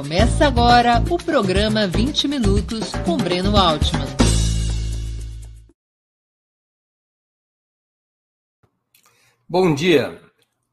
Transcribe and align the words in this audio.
Começa 0.00 0.46
agora 0.46 1.04
o 1.10 1.18
programa 1.18 1.86
20 1.86 2.26
Minutos 2.26 2.90
com 3.04 3.18
Breno 3.18 3.54
Altman. 3.54 4.06
Bom 9.46 9.74
dia! 9.74 10.18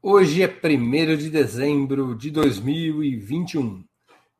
Hoje 0.00 0.42
é 0.42 0.48
1 0.48 1.16
de 1.18 1.28
dezembro 1.28 2.16
de 2.16 2.30
2021. 2.30 3.84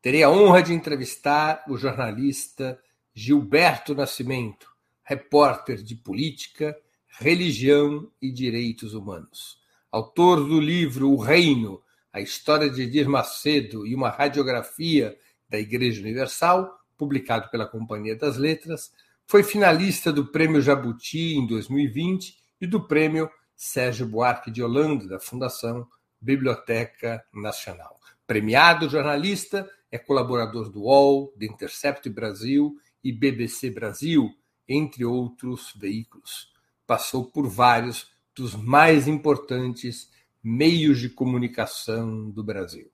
Terei 0.01 0.23
a 0.23 0.31
honra 0.31 0.63
de 0.63 0.73
entrevistar 0.73 1.63
o 1.69 1.77
jornalista 1.77 2.79
Gilberto 3.13 3.93
Nascimento, 3.93 4.67
repórter 5.03 5.83
de 5.83 5.95
política, 5.95 6.75
religião 7.19 8.11
e 8.19 8.31
direitos 8.31 8.95
humanos. 8.95 9.59
Autor 9.91 10.43
do 10.43 10.59
livro 10.59 11.11
O 11.11 11.17
Reino, 11.17 11.79
a 12.11 12.19
história 12.19 12.69
de 12.69 12.83
Edir 12.83 13.07
Macedo 13.07 13.85
e 13.85 13.93
uma 13.93 14.09
radiografia 14.09 15.17
da 15.47 15.59
Igreja 15.59 16.01
Universal, 16.01 16.69
publicado 16.97 17.49
pela 17.49 17.65
Companhia 17.65 18.15
das 18.15 18.37
Letras, 18.37 18.91
foi 19.25 19.43
finalista 19.43 20.11
do 20.11 20.25
Prêmio 20.25 20.61
Jabuti 20.61 21.35
em 21.35 21.45
2020 21.45 22.35
e 22.61 22.67
do 22.67 22.87
Prêmio 22.87 23.29
Sérgio 23.55 24.07
Buarque 24.07 24.49
de 24.49 24.63
Holanda, 24.63 25.07
da 25.07 25.19
Fundação 25.19 25.87
Biblioteca 26.19 27.23
Nacional. 27.33 27.99
Premiado 28.25 28.89
jornalista, 28.89 29.69
é 29.91 29.97
colaborador 29.97 30.69
do 30.69 30.83
UOL, 30.83 31.33
do 31.35 31.45
Intercept 31.45 32.09
Brasil 32.09 32.75
e 33.03 33.11
BBC 33.11 33.69
Brasil, 33.69 34.29
entre 34.67 35.03
outros 35.03 35.73
veículos. 35.75 36.51
Passou 36.85 37.25
por 37.25 37.47
vários 37.47 38.11
dos 38.35 38.55
mais 38.55 39.07
importantes 39.07 40.09
meios 40.43 40.99
de 40.99 41.09
comunicação 41.09 42.29
do 42.29 42.43
Brasil. 42.43 42.91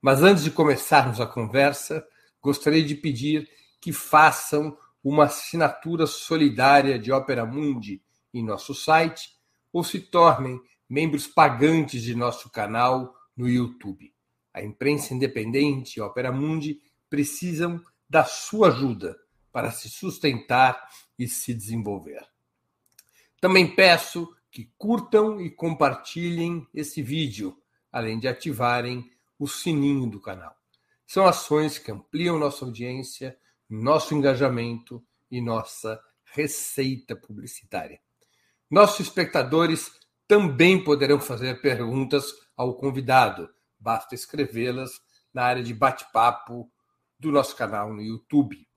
Mas 0.00 0.22
antes 0.22 0.44
de 0.44 0.50
começarmos 0.50 1.20
a 1.20 1.26
conversa, 1.26 2.06
gostaria 2.40 2.84
de 2.84 2.94
pedir 2.94 3.48
que 3.80 3.92
façam 3.92 4.76
uma 5.02 5.24
assinatura 5.24 6.06
solidária 6.06 6.98
de 6.98 7.12
Opera 7.12 7.44
Mundi 7.44 8.02
em 8.32 8.42
nosso 8.42 8.74
site 8.74 9.30
ou 9.72 9.84
se 9.84 10.00
tornem 10.00 10.60
membros 10.88 11.26
pagantes 11.26 12.02
de 12.02 12.14
nosso 12.14 12.50
canal 12.50 13.14
no 13.36 13.48
YouTube. 13.48 14.14
A 14.52 14.62
imprensa 14.62 15.12
independente 15.12 15.98
e 15.98 16.00
Opera 16.00 16.30
Mundi 16.32 16.80
precisam 17.10 17.82
da 18.08 18.24
sua 18.24 18.68
ajuda 18.68 19.16
para 19.52 19.70
se 19.70 19.88
sustentar 19.88 20.88
e 21.18 21.28
se 21.28 21.52
desenvolver. 21.54 22.24
Também 23.40 23.74
peço 23.74 24.34
que 24.54 24.72
curtam 24.78 25.40
e 25.40 25.50
compartilhem 25.50 26.64
esse 26.72 27.02
vídeo, 27.02 27.60
além 27.90 28.20
de 28.20 28.28
ativarem 28.28 29.10
o 29.36 29.48
sininho 29.48 30.06
do 30.06 30.20
canal. 30.20 30.54
São 31.04 31.26
ações 31.26 31.76
que 31.76 31.90
ampliam 31.90 32.38
nossa 32.38 32.64
audiência, 32.64 33.36
nosso 33.68 34.14
engajamento 34.14 35.04
e 35.28 35.40
nossa 35.40 36.00
receita 36.24 37.16
publicitária. 37.16 38.00
Nossos 38.70 39.00
espectadores 39.08 39.90
também 40.28 40.82
poderão 40.84 41.20
fazer 41.20 41.60
perguntas 41.60 42.32
ao 42.56 42.76
convidado, 42.76 43.52
basta 43.76 44.14
escrevê-las 44.14 45.00
na 45.32 45.42
área 45.42 45.64
de 45.64 45.74
bate-papo 45.74 46.70
do 47.18 47.32
nosso 47.32 47.56
canal 47.56 47.92
no 47.92 48.00
YouTube. 48.00 48.68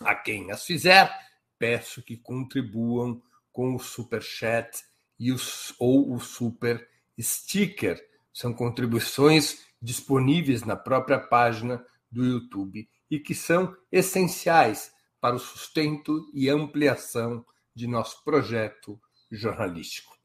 A 0.00 0.16
quem 0.16 0.50
as 0.50 0.64
fizer, 0.64 1.08
peço 1.56 2.02
que 2.02 2.16
contribuam 2.16 3.22
com 3.52 3.72
o 3.72 3.78
super 3.78 4.20
chat 4.20 4.84
e 5.18 5.32
os, 5.32 5.74
ou 5.78 6.14
o 6.14 6.20
super 6.20 6.86
sticker. 7.20 8.00
São 8.32 8.52
contribuições 8.52 9.64
disponíveis 9.80 10.62
na 10.62 10.76
própria 10.76 11.18
página 11.18 11.82
do 12.10 12.22
YouTube 12.24 12.88
e 13.10 13.18
que 13.18 13.34
são 13.34 13.74
essenciais 13.90 14.92
para 15.20 15.36
o 15.36 15.38
sustento 15.38 16.30
e 16.34 16.48
ampliação 16.48 17.44
de 17.74 17.86
nosso 17.86 18.24
projeto 18.24 19.00
jornalístico. 19.30 20.16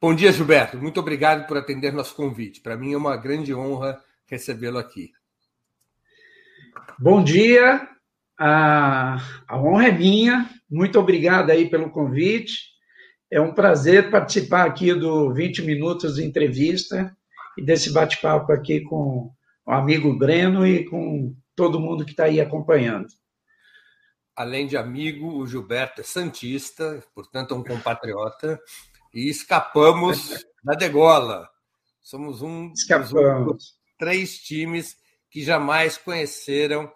Bom 0.00 0.14
dia, 0.14 0.32
Gilberto. 0.32 0.76
Muito 0.76 1.00
obrigado 1.00 1.46
por 1.46 1.56
atender 1.56 1.92
nosso 1.92 2.14
convite. 2.14 2.60
Para 2.60 2.76
mim 2.76 2.92
é 2.92 2.96
uma 2.96 3.16
grande 3.16 3.54
honra 3.54 4.00
recebê-lo 4.26 4.78
aqui. 4.78 5.12
Bom 6.98 7.22
dia. 7.22 7.88
A, 8.38 9.16
a 9.48 9.58
honra 9.58 9.88
é 9.88 9.92
minha. 9.92 10.50
Muito 10.70 10.98
obrigado 10.98 11.50
aí 11.50 11.70
pelo 11.70 11.90
convite. 11.90 12.76
É 13.30 13.40
um 13.40 13.54
prazer 13.54 14.10
participar 14.10 14.66
aqui 14.66 14.94
do 14.94 15.32
20 15.32 15.62
minutos 15.62 16.16
de 16.16 16.24
entrevista 16.24 17.16
e 17.56 17.64
desse 17.64 17.92
bate-papo 17.92 18.52
aqui 18.52 18.82
com 18.82 19.32
o 19.66 19.72
amigo 19.72 20.16
Breno 20.16 20.66
e 20.66 20.84
com 20.84 21.34
todo 21.56 21.80
mundo 21.80 22.04
que 22.04 22.12
está 22.12 22.24
aí 22.24 22.40
acompanhando. 22.40 23.08
Além 24.36 24.66
de 24.66 24.76
amigo, 24.76 25.38
o 25.38 25.46
Gilberto 25.46 26.02
é 26.02 26.04
santista, 26.04 27.02
portanto 27.14 27.54
é 27.54 27.56
um 27.56 27.64
compatriota, 27.64 28.60
e 29.12 29.28
escapamos 29.28 30.44
da 30.62 30.74
degola. 30.74 31.48
Somos 32.02 32.42
um 32.42 32.70
escapamos. 32.72 33.52
dos 33.52 33.74
três 33.98 34.38
times 34.38 34.96
que 35.30 35.42
jamais 35.42 35.96
conheceram 35.96 36.92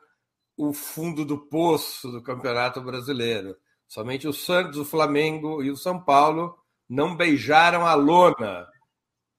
o 0.56 0.72
fundo 0.72 1.24
do 1.24 1.38
poço 1.38 2.12
do 2.12 2.22
Campeonato 2.22 2.80
Brasileiro. 2.82 3.56
Somente 3.88 4.28
o 4.28 4.32
Santos, 4.32 4.78
o 4.78 4.84
Flamengo 4.84 5.62
e 5.62 5.70
o 5.70 5.76
São 5.76 5.98
Paulo 5.98 6.54
não 6.88 7.16
beijaram 7.16 7.86
a 7.86 7.94
lona 7.94 8.68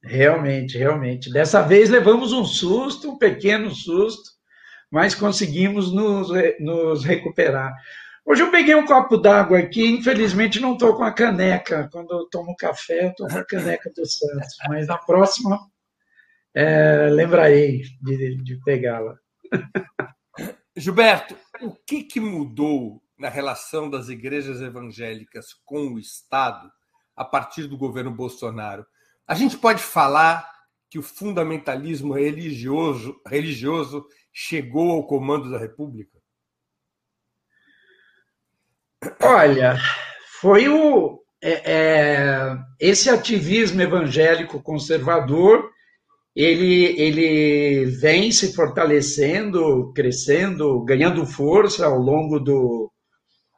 Realmente, 0.04 0.78
realmente. 0.78 1.32
Dessa 1.32 1.62
vez 1.62 1.90
levamos 1.90 2.34
um 2.34 2.44
susto, 2.44 3.12
um 3.12 3.18
pequeno 3.18 3.70
susto, 3.72 4.32
mas 4.90 5.14
conseguimos 5.14 5.92
nos, 5.94 6.30
nos 6.60 7.04
recuperar. 7.06 7.74
Hoje 8.26 8.44
eu 8.44 8.52
peguei 8.52 8.76
um 8.76 8.86
copo 8.86 9.18
d'água 9.18 9.60
aqui, 9.60 9.84
infelizmente 9.86 10.60
não 10.60 10.74
estou 10.74 10.96
com 10.96 11.04
a 11.04 11.12
caneca. 11.12 11.90
Quando 11.92 12.12
eu 12.12 12.28
tomo 12.30 12.56
café, 12.56 13.08
estou 13.08 13.28
com 13.28 13.38
a 13.38 13.46
caneca 13.46 13.92
do 13.96 14.06
Santos, 14.06 14.58
mas 14.68 14.88
na 14.88 14.98
próxima 14.98 15.60
é, 16.54 17.10
lembrarei 17.10 17.82
de, 18.02 18.44
de 18.44 18.60
pegá-la. 18.64 19.16
Gilberto, 20.76 21.36
o 21.62 21.72
que, 21.86 22.04
que 22.04 22.20
mudou 22.20 23.02
na 23.18 23.30
relação 23.30 23.90
das 23.90 24.10
igrejas 24.10 24.62
evangélicas 24.62 25.54
com 25.66 25.94
o 25.94 26.00
Estado 26.00 26.72
a 27.16 27.26
partir 27.26 27.68
do 27.68 27.78
governo 27.78 28.12
Bolsonaro? 28.12 28.86
A 29.32 29.34
gente 29.34 29.58
pode 29.58 29.82
falar 29.82 30.46
que 30.90 31.00
o 31.00 31.02
fundamentalismo 31.02 32.16
religioso, 32.16 33.16
religioso 33.26 34.06
chegou 34.34 34.92
ao 34.92 35.08
comando 35.08 35.50
da 35.50 35.58
República? 35.58 36.20
Olha, 39.22 39.80
foi 40.42 40.68
o 40.68 41.24
é, 41.42 41.62
é, 41.64 42.58
esse 42.78 43.10
ativismo 43.10 43.82
evangélico 43.82 44.62
conservador 44.62 45.72
ele, 46.36 47.02
ele 47.02 47.86
vem 47.86 48.34
se 48.34 48.54
fortalecendo, 48.54 49.94
crescendo, 49.94 50.84
ganhando 50.84 51.26
força 51.26 51.86
ao 51.86 51.98
longo 51.98 52.38
do, 52.38 52.92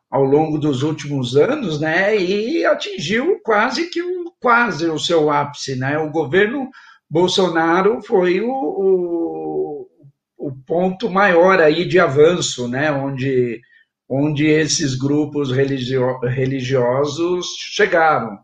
ao 0.07 0.23
longo 0.23 0.59
dos 0.59 0.83
últimos 0.83 1.35
anos, 1.35 1.81
né, 1.81 2.15
e 2.15 2.63
atingiu 2.63 3.39
quase 3.41 3.89
que 3.89 4.03
o, 4.03 4.22
quase 4.43 4.85
o 4.87 4.99
seu 4.99 5.31
ápice, 5.31 5.77
né? 5.77 5.97
O 5.97 6.11
governo 6.11 6.69
Bolsonaro 7.09 8.01
foi 8.03 8.41
o, 8.41 8.51
o, 8.51 9.87
o 10.37 10.51
ponto 10.67 11.09
maior 11.09 11.61
aí 11.61 11.85
de 11.85 11.97
avanço, 11.99 12.67
né, 12.67 12.91
onde 12.91 13.61
onde 14.09 14.45
esses 14.45 14.95
grupos 14.95 15.51
religio, 15.51 16.19
religiosos 16.19 17.47
chegaram. 17.57 18.37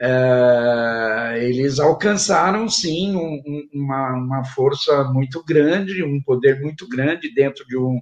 É, 0.00 1.38
eles 1.40 1.80
alcançaram, 1.80 2.68
sim, 2.68 3.16
um, 3.16 3.40
uma, 3.72 4.12
uma 4.12 4.44
força 4.44 5.04
muito 5.04 5.42
grande, 5.44 6.04
um 6.04 6.22
poder 6.22 6.60
muito 6.60 6.86
grande 6.88 7.32
dentro 7.34 7.66
de 7.66 7.76
um, 7.76 8.00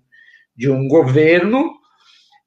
de 0.57 0.69
um 0.69 0.87
governo, 0.89 1.73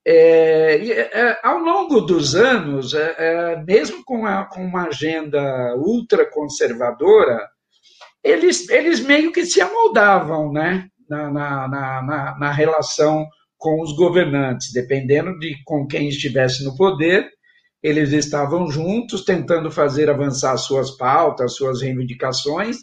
é, 0.08 1.20
é, 1.20 1.40
ao 1.42 1.58
longo 1.58 2.02
dos 2.02 2.36
anos, 2.36 2.94
é, 2.94 3.16
é, 3.18 3.64
mesmo 3.64 4.04
com, 4.06 4.26
a, 4.26 4.46
com, 4.46 4.64
uma 4.64 4.88
agenda 4.88 5.76
ultraconservadora, 5.78 7.40
eles, 8.24 8.70
eles 8.70 9.00
meio 9.00 9.32
que 9.32 9.46
se 9.46 9.60
amoldavam 9.62 10.52
né, 10.52 10.88
na, 11.10 11.32
na, 11.32 11.68
na, 11.68 12.38
na, 12.40 12.52
relação 12.52 13.26
com 13.58 13.82
os 13.82 13.96
governantes, 13.96 14.72
dependendo 14.72 15.38
de 15.40 15.56
com 15.66 15.88
quem 15.88 16.10
estivesse 16.10 16.64
no 16.64 16.76
poder, 16.76 17.28
eles 17.82 18.12
estavam 18.12 18.70
juntos 18.70 19.24
tentando 19.24 19.72
fazer 19.72 20.10
avançar 20.10 20.56
suas 20.58 20.92
pautas, 20.92 21.56
suas 21.56 21.82
reivindicações, 21.82 22.78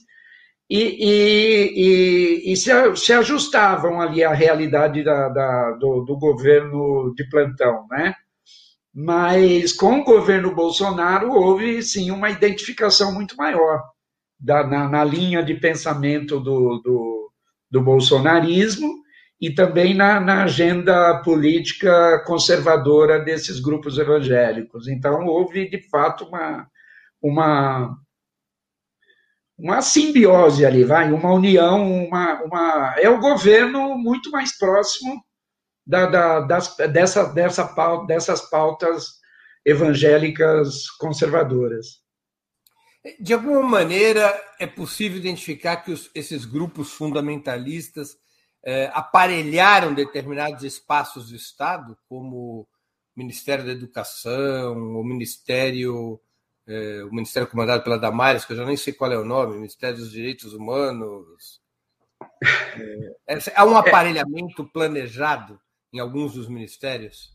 e, 0.75 2.47
e, 2.47 2.53
e, 2.53 2.57
se, 2.57 2.71
se, 2.97 3.13
ajustavam 3.13 4.01
ali 4.01 4.25
à 4.25 4.33
realidade 4.33 5.05
da, 5.05 5.29
da, 5.29 5.73
do, 5.73 6.01
do, 6.01 6.17
governo 6.17 7.13
de 7.15 7.29
plantão, 7.29 7.87
né? 7.91 8.15
Mas 8.95 9.75
com 9.75 10.01
o 10.01 10.05
governo 10.05 10.55
Bolsonaro 10.55 11.31
houve 11.31 11.83
sim 11.83 12.11
uma 12.11 12.31
identificação 12.31 13.13
muito 13.13 13.37
maior 13.37 13.83
da, 14.41 14.67
na, 14.67 14.89
na, 14.89 15.05
linha 15.05 15.43
de 15.43 15.53
pensamento 15.57 16.41
do, 16.41 16.79
do, 16.79 17.31
do 17.71 17.83
bolsonarismo 17.83 18.95
e 19.39 19.51
também 19.51 19.93
na, 19.93 20.19
na, 20.21 20.45
agenda 20.45 21.19
política 21.19 22.25
conservadora 22.27 23.19
desses 23.19 23.61
grupos 23.61 23.99
evangélicos. 23.99 24.89
Então, 24.89 25.27
houve, 25.27 25.69
de 25.69 25.87
fato, 25.91 26.25
uma, 26.25 26.67
uma, 27.21 27.95
uma 29.63 29.81
simbiose 29.81 30.67
ali, 30.67 30.83
vai, 30.83 31.13
uma 31.13 31.33
união, 31.33 32.05
uma, 32.05 32.43
uma, 32.43 32.97
é 32.99 33.09
o 33.09 33.21
governo 33.21 33.97
muito 33.97 34.29
mais 34.33 34.59
próximo 34.59 35.25
da, 35.87 36.07
da, 36.07 36.41
das, 36.41 36.77
dessa, 36.77 37.33
dessa 37.33 37.69
pauta, 37.69 38.07
dessas 38.07 38.51
pautas 38.51 39.21
evangélicas 39.65 40.91
conservadoras. 40.99 42.03
De 43.21 43.33
alguma 43.33 43.63
maneira, 43.63 44.35
é 44.59 44.67
possível 44.67 45.19
identificar 45.19 45.77
que 45.77 45.93
os, 45.93 46.11
esses 46.13 46.45
grupos 46.45 46.91
fundamentalistas 46.95 48.17
é, 48.65 48.91
aparelharam 48.93 49.95
determinados 49.95 50.65
espaços 50.65 51.29
do 51.29 51.37
Estado, 51.37 51.97
como 52.09 52.63
o 52.63 52.69
Ministério 53.17 53.65
da 53.65 53.71
Educação, 53.71 54.75
o 54.75 55.05
Ministério, 55.05 56.21
é, 56.67 57.03
o 57.05 57.11
Ministério 57.11 57.49
comandado 57.49 57.83
pela 57.83 57.99
Damares, 57.99 58.45
que 58.45 58.53
eu 58.53 58.57
já 58.57 58.65
nem 58.65 58.77
sei 58.77 58.93
qual 58.93 59.13
é 59.13 59.19
o 59.19 59.25
nome, 59.25 59.57
Ministério 59.57 59.97
dos 59.97 60.11
Direitos 60.11 60.53
Humanos. 60.53 61.61
É, 63.29 63.39
há 63.55 63.65
um 63.65 63.77
aparelhamento 63.77 64.65
planejado 64.73 65.61
em 65.93 65.99
alguns 65.99 66.35
dos 66.35 66.49
ministérios? 66.49 67.33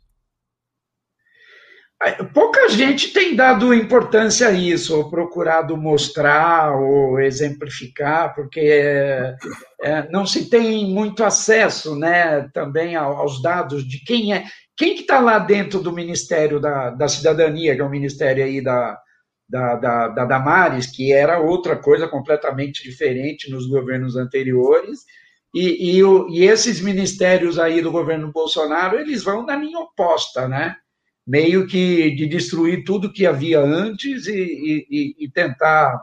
Pouca 2.31 2.69
gente 2.69 3.11
tem 3.11 3.35
dado 3.35 3.73
importância 3.73 4.49
a 4.49 4.51
isso, 4.51 4.95
ou 4.95 5.09
procurado 5.09 5.75
mostrar, 5.75 6.75
ou 6.75 7.19
exemplificar, 7.19 8.35
porque 8.35 8.59
é, 8.59 9.35
é, 9.81 10.09
não 10.09 10.23
se 10.23 10.47
tem 10.47 10.85
muito 10.85 11.23
acesso 11.23 11.95
né, 11.95 12.47
também 12.53 12.95
aos 12.95 13.41
dados 13.41 13.83
de 13.83 14.03
quem 14.03 14.31
é, 14.31 14.43
quem 14.75 14.93
que 14.93 15.01
está 15.01 15.19
lá 15.19 15.39
dentro 15.39 15.79
do 15.79 15.91
Ministério 15.91 16.59
da, 16.59 16.91
da 16.91 17.07
Cidadania, 17.07 17.73
que 17.73 17.81
é 17.81 17.83
o 17.83 17.89
ministério 17.89 18.45
aí 18.45 18.61
da, 18.61 18.95
da, 19.47 19.75
da, 19.75 20.07
da 20.09 20.25
Damares, 20.25 20.87
que 20.87 21.13
era 21.13 21.39
outra 21.39 21.75
coisa 21.75 22.07
completamente 22.07 22.83
diferente 22.83 23.49
nos 23.49 23.67
governos 23.67 24.15
anteriores, 24.15 25.05
e, 25.53 25.99
e, 25.99 26.03
e 26.29 26.43
esses 26.43 26.81
ministérios 26.81 27.57
aí 27.57 27.81
do 27.81 27.91
governo 27.91 28.31
Bolsonaro, 28.31 28.99
eles 28.99 29.23
vão 29.23 29.45
na 29.45 29.55
linha 29.55 29.79
oposta, 29.79 30.47
né? 30.47 30.75
meio 31.27 31.67
que 31.67 32.11
de 32.11 32.25
destruir 32.25 32.85
tudo 32.85 33.11
que 33.11 33.25
havia 33.25 33.59
antes 33.59 34.27
e, 34.27 35.15
e, 35.19 35.29
tentar 35.31 36.01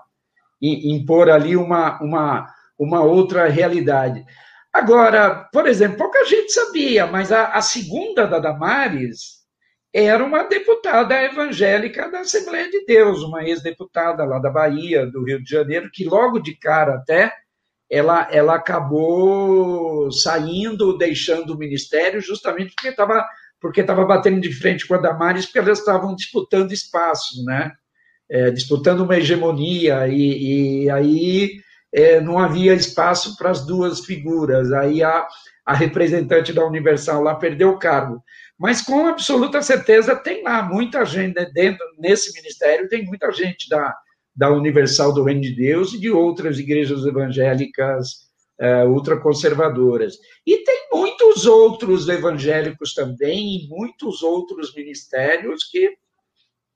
impor 0.61 1.31
ali 1.31 1.57
uma, 1.57 1.99
uma, 2.03 2.47
uma 2.79 3.03
outra 3.03 3.49
realidade. 3.49 4.23
Agora, 4.71 5.49
por 5.51 5.67
exemplo, 5.67 5.97
pouca 5.97 6.27
gente 6.27 6.53
sabia, 6.53 7.07
mas 7.07 7.33
a, 7.33 7.47
a 7.55 7.63
segunda 7.63 8.27
da 8.27 8.39
Damares 8.39 9.44
era 9.95 10.25
uma 10.25 10.43
deputada 10.43 11.23
evangélica 11.23 12.11
da 12.11 12.21
Assembleia 12.21 12.69
de 12.69 12.85
Deus, 12.85 13.23
uma 13.23 13.45
ex-deputada 13.45 14.25
lá 14.25 14.41
da 14.41 14.51
Bahia, 14.51 15.07
do 15.07 15.25
Rio 15.25 15.41
de 15.41 15.49
Janeiro, 15.49 15.89
que 15.93 16.05
logo 16.05 16.41
de 16.41 16.57
cara 16.59 16.95
até 16.95 17.33
ela, 17.89 18.29
ela 18.33 18.57
acabou 18.57 20.11
saindo, 20.11 20.99
deixando 20.99 21.55
o 21.55 21.59
ministério, 21.59 22.21
justamente 22.21 22.75
porque 22.75 22.89
estava 22.89 23.25
porque 23.61 23.81
estava 23.81 24.05
batendo 24.05 24.43
de 24.43 24.53
frente 24.53 24.87
com 24.87 24.95
a 24.95 24.99
Damares, 24.99 25.47
porque 25.47 25.59
elas 25.59 25.79
estavam 25.79 26.15
disputando 26.15 26.73
espaço, 26.73 27.43
né? 27.47 27.73
É, 28.31 28.51
disputando 28.51 29.01
uma 29.01 29.17
hegemonia, 29.17 30.07
e, 30.07 30.85
e 30.85 30.91
aí 30.91 31.61
é, 31.91 32.21
não 32.21 32.39
havia 32.39 32.75
espaço 32.75 33.39
para 33.39 33.51
as 33.51 33.65
duas 33.65 34.01
figuras. 34.01 34.71
Aí 34.71 35.03
a, 35.03 35.27
a 35.65 35.73
representante 35.73 36.53
da 36.53 36.67
Universal 36.67 37.23
lá 37.23 37.37
perdeu 37.37 37.71
o 37.71 37.79
cargo. 37.79 38.23
Mas 38.59 38.81
com 38.81 39.07
absoluta 39.07 39.61
certeza 39.63 40.15
tem 40.15 40.43
lá 40.43 40.63
muita 40.63 41.05
gente 41.05 41.45
dentro 41.53 41.85
nesse 41.99 42.33
ministério, 42.35 42.89
tem 42.89 43.05
muita 43.05 43.33
gente 43.33 43.69
da, 43.69 43.95
da 44.35 44.51
Universal 44.51 45.13
do 45.13 45.25
Reino 45.25 45.41
de 45.41 45.55
Deus 45.55 45.93
e 45.93 46.01
de 46.01 46.11
outras 46.11 46.59
igrejas 46.59 47.05
evangélicas 47.05 48.25
uh, 48.61 48.89
ultraconservadoras. 48.89 50.19
E 50.47 50.59
tem 50.59 50.89
muitos 50.93 51.47
outros 51.47 52.09
evangélicos 52.09 52.95
também, 52.95 53.57
e 53.57 53.69
muitos 53.69 54.23
outros 54.23 54.75
ministérios 54.75 55.65
que 55.65 55.97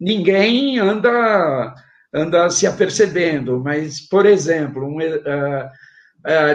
ninguém 0.01 0.79
anda, 0.79 1.75
anda 2.13 2.51
se 2.51 2.67
apercebendo. 2.67 3.61
Mas, 3.61 4.01
por 4.01 4.27
exemplo, 4.27 4.85
um, 4.85 4.99
Uh, 4.99 5.71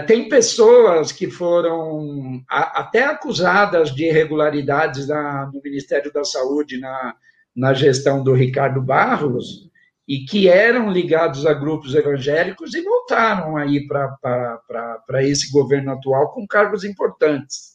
tem 0.06 0.30
pessoas 0.30 1.12
que 1.12 1.30
foram 1.30 2.44
até 2.48 3.06
acusadas 3.06 3.94
de 3.94 4.06
irregularidades 4.06 5.08
na, 5.08 5.50
no 5.52 5.62
Ministério 5.64 6.12
da 6.14 6.24
Saúde 6.24 6.80
na, 6.80 7.16
na 7.56 7.74
gestão 7.74 8.24
do 8.24 8.34
Ricardo 8.34 8.82
Barros, 8.82 9.72
e 10.08 10.26
que 10.26 10.50
eram 10.50 10.92
ligados 10.92 11.46
a 11.46 11.54
grupos 11.54 11.96
evangélicos 11.96 12.74
e 12.74 12.82
voltaram 12.82 13.56
aí 13.56 13.88
para 13.88 15.24
esse 15.24 15.52
governo 15.52 15.94
atual 15.94 16.34
com 16.34 16.46
cargos 16.46 16.84
importantes. 16.84 17.74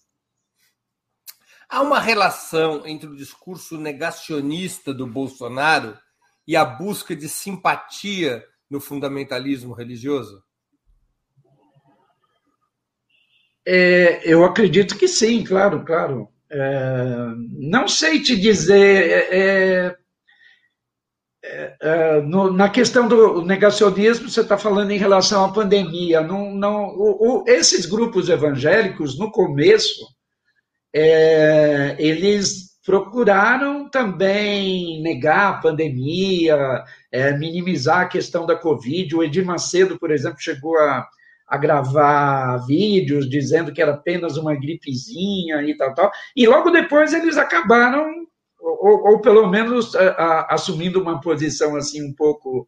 Há 1.69 1.83
uma 1.83 2.01
relação 2.01 2.87
entre 2.87 3.09
o 3.09 3.17
discurso 3.17 3.79
negacionista 3.79 4.93
do 4.93 5.07
Bolsonaro 5.07 5.99
e 6.47 6.57
a 6.57 6.65
busca 6.65 7.15
de 7.15 7.29
simpatia 7.29 8.45
no 8.71 8.81
fundamentalismo 8.81 9.75
religioso? 9.75 10.43
É, 13.71 14.23
eu 14.25 14.47
acredito 14.47 14.97
que 14.97 15.07
sim, 15.07 15.45
claro, 15.45 15.85
claro. 15.85 16.27
É, 16.51 17.35
não 17.59 17.87
sei 17.87 18.23
te 18.23 18.35
dizer. 18.35 19.11
É, 19.11 19.39
é 19.39 19.97
é, 21.45 21.77
é, 21.81 22.21
no, 22.23 22.53
na 22.53 22.69
questão 22.69 23.07
do 23.07 23.43
negacionismo, 23.43 24.29
você 24.29 24.41
está 24.41 24.59
falando 24.59 24.91
em 24.91 24.99
relação 24.99 25.45
à 25.45 25.53
pandemia. 25.53 26.21
Não, 26.21 26.53
não, 26.55 26.89
o, 26.89 27.43
o, 27.43 27.45
esses 27.47 27.87
grupos 27.87 28.29
evangélicos, 28.29 29.19
no 29.19 29.31
começo, 29.31 30.05
eles 31.97 32.79
procuraram 32.85 33.89
também 33.89 35.01
negar 35.01 35.51
a 35.51 35.59
pandemia, 35.59 36.85
minimizar 37.39 38.01
a 38.01 38.09
questão 38.09 38.45
da 38.45 38.57
Covid. 38.57 39.15
O 39.15 39.23
Edir 39.23 39.45
Macedo, 39.45 39.99
por 39.99 40.11
exemplo, 40.11 40.41
chegou 40.41 40.77
a, 40.79 41.07
a 41.49 41.57
gravar 41.57 42.59
vídeos 42.67 43.29
dizendo 43.29 43.73
que 43.73 43.81
era 43.81 43.93
apenas 43.93 44.37
uma 44.37 44.55
gripezinha 44.55 45.63
e 45.63 45.77
tal, 45.77 45.95
tal. 45.95 46.11
E 46.37 46.47
logo 46.47 46.71
depois 46.71 47.15
eles 47.15 47.39
acabaram 47.39 48.07
ou, 48.61 49.09
ou 49.09 49.21
pelo 49.21 49.49
menos 49.49 49.95
a, 49.95 50.11
a, 50.11 50.55
assumindo 50.55 51.01
uma 51.01 51.21
posição 51.21 51.77
assim 51.77 52.03
um 52.03 52.13
pouco 52.13 52.67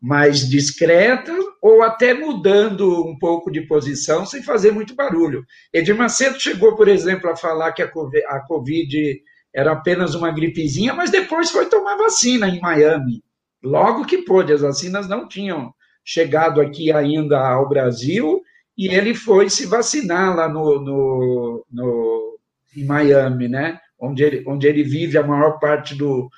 mais 0.00 0.48
discreta, 0.48 1.32
ou 1.62 1.82
até 1.82 2.12
mudando 2.12 3.04
um 3.06 3.18
pouco 3.18 3.50
de 3.50 3.62
posição 3.62 4.26
sem 4.26 4.42
fazer 4.42 4.70
muito 4.70 4.94
barulho. 4.94 5.44
Edir 5.72 5.96
Macedo 5.96 6.38
chegou, 6.38 6.76
por 6.76 6.86
exemplo, 6.86 7.30
a 7.30 7.36
falar 7.36 7.72
que 7.72 7.82
a 7.82 8.40
Covid 8.46 9.20
era 9.54 9.72
apenas 9.72 10.14
uma 10.14 10.30
gripezinha, 10.30 10.92
mas 10.92 11.10
depois 11.10 11.50
foi 11.50 11.66
tomar 11.66 11.96
vacina 11.96 12.48
em 12.48 12.60
Miami. 12.60 13.24
Logo 13.62 14.04
que 14.04 14.18
pôde, 14.18 14.52
as 14.52 14.60
vacinas 14.60 15.08
não 15.08 15.26
tinham 15.26 15.74
chegado 16.06 16.60
aqui 16.60 16.90
ainda 16.90 17.38
ao 17.38 17.68
Brasil, 17.68 18.40
e 18.78 18.88
ele 18.88 19.14
foi 19.14 19.50
se 19.50 19.66
vacinar 19.66 20.34
lá 20.34 20.48
no, 20.48 20.80
no, 20.80 21.66
no 21.70 22.38
em 22.76 22.84
Miami, 22.84 23.48
né? 23.48 23.80
onde 23.98 24.22
ele, 24.22 24.44
onde 24.46 24.66
ele 24.66 24.82
vive 24.82 25.18
a 25.18 25.26
maior 25.26 25.58
parte 25.58 25.94
do, 25.94 26.28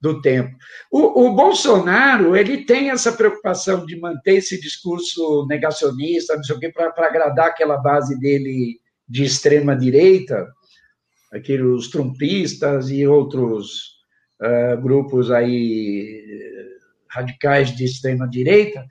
do 0.00 0.20
tempo. 0.20 0.56
O, 0.90 1.26
o, 1.26 1.34
Bolsonaro 1.34 2.36
ele 2.36 2.64
tem 2.64 2.90
essa 2.90 3.12
preocupação 3.12 3.84
de 3.84 3.98
manter 3.98 4.36
esse 4.36 4.60
discurso 4.60 5.46
negacionista, 5.48 6.36
não 6.36 6.44
sei 6.44 6.56
o 6.56 6.60
quê, 6.60 6.70
para 6.70 6.92
agradar 7.06 7.48
aquela 7.48 7.76
base 7.76 8.18
dele 8.18 8.78
de 9.08 9.24
extrema 9.24 9.76
direita, 9.76 10.46
aqueles 11.32 11.88
trumpistas 11.88 12.90
e 12.90 13.06
outros 13.06 13.96
uh, 14.40 14.80
grupos 14.80 15.30
aí 15.30 16.24
radicais 17.10 17.74
de 17.74 17.84
extrema 17.84 18.28
direita. 18.28 18.84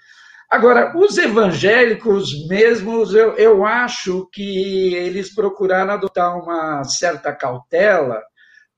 Agora, 0.50 0.98
os 0.98 1.18
evangélicos 1.18 2.48
mesmos, 2.48 3.14
eu, 3.14 3.34
eu 3.34 3.66
acho 3.66 4.30
que 4.32 4.96
eles 4.96 5.36
procuraram 5.36 5.94
adotar 5.94 6.42
uma 6.42 6.86
certa 6.86 7.34
cautela, 7.34 8.22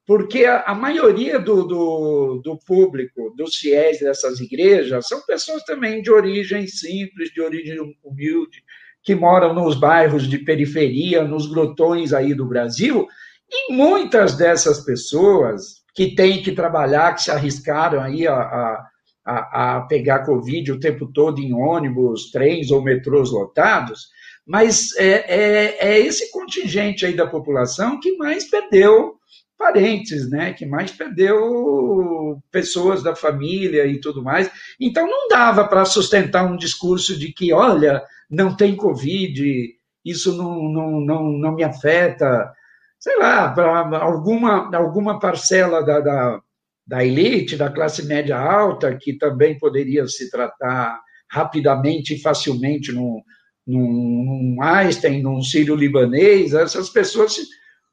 porque 0.03 0.45
a, 0.45 0.63
a 0.63 0.73
maioria 0.73 1.37
do, 1.37 1.63
do, 1.63 2.41
do, 2.43 2.57
público, 2.65 3.31
dos 3.37 3.55
fiéis 3.57 3.99
dessas 3.99 4.39
igrejas, 4.39 5.07
são 5.07 5.21
pessoas 5.21 5.63
também 5.63 6.01
de 6.01 6.09
origem 6.09 6.65
simples, 6.65 7.31
de 7.31 7.39
origem 7.39 7.77
humilde, 8.03 8.63
que 9.03 9.13
moram 9.13 9.53
nos 9.53 9.79
bairros 9.79 10.27
de 10.27 10.39
periferia, 10.39 11.23
nos 11.23 11.45
grotões 11.45 12.13
aí 12.13 12.33
do 12.33 12.47
Brasil, 12.47 13.07
e 13.47 13.71
muitas 13.71 14.35
dessas 14.35 14.83
pessoas 14.83 15.83
que 15.93 16.15
têm 16.15 16.41
que 16.41 16.51
trabalhar, 16.51 17.13
que 17.13 17.21
se 17.21 17.31
arriscaram 17.31 18.01
aí 18.01 18.27
a, 18.27 18.33
a 18.33 18.87
a, 19.25 19.77
a 19.77 19.81
pegar 19.81 20.25
Covid 20.25 20.71
o 20.71 20.79
tempo 20.79 21.07
todo 21.07 21.39
em 21.39 21.53
ônibus, 21.53 22.31
trens 22.31 22.71
ou 22.71 22.81
metrôs 22.81 23.31
lotados, 23.31 24.07
mas 24.45 24.95
é, 24.97 25.05
é, 25.05 25.77
é, 25.89 25.99
esse 25.99 26.31
contingente 26.31 27.05
aí 27.05 27.15
da 27.15 27.27
população 27.27 27.99
que 27.99 28.17
mais 28.17 28.49
perdeu 28.49 29.19
parentes, 29.57 30.29
né? 30.29 30.53
Que 30.53 30.65
mais 30.65 30.91
perdeu 30.91 32.41
pessoas 32.49 33.03
da 33.03 33.13
família 33.13 33.85
e 33.85 33.99
tudo 33.99 34.23
mais. 34.23 34.49
Então 34.79 35.05
não 35.05 35.27
dava 35.27 35.67
para 35.67 35.85
sustentar 35.85 36.45
um 36.45 36.55
discurso 36.55 37.19
de 37.19 37.31
que, 37.33 37.53
olha, 37.53 38.01
não 38.29 38.55
tem 38.55 38.75
Covid, 38.75 39.75
isso 40.03 40.35
não, 40.35 40.63
não, 40.63 40.99
não, 41.01 41.23
não 41.33 41.55
me 41.55 41.63
afeta. 41.63 42.51
Sei 42.97 43.17
lá, 43.19 43.51
para 43.51 43.99
alguma, 43.99 44.75
alguma 44.75 45.19
parcela 45.19 45.85
da, 45.85 45.99
da 45.99 46.41
da 46.89 47.05
elite, 47.05 47.55
da 47.55 47.69
classe 47.69 48.03
média 48.07 48.35
alta, 48.35 48.97
que 48.99 49.13
também 49.13 49.55
poderia 49.59 50.07
se 50.07 50.27
tratar 50.31 50.99
rapidamente 51.29 52.15
e 52.15 52.19
facilmente 52.19 52.91
num, 52.91 53.21
num, 53.65 54.55
num 54.55 54.63
Einstein, 54.63 55.21
num 55.21 55.39
sírio-libanês, 55.43 56.51
essas 56.51 56.89
pessoas 56.89 57.37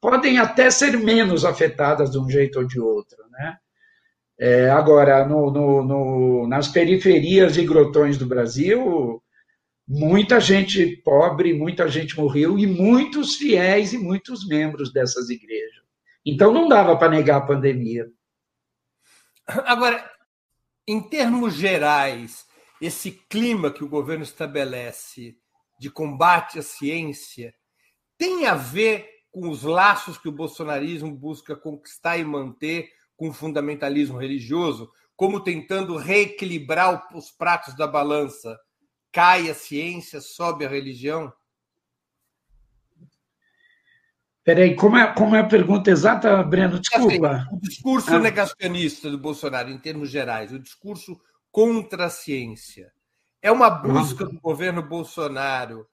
podem 0.01 0.39
até 0.39 0.71
ser 0.71 0.97
menos 0.97 1.45
afetadas 1.45 2.09
de 2.09 2.17
um 2.17 2.27
jeito 2.27 2.57
ou 2.57 2.65
de 2.65 2.79
outro, 2.79 3.17
né? 3.29 3.57
É, 4.39 4.69
agora, 4.71 5.27
no, 5.27 5.51
no, 5.51 5.83
no, 5.83 6.47
nas 6.47 6.67
periferias 6.67 7.55
e 7.55 7.65
grotões 7.65 8.17
do 8.17 8.25
Brasil, 8.25 9.21
muita 9.87 10.39
gente 10.39 10.97
pobre, 11.03 11.53
muita 11.53 11.87
gente 11.87 12.17
morreu, 12.17 12.57
e 12.57 12.65
muitos 12.65 13.35
fiéis 13.35 13.93
e 13.93 13.99
muitos 13.99 14.47
membros 14.47 14.91
dessas 14.91 15.29
igrejas. 15.29 15.85
Então, 16.25 16.51
não 16.51 16.67
dava 16.67 16.97
para 16.97 17.11
negar 17.11 17.37
a 17.37 17.45
pandemia. 17.45 18.07
Agora, 19.65 20.09
em 20.87 21.01
termos 21.01 21.53
gerais, 21.53 22.45
esse 22.81 23.11
clima 23.11 23.71
que 23.71 23.83
o 23.83 23.89
governo 23.89 24.23
estabelece 24.23 25.37
de 25.79 25.89
combate 25.89 26.59
à 26.59 26.61
ciência 26.61 27.53
tem 28.17 28.45
a 28.45 28.55
ver 28.55 29.07
com 29.31 29.49
os 29.49 29.63
laços 29.63 30.17
que 30.17 30.27
o 30.27 30.31
bolsonarismo 30.31 31.11
busca 31.11 31.55
conquistar 31.55 32.17
e 32.17 32.23
manter 32.23 32.89
com 33.15 33.29
o 33.29 33.33
fundamentalismo 33.33 34.17
religioso, 34.17 34.91
como 35.15 35.43
tentando 35.43 35.97
reequilibrar 35.97 37.07
os 37.15 37.31
pratos 37.31 37.75
da 37.75 37.87
balança. 37.87 38.59
Cai 39.11 39.49
a 39.49 39.53
ciência, 39.53 40.21
sobe 40.21 40.65
a 40.65 40.69
religião? 40.69 41.31
Peraí, 44.47 44.77
como 44.77 44.95
é, 44.95 45.13
como 45.13 45.35
é 45.35 45.41
a 45.41 45.45
pergunta 45.45 45.91
exata, 45.91 46.41
Breno? 46.41 46.79
Desculpa. 46.79 47.45
O 47.51 47.59
discurso 47.59 48.13
ah. 48.13 48.19
negacionista 48.19 49.11
do 49.11 49.17
Bolsonaro, 49.17 49.69
em 49.69 49.77
termos 49.77 50.09
gerais, 50.09 50.53
o 50.53 50.59
discurso 50.59 51.19
contra 51.51 52.05
a 52.05 52.09
ciência, 52.09 52.93
é 53.41 53.51
uma 53.51 53.69
busca 53.69 54.23
do 54.23 54.39
governo 54.39 54.81
Bolsonaro 54.81 55.85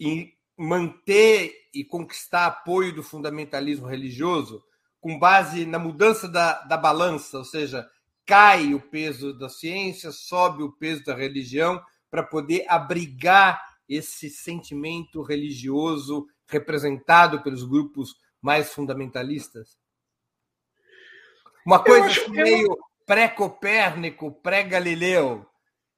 em 0.00 0.32
manter 0.56 1.52
e 1.74 1.84
conquistar 1.84 2.46
apoio 2.46 2.94
do 2.94 3.02
fundamentalismo 3.02 3.86
religioso 3.86 4.64
com 4.98 5.18
base 5.18 5.66
na 5.66 5.78
mudança 5.78 6.26
da, 6.26 6.62
da 6.62 6.78
balança, 6.78 7.36
ou 7.36 7.44
seja, 7.44 7.86
cai 8.24 8.72
o 8.72 8.80
peso 8.80 9.36
da 9.36 9.50
ciência, 9.50 10.10
sobe 10.12 10.62
o 10.62 10.72
peso 10.72 11.04
da 11.04 11.14
religião, 11.14 11.78
para 12.10 12.22
poder 12.22 12.64
abrigar 12.70 13.62
esse 13.86 14.30
sentimento 14.30 15.20
religioso 15.20 16.26
representado 16.52 17.42
pelos 17.42 17.64
grupos 17.64 18.14
mais 18.40 18.72
fundamentalistas? 18.72 19.78
Uma 21.64 21.82
coisa 21.82 22.06
assim, 22.06 22.30
meio 22.30 22.76
pré-Copérnico, 23.06 24.32
pré-Galileu, 24.42 25.46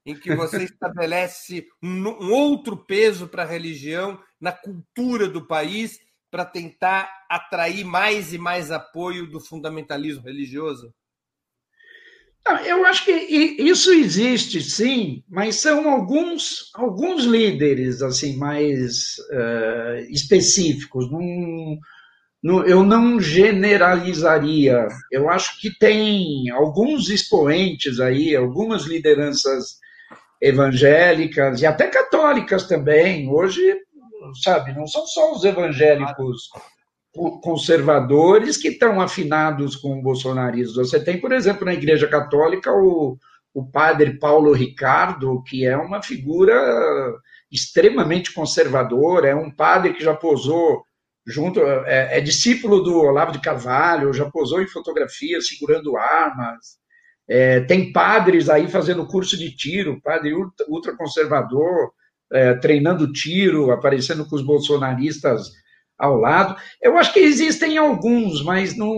em 0.06 0.14
que 0.14 0.34
você 0.34 0.62
estabelece 0.64 1.66
um, 1.82 2.08
um 2.08 2.32
outro 2.32 2.76
peso 2.76 3.26
para 3.26 3.42
a 3.42 3.46
religião 3.46 4.22
na 4.40 4.52
cultura 4.52 5.28
do 5.28 5.46
país 5.46 5.98
para 6.30 6.44
tentar 6.44 7.10
atrair 7.28 7.84
mais 7.84 8.32
e 8.32 8.38
mais 8.38 8.70
apoio 8.70 9.26
do 9.26 9.40
fundamentalismo 9.40 10.22
religioso? 10.22 10.94
Eu 12.66 12.84
acho 12.84 13.06
que 13.06 13.12
isso 13.12 13.90
existe, 13.90 14.60
sim, 14.60 15.24
mas 15.30 15.56
são 15.56 15.88
alguns, 15.88 16.70
alguns 16.74 17.24
líderes 17.24 18.02
assim 18.02 18.36
mais 18.36 19.16
uh, 19.30 20.00
específicos. 20.10 21.10
Não, 21.10 21.78
não, 22.42 22.66
eu 22.66 22.84
não 22.84 23.18
generalizaria. 23.18 24.86
Eu 25.10 25.30
acho 25.30 25.58
que 25.58 25.70
tem 25.78 26.50
alguns 26.50 27.08
expoentes 27.08 27.98
aí, 27.98 28.36
algumas 28.36 28.82
lideranças 28.84 29.78
evangélicas 30.38 31.62
e 31.62 31.66
até 31.66 31.86
católicas 31.86 32.68
também. 32.68 33.26
Hoje, 33.30 33.62
sabe, 34.42 34.74
não 34.74 34.86
são 34.86 35.06
só 35.06 35.32
os 35.32 35.44
evangélicos 35.44 36.50
conservadores 37.14 38.56
que 38.56 38.68
estão 38.68 39.00
afinados 39.00 39.76
com 39.76 39.98
o 39.98 40.02
bolsonarismo. 40.02 40.84
Você 40.84 41.02
tem, 41.02 41.20
por 41.20 41.32
exemplo, 41.32 41.64
na 41.64 41.72
Igreja 41.72 42.08
Católica 42.08 42.72
o, 42.72 43.16
o 43.54 43.64
padre 43.64 44.18
Paulo 44.18 44.52
Ricardo, 44.52 45.42
que 45.44 45.64
é 45.64 45.76
uma 45.76 46.02
figura 46.02 46.54
extremamente 47.50 48.32
conservadora, 48.32 49.28
é 49.28 49.34
um 49.34 49.50
padre 49.50 49.94
que 49.94 50.02
já 50.02 50.14
posou 50.14 50.84
junto, 51.24 51.60
é, 51.60 52.18
é 52.18 52.20
discípulo 52.20 52.82
do 52.82 52.98
Olavo 52.98 53.32
de 53.32 53.40
Carvalho, 53.40 54.12
já 54.12 54.28
posou 54.28 54.60
em 54.60 54.66
fotografia 54.66 55.40
segurando 55.40 55.96
armas. 55.96 56.82
É, 57.26 57.60
tem 57.60 57.92
padres 57.92 58.50
aí 58.50 58.68
fazendo 58.68 59.06
curso 59.06 59.38
de 59.38 59.54
tiro, 59.54 60.00
padre 60.02 60.34
ultraconservador, 60.68 61.92
é, 62.32 62.54
treinando 62.54 63.12
tiro, 63.12 63.70
aparecendo 63.70 64.26
com 64.28 64.34
os 64.34 64.44
bolsonaristas 64.44 65.52
ao 65.98 66.16
lado. 66.16 66.56
Eu 66.82 66.98
acho 66.98 67.12
que 67.12 67.20
existem 67.20 67.78
alguns, 67.78 68.42
mas 68.42 68.76
não, 68.76 68.94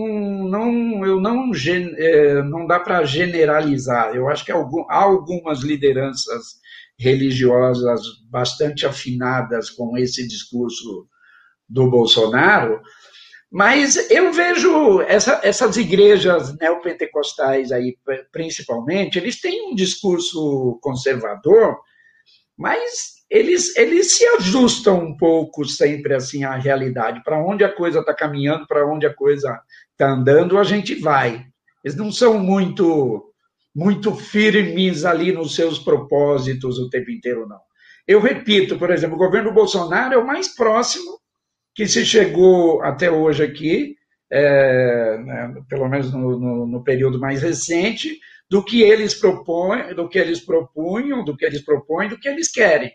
não, 0.49 1.07
eu 1.07 1.21
não, 1.21 1.51
é, 1.97 2.43
não 2.43 2.67
dá 2.67 2.81
para 2.81 3.05
generalizar. 3.05 4.15
Eu 4.15 4.29
acho 4.29 4.45
que 4.45 4.53
há 4.53 4.57
algumas 4.89 5.61
lideranças 5.61 6.57
religiosas 6.99 8.01
bastante 8.31 8.87
afinadas 8.87 9.71
com 9.71 9.97
esse 9.99 10.27
discurso 10.27 11.07
do 11.69 11.91
Bolsonaro, 11.91 12.81
mas 13.51 14.11
eu 14.11 14.33
vejo 14.33 15.01
essa, 15.03 15.41
essas 15.43 15.77
igrejas 15.77 16.57
neopentecostais 16.59 17.71
aí, 17.71 17.97
principalmente, 18.33 19.19
eles 19.19 19.41
têm 19.41 19.71
um 19.71 19.75
discurso 19.75 20.79
conservador, 20.83 21.77
mas 22.57 23.16
eles, 23.31 23.77
eles 23.77 24.17
se 24.17 24.25
ajustam 24.37 25.05
um 25.05 25.17
pouco 25.17 25.65
sempre 25.65 26.15
assim 26.15 26.45
à 26.45 26.55
realidade. 26.55 27.23
Para 27.25 27.45
onde 27.45 27.65
a 27.65 27.73
coisa 27.73 28.01
está 28.01 28.15
caminhando, 28.15 28.67
para 28.67 28.87
onde 28.87 29.07
a 29.07 29.15
coisa 29.15 29.61
está 29.91 30.11
andando, 30.11 30.59
a 30.59 30.65
gente 30.65 30.95
vai. 30.95 31.45
Eles 31.85 31.97
não 31.97 32.11
são 32.11 32.39
muito 32.39 33.33
muito 33.75 34.15
firmes 34.15 35.05
ali 35.05 35.33
nos 35.33 35.55
seus 35.55 35.79
propósitos 35.79 36.79
o 36.79 36.89
tempo 36.89 37.11
inteiro, 37.11 37.47
não. 37.47 37.61
Eu 38.09 38.21
repito, 38.21 38.79
por 38.79 38.91
exemplo, 38.91 39.17
o 39.17 39.19
governo 39.19 39.53
Bolsonaro 39.53 40.15
é 40.15 40.17
o 40.17 40.27
mais 40.27 40.49
próximo 40.49 41.19
que 41.75 41.87
se 41.87 42.07
chegou 42.07 42.81
até 42.83 43.11
hoje 43.11 43.45
aqui, 43.45 43.95
é, 44.33 45.19
né, 45.19 45.55
pelo 45.69 45.87
menos 45.91 46.11
no, 46.11 46.39
no, 46.39 46.67
no 46.67 46.83
período 46.83 47.21
mais 47.21 47.43
recente, 47.43 48.19
do 48.49 48.65
que 48.65 48.81
eles 48.81 49.13
propõem, 49.13 49.95
do 49.95 50.09
que 50.09 50.19
eles 50.19 50.41
propunham, 50.41 51.23
do 51.23 51.37
que 51.37 51.45
eles 51.45 51.63
propõem, 51.63 52.09
do 52.09 52.19
que 52.19 52.29
eles 52.29 52.51
querem. 52.51 52.91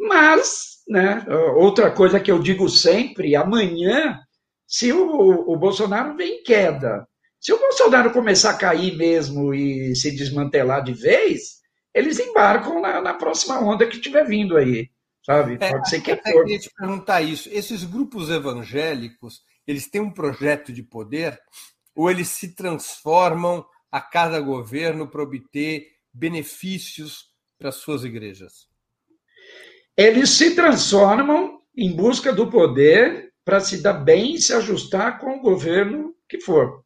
Mas, 0.00 0.78
né, 0.88 1.26
outra 1.56 1.90
coisa 1.90 2.18
que 2.18 2.30
eu 2.30 2.38
digo 2.38 2.68
sempre, 2.70 3.36
amanhã, 3.36 4.18
se 4.66 4.90
o, 4.92 5.52
o 5.52 5.56
Bolsonaro 5.58 6.16
vem 6.16 6.38
em 6.38 6.42
queda, 6.42 7.06
se 7.38 7.52
o 7.52 7.58
Bolsonaro 7.58 8.10
começar 8.10 8.50
a 8.50 8.56
cair 8.56 8.96
mesmo 8.96 9.52
e 9.52 9.94
se 9.94 10.10
desmantelar 10.10 10.82
de 10.82 10.94
vez, 10.94 11.60
eles 11.94 12.18
embarcam 12.18 12.80
na, 12.80 13.00
na 13.02 13.14
próxima 13.14 13.60
onda 13.60 13.86
que 13.86 13.96
estiver 13.96 14.24
vindo 14.26 14.56
aí, 14.56 14.88
sabe? 15.24 15.58
É, 15.60 15.70
Pode 15.70 15.90
ser 15.90 16.00
que 16.00 16.12
é 16.12 16.14
Eu 16.14 16.42
queria 16.44 16.58
te 16.58 16.70
perguntar 16.74 17.20
isso. 17.20 17.50
Esses 17.52 17.84
grupos 17.84 18.30
evangélicos, 18.30 19.42
eles 19.66 19.86
têm 19.86 20.00
um 20.00 20.10
projeto 20.10 20.72
de 20.72 20.82
poder 20.82 21.38
ou 21.94 22.10
eles 22.10 22.28
se 22.28 22.54
transformam 22.54 23.66
a 23.92 24.00
cada 24.00 24.40
governo 24.40 25.06
para 25.06 25.22
obter 25.22 25.88
benefícios 26.12 27.26
para 27.58 27.70
suas 27.70 28.04
igrejas? 28.04 28.69
Eles 30.00 30.30
se 30.30 30.54
transformam 30.54 31.58
em 31.76 31.94
busca 31.94 32.32
do 32.32 32.50
poder 32.50 33.34
para 33.44 33.60
se 33.60 33.82
dar 33.82 33.92
bem 33.92 34.32
e 34.32 34.40
se 34.40 34.54
ajustar 34.54 35.18
com 35.18 35.36
o 35.36 35.42
governo 35.42 36.14
que 36.26 36.40
for. 36.40 36.82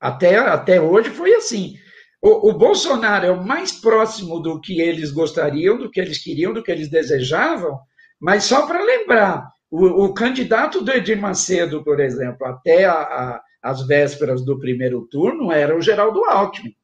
Até, 0.00 0.36
até 0.36 0.80
hoje 0.80 1.10
foi 1.10 1.34
assim. 1.34 1.76
O, 2.20 2.50
o, 2.50 2.52
Bolsonaro 2.52 3.26
é 3.26 3.30
o 3.30 3.46
mais 3.46 3.70
próximo 3.70 4.40
do 4.40 4.60
que 4.60 4.80
eles 4.80 5.12
gostariam, 5.12 5.78
do 5.78 5.88
que 5.88 6.00
eles 6.00 6.18
queriam, 6.18 6.52
do 6.52 6.60
que 6.60 6.72
eles 6.72 6.90
desejavam, 6.90 7.78
mas 8.20 8.42
só 8.42 8.66
para 8.66 8.82
lembrar, 8.82 9.46
o, 9.70 10.06
o, 10.06 10.12
candidato 10.12 10.82
do 10.82 10.90
Edir 10.90 11.20
Macedo, 11.20 11.84
por 11.84 12.00
exemplo, 12.00 12.44
até 12.44 12.86
a, 12.86 12.92
a, 12.92 13.42
as 13.62 13.86
vésperas 13.86 14.44
do 14.44 14.58
primeiro 14.58 15.06
turno, 15.08 15.52
era 15.52 15.76
o 15.76 15.80
Geraldo 15.80 16.24
Alckmin. 16.24 16.74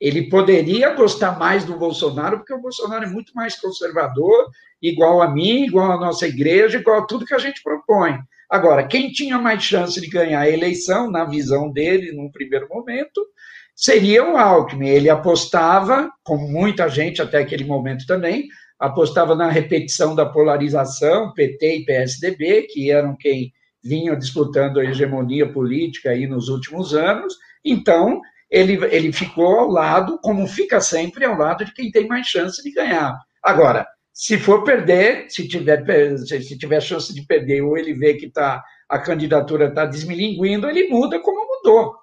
Ele 0.00 0.28
poderia 0.28 0.94
gostar 0.94 1.38
mais 1.38 1.64
do 1.64 1.76
Bolsonaro, 1.76 2.38
porque 2.38 2.54
o 2.54 2.60
Bolsonaro 2.60 3.04
é 3.04 3.08
muito 3.08 3.32
mais 3.34 3.60
conservador, 3.60 4.48
igual 4.80 5.20
a 5.20 5.28
mim, 5.28 5.64
igual 5.64 5.90
a 5.90 6.00
nossa 6.00 6.26
igreja, 6.26 6.78
igual 6.78 7.00
a 7.00 7.06
tudo 7.06 7.26
que 7.26 7.34
a 7.34 7.38
gente 7.38 7.62
propõe. 7.62 8.18
Agora, 8.48 8.86
quem 8.86 9.10
tinha 9.10 9.38
mais 9.38 9.62
chance 9.62 10.00
de 10.00 10.08
ganhar 10.08 10.40
a 10.40 10.50
eleição, 10.50 11.10
na 11.10 11.24
visão 11.24 11.70
dele, 11.70 12.12
num 12.12 12.30
primeiro 12.30 12.68
momento, 12.68 13.26
seria 13.74 14.24
o 14.24 14.36
Alckmin. 14.36 14.88
Ele 14.88 15.10
apostava, 15.10 16.10
como 16.24 16.48
muita 16.48 16.88
gente 16.88 17.20
até 17.20 17.38
aquele 17.38 17.64
momento 17.64 18.06
também, 18.06 18.48
apostava 18.78 19.34
na 19.34 19.50
repetição 19.50 20.14
da 20.14 20.24
polarização, 20.24 21.32
PT 21.34 21.76
e 21.76 21.84
PSDB, 21.84 22.62
que 22.62 22.90
eram 22.90 23.16
quem 23.16 23.52
vinham 23.82 24.18
disputando 24.18 24.78
a 24.78 24.84
hegemonia 24.84 25.50
política 25.52 26.10
aí 26.10 26.26
nos 26.26 26.48
últimos 26.48 26.94
anos. 26.94 27.34
Então, 27.64 28.20
ele, 28.50 28.82
ele 28.86 29.12
ficou 29.12 29.60
ao 29.60 29.68
lado, 29.68 30.18
como 30.22 30.46
fica 30.46 30.80
sempre, 30.80 31.24
ao 31.24 31.36
lado 31.36 31.64
de 31.64 31.72
quem 31.74 31.90
tem 31.90 32.06
mais 32.06 32.26
chance 32.26 32.62
de 32.62 32.72
ganhar. 32.72 33.18
Agora, 33.42 33.86
se 34.12 34.38
for 34.38 34.64
perder, 34.64 35.30
se 35.30 35.46
tiver, 35.46 35.84
se 36.26 36.58
tiver 36.58 36.80
chance 36.80 37.14
de 37.14 37.24
perder, 37.26 37.62
ou 37.62 37.76
ele 37.76 37.94
vê 37.94 38.14
que 38.14 38.30
tá, 38.30 38.62
a 38.88 38.98
candidatura 38.98 39.68
está 39.68 39.84
desmilinguindo, 39.84 40.68
ele 40.68 40.88
muda 40.88 41.20
como 41.20 41.46
mudou. 41.46 41.94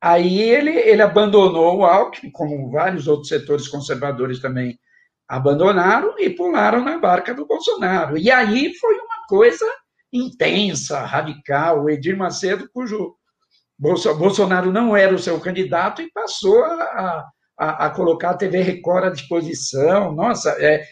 Aí 0.00 0.40
ele, 0.40 0.70
ele 0.70 1.02
abandonou 1.02 1.78
o 1.78 1.84
Alckmin, 1.84 2.30
como 2.30 2.70
vários 2.70 3.06
outros 3.06 3.28
setores 3.28 3.68
conservadores 3.68 4.40
também 4.40 4.78
abandonaram 5.28 6.18
e 6.18 6.30
pularam 6.30 6.82
na 6.82 6.98
barca 6.98 7.34
do 7.34 7.46
Bolsonaro. 7.46 8.16
E 8.16 8.30
aí 8.30 8.74
foi 8.76 8.94
uma 8.94 9.26
coisa 9.28 9.66
intensa, 10.12 11.00
radical. 11.04 11.84
O 11.84 11.90
Edir 11.90 12.16
Macedo, 12.16 12.68
cujo 12.72 13.14
Bolsonaro 13.80 14.70
não 14.70 14.94
era 14.94 15.14
o 15.14 15.18
seu 15.18 15.40
candidato, 15.40 16.02
e 16.02 16.12
passou 16.12 16.62
a, 16.64 17.24
a, 17.58 17.86
a 17.86 17.90
colocar 17.90 18.30
a 18.30 18.36
TV 18.36 18.60
Record 18.60 19.04
à 19.06 19.10
disposição. 19.10 20.12
Nossa, 20.12 20.50
é, 20.58 20.84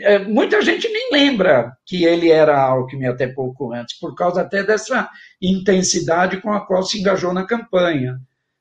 é, 0.00 0.18
muita 0.18 0.60
gente 0.60 0.88
nem 0.88 1.12
lembra 1.12 1.72
que 1.86 2.04
ele 2.04 2.30
era 2.30 2.60
Alckmin 2.60 3.06
até 3.06 3.28
pouco 3.28 3.72
antes, 3.72 3.98
por 3.98 4.14
causa 4.16 4.42
até 4.42 4.64
dessa 4.64 5.08
intensidade 5.40 6.40
com 6.40 6.52
a 6.52 6.66
qual 6.66 6.82
se 6.82 6.98
engajou 6.98 7.32
na 7.32 7.46
campanha. 7.46 8.18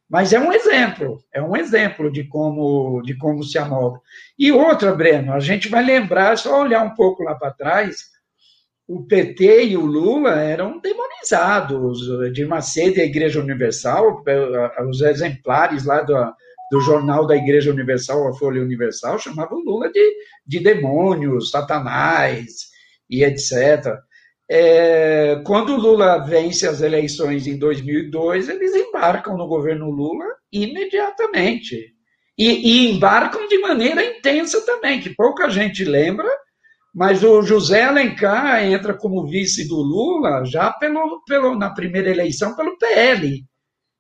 Mas 0.07 0.31
é 0.31 0.39
um 0.39 0.53
exemplo, 0.53 1.17
é 1.33 1.41
um 1.41 1.55
exemplo 1.55 2.11
de 2.11 2.23
como, 2.25 3.01
de 3.01 3.17
como 3.17 3.43
se 3.43 3.57
amolda. 3.57 3.99
E 4.37 4.51
outra, 4.51 4.93
Breno, 4.93 5.33
a 5.33 5.39
gente 5.39 5.67
vai 5.67 5.83
lembrar, 5.83 6.37
só 6.37 6.61
olhar 6.61 6.83
um 6.83 6.93
pouco 6.93 7.23
lá 7.23 7.33
para 7.33 7.51
trás, 7.51 8.14
o 8.87 9.03
PT 9.05 9.65
e 9.65 9.77
o 9.77 9.85
Lula 9.85 10.39
eram 10.41 10.79
demonizados. 10.79 11.99
De 12.33 12.45
Macedo 12.45 12.97
e 12.97 13.01
a 13.01 13.05
Igreja 13.05 13.41
Universal, 13.41 14.23
os 14.87 15.01
exemplares 15.01 15.85
lá 15.85 16.01
do, 16.01 16.13
do 16.71 16.79
jornal 16.81 17.25
da 17.25 17.35
Igreja 17.35 17.71
Universal, 17.71 18.27
a 18.27 18.33
Folha 18.33 18.61
Universal, 18.61 19.17
chamavam 19.19 19.63
Lula 19.63 19.91
de, 19.91 20.15
de 20.45 20.59
demônios, 20.59 21.49
satanás 21.49 22.67
e 23.09 23.23
etc. 23.23 23.97
É, 24.49 25.41
quando 25.43 25.73
o 25.73 25.79
Lula 25.79 26.19
vence 26.19 26.67
as 26.67 26.81
eleições 26.81 27.47
em 27.47 27.57
2002, 27.57 28.49
eles 28.49 28.75
embarcam 28.75 29.35
no 29.35 29.47
governo 29.47 29.89
Lula 29.89 30.25
imediatamente. 30.51 31.93
E, 32.37 32.47
e, 32.47 32.91
embarcam 32.91 33.47
de 33.47 33.57
maneira 33.59 34.03
intensa 34.03 34.63
também, 34.65 34.99
que 34.99 35.09
pouca 35.15 35.49
gente 35.49 35.85
lembra, 35.85 36.29
mas 36.95 37.23
o 37.23 37.41
José 37.41 37.83
Alencar 37.83 38.63
entra 38.63 38.93
como 38.93 39.27
vice 39.27 39.67
do 39.67 39.75
Lula 39.75 40.45
já 40.45 40.71
pelo, 40.71 41.21
pelo, 41.27 41.55
na 41.57 41.69
primeira 41.71 42.09
eleição 42.09 42.55
pelo 42.55 42.77
PL, 42.77 43.43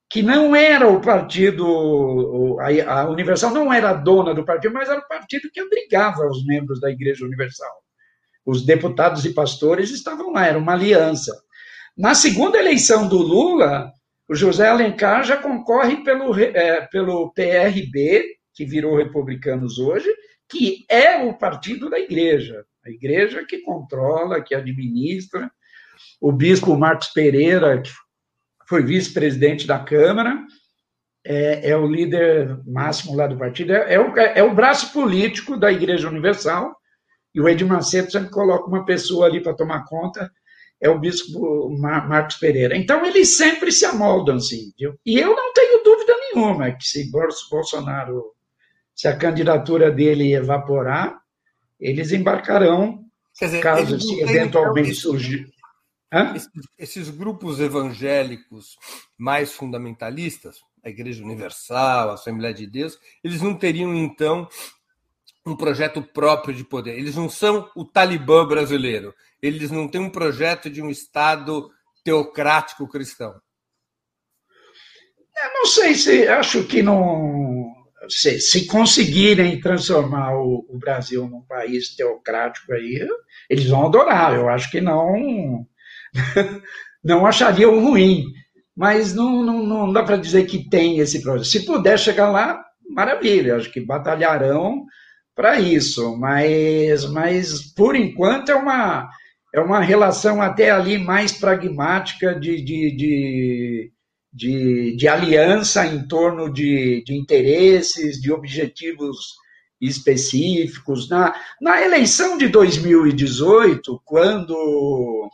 que 0.09 0.23
não 0.23 0.55
era 0.55 0.87
o 0.87 1.01
partido, 1.01 2.57
a, 2.59 3.01
a 3.01 3.09
Universal 3.09 3.51
não 3.51 3.73
era 3.73 3.93
dona 3.93 4.33
do 4.33 4.45
partido, 4.45 4.73
mas 4.73 4.89
era 4.89 4.99
o 4.99 5.07
partido 5.07 5.49
que 5.51 5.59
abrigava 5.59 6.25
os 6.25 6.45
membros 6.45 6.79
da 6.79 6.89
Igreja 6.89 7.25
Universal 7.25 7.85
os 8.45 8.63
deputados 8.63 9.25
e 9.25 9.33
pastores 9.33 9.89
estavam 9.89 10.31
lá, 10.31 10.45
era 10.45 10.57
uma 10.57 10.73
aliança. 10.73 11.35
Na 11.97 12.13
segunda 12.13 12.59
eleição 12.59 13.07
do 13.07 13.17
Lula, 13.17 13.91
o 14.29 14.35
José 14.35 14.69
Alencar 14.69 15.23
já 15.23 15.37
concorre 15.37 16.03
pelo, 16.03 16.37
é, 16.39 16.81
pelo 16.87 17.31
PRB, 17.33 18.23
que 18.53 18.65
virou 18.65 18.95
Republicanos 18.95 19.79
hoje, 19.79 20.07
que 20.49 20.85
é 20.89 21.23
o 21.23 21.33
partido 21.33 21.89
da 21.89 21.99
igreja, 21.99 22.65
a 22.85 22.89
igreja 22.89 23.45
que 23.45 23.59
controla, 23.59 24.41
que 24.41 24.53
administra. 24.53 25.49
O 26.21 26.31
bispo 26.31 26.77
Marcos 26.77 27.07
Pereira, 27.09 27.81
que 27.81 27.89
foi 28.67 28.83
vice-presidente 28.83 29.65
da 29.65 29.79
Câmara, 29.79 30.37
é, 31.25 31.71
é, 31.71 31.77
o 31.77 31.87
líder 31.87 32.59
máximo 32.65 33.15
lá 33.15 33.25
do 33.25 33.37
partido, 33.37 33.73
é, 33.73 33.95
é, 33.95 33.99
o, 33.99 34.15
é 34.17 34.43
o 34.43 34.53
braço 34.53 34.93
político 34.93 35.57
da 35.57 35.71
Igreja 35.71 36.07
Universal, 36.07 36.75
e 37.33 37.41
o 37.41 37.49
Edir 37.49 37.67
Macedo 37.67 38.11
sempre 38.11 38.29
coloca 38.29 38.67
uma 38.67 38.85
pessoa 38.85 39.25
ali 39.25 39.41
para 39.41 39.55
tomar 39.55 39.85
conta, 39.85 40.31
é 40.79 40.89
o 40.89 40.99
bispo 40.99 41.69
Marcos 41.79 42.35
Pereira. 42.35 42.77
Então, 42.77 43.03
eles 43.05 43.35
sempre 43.35 43.71
se 43.71 43.85
amoldam, 43.85 44.35
assim. 44.35 44.71
Viu? 44.77 44.93
E 45.05 45.17
eu 45.17 45.35
não 45.35 45.51
tenho 45.53 45.83
dúvida 45.83 46.13
nenhuma 46.17 46.71
que 46.71 46.85
se 46.85 47.09
Bolsonaro, 47.49 48.34
se 48.95 49.07
a 49.07 49.17
candidatura 49.17 49.91
dele 49.91 50.33
evaporar, 50.33 51.21
eles 51.79 52.13
embarcarão, 52.13 53.03
dizer, 53.39 53.61
caso 53.61 53.99
se 53.99 54.21
eventualmente 54.21 54.91
então, 54.91 55.01
surgir. 55.01 55.53
Esses, 56.33 56.49
esses 56.77 57.09
grupos 57.09 57.59
evangélicos 57.59 58.77
mais 59.17 59.51
fundamentalistas, 59.51 60.59
a 60.81 60.89
Igreja 60.89 61.21
Universal, 61.21 62.11
a 62.11 62.13
Assembleia 62.13 62.53
de 62.53 62.65
Deus, 62.65 62.97
eles 63.21 63.41
não 63.41 63.53
teriam, 63.53 63.93
então, 63.93 64.47
um 65.45 65.57
projeto 65.57 66.01
próprio 66.01 66.55
de 66.55 66.63
poder. 66.63 66.97
Eles 66.97 67.15
não 67.15 67.29
são 67.29 67.69
o 67.75 67.83
Talibã 67.83 68.47
brasileiro. 68.47 69.13
Eles 69.41 69.69
não 69.71 69.87
têm 69.87 69.99
um 69.99 70.09
projeto 70.09 70.69
de 70.69 70.81
um 70.81 70.89
Estado 70.89 71.69
teocrático 72.03 72.87
cristão. 72.87 73.39
Eu 75.43 75.53
não 75.53 75.65
sei 75.65 75.93
se 75.95 76.27
acho 76.27 76.63
que 76.63 76.81
não 76.81 77.54
se, 78.09 78.39
se 78.39 78.65
conseguirem 78.65 79.59
transformar 79.59 80.35
o, 80.35 80.65
o, 80.69 80.77
Brasil 80.77 81.27
num 81.27 81.41
país 81.41 81.95
teocrático 81.95 82.73
aí, 82.73 83.07
eles 83.49 83.67
vão 83.67 83.85
adorar. 83.85 84.35
Eu 84.35 84.49
acho 84.49 84.69
que 84.69 84.81
não 84.81 85.65
não 87.03 87.25
achariam 87.25 87.79
ruim, 87.79 88.25
mas 88.75 89.13
não, 89.13 89.43
não, 89.43 89.63
não 89.63 89.93
dá 89.93 90.03
para 90.03 90.17
dizer 90.17 90.45
que 90.45 90.69
tem 90.69 90.99
esse 90.99 91.21
projeto. 91.21 91.47
Se 91.47 91.65
puder 91.65 91.97
chegar 91.97 92.29
lá, 92.29 92.63
maravilha. 92.89 93.55
Acho 93.55 93.71
que 93.71 93.79
batalharão 93.79 94.85
para 95.35 95.59
isso, 95.59 96.17
mas, 96.17 97.05
mas 97.11 97.61
por 97.73 97.95
enquanto 97.95 98.49
é 98.49 98.55
uma, 98.55 99.09
é 99.53 99.59
uma 99.59 99.81
relação 99.81 100.41
até 100.41 100.71
ali 100.71 100.97
mais 100.97 101.33
pragmática 101.33 102.33
de, 102.39 102.61
de, 102.63 102.95
de, 102.95 103.91
de, 104.35 104.93
de 104.97 105.07
aliança 105.07 105.85
em 105.87 106.05
torno 106.05 106.51
de, 106.51 107.01
de 107.05 107.15
interesses, 107.15 108.19
de 108.19 108.33
objetivos 108.33 109.35
específicos. 109.79 111.09
Na, 111.09 111.33
na 111.61 111.81
eleição 111.81 112.37
de 112.37 112.49
2018, 112.49 114.01
quando 114.03 115.29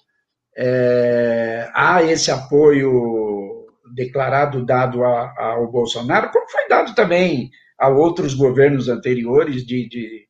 é, 0.56 1.68
há 1.74 2.04
esse 2.04 2.30
apoio 2.30 3.66
declarado 3.96 4.64
dado 4.64 5.04
a, 5.04 5.34
ao 5.40 5.72
Bolsonaro, 5.72 6.30
como 6.32 6.48
foi 6.48 6.68
dado 6.70 6.94
também 6.94 7.50
a 7.80 7.90
outros 7.90 8.36
governos 8.36 8.88
anteriores 8.88 9.66
de, 9.66 9.90
de, 9.90 10.28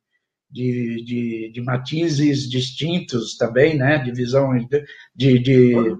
de, 0.50 1.04
de, 1.04 1.52
de 1.52 1.60
matizes 1.60 2.48
distintos 2.48 3.36
também, 3.36 3.76
né? 3.76 3.98
de 3.98 4.12
visão 4.12 4.50
de, 5.14 5.38
de, 5.38 5.96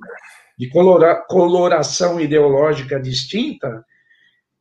de 0.58 0.68
colora, 0.68 1.16
coloração 1.28 2.20
ideológica 2.20 3.00
distinta, 3.00 3.84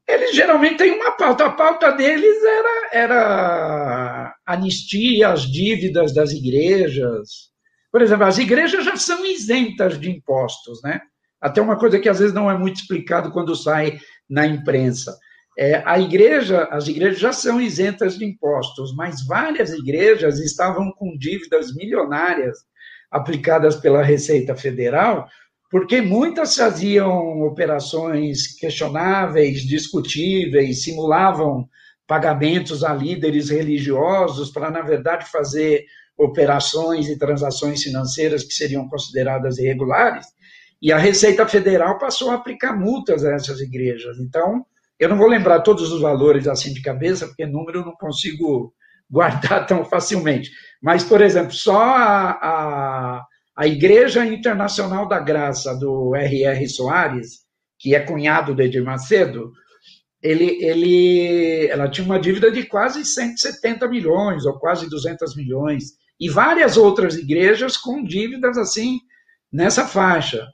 eles 0.07 0.35
geralmente 0.35 0.77
têm 0.77 0.91
uma 0.91 1.11
pauta. 1.11 1.45
A 1.45 1.51
pauta 1.51 1.91
deles 1.91 2.43
era, 2.43 2.89
era 2.93 4.35
anistia 4.45 5.29
às 5.29 5.43
dívidas 5.43 6.13
das 6.13 6.31
igrejas. 6.31 7.51
Por 7.91 8.01
exemplo, 8.01 8.25
as 8.25 8.37
igrejas 8.37 8.85
já 8.85 8.95
são 8.95 9.25
isentas 9.25 9.99
de 9.99 10.09
impostos, 10.09 10.81
né? 10.83 11.01
Até 11.39 11.61
uma 11.61 11.77
coisa 11.77 11.99
que 11.99 12.09
às 12.09 12.19
vezes 12.19 12.33
não 12.33 12.49
é 12.49 12.57
muito 12.57 12.81
explicado 12.81 13.31
quando 13.31 13.55
sai 13.55 13.99
na 14.29 14.45
imprensa 14.45 15.17
é, 15.57 15.83
a 15.85 15.99
igreja, 15.99 16.63
as 16.71 16.87
igrejas 16.87 17.19
já 17.19 17.33
são 17.33 17.59
isentas 17.59 18.17
de 18.17 18.25
impostos, 18.25 18.95
mas 18.95 19.25
várias 19.25 19.71
igrejas 19.73 20.39
estavam 20.39 20.91
com 20.93 21.17
dívidas 21.17 21.75
milionárias 21.75 22.59
aplicadas 23.09 23.75
pela 23.75 24.01
Receita 24.01 24.55
Federal, 24.55 25.27
porque 25.71 26.01
muitas 26.01 26.55
faziam 26.55 27.41
operações 27.43 28.47
questionáveis, 28.59 29.61
discutíveis, 29.61 30.83
simulavam 30.83 31.67
pagamentos 32.05 32.83
a 32.83 32.93
líderes 32.93 33.49
religiosos 33.49 34.51
para, 34.51 34.69
na 34.69 34.81
verdade, 34.81 35.31
fazer 35.31 35.85
operações 36.17 37.07
e 37.07 37.17
transações 37.17 37.81
financeiras 37.81 38.43
que 38.43 38.53
seriam 38.53 38.87
consideradas 38.89 39.57
irregulares, 39.57 40.27
e 40.81 40.91
a 40.91 40.97
Receita 40.97 41.47
Federal 41.47 41.97
passou 41.97 42.31
a 42.31 42.35
aplicar 42.35 42.77
multas 42.77 43.23
a 43.23 43.31
essas 43.31 43.61
igrejas. 43.61 44.17
Então, 44.19 44.65
eu 44.99 45.07
não 45.07 45.17
vou 45.17 45.27
lembrar 45.27 45.61
todos 45.61 45.91
os 45.91 46.01
valores 46.01 46.47
assim 46.47 46.73
de 46.73 46.81
cabeça, 46.81 47.27
porque 47.27 47.45
número 47.45 47.79
eu 47.79 47.85
não 47.85 47.93
consigo 47.93 48.73
guardar 49.09 49.65
tão 49.65 49.85
facilmente. 49.85 50.49
Mas, 50.81 51.03
por 51.03 51.21
exemplo, 51.21 51.53
só 51.53 51.79
a, 51.81 52.31
a, 52.31 53.25
a 53.55 53.67
Igreja 53.67 54.25
Internacional 54.25 55.07
da 55.07 55.19
Graça, 55.19 55.75
do 55.75 56.15
R.R. 56.15 56.67
Soares, 56.67 57.41
que 57.79 57.95
é 57.95 57.99
cunhado 57.99 58.53
do 58.53 58.61
Edir 58.61 58.83
Macedo, 58.83 59.51
ele, 60.21 60.63
ele, 60.63 61.67
ela 61.67 61.89
tinha 61.89 62.05
uma 62.05 62.19
dívida 62.19 62.51
de 62.51 62.63
quase 62.63 63.03
170 63.03 63.87
milhões, 63.87 64.45
ou 64.45 64.59
quase 64.59 64.87
200 64.87 65.35
milhões, 65.35 65.93
e 66.19 66.29
várias 66.29 66.77
outras 66.77 67.15
igrejas 67.15 67.75
com 67.75 68.03
dívidas 68.03 68.57
assim, 68.57 68.99
nessa 69.51 69.87
faixa. 69.87 70.47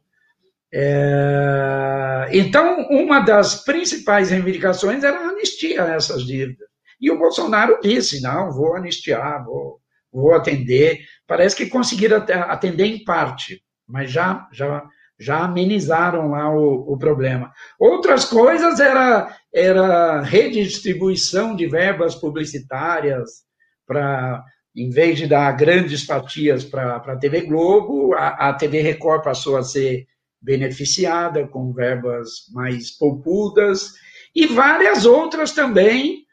É... 0.74 2.30
Então, 2.32 2.88
uma 2.90 3.20
das 3.20 3.64
principais 3.64 4.30
reivindicações 4.30 5.04
era 5.04 5.18
a 5.18 5.30
anistia 5.30 5.84
a 5.84 5.94
essas 5.96 6.26
dívidas. 6.26 6.68
E 7.00 7.12
o 7.12 7.18
Bolsonaro 7.18 7.80
disse: 7.82 8.22
não, 8.22 8.52
vou 8.52 8.76
anistiar, 8.76 9.44
vou, 9.46 9.80
vou 10.12 10.34
atender. 10.34 11.00
Parece 11.28 11.56
que 11.56 11.68
conseguiram 11.68 12.24
atender 12.48 12.86
em 12.86 13.04
parte, 13.04 13.62
mas 13.88 14.10
já, 14.10 14.48
já, 14.52 14.84
já 15.20 15.40
amenizaram 15.40 16.30
lá 16.30 16.50
o, 16.50 16.94
o 16.94 16.98
problema. 16.98 17.52
Outras 17.78 18.26
coisas 18.26 18.80
era, 18.80 19.36
era 19.54 20.22
redistribuição 20.22 21.56
de 21.56 21.68
verbas 21.68 22.16
publicitárias 22.16 23.46
para 23.86 24.44
em 24.76 24.92
vez 24.92 25.18
de 25.18 25.26
dar 25.26 25.52
grandes 25.54 26.04
fatias 26.04 26.64
para 26.64 26.98
a 26.98 27.18
TV 27.18 27.42
Globo, 27.42 28.14
a, 28.14 28.50
a 28.50 28.54
TV 28.54 28.80
Record 28.82 29.24
passou 29.24 29.58
a 29.58 29.64
ser 29.64 30.06
beneficiada 30.40 31.48
com 31.48 31.74
verbas 31.74 32.30
mais 32.54 32.92
poupudas, 32.92 33.94
e 34.36 34.46
várias 34.46 35.04
outras 35.04 35.52
também 35.52 36.27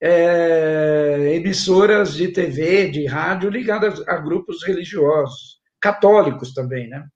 é, 0.00 1.34
emissoras 1.34 2.14
de 2.14 2.28
TV, 2.28 2.90
de 2.90 3.06
rádio 3.06 3.50
ligadas 3.50 4.06
a 4.06 4.16
grupos 4.16 4.64
religiosos, 4.64 5.60
católicos 5.80 6.54
também, 6.54 6.88
né? 6.88 7.06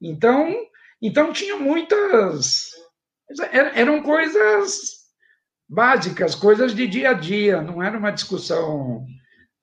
Então, 0.00 0.54
então 1.00 1.32
tinha 1.32 1.56
muitas 1.56 2.72
eram 3.74 4.02
coisas 4.02 5.04
básicas, 5.68 6.34
coisas 6.34 6.74
de 6.74 6.86
dia 6.86 7.10
a 7.10 7.14
dia, 7.14 7.62
não 7.62 7.82
era 7.82 7.96
uma 7.98 8.10
discussão 8.10 9.04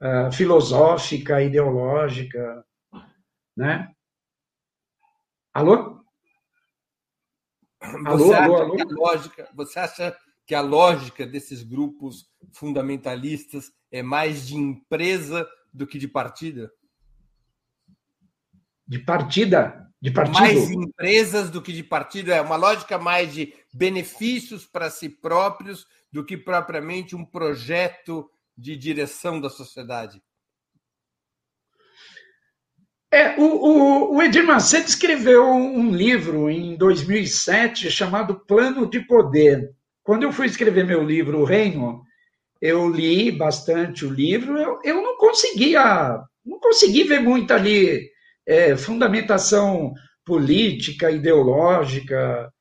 uh, 0.02 0.32
filosófica, 0.32 1.44
ideológica, 1.44 2.66
né? 3.56 3.92
Alô? 5.54 6.02
Alô, 8.06 8.18
você 8.18 8.34
alô, 8.34 8.56
alô? 8.58 8.76
Lógica, 8.90 9.50
você 9.54 9.80
acha 9.80 10.18
que 10.52 10.56
a 10.56 10.60
lógica 10.60 11.26
desses 11.26 11.64
grupos 11.64 12.30
fundamentalistas 12.52 13.72
é 13.90 14.04
mais 14.04 14.46
de 14.46 14.58
empresa 14.58 15.48
do 15.74 15.88
que 15.88 15.98
de 15.98 16.10
partida? 16.10 16.70
De 18.86 19.00
partida? 19.00 19.90
De 20.02 20.12
partido? 20.12 20.42
Mais 20.42 20.70
empresas 20.70 21.50
do 21.50 21.62
que 21.62 21.72
de 21.72 21.82
partido. 21.82 22.34
É 22.34 22.42
uma 22.42 22.58
lógica 22.58 22.98
mais 23.00 23.34
de 23.34 23.54
benefícios 23.74 24.66
para 24.66 24.90
si 24.90 25.08
próprios 25.08 25.88
do 26.12 26.22
que 26.22 26.36
propriamente 26.36 27.16
um 27.16 27.24
projeto 27.24 28.30
de 28.58 28.76
direção 28.76 29.40
da 29.40 29.50
sociedade. 29.50 30.22
É, 33.10 33.40
o, 33.40 33.44
o, 33.44 34.16
o, 34.18 34.22
Edir 34.22 34.46
Macedo 34.46 34.86
escreveu 34.86 35.46
um 35.46 35.96
livro 35.96 36.50
em 36.50 36.76
2007 36.76 37.90
chamado 37.90 38.36
Plano 38.36 38.86
de 38.90 39.00
Poder. 39.00 39.74
Quando 40.04 40.24
eu 40.24 40.32
fui 40.32 40.48
escrever 40.48 40.86
meu 40.86 41.04
livro, 41.04 41.40
O 41.40 41.46
Reino, 41.46 42.02
eu 42.62 42.90
li 42.90 43.32
bastante 43.32 44.06
o 44.06 44.10
livro, 44.10 44.58
eu, 44.58 44.80
eu 44.84 45.02
não 45.02 45.18
conseguia, 45.18 46.20
não 46.46 46.60
consegui 46.60 47.04
ver 47.04 47.20
muito 47.20 47.52
ali 47.54 48.10
é, 48.48 48.76
fundamentação 48.76 49.94
política, 50.26 51.12
ideológica. 51.12 52.52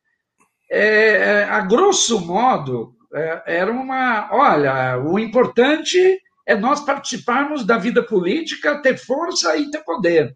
É, 0.70 1.12
é 1.12 1.44
a 1.44 1.60
grosso 1.60 2.20
modo, 2.20 2.94
é, 3.14 3.42
era 3.58 3.70
uma. 3.70 4.28
Olha, 4.32 4.98
o 4.98 5.18
importante 5.18 5.98
é 6.46 6.54
nós 6.54 6.80
participarmos 6.80 7.66
da 7.66 7.78
vida 7.78 8.02
política, 8.02 8.80
ter 8.82 8.96
força 8.96 9.56
e 9.56 9.70
ter 9.70 9.84
poder 9.84 10.34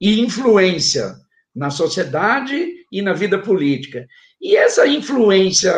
e 0.00 0.20
influência 0.20 1.14
na 1.54 1.70
sociedade 1.70 2.74
e 2.90 3.02
na 3.02 3.12
vida 3.12 3.38
política. 3.38 4.06
E 4.40 4.56
essa 4.56 4.86
influência, 4.86 5.72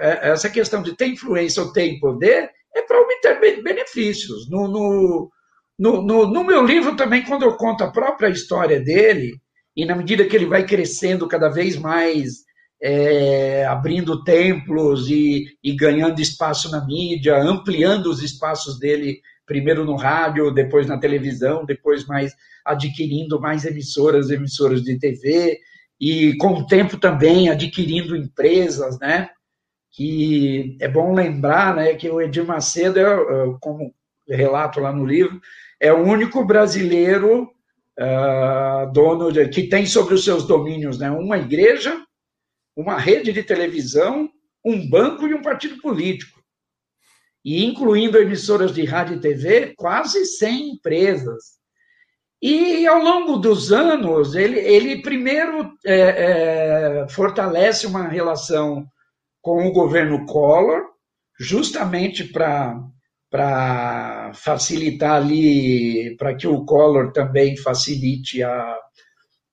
é, 0.00 0.30
essa 0.30 0.48
questão 0.48 0.82
de 0.82 0.96
ter 0.96 1.08
influência 1.08 1.62
ou 1.62 1.72
ter 1.72 1.98
poder, 1.98 2.50
é 2.74 2.82
para 2.82 3.00
obter 3.00 3.62
benefícios. 3.62 4.48
No, 4.48 4.68
no, 4.68 5.30
no, 5.78 6.26
no, 6.26 6.44
meu 6.44 6.64
livro 6.64 6.96
também, 6.96 7.24
quando 7.24 7.42
eu 7.42 7.56
conto 7.56 7.84
a 7.84 7.90
própria 7.90 8.28
história 8.28 8.80
dele, 8.80 9.38
e 9.76 9.84
na 9.84 9.94
medida 9.94 10.24
que 10.24 10.34
ele 10.34 10.46
vai 10.46 10.64
crescendo 10.64 11.28
cada 11.28 11.48
vez 11.48 11.76
mais, 11.76 12.46
é, 12.82 13.64
abrindo 13.66 14.22
templos 14.22 15.10
e, 15.10 15.46
e 15.62 15.74
ganhando 15.74 16.20
espaço 16.20 16.70
na 16.70 16.84
mídia, 16.84 17.36
ampliando 17.36 18.06
os 18.06 18.22
espaços 18.22 18.78
dele, 18.78 19.20
primeiro 19.46 19.84
no 19.84 19.94
rádio, 19.94 20.50
depois 20.50 20.86
na 20.86 20.98
televisão, 20.98 21.64
depois 21.64 22.04
mais 22.06 22.34
adquirindo 22.64 23.40
mais 23.40 23.64
emissoras, 23.64 24.30
emissoras 24.30 24.82
de 24.82 24.98
TV, 24.98 25.60
e 26.00 26.36
com 26.36 26.54
o 26.54 26.66
tempo 26.66 26.98
também 26.98 27.48
adquirindo 27.48 28.16
empresas, 28.16 28.98
né? 28.98 29.30
Que 29.92 30.76
é 30.80 30.88
bom 30.88 31.14
lembrar, 31.14 31.74
né, 31.74 31.94
que 31.94 32.10
o 32.10 32.20
Edir 32.20 32.44
Macedo, 32.44 32.98
é, 32.98 33.02
é, 33.02 33.56
como 33.60 33.94
relato 34.28 34.80
lá 34.80 34.92
no 34.92 35.06
livro, 35.06 35.40
é 35.80 35.92
o 35.92 36.02
único 36.02 36.44
brasileiro 36.44 37.50
uh, 37.98 38.92
dono 38.92 39.32
de, 39.32 39.48
que 39.48 39.68
tem 39.68 39.86
sobre 39.86 40.14
os 40.14 40.24
seus 40.24 40.46
domínios, 40.46 40.98
né, 40.98 41.10
uma 41.10 41.38
igreja, 41.38 42.02
uma 42.76 42.98
rede 42.98 43.32
de 43.32 43.42
televisão, 43.42 44.28
um 44.62 44.86
banco 44.88 45.26
e 45.26 45.32
um 45.32 45.40
partido 45.40 45.80
político. 45.80 46.35
E 47.46 47.64
incluindo 47.64 48.18
emissoras 48.18 48.74
de 48.74 48.84
rádio 48.84 49.18
e 49.18 49.20
TV, 49.20 49.72
quase 49.76 50.24
100 50.24 50.70
empresas. 50.70 51.56
E 52.42 52.84
ao 52.88 53.00
longo 53.00 53.36
dos 53.36 53.70
anos, 53.70 54.34
ele, 54.34 54.58
ele 54.58 55.00
primeiro 55.00 55.72
é, 55.86 56.00
é, 57.04 57.08
fortalece 57.08 57.86
uma 57.86 58.08
relação 58.08 58.84
com 59.40 59.64
o 59.64 59.72
governo 59.72 60.26
Collor, 60.26 60.86
justamente 61.38 62.24
para 62.24 62.82
facilitar 64.34 65.22
ali, 65.22 66.16
para 66.16 66.34
que 66.34 66.48
o 66.48 66.64
Collor 66.64 67.12
também 67.12 67.56
facilite 67.56 68.42
a, 68.42 68.76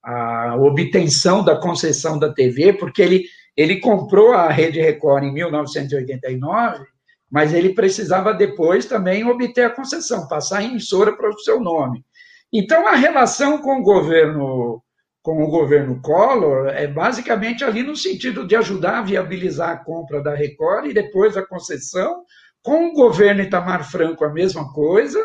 a 0.03 0.55
obtenção 0.57 1.43
da 1.43 1.55
concessão 1.55 2.17
da 2.17 2.33
TV, 2.33 2.73
porque 2.73 3.03
ele, 3.03 3.23
ele 3.55 3.79
comprou 3.79 4.33
a 4.33 4.49
Rede 4.49 4.81
Record 4.81 5.25
em 5.25 5.33
1989, 5.33 6.92
mas 7.33 7.51
ele 7.51 7.73
precisava 7.73 8.31
depois 8.31 8.85
também 8.85 9.27
obter 9.27 9.65
a 9.65 9.69
concessão, 9.71 10.27
passar 10.27 10.59
a 10.59 10.63
emissora 10.63 11.17
para 11.17 11.31
o 11.31 11.39
seu 11.39 11.59
nome. 11.59 12.05
Então, 12.53 12.87
a 12.87 12.95
relação 12.95 13.57
com 13.57 13.79
o 13.79 13.81
governo 13.81 14.83
com 15.23 15.41
o 15.41 15.49
governo 15.49 15.99
Collor 16.01 16.67
é 16.67 16.85
basicamente 16.85 17.63
ali 17.63 17.81
no 17.81 17.95
sentido 17.95 18.45
de 18.45 18.55
ajudar 18.57 18.99
a 18.99 19.01
viabilizar 19.01 19.69
a 19.69 19.77
compra 19.77 20.21
da 20.21 20.35
Record 20.35 20.85
e 20.85 20.93
depois 20.93 21.35
a 21.35 21.45
concessão. 21.45 22.23
Com 22.61 22.89
o 22.89 22.93
governo 22.93 23.41
Itamar 23.41 23.89
Franco, 23.89 24.25
a 24.25 24.31
mesma 24.31 24.71
coisa. 24.71 25.19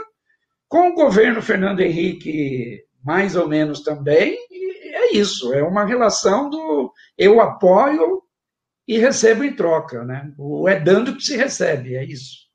Com 0.67 0.91
o 0.91 0.95
governo 0.95 1.43
Fernando 1.43 1.81
Henrique, 1.81 2.81
mais 3.05 3.37
ou 3.37 3.49
menos 3.49 3.83
também. 3.83 4.39
E 4.51 4.95
é 4.95 5.13
isso, 5.15 5.53
é 5.53 5.63
uma 5.63 5.85
relação 5.85 6.49
do 6.49 6.91
eu 7.19 7.41
apoio 7.41 8.23
e 8.89 8.97
recebo 8.99 9.45
em 9.45 9.55
troca. 9.55 10.03
Né? 10.03 10.33
O 10.39 10.67
é 10.67 10.81
dando 10.81 11.15
que 11.15 11.23
se 11.23 11.37
recebe, 11.37 11.95
é 11.95 12.05
isso. 12.05 12.49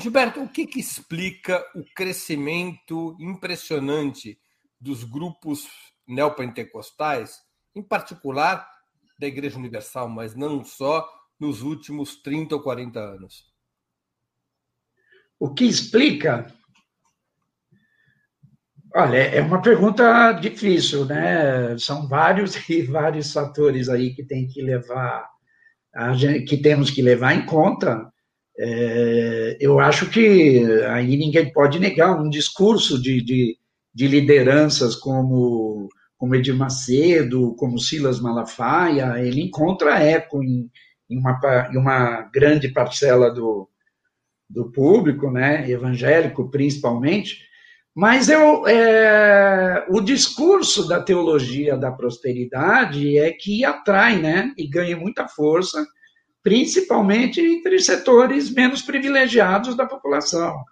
Gilberto, 0.00 0.42
o 0.42 0.48
que, 0.48 0.66
que 0.66 0.80
explica 0.80 1.64
o 1.74 1.84
crescimento 1.94 3.14
impressionante 3.20 4.40
dos 4.80 5.04
grupos 5.04 5.68
neopentecostais, 6.06 7.38
em 7.76 7.82
particular 7.82 8.68
da 9.20 9.26
Igreja 9.26 9.58
Universal, 9.58 10.08
mas 10.08 10.34
não 10.34 10.64
só, 10.64 11.08
nos 11.38 11.62
últimos 11.62 12.16
30 12.22 12.56
ou 12.56 12.62
40 12.62 12.98
anos? 12.98 13.52
O 15.38 15.54
que 15.54 15.64
explica? 15.64 16.52
Olha, 18.94 19.16
é 19.18 19.40
uma 19.40 19.60
pergunta 19.60 20.32
difícil, 20.32 21.04
né? 21.04 21.76
São 21.78 22.08
vários 22.08 22.56
e 22.68 22.82
vários 22.82 23.32
fatores 23.32 23.88
aí 23.88 24.14
que 24.14 24.24
tem 24.24 24.46
que 24.46 24.62
levar, 24.62 25.28
que 26.46 26.56
temos 26.56 26.90
que 26.90 27.02
levar 27.02 27.34
em 27.34 27.44
conta. 27.44 28.10
É, 28.58 29.56
eu 29.60 29.78
acho 29.78 30.10
que 30.10 30.64
aí 30.90 31.16
ninguém 31.16 31.52
pode 31.52 31.78
negar 31.78 32.20
um 32.20 32.28
discurso 32.28 33.00
de, 33.00 33.22
de, 33.22 33.56
de 33.94 34.08
lideranças 34.08 34.96
como, 34.96 35.88
como 36.16 36.34
Edir 36.34 36.56
Macedo, 36.56 37.54
como 37.56 37.78
Silas 37.78 38.20
Malafaia, 38.20 39.20
ele 39.20 39.42
encontra 39.42 40.02
eco 40.02 40.42
em, 40.42 40.68
em, 41.08 41.18
uma, 41.18 41.38
em 41.72 41.76
uma 41.76 42.22
grande 42.32 42.68
parcela 42.68 43.30
do, 43.32 43.68
do 44.50 44.72
público, 44.72 45.30
né, 45.30 45.70
evangélico 45.70 46.50
principalmente, 46.50 47.47
mas 47.98 48.28
eu, 48.28 48.64
é, 48.68 49.84
o 49.88 50.00
discurso 50.00 50.86
da 50.86 51.02
teologia 51.02 51.76
da 51.76 51.90
prosperidade 51.90 53.18
é 53.18 53.32
que 53.32 53.64
atrai, 53.64 54.22
né, 54.22 54.54
e 54.56 54.68
ganha 54.68 54.96
muita 54.96 55.26
força, 55.26 55.84
principalmente 56.40 57.40
entre 57.40 57.80
setores 57.80 58.54
menos 58.54 58.82
privilegiados 58.82 59.76
da 59.76 59.84
população. 59.84 60.62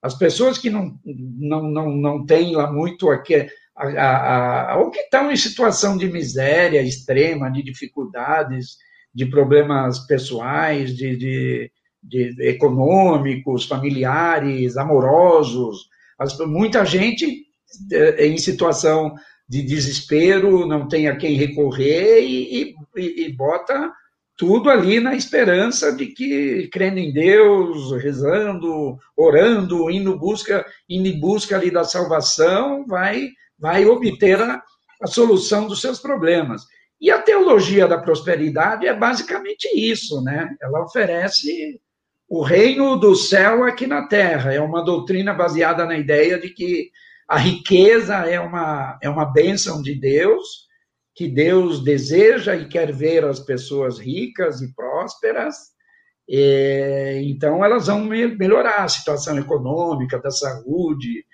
As 0.00 0.14
pessoas 0.16 0.58
que 0.58 0.70
não, 0.70 0.96
não, 1.04 1.62
não, 1.64 1.90
não 1.90 2.24
têm 2.24 2.54
lá 2.54 2.70
muito 2.70 3.10
aqui, 3.10 3.48
a, 3.74 3.88
a, 3.88 4.72
a, 4.74 4.76
ou 4.78 4.92
que 4.92 5.00
estão 5.00 5.28
em 5.28 5.36
situação 5.36 5.96
de 5.96 6.06
miséria 6.06 6.80
extrema, 6.82 7.50
de 7.50 7.64
dificuldades, 7.64 8.76
de 9.12 9.26
problemas 9.26 10.06
pessoais, 10.06 10.96
de, 10.96 11.16
de, 11.16 11.72
de 12.00 12.48
econômicos, 12.48 13.66
familiares, 13.66 14.76
amorosos. 14.76 15.89
As, 16.20 16.36
muita 16.38 16.84
gente 16.84 17.46
é, 17.92 18.26
em 18.26 18.36
situação 18.36 19.14
de 19.48 19.62
desespero, 19.62 20.66
não 20.66 20.86
tem 20.86 21.08
a 21.08 21.16
quem 21.16 21.34
recorrer 21.34 22.20
e, 22.20 22.74
e, 22.96 23.24
e 23.24 23.32
bota 23.32 23.92
tudo 24.36 24.70
ali 24.70 25.00
na 25.00 25.14
esperança 25.14 25.92
de 25.92 26.06
que, 26.06 26.68
crendo 26.72 26.98
em 26.98 27.12
Deus, 27.12 27.92
rezando, 28.00 28.96
orando, 29.16 29.90
indo 29.90 30.18
busca, 30.18 30.64
indo 30.88 31.08
em 31.08 31.20
busca 31.20 31.56
ali 31.56 31.70
da 31.70 31.84
salvação, 31.84 32.86
vai, 32.86 33.28
vai 33.58 33.84
obter 33.84 34.40
a, 34.40 34.62
a 35.02 35.06
solução 35.06 35.66
dos 35.66 35.80
seus 35.80 35.98
problemas. 35.98 36.62
E 37.00 37.10
a 37.10 37.20
teologia 37.20 37.88
da 37.88 37.98
prosperidade 37.98 38.86
é 38.86 38.94
basicamente 38.94 39.68
isso, 39.74 40.22
né? 40.22 40.48
Ela 40.62 40.84
oferece 40.84 41.80
o 42.30 42.44
reino 42.44 42.96
do 42.96 43.16
céu 43.16 43.64
aqui 43.64 43.88
na 43.88 44.06
terra. 44.06 44.54
É 44.54 44.60
uma 44.60 44.84
doutrina 44.84 45.34
baseada 45.34 45.84
na 45.84 45.98
ideia 45.98 46.38
de 46.38 46.50
que 46.50 46.92
a 47.28 47.36
riqueza 47.36 48.14
é 48.18 48.38
uma, 48.38 48.96
é 49.02 49.10
uma 49.10 49.24
bênção 49.24 49.82
de 49.82 49.98
Deus 49.98 50.70
que 51.12 51.26
Deus 51.26 51.82
deseja 51.82 52.54
e 52.54 52.68
quer 52.68 52.92
ver 52.92 53.24
as 53.24 53.40
pessoas 53.40 53.98
ricas 53.98 54.62
e 54.62 54.72
prósperas. 54.74 55.56
É, 56.30 57.20
então, 57.24 57.64
elas 57.64 57.88
vão 57.88 58.04
melhorar 58.04 58.84
a 58.84 58.88
situação 58.88 59.36
econômica, 59.36 60.20
da 60.20 60.30
saúde, 60.30 61.24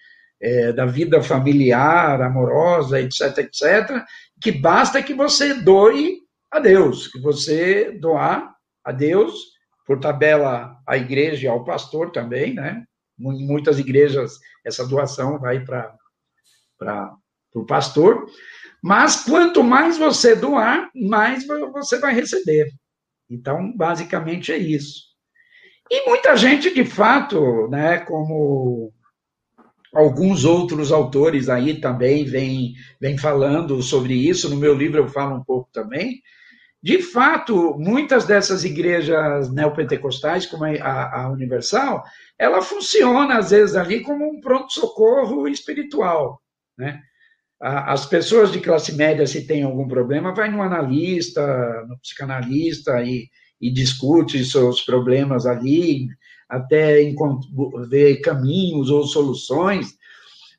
é, 0.40 0.72
da 0.72 0.86
vida 0.86 1.22
familiar, 1.22 2.22
amorosa, 2.22 2.98
etc, 3.00 3.38
etc, 3.38 4.02
que 4.40 4.50
basta 4.50 5.02
que 5.02 5.12
você 5.12 5.52
doe 5.52 6.20
a 6.50 6.58
Deus, 6.58 7.08
que 7.08 7.20
você 7.20 7.92
doar 7.92 8.54
a 8.82 8.92
Deus, 8.92 9.55
por 9.86 10.00
tabela 10.00 10.76
a 10.86 10.96
igreja 10.96 11.46
e 11.46 11.48
ao 11.48 11.64
pastor 11.64 12.10
também, 12.10 12.52
né? 12.52 12.84
Em 13.18 13.46
muitas 13.46 13.78
igrejas 13.78 14.38
essa 14.64 14.86
doação 14.86 15.38
vai 15.38 15.64
para 15.64 15.96
o 17.54 17.64
pastor, 17.64 18.26
mas 18.82 19.24
quanto 19.24 19.62
mais 19.64 19.96
você 19.96 20.34
doar, 20.34 20.90
mais 20.94 21.46
você 21.46 21.98
vai 21.98 22.14
receber. 22.14 22.70
Então, 23.30 23.72
basicamente 23.74 24.52
é 24.52 24.58
isso. 24.58 25.06
E 25.90 26.08
muita 26.08 26.36
gente, 26.36 26.74
de 26.74 26.84
fato, 26.84 27.68
né, 27.68 27.98
como 27.98 28.92
alguns 29.94 30.44
outros 30.44 30.92
autores 30.92 31.48
aí 31.48 31.80
também 31.80 32.24
vêm 32.24 32.74
vem 33.00 33.16
falando 33.16 33.80
sobre 33.82 34.14
isso, 34.14 34.50
no 34.50 34.56
meu 34.56 34.74
livro 34.74 34.98
eu 34.98 35.08
falo 35.08 35.36
um 35.36 35.44
pouco 35.44 35.70
também. 35.72 36.20
De 36.82 37.02
fato, 37.02 37.74
muitas 37.78 38.26
dessas 38.26 38.64
igrejas 38.64 39.52
neopentecostais, 39.52 40.46
como 40.46 40.64
a, 40.64 41.22
a 41.22 41.30
Universal, 41.30 42.04
ela 42.38 42.62
funciona, 42.62 43.38
às 43.38 43.50
vezes, 43.50 43.74
ali 43.74 44.02
como 44.02 44.24
um 44.24 44.40
pronto-socorro 44.40 45.48
espiritual, 45.48 46.40
né? 46.78 47.00
as 47.60 48.04
pessoas 48.04 48.52
de 48.52 48.60
classe 48.60 48.94
média, 48.94 49.26
se 49.26 49.46
tem 49.46 49.62
algum 49.62 49.88
problema, 49.88 50.34
vai 50.34 50.50
no 50.50 50.62
analista, 50.62 51.42
no 51.88 51.98
psicanalista 52.00 53.02
e, 53.02 53.28
e 53.60 53.72
discute 53.72 54.44
seus 54.44 54.82
problemas 54.82 55.46
ali, 55.46 56.06
até 56.48 57.00
ver 57.88 58.20
caminhos 58.20 58.90
ou 58.90 59.06
soluções. 59.06 59.88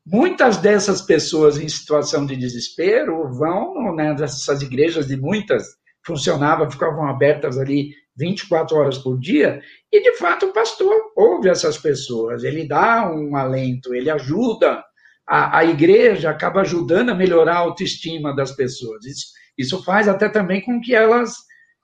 Muitas 0.06 0.58
dessas 0.58 1.02
pessoas 1.02 1.58
em 1.58 1.70
situação 1.70 2.26
de 2.26 2.36
desespero 2.36 3.32
vão 3.34 3.96
né, 3.96 4.16
nessas 4.18 4.62
igrejas 4.62 5.08
de 5.08 5.18
muitas 5.18 5.68
funcionavam, 6.08 6.72
ficavam 6.72 7.06
abertas 7.06 7.58
ali 7.58 7.92
24 8.18 8.76
horas 8.78 8.98
por 8.98 9.20
dia, 9.20 9.62
e 9.92 10.02
de 10.02 10.18
fato 10.18 10.48
o 10.48 10.54
pastor 10.54 10.96
ouve 11.16 11.50
essas 11.50 11.78
pessoas, 11.78 12.44
ele 12.44 12.68
dá 12.68 13.08
um 13.12 13.36
alento, 13.36 13.94
ele 13.94 14.10
ajuda 14.10 14.84
a, 15.28 15.60
a 15.60 15.66
igreja 15.66 16.30
acaba 16.30 16.62
ajudando 16.62 17.10
a 17.10 17.16
melhorar 17.16 17.56
a 17.56 17.60
autoestima 17.60 18.34
das 18.34 18.54
pessoas. 18.54 19.06
Isso, 19.06 19.26
isso 19.58 19.84
faz 19.84 20.08
até 20.08 20.30
também 20.30 20.62
com 20.62 20.80
que 20.80 20.96
elas 20.96 21.36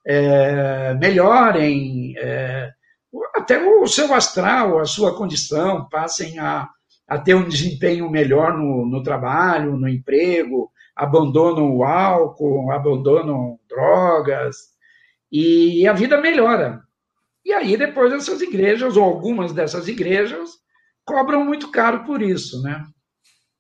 é, 0.08 0.94
melhorem 0.96 2.16
é, 2.18 2.72
até 3.36 3.62
o 3.62 3.86
seu 3.86 4.14
astral, 4.14 4.80
a 4.80 4.86
sua 4.86 5.16
condição, 5.16 5.88
passem 5.90 6.40
a, 6.40 6.70
a 7.08 7.18
ter 7.20 7.36
um 7.36 7.48
desempenho 7.48 8.10
melhor 8.10 8.58
no, 8.58 8.86
no 8.86 9.04
trabalho, 9.04 9.76
no 9.76 9.90
emprego, 9.90 10.72
abandonam 10.96 11.76
o 11.76 11.84
álcool, 11.84 12.72
abandonam 12.72 13.60
drogas, 13.68 14.58
e 15.32 15.88
a 15.88 15.94
vida 15.94 16.22
melhora. 16.22 16.82
E 17.44 17.52
aí, 17.52 17.76
depois, 17.76 18.14
essas 18.14 18.42
igrejas, 18.42 18.96
ou 18.96 19.04
algumas 19.04 19.52
dessas 19.52 19.88
igrejas, 19.88 20.52
cobram 21.04 21.44
muito 21.44 21.72
caro 21.72 22.04
por 22.06 22.22
isso, 22.22 22.62
né? 22.62 22.84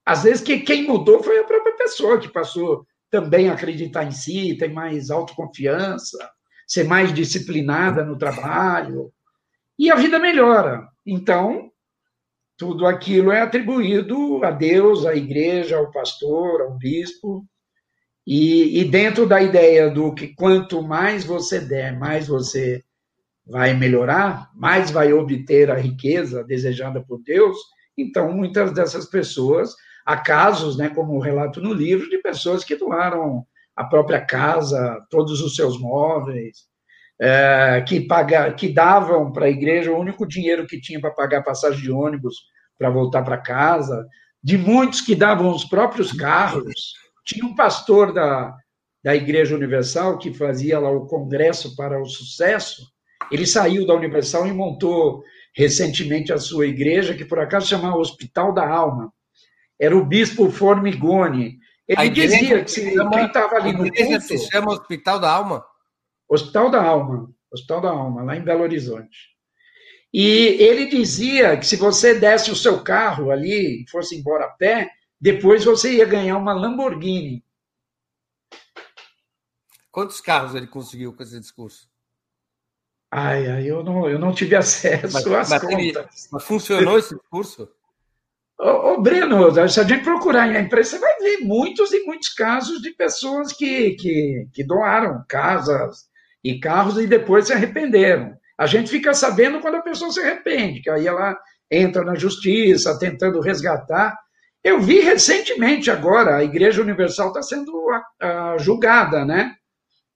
Às 0.05 0.23
vezes, 0.23 0.41
que 0.41 0.59
quem 0.59 0.87
mudou 0.87 1.23
foi 1.23 1.39
a 1.39 1.43
própria 1.43 1.75
pessoa 1.75 2.19
que 2.19 2.27
passou 2.27 2.85
também 3.09 3.49
a 3.49 3.53
acreditar 3.53 4.05
em 4.05 4.11
si, 4.11 4.57
tem 4.57 4.71
mais 4.71 5.09
autoconfiança, 5.09 6.17
ser 6.67 6.85
mais 6.85 7.13
disciplinada 7.13 8.03
no 8.05 8.17
trabalho, 8.17 9.11
e 9.77 9.91
a 9.91 9.95
vida 9.95 10.19
melhora. 10.19 10.87
Então, 11.05 11.71
tudo 12.57 12.85
aquilo 12.85 13.31
é 13.31 13.41
atribuído 13.41 14.43
a 14.43 14.51
Deus, 14.51 15.05
à 15.05 15.15
igreja, 15.15 15.77
ao 15.77 15.91
pastor, 15.91 16.61
ao 16.61 16.77
bispo, 16.77 17.45
e, 18.25 18.79
e, 18.79 18.85
dentro 18.85 19.27
da 19.27 19.41
ideia 19.41 19.89
do 19.89 20.13
que 20.13 20.33
quanto 20.33 20.81
mais 20.81 21.25
você 21.25 21.59
der, 21.59 21.97
mais 21.97 22.27
você 22.27 22.81
vai 23.45 23.73
melhorar, 23.73 24.49
mais 24.55 24.89
vai 24.89 25.11
obter 25.11 25.69
a 25.69 25.75
riqueza 25.75 26.43
desejada 26.43 27.01
por 27.01 27.21
Deus, 27.21 27.57
então 27.97 28.31
muitas 28.31 28.73
dessas 28.73 29.05
pessoas 29.05 29.75
Há 30.05 30.17
casos, 30.17 30.77
né, 30.77 30.89
como 30.89 31.13
o 31.13 31.19
relato 31.19 31.61
no 31.61 31.73
livro, 31.73 32.09
de 32.09 32.17
pessoas 32.17 32.63
que 32.63 32.75
doaram 32.75 33.45
a 33.75 33.85
própria 33.85 34.23
casa, 34.23 35.01
todos 35.09 35.41
os 35.41 35.55
seus 35.55 35.79
móveis, 35.79 36.67
é, 37.19 37.83
que, 37.87 38.01
paga, 38.01 38.51
que 38.53 38.69
davam 38.69 39.31
para 39.31 39.45
a 39.45 39.49
igreja 39.49 39.91
o 39.91 39.99
único 39.99 40.27
dinheiro 40.27 40.67
que 40.67 40.79
tinha 40.79 40.99
para 40.99 41.11
pagar 41.11 41.43
passagem 41.43 41.81
de 41.81 41.91
ônibus 41.91 42.35
para 42.77 42.89
voltar 42.89 43.23
para 43.23 43.37
casa, 43.37 44.07
de 44.43 44.57
muitos 44.57 45.01
que 45.01 45.15
davam 45.15 45.51
os 45.51 45.63
próprios 45.63 46.11
carros. 46.11 46.93
Tinha 47.25 47.45
um 47.45 47.55
pastor 47.55 48.13
da, 48.13 48.53
da 49.03 49.15
Igreja 49.15 49.55
Universal 49.55 50.17
que 50.17 50.33
fazia 50.33 50.79
lá 50.79 50.89
o 50.89 51.05
Congresso 51.05 51.75
para 51.75 52.01
o 52.01 52.05
Sucesso. 52.05 52.81
Ele 53.31 53.45
saiu 53.45 53.85
da 53.85 53.93
Universal 53.93 54.47
e 54.47 54.51
montou 54.51 55.23
recentemente 55.55 56.33
a 56.33 56.37
sua 56.37 56.65
igreja, 56.65 57.13
que 57.13 57.23
por 57.23 57.39
acaso 57.39 57.67
chama 57.67 57.95
Hospital 57.95 58.53
da 58.53 58.67
Alma 58.67 59.13
era 59.79 59.97
o 59.97 60.05
bispo 60.05 60.49
Formigoni. 60.49 61.57
Ele 61.87 62.09
dizia 62.09 62.63
que 62.63 62.71
se, 62.71 62.93
chama, 62.93 63.11
quem 63.11 63.25
estava 63.25 63.55
ali 63.55 63.73
no 63.73 63.91
culto... 63.91 64.21
se 64.21 64.37
chama 64.49 64.71
Hospital 64.71 65.19
da 65.19 65.29
Alma? 65.29 65.65
Hospital 66.33 66.71
da 66.71 66.83
Alma, 66.83 67.29
Hospital 67.51 67.81
da 67.81 67.89
Alma, 67.89 68.23
lá 68.23 68.35
em 68.35 68.43
Belo 68.43 68.63
Horizonte. 68.63 69.33
E 70.13 70.57
ele 70.59 70.85
dizia 70.85 71.57
que 71.57 71.65
se 71.65 71.75
você 71.75 72.19
desse 72.19 72.51
o 72.51 72.55
seu 72.55 72.83
carro 72.83 73.31
ali 73.31 73.83
e 73.83 73.89
fosse 73.89 74.15
embora 74.15 74.45
a 74.45 74.49
pé, 74.49 74.91
depois 75.19 75.65
você 75.65 75.93
ia 75.93 76.05
ganhar 76.05 76.37
uma 76.37 76.53
Lamborghini. 76.53 77.43
Quantos 79.91 80.19
carros 80.19 80.55
ele 80.55 80.67
conseguiu 80.67 81.13
com 81.13 81.23
esse 81.23 81.39
discurso? 81.39 81.87
Ai, 83.11 83.47
ai, 83.47 83.69
eu 83.69 83.83
não, 83.83 84.09
eu 84.09 84.17
não 84.17 84.33
tive 84.33 84.55
acesso 84.55 85.13
mas, 85.13 85.27
às 85.27 85.49
mas 85.49 85.61
contas. 85.61 86.29
Mas 86.31 86.43
funcionou 86.43 86.97
esse 86.97 87.15
discurso? 87.15 87.69
Ô, 88.57 88.93
ô, 88.93 89.01
Breno, 89.01 89.51
se 89.69 89.79
a 89.79 89.83
gente 89.83 90.03
procurar 90.03 90.47
na 90.47 90.59
imprensa, 90.59 90.97
você 90.97 90.99
vai 90.99 91.15
ver 91.19 91.37
muitos 91.39 91.91
e 91.93 92.03
muitos 92.05 92.29
casos 92.29 92.81
de 92.81 92.91
pessoas 92.91 93.53
que, 93.53 93.91
que, 93.91 94.47
que 94.51 94.63
doaram 94.63 95.23
casas 95.27 96.11
e 96.43 96.59
carros 96.59 96.97
e 96.97 97.07
depois 97.07 97.47
se 97.47 97.53
arrependeram. 97.53 98.35
A 98.57 98.65
gente 98.65 98.89
fica 98.89 99.13
sabendo 99.13 99.59
quando 99.59 99.75
a 99.75 99.81
pessoa 99.81 100.11
se 100.11 100.19
arrepende, 100.19 100.81
que 100.81 100.89
aí 100.89 101.07
ela 101.07 101.35
entra 101.71 102.03
na 102.03 102.15
justiça 102.15 102.99
tentando 102.99 103.39
resgatar. 103.39 104.15
Eu 104.63 104.79
vi 104.79 104.99
recentemente 104.99 105.89
agora, 105.89 106.37
a 106.37 106.43
Igreja 106.43 106.81
Universal 106.81 107.29
está 107.29 107.41
sendo 107.41 107.71
a, 107.89 108.53
a, 108.53 108.57
julgada, 108.57 109.25
né? 109.25 109.55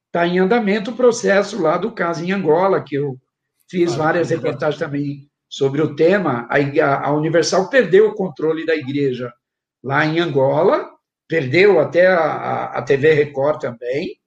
Está 0.08 0.26
em 0.26 0.40
andamento 0.40 0.92
o 0.92 0.96
processo 0.96 1.62
lá 1.62 1.78
do 1.78 1.92
caso 1.92 2.24
em 2.24 2.32
Angola, 2.32 2.84
que 2.84 2.96
eu 2.96 3.18
fiz 3.70 3.94
ah, 3.94 3.98
várias 3.98 4.30
reportagens 4.30 4.80
também 4.80 5.28
sobre 5.50 5.82
o 5.82 5.96
tema. 5.96 6.48
A, 6.50 7.08
a 7.08 7.12
Universal 7.12 7.70
perdeu 7.70 8.08
o 8.08 8.16
controle 8.16 8.66
da 8.66 8.76
igreja 8.76 9.34
lá 9.84 10.06
em 10.06 10.20
Angola, 10.20 10.90
perdeu 11.28 11.80
até 11.80 12.08
a, 12.08 12.66
a 12.66 12.82
TV 12.82 13.14
Record 13.14 13.60
também, 13.60 14.18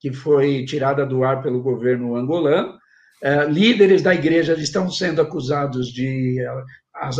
que 0.00 0.12
foi 0.12 0.64
tirada 0.64 1.04
do 1.04 1.24
ar 1.24 1.42
pelo 1.42 1.62
governo 1.62 2.16
angolano. 2.16 2.78
É, 3.22 3.44
líderes 3.46 4.02
da 4.02 4.14
igreja 4.14 4.54
estão 4.54 4.90
sendo 4.90 5.20
acusados 5.20 5.88
de 5.88 6.38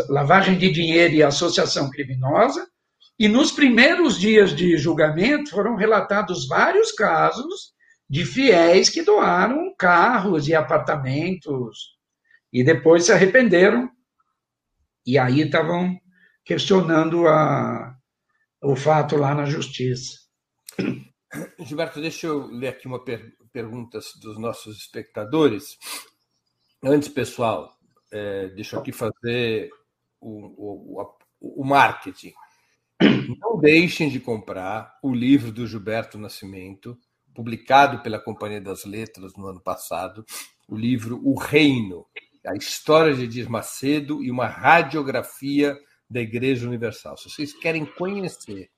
lavagem 0.08 0.56
de 0.56 0.70
dinheiro 0.70 1.14
e 1.14 1.22
associação 1.22 1.90
criminosa. 1.90 2.66
E 3.18 3.26
nos 3.26 3.50
primeiros 3.50 4.18
dias 4.18 4.54
de 4.54 4.76
julgamento 4.76 5.50
foram 5.50 5.74
relatados 5.74 6.46
vários 6.46 6.92
casos 6.92 7.72
de 8.08 8.24
fiéis 8.24 8.88
que 8.88 9.02
doaram 9.02 9.74
carros 9.76 10.48
e 10.48 10.54
apartamentos 10.54 11.98
e 12.52 12.64
depois 12.64 13.04
se 13.04 13.12
arrependeram 13.12 13.90
e 15.06 15.18
aí 15.18 15.42
estavam 15.42 15.98
questionando 16.44 17.26
a, 17.26 17.94
o 18.62 18.76
fato 18.76 19.16
lá 19.16 19.34
na 19.34 19.44
justiça. 19.44 20.18
Gilberto, 21.60 22.00
deixa 22.00 22.26
eu 22.26 22.46
ler 22.46 22.68
aqui 22.68 22.86
uma 22.86 23.04
per 23.04 23.34
pergunta 23.52 23.98
dos 24.20 24.38
nossos 24.38 24.76
espectadores. 24.78 25.78
Antes, 26.82 27.08
pessoal, 27.08 27.76
é, 28.12 28.48
deixa 28.48 28.76
eu 28.76 28.80
aqui 28.80 28.92
fazer 28.92 29.70
o, 30.20 31.00
o, 31.00 31.16
o 31.40 31.64
marketing. 31.64 32.32
Não 33.40 33.58
deixem 33.58 34.08
de 34.08 34.20
comprar 34.20 34.98
o 35.02 35.12
livro 35.12 35.52
do 35.52 35.66
Gilberto 35.66 36.18
Nascimento, 36.18 36.98
publicado 37.34 38.02
pela 38.02 38.18
Companhia 38.18 38.60
das 38.60 38.84
Letras 38.84 39.34
no 39.36 39.46
ano 39.46 39.60
passado, 39.60 40.24
o 40.68 40.76
livro 40.76 41.20
O 41.24 41.38
Reino, 41.38 42.06
a 42.46 42.54
história 42.54 43.14
de 43.14 43.24
Edir 43.24 43.50
Macedo 43.50 44.22
e 44.22 44.30
uma 44.30 44.46
radiografia 44.46 45.76
da 46.08 46.20
Igreja 46.20 46.66
Universal. 46.66 47.16
Se 47.16 47.30
vocês 47.30 47.52
querem 47.52 47.84
conhecer 47.84 48.70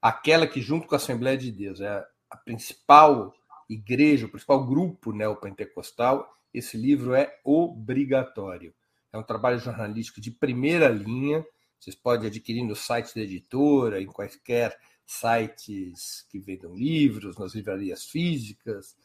aquela 0.00 0.46
que, 0.46 0.60
junto 0.60 0.86
com 0.86 0.94
a 0.94 0.98
Assembleia 0.98 1.36
de 1.36 1.50
Deus, 1.50 1.80
é 1.80 2.04
a 2.30 2.36
principal 2.36 3.34
igreja, 3.68 4.26
o 4.26 4.28
principal 4.28 4.66
grupo 4.66 5.12
neopentecostal, 5.12 6.28
esse 6.52 6.76
livro 6.76 7.14
é 7.14 7.38
obrigatório. 7.44 8.74
É 9.12 9.18
um 9.18 9.22
trabalho 9.22 9.58
jornalístico 9.58 10.20
de 10.20 10.30
primeira 10.30 10.88
linha. 10.88 11.44
Vocês 11.78 11.94
podem 11.94 12.28
adquirir 12.28 12.64
no 12.64 12.74
site 12.74 13.14
da 13.14 13.20
editora, 13.20 14.00
em 14.00 14.06
quaisquer 14.06 14.76
sites 15.06 16.26
que 16.30 16.38
vendam 16.38 16.74
livros, 16.74 17.38
nas 17.38 17.54
livrarias 17.54 18.04
físicas. 18.04 18.96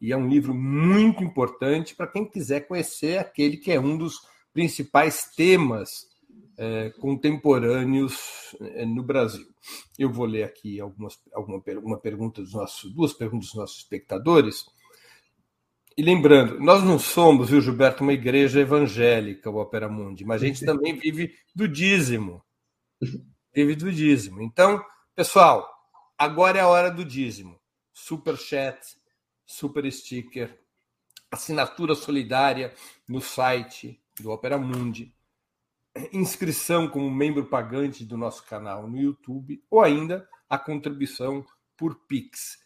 E 0.00 0.12
é 0.12 0.16
um 0.16 0.28
livro 0.28 0.54
muito 0.54 1.22
importante 1.22 1.94
para 1.94 2.08
quem 2.08 2.28
quiser 2.28 2.66
conhecer 2.66 3.18
aquele 3.18 3.56
que 3.56 3.70
é 3.70 3.78
um 3.78 3.96
dos 3.96 4.26
principais 4.52 5.30
temas 5.36 6.08
é, 6.56 6.90
contemporâneos 6.90 8.54
é, 8.60 8.84
no 8.84 9.02
Brasil. 9.02 9.46
Eu 9.98 10.12
vou 10.12 10.26
ler 10.26 10.44
aqui 10.44 10.80
algumas, 10.80 11.18
alguma 11.32 11.62
uma 11.82 11.98
pergunta 11.98 12.42
dos 12.42 12.52
nossos, 12.52 12.92
duas 12.92 13.12
perguntas 13.12 13.48
dos 13.48 13.56
nossos 13.56 13.78
espectadores. 13.78 14.64
E 15.96 16.02
lembrando, 16.02 16.58
nós 16.58 16.82
não 16.82 16.98
somos, 16.98 17.50
viu, 17.50 17.60
Gilberto, 17.60 18.02
uma 18.02 18.12
igreja 18.12 18.60
evangélica, 18.60 19.50
o 19.50 19.56
Opera 19.56 19.88
Mundi, 19.88 20.24
mas 20.24 20.42
a 20.42 20.46
gente 20.46 20.64
também 20.64 20.96
vive 20.96 21.34
do 21.54 21.68
dízimo. 21.68 22.42
Vive 23.54 23.76
do 23.76 23.92
dízimo. 23.92 24.40
Então, 24.40 24.82
pessoal, 25.14 25.68
agora 26.16 26.58
é 26.58 26.62
a 26.62 26.68
hora 26.68 26.90
do 26.90 27.04
dízimo. 27.04 27.60
Super 27.92 28.38
chat, 28.38 28.80
super 29.44 29.90
sticker, 29.92 30.58
assinatura 31.30 31.94
solidária 31.94 32.72
no 33.06 33.20
site 33.20 34.00
do 34.18 34.30
Opera 34.30 34.56
Mundi 34.56 35.14
inscrição 36.12 36.88
como 36.88 37.10
membro 37.10 37.44
pagante 37.46 38.04
do 38.04 38.16
nosso 38.16 38.44
canal 38.44 38.88
no 38.88 38.98
YouTube 38.98 39.62
ou 39.70 39.82
ainda 39.82 40.26
a 40.48 40.58
contribuição 40.58 41.44
por 41.76 41.94
Pix. 42.06 42.58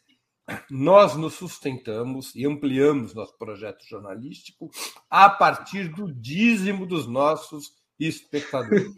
Nós 0.71 1.17
nos 1.17 1.35
sustentamos 1.35 2.35
e 2.35 2.47
ampliamos 2.47 3.15
nosso 3.15 3.37
projeto 3.37 3.85
jornalístico 3.85 4.71
a 5.11 5.29
partir 5.29 5.89
do 5.89 6.13
dízimo 6.13 6.87
dos 6.87 7.07
nossos 7.07 7.73
espectadores. 7.99 8.95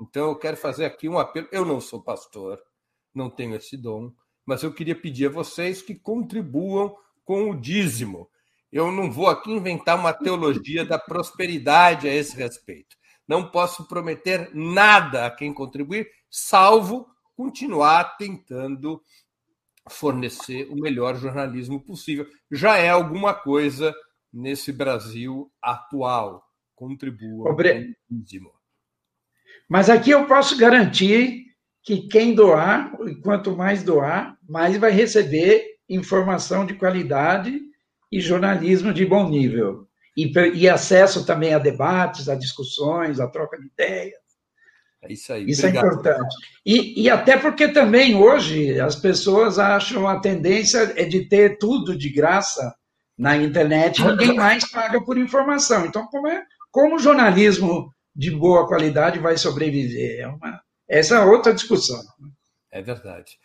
Então 0.00 0.28
eu 0.28 0.36
quero 0.36 0.56
fazer 0.56 0.84
aqui 0.84 1.08
um 1.08 1.18
apelo. 1.18 1.48
Eu 1.50 1.64
não 1.64 1.80
sou 1.80 2.02
pastor, 2.02 2.60
não 3.14 3.28
tenho 3.28 3.56
esse 3.56 3.76
dom, 3.76 4.12
mas 4.46 4.62
eu 4.62 4.72
queria 4.72 4.94
pedir 4.94 5.26
a 5.26 5.30
vocês 5.30 5.82
que 5.82 5.94
contribuam 5.94 6.96
com 7.24 7.50
o 7.50 7.60
dízimo. 7.60 8.30
Eu 8.72 8.92
não 8.92 9.10
vou 9.10 9.26
aqui 9.26 9.50
inventar 9.50 9.98
uma 9.98 10.12
teologia 10.12 10.84
da 10.84 10.98
prosperidade 10.98 12.08
a 12.08 12.14
esse 12.14 12.36
respeito. 12.36 12.96
Não 13.30 13.48
posso 13.48 13.86
prometer 13.86 14.50
nada 14.52 15.24
a 15.24 15.30
quem 15.30 15.54
contribuir, 15.54 16.10
salvo 16.28 17.06
continuar 17.36 18.16
tentando 18.16 19.00
fornecer 19.88 20.68
o 20.68 20.74
melhor 20.74 21.14
jornalismo 21.14 21.80
possível. 21.80 22.26
Já 22.50 22.76
é 22.78 22.88
alguma 22.88 23.32
coisa 23.32 23.94
nesse 24.32 24.72
Brasil 24.72 25.48
atual. 25.62 26.44
Contribua. 26.74 27.52
Obre... 27.52 27.96
Mas 29.68 29.88
aqui 29.88 30.10
eu 30.10 30.26
posso 30.26 30.58
garantir 30.58 31.44
que 31.84 32.08
quem 32.08 32.34
doar, 32.34 32.90
quanto 33.22 33.56
mais 33.56 33.84
doar, 33.84 34.36
mais 34.48 34.76
vai 34.76 34.90
receber 34.90 35.78
informação 35.88 36.66
de 36.66 36.74
qualidade 36.74 37.60
e 38.10 38.18
jornalismo 38.18 38.92
de 38.92 39.06
bom 39.06 39.28
nível 39.28 39.88
e, 40.24 40.32
e 40.54 40.68
acesso 40.68 41.24
também 41.24 41.54
a 41.54 41.58
debates, 41.58 42.28
a 42.28 42.34
discussões, 42.34 43.20
a 43.20 43.28
troca 43.28 43.58
de 43.58 43.66
ideias. 43.66 44.20
É 45.02 45.12
isso 45.12 45.32
aí. 45.32 45.48
Isso 45.48 45.64
é 45.64 45.68
Obrigado. 45.68 45.84
é 45.84 45.88
importante. 45.88 46.36
E, 46.64 47.02
e 47.02 47.10
até 47.10 47.36
porque 47.36 47.68
também 47.68 48.14
hoje 48.14 48.78
as 48.78 48.96
pessoas 48.96 49.58
acham 49.58 50.06
a 50.06 50.20
tendência 50.20 50.92
é 50.96 51.04
de 51.04 51.26
ter 51.26 51.58
tudo 51.58 51.96
de 51.96 52.10
graça 52.10 52.74
na 53.16 53.36
internet, 53.36 54.02
ninguém 54.02 54.34
mais 54.34 54.70
paga 54.70 55.02
por 55.02 55.18
informação. 55.18 55.84
Então, 55.84 56.06
como 56.06 56.26
é 56.26 56.44
como 56.70 56.96
o 56.96 56.98
jornalismo 56.98 57.92
de 58.14 58.30
boa 58.30 58.66
qualidade 58.66 59.18
vai 59.18 59.36
sobreviver? 59.36 60.20
É 60.20 60.26
uma, 60.26 60.62
essa 60.88 61.16
é 61.16 61.24
outra 61.24 61.52
discussão. 61.52 62.00
É 62.70 62.80
verdade. 62.80 63.38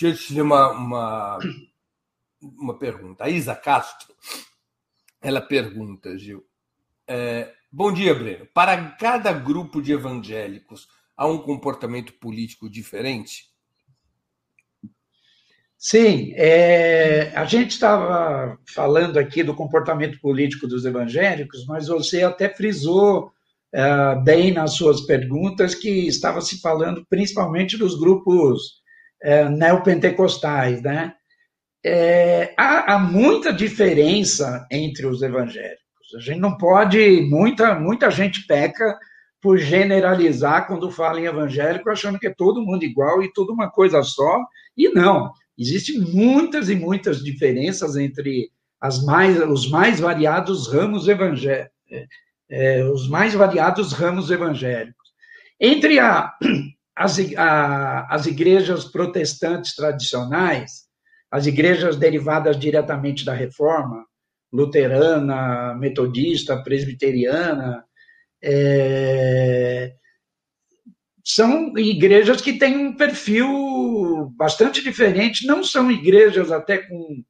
Deixa 0.00 0.06
eu 0.06 0.16
te 0.16 0.40
uma, 0.40 0.70
uma, 0.70 1.38
uma 2.40 2.78
pergunta. 2.78 3.24
A 3.24 3.28
Isa 3.28 3.54
Castro 3.54 4.14
ela 5.20 5.40
pergunta, 5.40 6.16
Gil. 6.16 6.44
É, 7.06 7.52
Bom 7.72 7.92
dia, 7.92 8.12
Breno. 8.12 8.48
Para 8.52 8.76
cada 8.98 9.32
grupo 9.32 9.80
de 9.80 9.92
evangélicos, 9.92 10.88
há 11.16 11.24
um 11.28 11.38
comportamento 11.38 12.12
político 12.14 12.68
diferente? 12.68 13.44
Sim, 15.78 16.32
é, 16.34 17.32
a 17.36 17.44
gente 17.44 17.70
estava 17.70 18.58
falando 18.74 19.18
aqui 19.18 19.44
do 19.44 19.54
comportamento 19.54 20.20
político 20.20 20.66
dos 20.66 20.84
evangélicos, 20.84 21.64
mas 21.64 21.86
você 21.86 22.24
até 22.24 22.48
frisou 22.48 23.30
é, 23.72 24.16
bem 24.16 24.52
nas 24.52 24.72
suas 24.72 25.02
perguntas 25.02 25.72
que 25.72 26.08
estava 26.08 26.40
se 26.40 26.60
falando 26.60 27.06
principalmente 27.08 27.78
dos 27.78 27.96
grupos 27.96 28.82
é, 29.22 29.48
neopentecostais, 29.48 30.82
né? 30.82 31.14
É, 31.84 32.54
há, 32.56 32.94
há, 32.94 32.98
muita 32.98 33.52
diferença 33.52 34.66
entre 34.70 35.06
os 35.06 35.22
evangélicos. 35.22 35.80
A 36.16 36.20
gente 36.20 36.40
não 36.40 36.56
pode, 36.56 37.22
muita, 37.22 37.74
muita 37.74 38.10
gente 38.10 38.46
peca 38.46 38.98
por 39.40 39.58
generalizar 39.58 40.66
quando 40.66 40.90
fala 40.90 41.20
em 41.20 41.24
evangélico, 41.24 41.88
achando 41.88 42.18
que 42.18 42.26
é 42.26 42.34
todo 42.34 42.62
mundo 42.62 42.84
igual 42.84 43.22
e 43.22 43.32
tudo 43.32 43.52
uma 43.52 43.70
coisa 43.70 44.02
só, 44.02 44.44
e 44.76 44.88
não. 44.90 45.32
Existem 45.58 45.98
muitas 46.00 46.68
e 46.68 46.74
muitas 46.74 47.22
diferenças 47.22 47.96
entre 47.96 48.50
as 48.80 49.02
mais, 49.04 49.38
os 49.42 49.70
mais 49.70 50.00
variados 50.00 50.68
ramos 50.68 51.08
evangélicos, 51.08 51.70
é, 51.90 52.06
é, 52.50 52.84
os 52.84 53.08
mais 53.08 53.34
variados 53.34 53.92
ramos 53.92 54.30
evangélicos. 54.30 55.10
Entre 55.58 55.98
a, 55.98 56.34
as, 56.96 57.18
a, 57.36 58.14
as 58.14 58.26
igrejas 58.26 58.86
protestantes 58.86 59.74
tradicionais, 59.74 60.89
as 61.30 61.46
igrejas 61.46 61.96
derivadas 61.96 62.58
diretamente 62.58 63.24
da 63.24 63.32
reforma, 63.32 64.04
luterana, 64.52 65.74
metodista, 65.74 66.62
presbiteriana. 66.62 67.84
É, 68.42 69.92
são 71.24 71.76
igrejas 71.78 72.40
que 72.40 72.54
têm 72.54 72.76
um 72.76 72.96
perfil 72.96 74.32
bastante 74.36 74.82
diferente, 74.82 75.46
não 75.46 75.62
são 75.62 75.90
igrejas 75.90 76.50
até 76.50 76.78
com, 76.78 77.22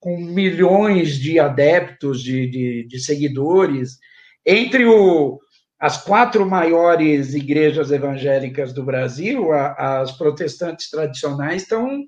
com 0.00 0.18
milhões 0.18 1.16
de 1.16 1.38
adeptos, 1.38 2.22
de, 2.22 2.48
de, 2.48 2.86
de 2.88 2.98
seguidores. 2.98 3.98
Entre 4.44 4.84
o, 4.84 5.38
as 5.78 6.02
quatro 6.02 6.44
maiores 6.44 7.34
igrejas 7.34 7.92
evangélicas 7.92 8.72
do 8.72 8.82
Brasil, 8.82 9.52
a, 9.52 10.00
as 10.00 10.12
protestantes 10.12 10.90
tradicionais 10.90 11.62
estão, 11.62 12.04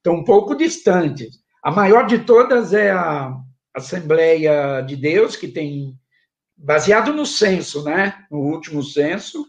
estão 0.00 0.14
um 0.14 0.24
pouco 0.24 0.54
distantes. 0.54 1.38
A 1.62 1.70
maior 1.70 2.06
de 2.06 2.20
todas 2.20 2.72
é 2.72 2.90
a 2.90 3.36
Assembleia 3.74 4.80
de 4.80 4.96
Deus, 4.96 5.36
que 5.36 5.46
tem, 5.46 5.94
baseado 6.56 7.12
no 7.12 7.24
censo, 7.24 7.84
né, 7.84 8.14
no 8.30 8.38
último 8.38 8.82
censo, 8.82 9.46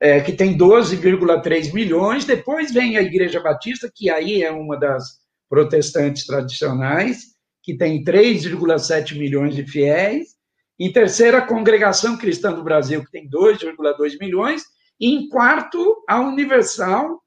é, 0.00 0.20
que 0.20 0.32
tem 0.32 0.56
12,3 0.56 1.72
milhões. 1.72 2.24
Depois 2.24 2.72
vem 2.72 2.96
a 2.96 3.02
Igreja 3.02 3.40
Batista, 3.40 3.90
que 3.94 4.10
aí 4.10 4.42
é 4.42 4.50
uma 4.50 4.76
das 4.76 5.20
protestantes 5.48 6.26
tradicionais, 6.26 7.36
que 7.62 7.76
tem 7.76 8.02
3,7 8.02 9.16
milhões 9.16 9.54
de 9.54 9.64
fiéis. 9.64 10.30
Em 10.78 10.92
terceira, 10.92 11.38
a 11.38 11.46
Congregação 11.46 12.16
Cristã 12.16 12.52
do 12.52 12.64
Brasil, 12.64 13.04
que 13.04 13.10
tem 13.12 13.28
2,2 13.28 14.18
milhões. 14.18 14.64
E 14.98 15.14
em 15.14 15.28
quarto, 15.28 16.02
a 16.08 16.20
Universal, 16.20 17.21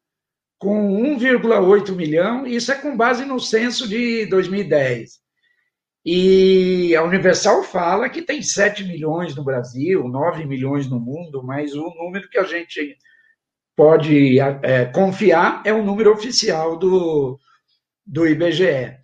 com 0.58 1.02
1,8 1.02 1.96
milhão. 1.96 2.46
Isso 2.46 2.72
é 2.72 2.76
com 2.76 2.96
base 2.96 3.26
no 3.26 3.40
censo 3.40 3.88
de 3.88 4.26
2010. 4.28 5.26
E 6.06 6.96
a 6.96 7.04
Universal 7.04 7.64
fala 7.64 8.10
que 8.10 8.22
tem 8.22 8.42
7 8.42 8.84
milhões 8.84 9.36
no 9.36 9.44
Brasil, 9.44 10.08
9 10.08 10.46
milhões 10.46 10.88
no 10.88 11.00
mundo, 11.00 11.44
mas 11.44 11.74
o 11.74 11.90
número 11.96 12.30
que 12.30 12.38
a 12.38 12.44
gente 12.44 12.96
pode 13.76 14.40
é, 14.40 14.86
confiar 14.86 15.64
é 15.66 15.74
o 15.74 15.84
número 15.84 16.14
oficial 16.14 16.78
do, 16.78 17.40
do 18.06 18.28
IBGE. 18.28 18.98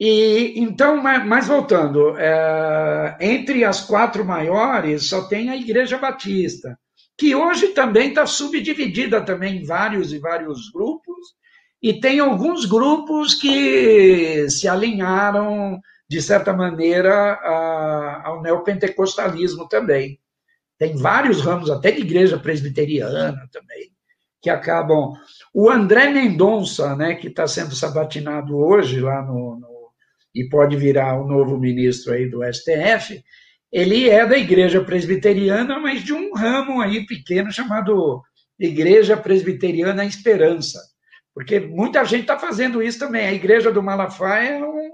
E 0.00 0.54
então, 0.56 1.00
mas 1.00 1.46
voltando, 1.46 2.16
é, 2.18 3.16
entre 3.20 3.62
as 3.62 3.82
quatro 3.82 4.24
maiores 4.24 5.06
só 5.06 5.28
tem 5.28 5.50
a 5.50 5.56
Igreja 5.56 5.98
Batista, 5.98 6.76
que 7.16 7.34
hoje 7.34 7.68
também 7.68 8.08
está 8.08 8.26
subdividida 8.26 9.20
também 9.20 9.58
em 9.58 9.64
vários 9.64 10.12
e 10.12 10.18
vários 10.18 10.70
grupos, 10.70 11.34
e 11.82 12.00
tem 12.00 12.20
alguns 12.20 12.64
grupos 12.64 13.34
que 13.34 14.48
se 14.48 14.68
alinharam 14.68 15.80
de 16.12 16.20
certa 16.20 16.52
maneira, 16.52 17.34
ao 18.22 18.42
neopentecostalismo 18.42 19.66
também. 19.66 20.20
Tem 20.78 20.94
vários 20.94 21.40
ramos, 21.40 21.70
até 21.70 21.90
de 21.90 22.02
igreja 22.02 22.38
presbiteriana 22.38 23.48
também, 23.50 23.90
que 24.42 24.50
acabam. 24.50 25.14
O 25.54 25.70
André 25.70 26.10
Mendonça, 26.10 26.94
né, 26.94 27.14
que 27.14 27.28
está 27.28 27.46
sendo 27.46 27.74
sabatinado 27.74 28.56
hoje 28.58 29.00
lá 29.00 29.22
no, 29.22 29.58
no, 29.58 29.90
e 30.34 30.44
pode 30.50 30.76
virar 30.76 31.18
o 31.18 31.26
novo 31.26 31.58
ministro 31.58 32.12
aí 32.12 32.28
do 32.28 32.42
STF, 32.44 33.24
ele 33.72 34.08
é 34.08 34.26
da 34.26 34.36
igreja 34.36 34.84
presbiteriana, 34.84 35.78
mas 35.78 36.04
de 36.04 36.12
um 36.12 36.34
ramo 36.34 36.80
aí 36.82 37.06
pequeno 37.06 37.50
chamado 37.50 38.22
Igreja 38.58 39.16
Presbiteriana 39.16 40.04
Esperança. 40.04 40.78
Porque 41.34 41.58
muita 41.58 42.04
gente 42.04 42.22
está 42.22 42.38
fazendo 42.38 42.82
isso 42.82 42.98
também. 42.98 43.26
A 43.26 43.32
igreja 43.32 43.72
do 43.72 43.82
Malafaia 43.82 44.58
é 44.58 44.64
um, 44.64 44.90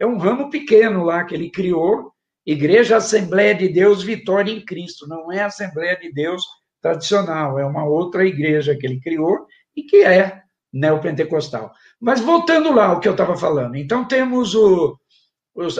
é 0.00 0.06
um 0.06 0.16
ramo 0.16 0.48
pequeno 0.48 1.04
lá 1.04 1.22
que 1.24 1.34
ele 1.34 1.50
criou, 1.50 2.10
Igreja 2.44 2.96
Assembleia 2.96 3.54
de 3.54 3.68
Deus 3.68 4.02
Vitória 4.02 4.50
em 4.50 4.64
Cristo, 4.64 5.06
não 5.06 5.30
é 5.30 5.42
Assembleia 5.42 5.96
de 5.96 6.10
Deus 6.10 6.42
tradicional, 6.80 7.58
é 7.58 7.64
uma 7.64 7.84
outra 7.84 8.26
igreja 8.26 8.74
que 8.74 8.84
ele 8.84 8.98
criou 8.98 9.46
e 9.76 9.84
que 9.84 10.02
é 10.02 10.42
neopentecostal. 10.72 11.70
Mas 12.00 12.20
voltando 12.20 12.74
lá 12.74 12.86
ao 12.86 12.98
que 12.98 13.06
eu 13.06 13.12
estava 13.12 13.36
falando, 13.36 13.76
então 13.76 14.04
temos 14.04 14.54
o, 14.56 14.98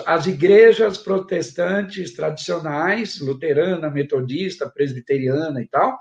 as 0.07 0.27
igrejas 0.27 0.99
protestantes 0.99 2.13
tradicionais, 2.13 3.21
luterana, 3.21 3.91
metodista, 3.91 4.69
presbiteriana 4.69 5.63
e 5.63 5.69
tal, 5.69 5.99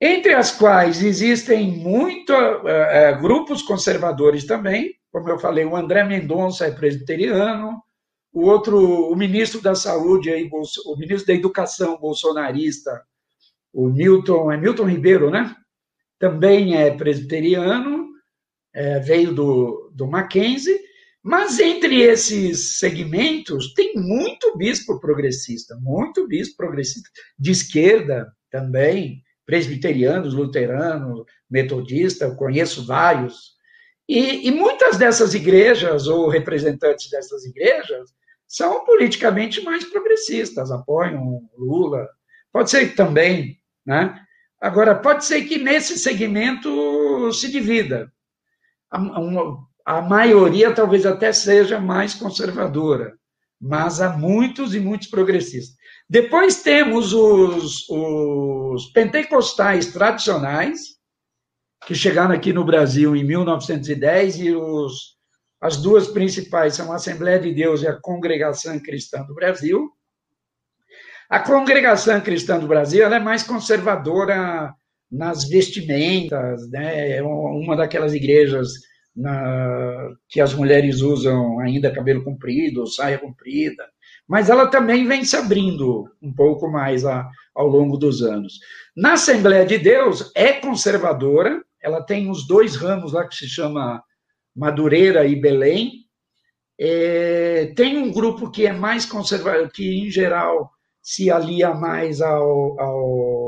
entre 0.00 0.34
as 0.34 0.50
quais 0.50 1.02
existem 1.02 1.70
muitos 1.70 2.36
uh, 2.36 2.68
eh, 2.68 3.12
uh, 3.12 3.20
grupos 3.22 3.62
conservadores 3.62 4.44
também, 4.44 4.94
como 5.10 5.30
eu 5.30 5.38
falei, 5.38 5.64
o 5.64 5.74
André 5.74 6.04
Mendonça 6.04 6.66
é 6.66 6.70
presbiteriano, 6.70 7.82
o 8.30 8.42
outro, 8.42 9.10
o 9.10 9.16
ministro 9.16 9.62
da 9.62 9.74
Saúde, 9.74 10.30
aí, 10.30 10.46
o 10.52 10.96
ministro 10.98 11.26
da 11.26 11.32
Educação 11.32 11.98
bolsonarista, 11.98 13.02
o 13.72 13.88
Milton, 13.88 14.52
é 14.52 14.58
Milton 14.58 14.84
Ribeiro, 14.84 15.30
né? 15.30 15.56
Também 16.18 16.76
é 16.76 16.90
presbiteriano, 16.90 18.10
é, 18.74 18.98
veio 18.98 19.32
do, 19.32 19.90
do 19.94 20.06
Mackenzie, 20.06 20.78
mas 21.26 21.58
entre 21.58 22.02
esses 22.02 22.78
segmentos 22.78 23.74
tem 23.74 23.94
muito 23.96 24.56
bispo 24.56 25.00
progressista, 25.00 25.76
muito 25.80 26.24
bispo 26.28 26.56
progressista, 26.56 27.10
de 27.36 27.50
esquerda 27.50 28.32
também, 28.48 29.24
presbiterianos, 29.44 30.34
luteranos, 30.34 31.24
metodista, 31.50 32.26
eu 32.26 32.36
conheço 32.36 32.86
vários, 32.86 33.56
e, 34.08 34.46
e 34.46 34.52
muitas 34.52 34.98
dessas 34.98 35.34
igrejas, 35.34 36.06
ou 36.06 36.28
representantes 36.28 37.10
dessas 37.10 37.44
igrejas, 37.44 38.08
são 38.46 38.84
politicamente 38.84 39.60
mais 39.64 39.84
progressistas, 39.84 40.70
apoiam 40.70 41.50
Lula. 41.58 42.08
Pode 42.52 42.70
ser 42.70 42.94
também, 42.94 43.60
né? 43.84 44.16
Agora, 44.60 44.94
pode 44.94 45.24
ser 45.24 45.42
que 45.42 45.58
nesse 45.58 45.98
segmento 45.98 47.32
se 47.32 47.50
divida. 47.50 48.12
A, 49.86 50.02
maioria 50.02 50.74
talvez 50.74 51.06
até 51.06 51.32
seja 51.32 51.78
mais 51.78 52.12
conservadora, 52.12 53.16
mas 53.60 54.00
há 54.00 54.10
muitos 54.10 54.74
e 54.74 54.80
muitos 54.80 55.06
progressistas. 55.06 55.76
Depois 56.10 56.60
temos 56.60 57.12
os, 57.12 57.88
os 57.88 58.86
pentecostais 58.86 59.92
tradicionais, 59.92 60.96
que 61.86 61.94
chegaram 61.94 62.34
aqui 62.34 62.52
no 62.52 62.64
Brasil 62.64 63.14
em 63.14 63.22
1910 63.22 64.40
e 64.40 64.52
os, 64.56 65.16
as 65.60 65.76
duas 65.76 66.08
principais 66.08 66.74
são 66.74 66.92
a 66.92 66.96
Assembleia 66.96 67.38
de 67.38 67.54
Deus 67.54 67.82
e 67.82 67.86
a 67.86 67.94
Congregação 67.94 68.80
Cristã 68.80 69.22
do 69.22 69.34
Brasil. 69.34 69.88
A 71.30 71.38
Congregação 71.38 72.20
Cristã 72.20 72.58
do 72.58 72.66
Brasil 72.66 73.06
é 73.06 73.20
mais 73.20 73.44
conservadora 73.44 74.74
nas 75.10 75.48
vestimentas, 75.48 76.68
né? 76.70 77.18
é 77.18 77.22
uma 77.22 77.76
daquelas 77.76 78.14
igrejas 78.14 78.68
na, 79.16 80.10
que 80.28 80.40
as 80.40 80.52
mulheres 80.52 81.00
usam 81.00 81.58
ainda 81.60 81.92
cabelo 81.92 82.22
comprido, 82.22 82.86
saia 82.86 83.18
comprida, 83.18 83.84
mas 84.28 84.50
ela 84.50 84.66
também 84.66 85.06
vem 85.06 85.24
se 85.24 85.36
abrindo 85.36 86.04
um 86.20 86.32
pouco 86.32 86.68
mais 86.68 87.04
a, 87.04 87.28
ao 87.54 87.66
longo 87.66 87.96
dos 87.96 88.22
anos. 88.22 88.58
Na 88.94 89.14
Assembleia 89.14 89.64
de 89.64 89.78
Deus 89.78 90.30
é 90.34 90.52
conservadora, 90.54 91.62
ela 91.82 92.02
tem 92.02 92.28
os 92.30 92.46
dois 92.46 92.76
ramos 92.76 93.12
lá 93.12 93.26
que 93.26 93.34
se 93.34 93.48
chama 93.48 94.02
Madureira 94.54 95.26
e 95.26 95.40
Belém. 95.40 96.04
É, 96.78 97.72
tem 97.76 97.96
um 97.96 98.12
grupo 98.12 98.50
que 98.50 98.66
é 98.66 98.72
mais 98.72 99.06
conservador, 99.06 99.70
que 99.70 100.06
em 100.06 100.10
geral 100.10 100.70
se 101.00 101.30
alia 101.30 101.72
mais 101.72 102.20
ao. 102.20 102.80
ao 102.80 103.45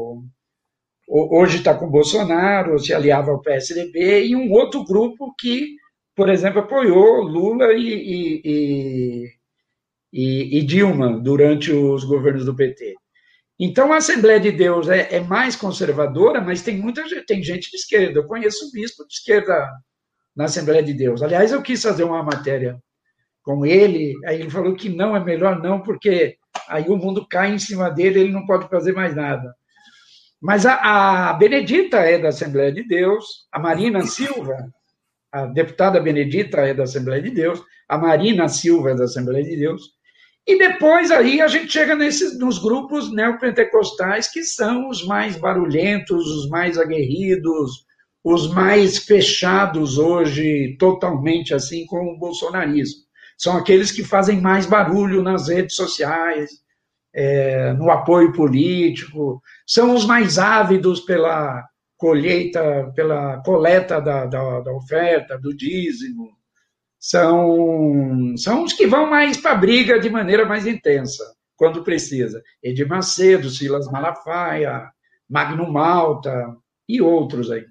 hoje 1.08 1.58
está 1.58 1.74
com 1.74 1.90
Bolsonaro, 1.90 2.78
se 2.78 2.92
aliava 2.92 3.30
ao 3.30 3.40
PSDB, 3.40 4.26
e 4.26 4.36
um 4.36 4.52
outro 4.52 4.84
grupo 4.84 5.34
que, 5.38 5.76
por 6.14 6.28
exemplo, 6.28 6.60
apoiou 6.60 7.22
Lula 7.22 7.72
e, 7.72 8.42
e, 8.44 9.32
e, 10.12 10.58
e, 10.58 10.62
Dilma 10.62 11.18
durante 11.18 11.72
os 11.72 12.04
governos 12.04 12.44
do 12.44 12.54
PT. 12.54 12.94
Então, 13.58 13.92
a 13.92 13.96
Assembleia 13.96 14.38
de 14.38 14.52
Deus 14.52 14.88
é, 14.88 15.16
é, 15.16 15.20
mais 15.20 15.56
conservadora, 15.56 16.40
mas 16.40 16.62
tem 16.62 16.76
muita 16.76 17.08
gente, 17.08 17.26
tem 17.26 17.42
gente 17.42 17.70
de 17.70 17.76
esquerda. 17.76 18.20
Eu 18.20 18.26
conheço 18.26 18.66
um 18.66 18.70
bispo 18.70 19.06
de 19.06 19.14
esquerda 19.14 19.68
na 20.36 20.44
Assembleia 20.44 20.82
de 20.82 20.92
Deus. 20.92 21.22
Aliás, 21.22 21.50
eu 21.50 21.62
quis 21.62 21.82
fazer 21.82 22.04
uma 22.04 22.22
matéria 22.22 22.78
com 23.42 23.64
ele, 23.64 24.14
aí 24.26 24.40
ele 24.40 24.50
falou 24.50 24.74
que 24.74 24.88
não, 24.90 25.16
é 25.16 25.24
melhor 25.24 25.60
não, 25.60 25.80
porque 25.80 26.36
aí 26.68 26.84
o 26.88 26.96
mundo 26.96 27.26
cai 27.26 27.50
em 27.50 27.58
cima 27.58 27.90
dele, 27.90 28.20
ele 28.20 28.32
não 28.32 28.44
pode 28.44 28.68
fazer 28.68 28.92
mais 28.92 29.16
nada. 29.16 29.52
Mas 30.40 30.64
a, 30.64 31.30
a 31.30 31.32
Benedita 31.34 31.98
é 31.98 32.18
da 32.18 32.28
Assembleia 32.28 32.72
de 32.72 32.86
Deus, 32.86 33.24
a 33.52 33.58
Marina 33.58 34.02
Silva, 34.02 34.56
a 35.32 35.46
deputada 35.46 36.00
Benedita 36.00 36.58
é 36.58 36.72
da 36.72 36.84
Assembleia 36.84 37.20
de 37.20 37.30
Deus, 37.30 37.60
a 37.88 37.98
Marina 37.98 38.48
Silva 38.48 38.92
é 38.92 38.94
da 38.94 39.04
Assembleia 39.04 39.44
de 39.44 39.56
Deus, 39.56 39.82
e 40.46 40.56
depois 40.56 41.10
aí 41.10 41.42
a 41.42 41.48
gente 41.48 41.70
chega 41.70 41.94
nesses, 41.94 42.38
nos 42.38 42.58
grupos 42.58 43.12
neopentecostais, 43.12 44.28
que 44.28 44.42
são 44.42 44.88
os 44.88 45.04
mais 45.04 45.36
barulhentos, 45.36 46.26
os 46.26 46.48
mais 46.48 46.78
aguerridos, 46.78 47.84
os 48.24 48.52
mais 48.52 48.98
fechados 48.98 49.98
hoje, 49.98 50.76
totalmente 50.78 51.52
assim, 51.52 51.84
com 51.86 52.12
o 52.12 52.18
bolsonarismo. 52.18 53.02
são 53.36 53.56
aqueles 53.56 53.92
que 53.92 54.02
fazem 54.02 54.40
mais 54.40 54.66
barulho 54.66 55.22
nas 55.22 55.48
redes 55.48 55.76
sociais, 55.76 56.50
é, 57.20 57.72
no 57.72 57.90
apoio 57.90 58.32
político, 58.32 59.42
são 59.66 59.92
os 59.92 60.04
mais 60.04 60.38
ávidos 60.38 61.00
pela 61.00 61.66
colheita, 61.96 62.92
pela 62.94 63.42
coleta 63.42 64.00
da, 64.00 64.24
da, 64.24 64.60
da 64.60 64.72
oferta, 64.72 65.36
do 65.36 65.52
dízimo, 65.52 66.30
são, 66.96 68.36
são 68.36 68.62
os 68.62 68.72
que 68.72 68.86
vão 68.86 69.10
mais 69.10 69.36
para 69.36 69.50
a 69.50 69.56
briga 69.56 69.98
de 69.98 70.08
maneira 70.08 70.46
mais 70.46 70.64
intensa, 70.64 71.24
quando 71.56 71.82
precisa. 71.82 72.40
Edir 72.62 72.86
Macedo, 72.86 73.50
Silas 73.50 73.90
Malafaia, 73.90 74.88
Magno 75.28 75.72
Malta 75.72 76.56
e 76.88 77.02
outros 77.02 77.50
aí. 77.50 77.66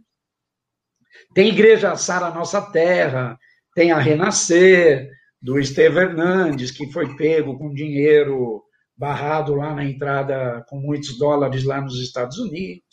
Tem 1.33 1.47
Igreja 1.47 1.95
Sara 1.95 2.31
Nossa 2.31 2.61
Terra, 2.61 3.39
tem 3.73 3.93
a 3.93 3.97
Renascer, 3.97 5.09
do 5.41 5.57
Esteve 5.57 5.99
Hernandes, 5.99 6.69
que 6.69 6.91
foi 6.91 7.15
pego 7.15 7.57
com 7.57 7.73
dinheiro 7.73 8.66
barrado 8.97 9.53
lá 9.53 9.73
na 9.73 9.83
entrada, 9.83 10.65
com 10.67 10.79
muitos 10.79 11.17
dólares 11.17 11.63
lá 11.63 11.79
nos 11.79 12.01
Estados 12.01 12.37
Unidos. 12.39 12.83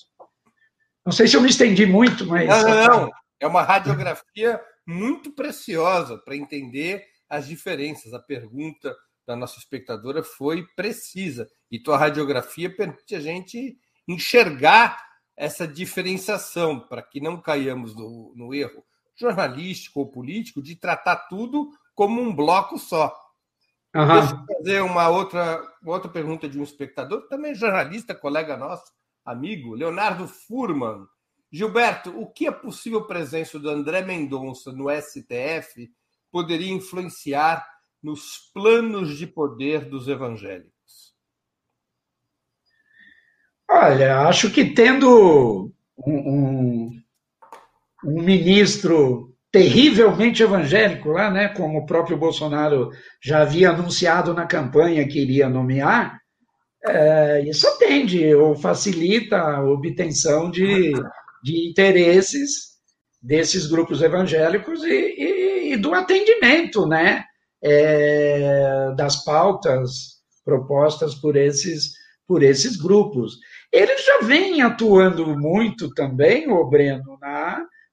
Não 1.05 1.13
sei 1.13 1.27
se 1.27 1.37
eu 1.37 1.41
me 1.41 1.49
estendi 1.49 1.87
muito, 1.87 2.27
mas. 2.27 2.49
Não, 2.49 2.63
não, 2.63 2.87
não. 2.87 3.11
É 3.41 3.47
uma 3.47 3.63
radiografia 3.63 4.59
muito 4.87 5.31
preciosa 5.33 6.17
para 6.17 6.37
entender 6.37 7.05
as 7.29 7.47
diferenças. 7.47 8.15
A 8.15 8.19
pergunta 8.19 8.95
da 9.27 9.37
nossa 9.37 9.59
espectadora 9.59 10.23
foi 10.23 10.67
precisa. 10.75 11.47
E 11.71 11.79
tua 11.79 11.99
radiografia 11.99 12.75
permite 12.75 13.15
a 13.15 13.21
gente 13.21 13.77
enxergar 14.07 14.99
essa 15.37 15.67
diferenciação 15.67 16.81
para 16.81 17.03
que 17.03 17.21
não 17.21 17.41
caiamos 17.41 17.95
no, 17.95 18.33
no, 18.37 18.55
erro 18.55 18.85
jornalístico 19.17 20.01
ou 20.01 20.11
político 20.11 20.63
de 20.63 20.77
tratar 20.77 21.17
tudo 21.29 21.71
como 21.95 22.21
um 22.21 22.35
bloco 22.35 22.79
só. 22.79 23.15
Uhum. 23.95 24.07
Deixa 24.07 24.35
eu 24.35 24.57
fazer 24.57 24.81
uma 24.81 25.09
outra, 25.09 25.63
outra 25.85 26.11
pergunta 26.11 26.49
de 26.49 26.59
um 26.59 26.65
espectador, 26.65 27.29
também 27.29 27.55
jornalista, 27.55 28.15
colega 28.15 28.57
nosso, 28.57 28.93
amigo, 29.25 29.75
Leonardo 29.75 30.27
Furman. 30.27 31.07
Gilberto, 31.51 32.11
o 32.21 32.27
que 32.27 32.49
a 32.49 32.53
possível 32.53 33.07
presença 33.07 33.61
do 33.61 33.71
André 33.71 34.03
Mendonça 34.03 34.73
no 34.73 34.91
STF 34.91 35.89
poderia 36.33 36.73
influenciar 36.73 37.65
nos 38.03 38.51
planos 38.53 39.17
de 39.17 39.27
poder 39.27 39.85
dos 39.85 40.09
evangélicos? 40.09 41.15
Olha, 43.71 44.27
acho 44.27 44.51
que 44.51 44.65
tendo 44.65 45.73
um, 45.97 46.13
um, 46.13 47.03
um 48.05 48.23
ministro 48.23 49.34
terrivelmente 49.55 50.43
evangélico 50.43 51.11
lá, 51.11 51.31
né, 51.31 51.47
como 51.47 51.79
o 51.79 51.87
próprio 51.87 52.17
Bolsonaro 52.17 52.91
já 53.23 53.43
havia 53.43 53.71
anunciado 53.71 54.35
na 54.35 54.47
campanha 54.47 55.07
que 55.07 55.21
iria 55.21 55.49
nomear, 55.49 56.19
é, 56.85 57.41
isso 57.49 57.69
atende 57.69 58.35
ou 58.35 58.57
facilita 58.57 59.39
a 59.39 59.63
obtenção 59.63 60.51
de, 60.51 60.91
de 61.45 61.71
interesses 61.71 62.73
desses 63.23 63.69
grupos 63.69 64.03
evangélicos 64.03 64.83
e, 64.83 64.91
e, 64.91 65.73
e 65.73 65.77
do 65.77 65.95
atendimento, 65.95 66.85
né, 66.85 67.23
é, 67.63 68.93
das 68.97 69.25
pautas 69.25 70.15
propostas 70.45 71.15
por 71.15 71.37
esses, 71.37 71.93
por 72.27 72.43
esses 72.43 72.77
grupos. 72.77 73.39
Eles 73.73 74.05
já 74.05 74.19
vêm 74.19 74.63
atuando 74.63 75.39
muito 75.39 75.95
também, 75.95 76.51
o 76.51 76.69
Breno, 76.69 77.17
na, 77.21 77.44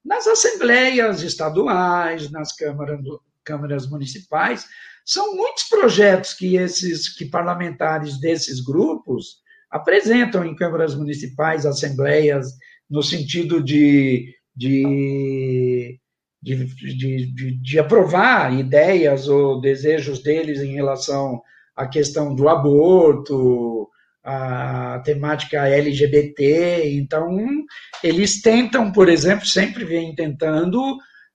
nas 0.04 0.28
assembleias 0.28 1.22
estaduais, 1.22 2.30
nas 2.32 2.54
câmaras, 2.56 3.00
câmaras 3.44 3.90
municipais. 3.90 4.66
São 5.06 5.36
muitos 5.36 5.64
projetos 5.64 6.34
que 6.34 6.56
esses 6.56 7.14
que 7.16 7.26
parlamentares 7.26 8.20
desses 8.20 8.62
grupos 8.62 9.42
apresentam 9.70 10.46
em 10.46 10.56
câmaras 10.56 10.96
municipais, 10.96 11.66
assembleias, 11.66 12.48
no 12.90 13.02
sentido 13.02 13.64
de, 13.64 14.36
de, 14.56 15.98
de, 16.42 16.66
de, 16.98 17.62
de 17.62 17.80
aprovar 17.80 18.54
ideias 18.54 19.28
ou 19.28 19.62
desejos 19.62 20.22
deles 20.22 20.60
em 20.60 20.74
relação 20.74 21.42
à 21.76 21.88
questão 21.88 22.36
do 22.36 22.50
aborto, 22.50 23.88
a 24.24 25.02
temática 25.04 25.68
LGBT, 25.68 26.92
então 26.94 27.38
eles 28.04 28.42
tentam, 28.42 28.92
por 28.92 29.10
exemplo, 29.10 29.46
sempre 29.46 29.84
vêm 29.84 30.14
tentando 30.14 30.80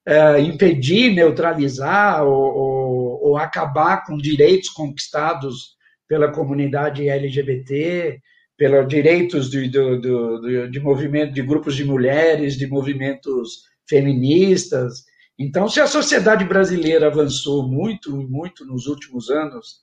uh, 0.08 0.38
impedir, 0.40 1.12
neutralizar 1.12 2.24
ou, 2.24 2.54
ou, 2.54 3.28
ou, 3.28 3.36
acabar 3.36 4.04
com 4.04 4.16
direitos 4.16 4.68
conquistados 4.68 5.76
pela 6.08 6.30
comunidade 6.30 7.08
LGBT, 7.08 8.20
pelos 8.56 8.88
direitos 8.88 9.50
de, 9.50 9.68
de, 9.68 10.00
de, 10.00 10.70
de 10.70 10.80
movimento 10.80 11.34
de 11.34 11.42
grupos 11.42 11.74
de 11.74 11.84
mulheres, 11.84 12.56
de 12.56 12.66
movimentos 12.66 13.64
feministas. 13.88 15.04
Então, 15.38 15.68
se 15.68 15.80
a 15.80 15.86
sociedade 15.86 16.44
brasileira 16.44 17.08
avançou 17.08 17.68
muito, 17.68 18.16
muito 18.16 18.64
nos 18.64 18.86
últimos 18.86 19.28
anos 19.28 19.80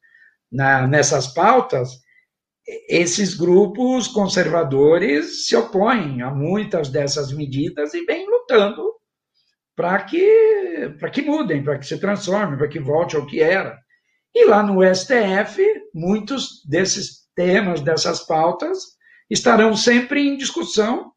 na, 0.51 0.87
nessas 0.87 1.27
pautas, 1.27 2.02
esses 2.87 3.35
grupos 3.35 4.07
conservadores 4.07 5.47
se 5.47 5.55
opõem 5.55 6.21
a 6.21 6.31
muitas 6.31 6.89
dessas 6.89 7.31
medidas 7.33 7.93
e 7.93 8.05
vêm 8.05 8.25
lutando 8.29 8.93
para 9.75 10.01
que, 10.03 10.95
que 11.11 11.21
mudem, 11.21 11.63
para 11.63 11.77
que 11.77 11.85
se 11.85 11.99
transformem, 11.99 12.57
para 12.57 12.67
que 12.67 12.79
volte 12.79 13.15
ao 13.15 13.25
que 13.25 13.41
era. 13.41 13.77
E 14.33 14.45
lá 14.45 14.63
no 14.63 14.81
STF, 14.83 15.61
muitos 15.93 16.63
desses 16.67 17.23
temas, 17.35 17.81
dessas 17.81 18.25
pautas, 18.25 18.79
estarão 19.29 19.75
sempre 19.75 20.21
em 20.21 20.37
discussão. 20.37 21.11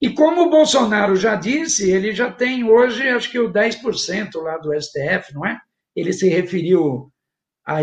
E 0.00 0.10
como 0.10 0.42
o 0.42 0.50
Bolsonaro 0.50 1.16
já 1.16 1.34
disse, 1.34 1.90
ele 1.90 2.14
já 2.14 2.30
tem 2.30 2.64
hoje, 2.64 3.08
acho 3.08 3.30
que 3.30 3.38
o 3.38 3.52
10% 3.52 4.36
lá 4.42 4.58
do 4.58 4.72
STF, 4.78 5.34
não 5.34 5.44
é? 5.46 5.58
Ele 5.94 6.12
se 6.12 6.28
referiu 6.28 7.10
a, 7.64 7.78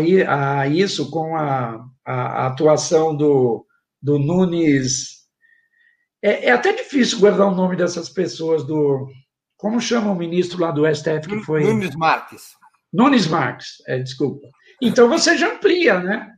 a 0.60 0.68
isso 0.68 1.10
com 1.10 1.36
a, 1.36 1.84
a, 2.04 2.46
atuação 2.46 3.16
do, 3.16 3.66
do 4.00 4.18
Nunes. 4.18 5.24
É, 6.22 6.46
é, 6.46 6.50
até 6.52 6.72
difícil 6.72 7.20
guardar 7.20 7.46
o 7.46 7.54
nome 7.54 7.76
dessas 7.76 8.08
pessoas 8.08 8.64
do. 8.64 9.08
Como 9.56 9.80
chama 9.80 10.10
o 10.10 10.16
ministro 10.16 10.60
lá 10.60 10.70
do 10.70 10.86
STF 10.86 11.28
que 11.28 11.40
foi? 11.40 11.64
Nunes 11.64 11.94
Marques. 11.96 12.42
Nunes 12.92 13.26
Marques, 13.26 13.82
é, 13.88 13.98
desculpa. 13.98 14.46
Então 14.80 15.08
você 15.08 15.36
já 15.36 15.52
amplia, 15.52 16.00
né? 16.00 16.30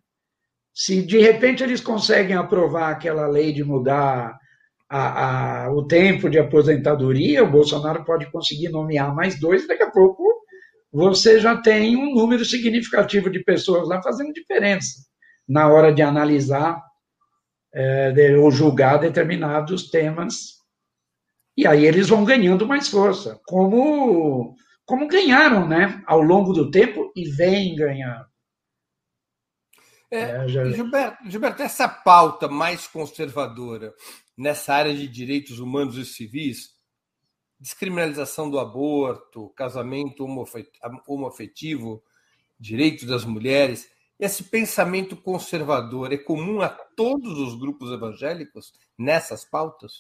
Se 0.73 1.03
de 1.03 1.19
repente 1.19 1.63
eles 1.63 1.81
conseguem 1.81 2.37
aprovar 2.37 2.91
aquela 2.91 3.27
lei 3.27 3.53
de 3.53 3.65
mudar 3.65 4.37
a, 4.89 5.65
a, 5.65 5.73
o 5.73 5.87
tempo 5.87 6.31
de 6.31 6.39
aposentadoria, 6.39 7.43
o 7.43 7.51
Bolsonaro 7.51 8.05
pode 8.05 8.31
conseguir 8.31 8.69
nomear 8.69 9.15
mais 9.15 9.39
dois, 9.41 9.67
daqui 9.67 9.83
a 9.83 9.91
pouco 9.91 10.25
você 10.93 11.41
já 11.41 11.57
tem 11.57 11.97
um 11.97 12.15
número 12.15 12.45
significativo 12.45 13.29
de 13.29 13.43
pessoas 13.43 13.89
lá 13.89 14.01
fazendo 14.03 14.33
diferença 14.33 15.07
na 15.49 15.69
hora 15.69 15.93
de 15.93 16.03
analisar 16.03 16.83
é, 17.73 18.13
de, 18.13 18.35
ou 18.37 18.51
julgar 18.51 18.99
determinados 18.99 19.91
temas. 19.91 20.57
E 21.57 21.67
aí 21.67 21.85
eles 21.87 22.09
vão 22.09 22.25
ganhando 22.25 22.67
mais 22.67 22.89
força, 22.89 23.41
como, 23.47 24.55
como 24.85 25.09
ganharam 25.09 25.67
né, 25.67 26.03
ao 26.07 26.21
longo 26.21 26.53
do 26.53 26.71
tempo 26.71 27.13
e 27.17 27.29
vêm 27.31 27.75
ganhando. 27.75 28.27
É, 30.11 30.21
é. 30.21 30.49
Gilberto, 30.49 31.31
Gilberto, 31.31 31.63
essa 31.63 31.89
pauta 31.89 32.47
mais 32.49 32.87
conservadora 32.87 33.93
nessa 34.37 34.75
área 34.75 34.95
de 34.95 35.09
direitos 35.09 35.59
humanos 35.59 35.97
e 35.97 36.05
civis 36.05 36.77
descriminalização 37.59 38.51
do 38.51 38.59
aborto, 38.59 39.49
casamento 39.57 40.25
homoafetivo, 41.07 42.03
direitos 42.59 43.07
das 43.07 43.25
mulheres, 43.25 43.91
esse 44.19 44.45
pensamento 44.45 45.17
conservador 45.17 46.13
é 46.13 46.17
comum 46.17 46.61
a 46.61 46.69
todos 46.69 47.39
os 47.39 47.59
grupos 47.59 47.91
evangélicos 47.91 48.73
nessas 48.99 49.45
pautas? 49.45 49.93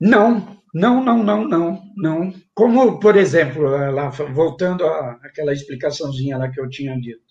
Não, 0.00 0.60
não, 0.74 1.02
não, 1.04 1.22
não, 1.22 1.48
não, 1.48 1.82
não. 1.96 2.34
Como, 2.52 2.98
por 2.98 3.16
exemplo, 3.16 3.62
lá, 3.92 4.08
voltando 4.08 4.84
àquela 4.84 5.52
explicaçãozinha 5.52 6.36
lá 6.36 6.50
que 6.50 6.60
eu 6.60 6.68
tinha 6.68 6.98
dito, 7.00 7.22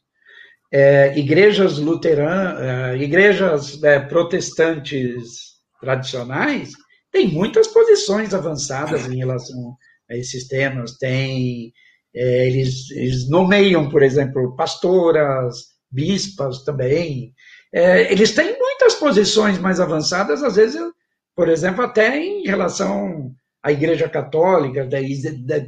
é, 0.72 1.18
igrejas 1.20 1.78
luteranas, 1.78 2.62
é, 2.62 2.98
igrejas 2.98 3.84
é, 3.84 4.00
protestantes 4.00 5.54
tradicionais 5.80 6.72
tem 7.12 7.28
muitas 7.28 7.68
posições 7.68 8.34
avançadas 8.34 9.06
em 9.08 9.18
relação 9.18 9.78
a 10.10 10.16
esses 10.16 10.48
temas. 10.48 10.98
Tem, 10.98 11.72
eles, 12.12 12.90
eles, 12.90 13.30
nomeiam, 13.30 13.88
por 13.88 14.02
exemplo, 14.02 14.56
pastoras, 14.56 15.73
bispas 15.94 16.64
também. 16.64 17.34
É, 17.74 18.12
eles 18.12 18.34
têm 18.34 18.58
muitas 18.58 18.96
posições 18.96 19.58
mais 19.58 19.80
avançadas, 19.80 20.44
às 20.44 20.56
vezes, 20.56 20.82
por 21.36 21.50
exemplo, 21.50 21.84
até 21.84 22.18
em 22.18 22.44
relação 22.44 23.34
à 23.62 23.72
Igreja 23.72 24.10
Católica, 24.10 24.86
daí, 24.86 25.22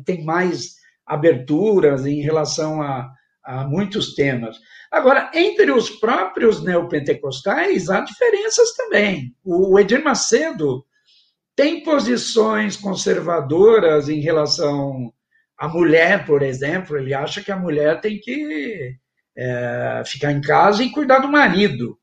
tem 0.03 0.23
mais 0.23 0.76
aberturas 1.05 2.05
em 2.05 2.21
relação 2.21 2.82
a, 2.82 3.11
há 3.43 3.63
muitos 3.63 4.15
temas. 4.15 4.57
Agora, 4.91 5.32
entre 5.34 5.71
os 5.71 5.89
próprios 5.89 6.63
neopentecostais, 6.63 7.89
há 7.89 8.01
diferenças 8.01 8.73
também. 8.73 9.36
O 9.43 9.80
Edir 9.80 10.03
Macedo 10.03 10.86
tem 11.55 11.84
posições 11.84 12.76
conservadoras 12.76 14.09
em 14.09 14.19
relação 14.19 15.13
à 15.57 15.67
mulher, 15.67 16.26
por 16.26 16.41
exemplo. 16.41 16.97
Ele 16.97 17.13
acha 17.13 17.41
que 17.41 17.51
a 17.51 17.57
mulher 17.57 18.01
tem 18.01 18.19
que 18.19 18.95
é, 19.38 20.03
ficar 20.05 20.31
em 20.31 20.41
casa 20.41 20.83
e 20.83 20.91
cuidar 20.91 21.19
do 21.19 21.27
marido. 21.27 21.97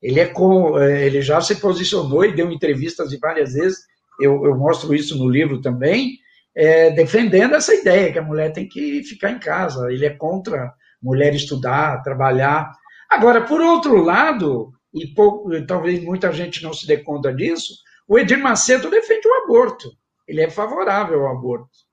Ele, 0.00 0.20
é 0.20 0.26
com, 0.26 0.78
é, 0.78 1.06
ele 1.06 1.20
já 1.22 1.40
se 1.40 1.56
posicionou 1.56 2.24
e 2.24 2.34
deu 2.34 2.50
entrevistas 2.50 3.16
várias 3.20 3.52
vezes, 3.52 3.78
eu, 4.20 4.44
eu 4.44 4.56
mostro 4.56 4.94
isso 4.94 5.16
no 5.16 5.28
livro 5.28 5.60
também, 5.60 6.18
é, 6.54 6.90
defendendo 6.90 7.54
essa 7.54 7.74
ideia 7.74 8.12
que 8.12 8.18
a 8.18 8.22
mulher 8.22 8.52
tem 8.52 8.68
que 8.68 9.02
ficar 9.04 9.30
em 9.30 9.38
casa. 9.38 9.92
Ele 9.92 10.06
é 10.06 10.10
contra 10.10 10.72
mulher 11.00 11.34
estudar, 11.34 12.02
trabalhar. 12.02 12.72
Agora, 13.08 13.42
por 13.42 13.60
outro 13.60 14.02
lado, 14.02 14.72
e 14.92 15.06
pouco, 15.06 15.50
talvez 15.66 16.02
muita 16.02 16.32
gente 16.32 16.62
não 16.62 16.72
se 16.72 16.86
dê 16.86 16.98
conta 16.98 17.32
disso, 17.32 17.74
o 18.08 18.18
Edir 18.18 18.38
Macedo 18.38 18.90
defende 18.90 19.28
o 19.28 19.44
aborto. 19.44 19.90
Ele 20.26 20.40
é 20.40 20.50
favorável 20.50 21.26
ao 21.26 21.36
aborto. 21.36 21.87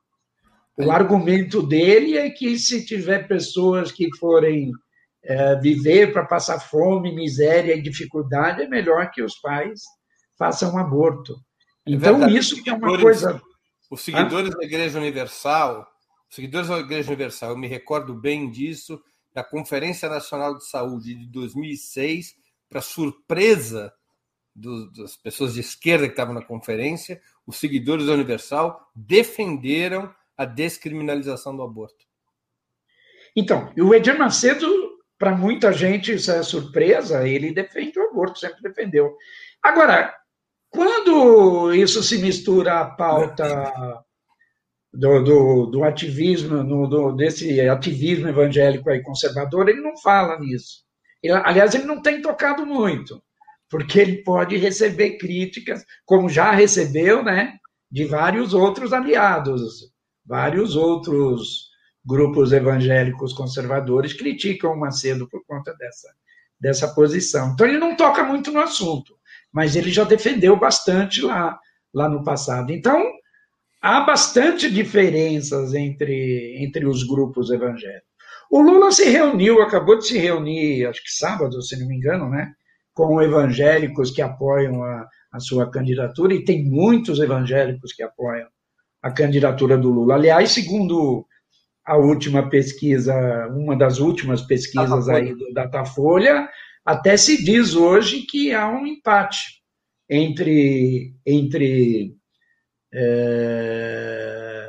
O 0.78 0.92
argumento 0.92 1.66
dele 1.66 2.18
é 2.18 2.30
que 2.30 2.58
se 2.60 2.86
tiver 2.86 3.28
pessoas 3.28 3.92
que 3.92 4.14
forem 4.18 4.72
é, 5.24 5.56
viver 5.56 6.12
para 6.12 6.26
passar 6.26 6.60
fome, 6.60 7.16
miséria 7.16 7.76
e 7.76 7.82
dificuldade, 7.82 8.64
é 8.64 8.68
melhor 8.68 9.10
que 9.12 9.24
os 9.24 9.36
pais 9.40 9.82
façam 10.38 10.74
um 10.74 10.78
aborto. 10.78 11.34
É 11.88 11.92
então, 11.92 12.24
é 12.24 12.32
isso 12.32 12.62
que 12.62 12.70
é 12.70 12.74
uma 12.74 13.00
coisa. 13.00 13.42
Os 13.90 14.02
seguidores 14.02 14.54
ah? 14.54 14.58
da 14.58 14.66
Igreja 14.66 15.00
Universal, 15.00 15.88
os 16.30 16.36
seguidores 16.36 16.68
da 16.68 16.80
Igreja 16.80 17.08
Universal, 17.08 17.52
eu 17.52 17.58
me 17.58 17.68
recordo 17.68 18.14
bem 18.14 18.50
disso, 18.50 19.02
da 19.34 19.44
Conferência 19.44 20.10
Nacional 20.10 20.58
de 20.58 20.66
Saúde 20.66 21.14
de 21.14 21.28
2006, 21.28 22.36
para 22.70 22.82
surpresa 22.82 23.94
do, 24.56 24.92
das 24.92 25.16
pessoas 25.16 25.54
de 25.54 25.60
esquerda 25.60 26.08
que 26.08 26.14
estavam 26.14 26.34
na 26.34 26.44
conferência, 26.44 27.22
os 27.46 27.58
seguidores 27.58 28.08
da 28.08 28.14
Universal 28.14 28.90
defenderam 28.96 30.14
a 30.38 30.46
descriminalização 30.46 31.56
do 31.56 31.64
aborto. 31.64 32.06
Então, 33.36 33.72
o 33.78 33.94
Edir 33.94 34.18
Macedo, 34.18 34.68
para 35.18 35.36
muita 35.36 35.72
gente 35.74 36.14
isso 36.14 36.32
é 36.32 36.42
surpresa, 36.44 37.28
ele 37.28 37.54
defende 37.54 38.00
o 38.00 38.10
aborto, 38.10 38.40
sempre 38.40 38.62
defendeu. 38.62 39.16
Agora, 39.62 40.14
quando 40.70 41.74
isso 41.74 42.02
se 42.04 42.18
mistura 42.18 42.82
à 42.82 42.86
pauta 42.86 44.04
do, 44.94 45.24
do, 45.24 45.66
do 45.68 45.84
ativismo, 45.84 46.64
no, 46.64 46.88
do, 46.88 47.12
desse 47.12 47.60
ativismo 47.62 48.30
evangélico 48.30 48.90
aí 48.90 49.02
conservador, 49.02 49.70
ele 49.70 49.82
não 49.82 49.98
fala 49.98 50.40
nisso. 50.40 50.84
Ele, 51.22 51.34
aliás, 51.34 51.76
ele 51.76 51.86
não 51.86 52.02
tem 52.02 52.22
tocado 52.22 52.66
muito 52.66 53.22
porque 53.70 54.00
ele 54.00 54.24
pode 54.24 54.56
receber 54.58 55.18
críticas, 55.18 55.84
como 56.06 56.30
já 56.30 56.52
recebeu, 56.52 57.24
né, 57.24 57.58
de 57.92 58.06
vários 58.06 58.54
outros 58.54 58.94
aliados, 58.94 59.94
vários 60.26 60.76
outros 60.76 61.70
grupos 62.06 62.52
evangélicos 62.52 63.34
conservadores 63.34 64.14
criticam 64.14 64.78
Macedo 64.78 65.28
por 65.28 65.44
conta 65.46 65.74
dessa, 65.76 66.10
dessa 66.60 66.88
posição. 66.94 67.52
Então 67.54 67.68
ele 67.68 67.78
não 67.78 67.96
toca 67.96 68.24
muito 68.24 68.52
no 68.52 68.60
assunto, 68.60 69.18
mas 69.52 69.76
ele 69.76 69.92
já 69.92 70.04
defendeu 70.04 70.58
bastante 70.58 71.22
lá, 71.22 71.60
lá 71.94 72.10
no 72.10 72.24
passado. 72.24 72.72
Então 72.72 73.04
há 73.82 74.02
bastante 74.02 74.70
diferenças 74.70 75.74
entre, 75.74 76.58
entre 76.64 76.86
os 76.86 77.04
grupos 77.04 77.50
evangélicos. 77.50 78.06
O 78.52 78.62
Lula 78.62 78.92
se 78.92 79.06
reuniu, 79.06 79.62
acabou 79.62 79.98
de 79.98 80.08
se 80.08 80.18
reunir, 80.18 80.86
acho 80.86 81.02
que 81.04 81.12
sábado, 81.12 81.62
se 81.62 81.78
não 81.80 81.88
me 81.88 81.96
engano, 81.96 82.30
né? 82.30 82.54
com 82.96 83.22
evangélicos 83.22 84.10
que 84.10 84.22
apoiam 84.22 84.82
a, 84.82 85.08
a 85.34 85.40
sua 85.40 85.70
candidatura, 85.70 86.34
e 86.34 86.46
tem 86.46 86.64
muitos 86.64 87.20
evangélicos 87.20 87.92
que 87.92 88.02
apoiam 88.02 88.48
a 89.06 89.12
candidatura 89.12 89.78
do 89.78 89.92
Lula. 89.92 90.16
Aliás, 90.16 90.50
segundo 90.50 91.28
a 91.86 91.96
última 91.96 92.50
pesquisa, 92.50 93.14
uma 93.50 93.78
das 93.78 94.00
últimas 94.00 94.42
pesquisas 94.42 95.08
aí 95.08 95.32
do 95.36 95.54
Datafolha, 95.54 96.50
até 96.84 97.16
se 97.16 97.46
diz 97.46 97.76
hoje 97.76 98.24
que 98.24 98.52
há 98.52 98.68
um 98.68 98.88
empate 98.88 99.62
entre, 100.10 101.14
entre 101.24 102.16
é, 102.92 104.68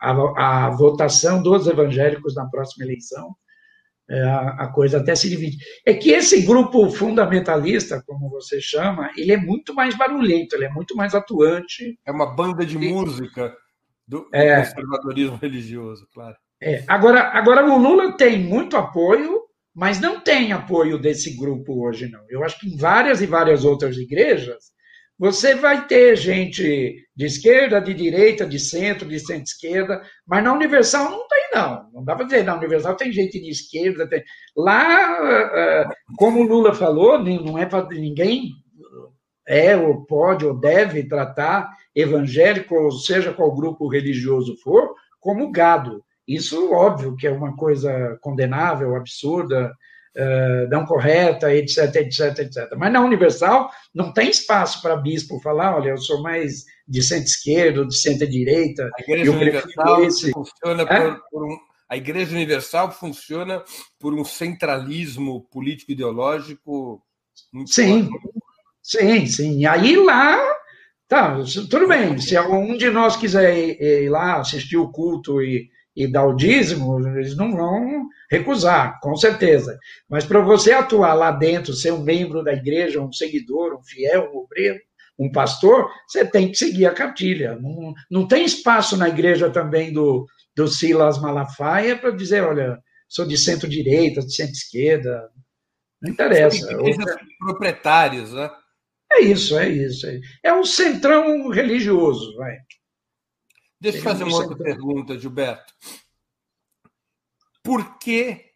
a, 0.00 0.66
a 0.66 0.70
votação 0.70 1.42
dos 1.42 1.66
evangélicos 1.66 2.34
na 2.34 2.46
próxima 2.46 2.86
eleição 2.86 3.36
é, 4.08 4.22
a, 4.22 4.68
coisa 4.68 5.00
até 5.00 5.14
se 5.14 5.28
divide. 5.28 5.58
É 5.84 5.92
que 5.92 6.12
esse 6.12 6.46
grupo 6.46 6.88
fundamentalista, 6.88 8.02
como 8.06 8.30
você 8.30 8.58
chama, 8.58 9.10
ele 9.18 9.32
é 9.32 9.36
muito 9.36 9.74
mais 9.74 9.94
barulhento, 9.94 10.56
ele 10.56 10.64
é 10.64 10.70
muito 10.70 10.96
mais 10.96 11.14
atuante. 11.14 11.98
É 12.06 12.10
uma 12.10 12.34
banda 12.34 12.64
de 12.64 12.76
e, 12.76 12.88
música 12.88 13.54
do, 14.06 14.28
é, 14.32 14.62
conservadorismo 14.62 15.36
religioso, 15.42 16.06
claro. 16.12 16.36
É. 16.62 16.84
Agora, 16.86 17.20
agora, 17.32 17.64
o 17.66 17.78
Lula 17.78 18.16
tem 18.16 18.38
muito 18.38 18.76
apoio, 18.76 19.42
mas 19.74 20.00
não 20.00 20.20
tem 20.20 20.52
apoio 20.52 20.98
desse 20.98 21.36
grupo 21.36 21.86
hoje, 21.86 22.08
não. 22.08 22.24
Eu 22.30 22.42
acho 22.42 22.58
que 22.58 22.68
em 22.68 22.76
várias 22.76 23.20
e 23.20 23.26
várias 23.26 23.64
outras 23.64 23.96
igrejas, 23.96 24.74
você 25.18 25.54
vai 25.54 25.86
ter 25.86 26.16
gente 26.16 26.94
de 27.14 27.24
esquerda, 27.24 27.80
de 27.80 27.94
direita, 27.94 28.46
de 28.46 28.58
centro, 28.58 29.08
de 29.08 29.18
centro-esquerda, 29.18 30.02
mas 30.26 30.44
na 30.44 30.52
Universal 30.52 31.10
não 31.10 31.26
tem, 31.28 31.50
não. 31.54 31.90
Não 31.92 32.04
dá 32.04 32.14
para 32.14 32.26
dizer, 32.26 32.44
na 32.44 32.56
Universal 32.56 32.96
tem 32.96 33.12
gente 33.12 33.40
de 33.40 33.50
esquerda. 33.50 34.08
Tem... 34.08 34.22
Lá, 34.54 35.18
eh, 35.54 35.84
como 36.18 36.40
o 36.40 36.46
Lula 36.46 36.74
falou, 36.74 37.18
não 37.18 37.58
é 37.58 37.64
para 37.64 37.88
ninguém 37.88 38.50
é 39.46 39.76
ou 39.76 40.04
pode 40.04 40.44
ou 40.44 40.58
deve 40.58 41.04
tratar 41.04 41.70
evangélico, 41.94 42.74
ou 42.74 42.92
seja 42.92 43.32
qual 43.32 43.54
grupo 43.54 43.88
religioso 43.88 44.56
for, 44.62 44.94
como 45.20 45.50
gado. 45.50 46.04
Isso, 46.26 46.72
óbvio, 46.72 47.14
que 47.14 47.26
é 47.26 47.30
uma 47.30 47.56
coisa 47.56 48.18
condenável, 48.20 48.96
absurda, 48.96 49.72
uh, 50.16 50.68
não 50.68 50.84
correta, 50.84 51.54
etc, 51.54 51.94
etc, 51.96 52.38
etc. 52.40 52.68
Mas 52.76 52.92
na 52.92 53.00
Universal 53.00 53.70
não 53.94 54.12
tem 54.12 54.28
espaço 54.28 54.82
para 54.82 54.96
bispo 54.96 55.40
falar, 55.40 55.76
olha, 55.76 55.90
eu 55.90 55.98
sou 55.98 56.20
mais 56.22 56.64
de 56.86 57.02
centro-esquerda, 57.02 57.86
de 57.86 57.96
centro-direita. 57.96 58.90
A 58.98 59.02
Igreja 59.02 59.30
Universal 59.30 60.04
esse... 60.04 60.32
funciona 60.32 60.82
é? 60.82 61.10
por, 61.10 61.22
por 61.30 61.44
um... 61.46 61.58
A 61.88 61.96
Igreja 61.96 62.34
Universal 62.34 62.90
funciona 62.90 63.62
por 64.00 64.12
um 64.12 64.24
centralismo 64.24 65.46
político-ideológico 65.52 67.00
muito 67.52 67.72
Sim. 67.72 68.08
Sim, 68.86 69.26
sim. 69.26 69.58
E 69.60 69.66
aí 69.66 69.96
lá 69.96 70.56
Tá, 71.08 71.36
tudo 71.70 71.86
bem. 71.86 72.18
Se 72.18 72.36
algum 72.36 72.76
de 72.76 72.90
nós 72.90 73.16
quiser 73.16 73.56
ir, 73.56 73.80
ir, 73.80 74.08
lá 74.08 74.40
assistir 74.40 74.76
o 74.76 74.90
culto 74.90 75.40
e, 75.40 75.70
e 75.94 76.06
dar 76.10 76.26
o 76.26 76.34
dízimo, 76.34 76.98
eles 77.16 77.36
não 77.36 77.52
vão 77.52 78.08
recusar, 78.28 78.98
com 79.00 79.14
certeza. 79.14 79.78
Mas 80.08 80.24
para 80.24 80.40
você 80.40 80.72
atuar 80.72 81.14
lá 81.14 81.30
dentro, 81.30 81.72
ser 81.72 81.92
um 81.92 82.02
membro 82.02 82.42
da 82.42 82.52
igreja, 82.52 83.00
um 83.00 83.12
seguidor, 83.12 83.76
um 83.76 83.84
fiel, 83.84 84.32
um 84.34 84.38
obreiro, 84.38 84.80
um 85.16 85.30
pastor, 85.30 85.88
você 86.08 86.24
tem 86.24 86.50
que 86.50 86.58
seguir 86.58 86.86
a 86.86 86.92
cartilha. 86.92 87.54
Não, 87.54 87.94
não 88.10 88.26
tem 88.26 88.44
espaço 88.44 88.96
na 88.96 89.08
igreja 89.08 89.48
também 89.48 89.92
do, 89.92 90.26
do 90.56 90.66
Silas 90.66 91.20
Malafaia 91.20 91.96
para 91.96 92.10
dizer, 92.10 92.42
olha, 92.42 92.78
sou 93.08 93.24
de 93.24 93.38
centro-direita, 93.38 94.22
de 94.22 94.34
centro-esquerda. 94.34 95.30
Não 96.02 96.10
interessa. 96.10 96.76
Outra... 96.78 97.16
proprietários, 97.38 98.32
né? 98.32 98.50
É 99.16 99.20
isso, 99.20 99.58
é 99.58 99.68
isso. 99.68 100.06
É 100.42 100.52
um 100.52 100.64
centrão 100.64 101.48
religioso, 101.48 102.36
vai. 102.36 102.56
Deixa 103.80 103.98
eu 103.98 104.02
fazer 104.02 104.24
uma 104.24 104.36
outra 104.36 104.56
pergunta, 104.56 105.18
Gilberto 105.18 105.72
por 107.66 107.98
que, 107.98 108.52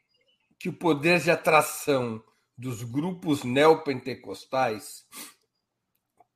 que 0.56 0.68
o 0.68 0.72
poder 0.72 1.18
de 1.18 1.32
atração 1.32 2.22
dos 2.56 2.84
grupos 2.84 3.42
neopentecostais 3.42 5.04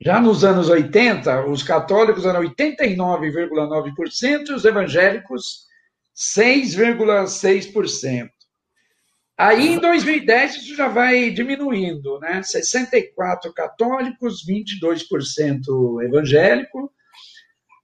já 0.00 0.20
nos 0.20 0.44
anos 0.44 0.68
80, 0.68 1.46
os 1.46 1.62
católicos 1.62 2.26
eram 2.26 2.42
89,9% 2.42 4.48
e 4.48 4.52
os 4.52 4.64
evangélicos 4.64 5.64
6,6%. 6.14 8.28
Aí, 9.38 9.74
em 9.74 9.78
2010, 9.78 10.56
isso 10.56 10.74
já 10.74 10.88
vai 10.88 11.30
diminuindo, 11.30 12.18
né? 12.20 12.42
64 12.42 13.52
católicos, 13.52 14.42
22% 14.46 16.02
evangélico. 16.02 16.90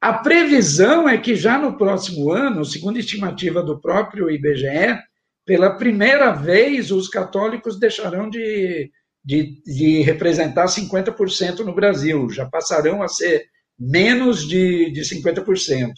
A 0.02 0.14
previsão 0.14 1.08
é 1.08 1.16
que 1.16 1.36
já 1.36 1.56
no 1.56 1.78
próximo 1.78 2.32
ano, 2.32 2.64
segundo 2.64 2.96
a 2.96 2.98
estimativa 2.98 3.62
do 3.62 3.80
próprio 3.80 4.28
IBGE, 4.28 4.98
pela 5.46 5.76
primeira 5.76 6.32
vez 6.32 6.90
os 6.90 7.08
católicos 7.08 7.78
deixarão 7.78 8.28
de, 8.28 8.90
de, 9.24 9.62
de 9.64 10.02
representar 10.02 10.64
50% 10.64 11.60
no 11.60 11.72
Brasil, 11.72 12.28
já 12.30 12.44
passarão 12.44 13.00
a 13.00 13.06
ser 13.06 13.44
menos 13.78 14.48
de, 14.48 14.90
de 14.90 15.02
50%. 15.02 15.92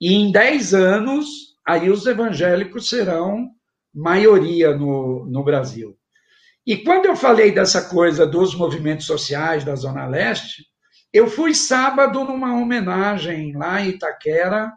E 0.00 0.14
em 0.14 0.32
10 0.32 0.72
anos, 0.72 1.28
aí 1.66 1.90
os 1.90 2.06
evangélicos 2.06 2.88
serão 2.88 3.46
maioria 3.94 4.74
no, 4.74 5.26
no 5.26 5.44
Brasil. 5.44 5.98
E 6.66 6.78
quando 6.78 7.04
eu 7.04 7.14
falei 7.14 7.52
dessa 7.52 7.90
coisa 7.90 8.26
dos 8.26 8.54
movimentos 8.54 9.04
sociais 9.04 9.64
da 9.64 9.74
Zona 9.74 10.06
Leste, 10.06 10.64
eu 11.12 11.28
fui 11.28 11.54
sábado 11.54 12.24
numa 12.24 12.56
homenagem 12.60 13.56
lá 13.56 13.80
em 13.80 13.90
Itaquera 13.90 14.72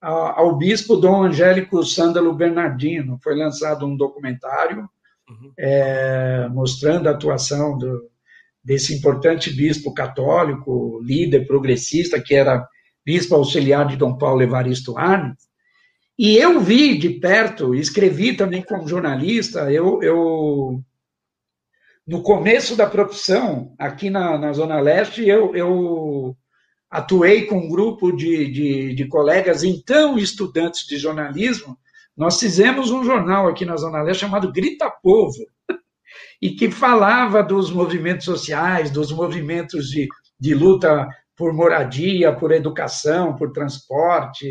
ao 0.00 0.56
bispo 0.56 0.96
Dom 0.96 1.24
Angélico 1.24 1.82
Sândalo 1.82 2.34
Bernardino. 2.34 3.18
Foi 3.22 3.34
lançado 3.34 3.86
um 3.86 3.96
documentário 3.96 4.88
uhum. 5.28 5.52
é, 5.58 6.48
mostrando 6.48 7.08
a 7.08 7.12
atuação 7.12 7.78
do, 7.78 8.10
desse 8.62 8.94
importante 8.94 9.50
bispo 9.50 9.94
católico, 9.94 11.00
líder 11.02 11.46
progressista, 11.46 12.20
que 12.20 12.34
era 12.34 12.66
bispo 13.04 13.34
auxiliar 13.34 13.86
de 13.86 13.96
Dom 13.96 14.16
Paulo 14.16 14.42
Evaristo 14.42 14.96
Arnes, 14.96 15.44
e 16.18 16.36
eu 16.36 16.60
vi 16.60 16.96
de 16.96 17.10
perto, 17.10 17.74
escrevi 17.74 18.36
também 18.36 18.62
como 18.62 18.86
jornalista, 18.86 19.70
eu, 19.70 20.00
eu 20.00 20.80
no 22.06 22.22
começo 22.22 22.76
da 22.76 22.86
profissão, 22.86 23.74
aqui 23.78 24.10
na, 24.10 24.36
na 24.38 24.52
Zona 24.52 24.78
Leste, 24.80 25.26
eu, 25.26 25.54
eu 25.56 26.36
atuei 26.90 27.46
com 27.46 27.56
um 27.56 27.68
grupo 27.68 28.12
de, 28.12 28.50
de, 28.50 28.94
de, 28.94 29.08
colegas, 29.08 29.64
então 29.64 30.18
estudantes 30.18 30.86
de 30.86 30.98
jornalismo, 30.98 31.78
nós 32.16 32.38
fizemos 32.38 32.90
um 32.90 33.02
jornal 33.02 33.48
aqui 33.48 33.64
na 33.64 33.76
Zona 33.76 34.02
Leste 34.02 34.20
chamado 34.20 34.52
Grita 34.52 34.90
Povo, 35.02 35.44
e 36.40 36.50
que 36.50 36.70
falava 36.70 37.42
dos 37.42 37.70
movimentos 37.70 38.26
sociais, 38.26 38.90
dos 38.90 39.10
movimentos 39.10 39.88
de, 39.88 40.06
de 40.38 40.54
luta 40.54 41.08
por 41.34 41.52
moradia, 41.52 42.32
por 42.34 42.52
educação, 42.52 43.34
por 43.34 43.50
transporte, 43.50 44.46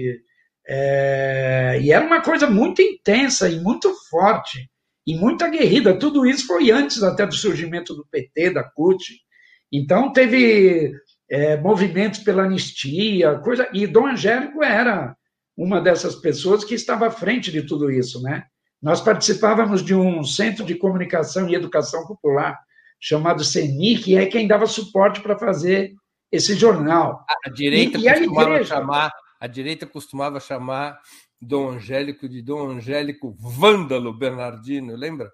é, 0.68 1.80
e 1.82 1.92
era 1.92 2.06
uma 2.06 2.22
coisa 2.22 2.50
muito 2.50 2.82
intensa 2.82 3.48
e 3.48 3.60
muito 3.60 3.94
forte 4.10 4.70
e 5.06 5.16
muito 5.16 5.44
aguerrida. 5.44 5.98
Tudo 5.98 6.26
isso 6.26 6.48
foi 6.48 6.72
antes 6.72 7.04
até 7.04 7.26
do 7.26 7.36
surgimento 7.36 7.94
do 7.94 8.06
PT, 8.10 8.52
da 8.52 8.64
CUT. 8.64 9.04
Então 9.72 10.12
teve 10.12 10.94
é, 11.30 11.58
movimentos 11.58 12.20
pela 12.20 12.44
anistia, 12.44 13.40
coisa. 13.40 13.68
E 13.74 13.86
Dom 13.88 14.08
Angélico 14.08 14.64
era 14.64 15.16
uma 15.58 15.82
dessas 15.82 16.16
pessoas 16.16 16.64
que 16.64 16.76
estava 16.76 17.08
à 17.08 17.12
frente 17.12 17.52
de 17.52 17.64
tudo 17.64 17.92
isso, 17.92 18.22
né? 18.22 18.44
Nós 18.82 19.00
participávamos 19.00 19.84
de 19.84 19.96
um 19.96 20.24
centro 20.24 20.66
de 20.66 20.76
comunicação 20.76 21.48
e 21.48 21.56
educação 21.56 22.06
popular 22.06 22.60
chamado 23.00 23.44
CENI, 23.44 23.98
que 23.98 24.18
é 24.18 24.26
quem 24.26 24.48
dava 24.48 24.66
suporte 24.66 25.22
para 25.22 25.38
fazer 25.38 25.94
esse 26.32 26.56
jornal. 26.56 27.24
A 27.46 27.50
direita 27.50 27.98
e, 27.98 28.02
e 28.02 28.10
a 28.10 28.18
igreja, 28.18 28.66
chamar 28.66 29.12
a 29.44 29.48
direita 29.48 29.86
costumava 29.86 30.40
chamar 30.40 30.98
Dom 31.44 31.72
Angélico 31.72 32.28
de 32.28 32.42
Dom 32.42 32.72
Angélico 32.72 33.36
Vândalo 33.40 34.14
Bernardino, 34.14 34.96
lembra? 34.96 35.32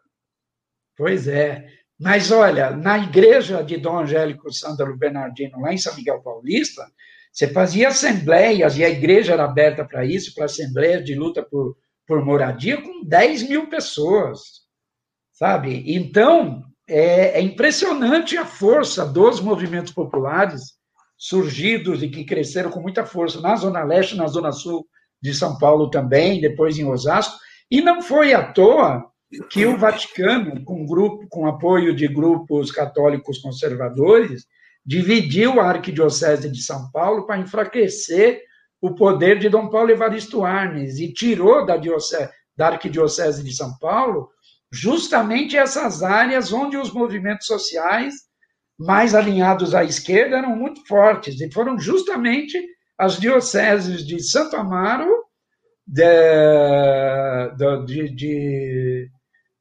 Pois 0.98 1.28
é. 1.28 1.68
Mas 2.00 2.32
olha, 2.32 2.72
na 2.72 2.98
igreja 2.98 3.62
de 3.64 3.78
Dom 3.78 4.00
Angélico 4.00 4.52
Sândalo 4.52 4.98
Bernardino, 4.98 5.60
lá 5.60 5.74
em 5.74 5.78
São 5.78 5.96
Miguel 5.96 6.22
Paulista, 6.22 6.86
você 7.32 7.48
fazia 7.48 7.90
assembleias, 7.90 8.78
e 8.78 8.84
a 8.84 8.90
igreja 8.90 9.34
era 9.34 9.44
aberta 9.46 9.86
para 9.86 10.06
isso, 10.06 10.34
para 10.34 10.46
assembleias 10.46 11.04
de 11.04 11.14
luta 11.14 11.44
por, 11.44 11.78
por 12.08 12.24
moradia, 12.24 12.82
com 12.82 13.04
10 13.04 13.50
mil 13.50 13.70
pessoas, 13.70 14.62
sabe? 15.32 15.84
Então, 15.94 16.64
é, 16.88 17.40
é 17.40 17.42
impressionante 17.42 18.36
a 18.38 18.46
força 18.46 19.06
dos 19.06 19.40
movimentos 19.40 19.94
populares 19.94 20.80
surgidos 21.18 22.02
e 22.02 22.10
que 22.10 22.24
cresceram 22.24 22.72
com 22.72 22.82
muita 22.82 23.06
força 23.06 23.42
na 23.42 23.56
Zona 23.56 23.84
Leste, 23.84 24.16
na 24.16 24.28
Zona 24.28 24.52
Sul 24.52 24.88
de 25.22 25.34
São 25.34 25.58
Paulo 25.58 25.90
também, 25.90 26.40
depois 26.40 26.78
em 26.78 26.86
Osasco, 26.86 27.38
e 27.70 27.82
não 27.82 28.02
foi 28.02 28.34
à 28.34 28.52
toa 28.52 29.06
que 29.50 29.66
o 29.66 29.78
Vaticano, 29.78 30.64
com 30.64 30.86
grupo, 30.86 31.28
com 31.30 31.46
apoio 31.46 31.96
de 31.96 32.08
grupos 32.08 32.72
católicos 32.72 33.38
conservadores, 33.38 34.46
dividiu 34.86 35.60
a 35.60 35.70
arquidiocese 35.70 36.50
de 36.50 36.62
São 36.62 36.90
Paulo 36.92 37.28
para 37.28 37.40
enfraquecer 37.40 38.42
o 38.82 38.96
poder 38.96 39.38
de 39.38 39.50
Dom 39.50 39.70
Paulo 39.70 39.92
Evaristo 39.92 40.44
Arnes 40.44 41.00
e 41.00 41.14
tirou 41.14 41.66
da, 41.66 41.78
diocese, 41.78 42.30
da 42.56 42.70
arquidiocese 42.70 43.44
de 43.44 43.54
São 43.54 43.78
Paulo 43.78 44.30
justamente 44.72 45.58
essas 45.58 46.02
áreas 46.02 46.54
onde 46.54 46.78
os 46.78 46.92
movimentos 46.92 47.46
sociais 47.46 48.16
mais 48.80 49.14
alinhados 49.14 49.76
à 49.76 49.84
esquerda 49.84 50.38
eram 50.38 50.56
muito 50.56 50.86
fortes, 50.88 51.42
e 51.42 51.52
foram 51.52 51.78
justamente 51.78 52.58
as 53.00 53.18
dioceses 53.18 54.06
de 54.06 54.22
Santo 54.22 54.58
Amaro, 54.58 55.24
de, 55.88 56.04
de, 57.86 58.10
de, 58.14 59.10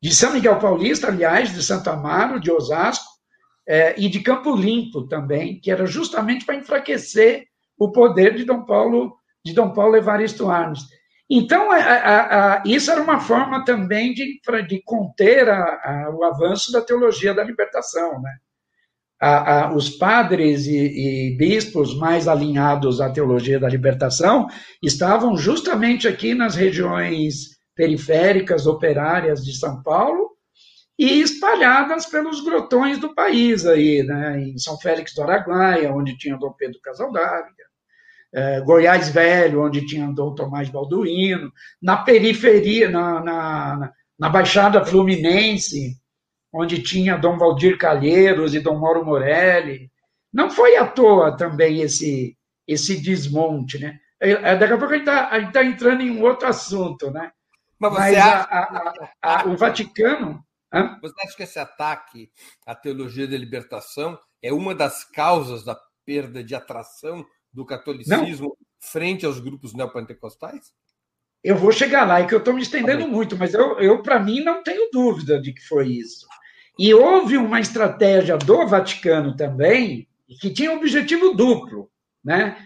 de 0.03 0.15
São 0.15 0.33
Miguel 0.33 0.59
Paulista, 0.59 1.07
aliás, 1.07 1.55
de 1.55 1.63
Santo 1.63 1.89
Amaro, 1.89 2.41
de 2.41 2.51
Osasco, 2.51 3.07
é, 3.67 3.95
e 3.97 4.09
de 4.09 4.21
Campo 4.21 4.57
Limpo 4.57 5.07
também, 5.07 5.61
que 5.61 5.71
era 5.71 5.87
justamente 5.87 6.45
para 6.45 6.57
enfraquecer 6.57 7.45
o 7.79 7.93
poder 7.93 8.35
de 8.35 8.45
Dom 8.45 8.65
Paulo, 8.65 9.15
de 9.45 9.53
Dom 9.53 9.73
Paulo 9.73 9.95
Evaristo 9.95 10.51
Arnes. 10.51 10.81
Então, 11.31 11.71
a, 11.71 11.77
a, 11.77 12.55
a, 12.55 12.63
isso 12.67 12.91
era 12.91 13.01
uma 13.01 13.21
forma 13.21 13.65
também 13.65 14.15
de, 14.15 14.41
de 14.67 14.83
conter 14.85 15.47
o 16.13 16.25
avanço 16.25 16.73
da 16.73 16.81
teologia 16.81 17.33
da 17.33 17.45
libertação, 17.45 18.21
né? 18.21 18.33
A, 19.21 19.65
a, 19.67 19.75
os 19.75 19.91
padres 19.91 20.67
e, 20.67 20.77
e, 20.77 21.37
bispos 21.37 21.97
mais 21.97 22.29
alinhados 22.29 23.01
à 23.01 23.11
teologia 23.11 23.59
da 23.59 23.69
libertação 23.69 24.47
estavam 24.83 25.37
justamente 25.37 26.07
aqui 26.07 26.35
nas 26.35 26.55
regiões 26.55 27.59
periféricas, 27.75 28.67
operárias 28.67 29.45
de 29.45 29.57
São 29.57 29.83
Paulo 29.83 30.31
e 30.99 31.21
espalhadas 31.21 32.07
pelos 32.07 32.41
grotões 32.41 32.99
do 32.99 33.15
país 33.15 33.65
aí, 33.67 34.03
né? 34.03 34.41
em 34.41 34.59
São 34.59 34.77
Félix 34.79 35.15
do 35.15 35.23
Araguaia, 35.23 35.93
onde 35.93 36.17
tinha 36.17 36.37
Dom 36.37 36.53
Pedro 36.53 36.81
Casaldárega, 36.81 37.69
é, 38.33 38.61
Goiás 38.61 39.09
Velho, 39.09 39.65
onde 39.65 39.87
tinha 39.87 40.09
Dom 40.09 40.35
Tomás 40.35 40.69
Balduino, 40.69 41.53
na 41.81 41.99
periferia, 41.99 42.89
na, 42.89 43.23
na, 43.23 43.93
na 44.19 44.29
Baixada 44.29 44.85
Fluminense, 44.85 45.97
onde 46.53 46.83
tinha 46.83 47.17
Dom 47.17 47.37
Valdir 47.37 47.79
Calheiros 47.79 48.55
e 48.55 48.61
Dom 48.61 48.79
Mauro 48.79 49.05
Morelli. 49.05 49.91
Não 50.33 50.51
foi 50.51 50.77
à 50.77 50.87
toa 50.87 51.37
também 51.37 51.81
esse, 51.81 52.37
esse 52.67 53.01
desmonte, 53.01 53.79
né? 53.79 53.99
É, 54.21 54.31
é, 54.31 54.57
daqui 54.57 54.73
a 54.73 54.79
pouco 54.79 54.95
a 54.95 54.97
gente 54.99 55.09
está 55.09 55.53
tá 55.53 55.65
entrando 55.65 56.03
em 56.03 56.11
um 56.11 56.23
outro 56.23 56.49
assunto, 56.49 57.11
né? 57.11 57.31
Mas, 57.79 57.93
Mas 57.95 58.17
a, 58.17 58.41
a, 58.43 59.11
a, 59.23 59.47
o 59.47 59.57
Vaticano... 59.57 60.45
Hã? 60.73 60.99
Você 61.01 61.15
acha 61.23 61.37
que 61.37 61.43
esse 61.45 61.59
ataque 61.59 62.31
à 62.67 62.75
teologia 62.75 63.27
da 63.27 63.39
libertação 63.39 64.19
é 64.43 64.53
uma 64.53 64.75
das 64.75 65.03
causas 65.05 65.65
da 65.65 65.79
perda 66.05 66.45
de 66.45 66.55
atração 66.55 67.25
do 67.53 67.65
catolicismo 67.65 68.57
frente 68.79 69.25
aos 69.25 69.41
grupos 69.41 69.73
neopentecostais? 69.73 70.73
Eu 71.43 71.57
vou 71.57 71.73
chegar 71.73 72.07
lá, 72.07 72.21
é 72.21 72.27
que 72.27 72.35
eu 72.35 72.39
estou 72.39 72.53
me 72.53 72.61
estendendo 72.61 73.09
muito, 73.09 73.37
mas 73.37 73.55
eu, 73.55 73.79
eu 73.79 74.03
para 74.03 74.19
mim, 74.19 74.43
não 74.43 74.63
tenho 74.63 74.91
dúvida 74.93 75.41
de 75.41 75.53
que 75.53 75.67
foi 75.67 75.89
isso. 75.89 76.28
E 76.79 76.95
houve 76.95 77.37
uma 77.37 77.61
estratégia 77.61 78.37
do 78.37 78.67
Vaticano 78.67 79.37
também, 79.37 80.07
que 80.41 80.51
tinha 80.51 80.71
um 80.71 80.77
objetivo 80.77 81.35
duplo. 81.35 81.91
Né? 82.25 82.57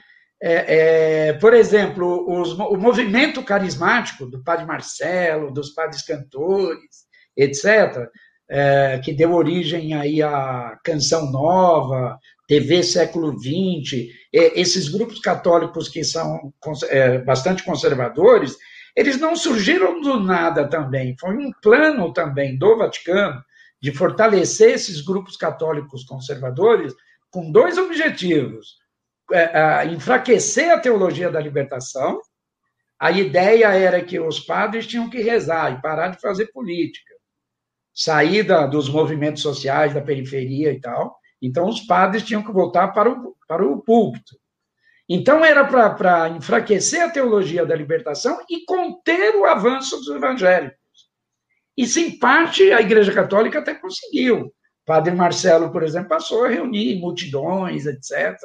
É, 0.42 1.28
é, 1.28 1.32
por 1.34 1.54
exemplo, 1.54 2.26
os, 2.28 2.52
o 2.52 2.76
movimento 2.76 3.42
carismático 3.42 4.26
do 4.26 4.42
padre 4.42 4.66
Marcelo, 4.66 5.52
dos 5.52 5.70
padres 5.70 6.02
cantores, 6.02 7.06
etc., 7.36 8.06
é, 8.50 9.00
que 9.02 9.14
deu 9.14 9.32
origem 9.32 9.94
aí 9.94 10.20
à 10.22 10.78
Canção 10.84 11.30
Nova, 11.30 12.18
TV 12.46 12.82
Século 12.82 13.32
XX, 13.40 14.08
esses 14.30 14.90
grupos 14.90 15.20
católicos 15.20 15.88
que 15.88 16.04
são 16.04 16.52
é, 16.90 17.18
bastante 17.18 17.62
conservadores, 17.62 18.54
eles 18.94 19.18
não 19.18 19.34
surgiram 19.34 20.02
do 20.02 20.20
nada 20.20 20.68
também, 20.68 21.16
foi 21.18 21.34
um 21.34 21.50
plano 21.62 22.12
também 22.12 22.58
do 22.58 22.76
Vaticano 22.76 23.42
de 23.82 23.92
fortalecer 23.92 24.70
esses 24.70 25.00
grupos 25.00 25.36
católicos 25.36 26.04
conservadores 26.04 26.94
com 27.30 27.50
dois 27.50 27.76
objetivos: 27.76 28.76
é, 29.32 29.86
enfraquecer 29.86 30.72
a 30.72 30.78
teologia 30.78 31.30
da 31.30 31.40
libertação. 31.40 32.20
A 32.98 33.10
ideia 33.10 33.74
era 33.74 34.00
que 34.00 34.20
os 34.20 34.38
padres 34.38 34.86
tinham 34.86 35.10
que 35.10 35.20
rezar 35.20 35.72
e 35.72 35.82
parar 35.82 36.08
de 36.08 36.20
fazer 36.20 36.46
política, 36.52 37.12
sair 37.92 38.44
dos 38.70 38.88
movimentos 38.88 39.42
sociais, 39.42 39.92
da 39.92 40.00
periferia 40.00 40.72
e 40.72 40.80
tal. 40.80 41.18
Então, 41.42 41.68
os 41.68 41.80
padres 41.80 42.22
tinham 42.22 42.44
que 42.44 42.52
voltar 42.52 42.92
para 42.92 43.10
o, 43.10 43.34
para 43.48 43.66
o 43.66 43.82
púlpito. 43.82 44.36
Então, 45.08 45.44
era 45.44 45.64
para 45.64 46.28
enfraquecer 46.28 47.02
a 47.02 47.10
teologia 47.10 47.66
da 47.66 47.74
libertação 47.74 48.38
e 48.48 48.64
conter 48.64 49.34
o 49.34 49.46
avanço 49.46 49.96
dos 49.96 50.08
evangélicos. 50.08 50.81
Isso, 51.76 51.98
em 51.98 52.18
parte, 52.18 52.70
a 52.72 52.80
Igreja 52.80 53.12
Católica 53.12 53.58
até 53.58 53.74
conseguiu. 53.74 54.52
Padre 54.84 55.14
Marcelo, 55.14 55.70
por 55.70 55.82
exemplo, 55.82 56.08
passou 56.08 56.44
a 56.44 56.48
reunir 56.48 56.98
multidões, 56.98 57.86
etc. 57.86 58.36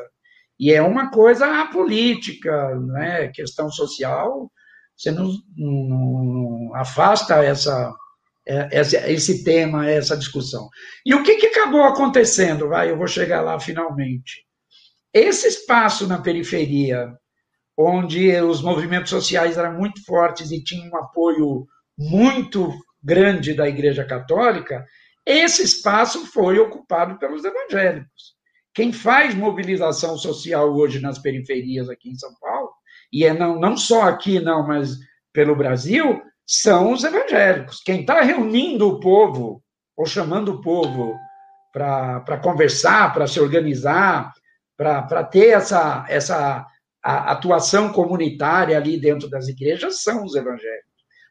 E 0.59 0.71
é 0.71 0.81
uma 0.81 1.11
coisa 1.11 1.65
política, 1.67 2.75
né? 2.79 3.27
questão 3.29 3.69
social, 3.69 4.51
você 4.95 5.11
não, 5.11 5.31
não 5.55 6.71
afasta 6.75 7.43
essa, 7.43 7.93
esse 9.05 9.43
tema, 9.43 9.89
essa 9.89 10.17
discussão. 10.17 10.69
E 11.05 11.13
o 11.13 11.23
que, 11.23 11.35
que 11.35 11.47
acabou 11.47 11.83
acontecendo? 11.83 12.69
Vai, 12.69 12.89
eu 12.89 12.97
vou 12.97 13.07
chegar 13.07 13.41
lá 13.41 13.59
finalmente. 13.59 14.45
Esse 15.13 15.47
espaço 15.47 16.07
na 16.07 16.21
periferia, 16.21 17.13
onde 17.77 18.35
os 18.41 18.61
movimentos 18.61 19.11
sociais 19.11 19.57
eram 19.57 19.77
muito 19.77 20.03
fortes 20.03 20.51
e 20.51 20.63
tinham 20.63 20.89
um 20.89 20.97
apoio 20.97 21.67
muito 21.97 22.71
grande 23.07 23.53
da 23.53 23.69
Igreja 23.69 24.03
Católica, 24.03 24.85
esse 25.25 25.63
espaço 25.63 26.25
foi 26.25 26.59
ocupado 26.59 27.17
pelos 27.17 27.45
evangélicos. 27.45 28.35
Quem 28.73 28.91
faz 28.91 29.33
mobilização 29.33 30.17
social 30.17 30.75
hoje 30.75 30.99
nas 30.99 31.17
periferias 31.17 31.89
aqui 31.89 32.09
em 32.09 32.17
São 32.17 32.33
Paulo, 32.39 32.69
e 33.11 33.23
é 33.23 33.33
não, 33.33 33.57
não 33.57 33.77
só 33.77 34.03
aqui, 34.03 34.41
não, 34.41 34.67
mas 34.67 34.97
pelo 35.31 35.55
Brasil, 35.55 36.21
são 36.45 36.91
os 36.91 37.03
evangélicos. 37.03 37.81
Quem 37.81 38.01
está 38.01 38.21
reunindo 38.21 38.87
o 38.89 38.99
povo, 38.99 39.63
ou 39.95 40.05
chamando 40.05 40.55
o 40.55 40.61
povo 40.61 41.15
para 41.71 42.39
conversar, 42.43 43.13
para 43.13 43.25
se 43.25 43.39
organizar, 43.39 44.33
para 44.75 45.23
ter 45.23 45.49
essa, 45.49 46.05
essa 46.09 46.65
atuação 47.01 47.93
comunitária 47.93 48.75
ali 48.77 48.99
dentro 48.99 49.29
das 49.29 49.47
igrejas, 49.47 50.03
são 50.03 50.25
os 50.25 50.35
evangélicos. 50.35 50.86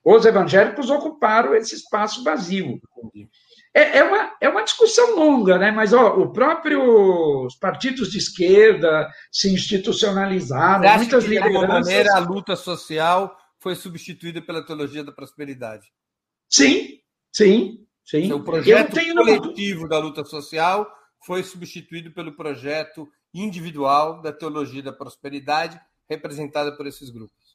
Os 0.09 0.25
evangélicos 0.25 0.89
ocuparam 0.89 1.53
esse 1.53 1.75
espaço 1.75 2.23
vazio. 2.23 2.81
É, 3.75 3.99
é, 3.99 4.05
uma, 4.05 4.37
é 4.41 4.49
uma 4.49 4.63
discussão 4.63 5.17
longa, 5.17 5.59
né? 5.59 5.73
mas 5.73 5.93
ó, 5.93 6.15
o 6.17 6.33
próprio, 6.33 7.45
os 7.45 7.57
partidos 7.57 8.13
de 8.13 8.19
esquerda 8.19 9.11
se 9.33 9.53
institucionalizaram, 9.53 10.83
Você 10.83 10.87
acha 10.87 10.99
muitas 10.99 11.25
que. 11.25 11.31
De 11.31 11.39
alguma 11.39 11.67
maneira, 11.67 12.15
a 12.15 12.21
luta 12.21 12.55
social 12.55 13.37
foi 13.59 13.75
substituída 13.75 14.41
pela 14.41 14.65
teologia 14.65 15.03
da 15.03 15.11
prosperidade. 15.11 15.89
Sim, 16.49 17.01
sim, 17.33 17.85
sim. 18.05 18.27
Então, 18.27 18.39
o 18.39 18.45
projeto 18.45 18.95
coletivo 19.13 19.89
da 19.89 19.99
luta 19.99 20.25
social 20.25 20.89
foi 21.27 21.43
substituído 21.43 22.13
pelo 22.13 22.37
projeto 22.37 23.09
individual 23.35 24.23
da 24.23 24.33
teologia 24.33 24.85
da 24.85 24.93
prosperidade, 24.93 25.81
representada 26.09 26.77
por 26.77 26.87
esses 26.87 27.11
grupos. 27.11 27.46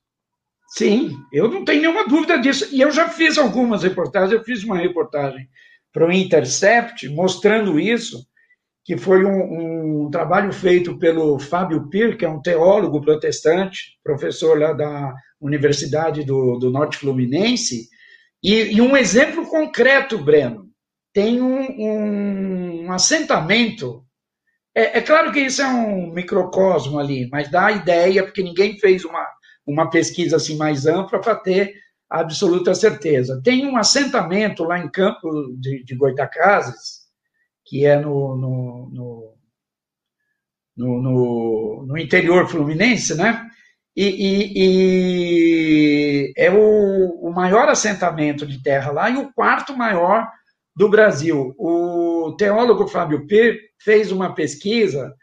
Sim, 0.74 1.18
eu 1.34 1.50
não 1.50 1.66
tenho 1.66 1.82
nenhuma 1.82 2.08
dúvida 2.08 2.38
disso. 2.40 2.66
E 2.72 2.80
eu 2.80 2.92
já 2.92 3.10
fiz 3.10 3.38
algumas 3.38 3.84
reportagens. 3.84 4.32
Eu 4.32 4.44
fiz 4.44 4.64
uma 4.64 4.78
reportagem 4.78 5.50
para 5.92 6.08
o 6.08 6.12
Intercept 6.12 7.10
mostrando 7.10 7.78
isso, 7.78 8.26
que 8.86 8.98
foi 8.98 9.26
um, 9.26 10.06
um, 10.06 10.10
trabalho 10.10 10.54
feito 10.54 10.98
pelo 10.98 11.38
Fábio 11.40 11.90
Pir, 11.90 12.18
que 12.18 12.24
é 12.24 12.30
um 12.30 12.42
teólogo 12.42 13.02
protestante, 13.02 14.00
professor 14.02 14.58
lá 14.58 14.72
da 14.72 15.14
Universidade 15.42 16.24
do, 16.24 16.58
do 16.58 16.72
Norte 16.72 16.98
Fluminense, 16.98 17.90
e, 18.42 18.74
e, 18.74 18.82
um 18.82 18.96
exemplo 18.96 19.46
concreto, 19.48 20.18
Breno. 20.18 20.70
Tem 21.14 21.42
um, 21.42 22.86
um, 22.86 22.92
assentamento. 22.94 24.06
É, 24.74 25.00
é, 25.00 25.02
claro 25.02 25.34
que 25.34 25.42
isso 25.42 25.62
é 25.62 25.68
um 25.68 26.14
microcosmo 26.14 26.98
ali, 26.98 27.28
mas 27.30 27.52
dá 27.52 27.66
a 27.66 27.72
ideia, 27.74 28.24
porque 28.24 28.42
ninguém 28.42 28.80
fez 28.80 29.04
uma, 29.04 29.28
uma 29.66 29.90
pesquisa 29.90 30.38
assim 30.38 30.58
mais 30.58 30.86
ampla 30.86 31.20
para 31.20 31.36
ter 31.36 31.74
absoluta 32.10 32.76
certeza. 32.76 33.42
Tem 33.44 33.66
um 33.66 33.78
assentamento 33.78 34.64
lá 34.64 34.80
em 34.80 34.90
Campo 34.90 35.30
de, 35.58 35.84
de 35.84 35.96
Goitacazes, 35.96 37.02
que 37.66 37.86
é 37.86 37.98
no, 37.98 38.36
no, 38.36 39.36
no, 40.76 41.02
no, 41.02 41.86
no 41.88 41.98
interior 41.98 42.48
fluminense, 42.50 43.16
né? 43.16 43.48
E, 43.96 44.06
e, 44.06 44.52
e 46.26 46.34
é 46.38 46.50
o, 46.50 47.28
o, 47.28 47.34
maior 47.34 47.68
assentamento 47.68 48.46
de 48.46 48.62
terra 48.62 48.92
lá 48.92 49.10
e 49.10 49.18
o 49.18 49.32
quarto 49.34 49.76
maior 49.76 50.30
do 50.76 50.90
Brasil. 50.90 51.54
O 51.58 52.34
teólogo 52.38 52.88
Fábio 52.88 53.28
P. 53.28 53.60
fez 53.80 54.12
uma 54.12 54.34
pesquisa 54.34 55.14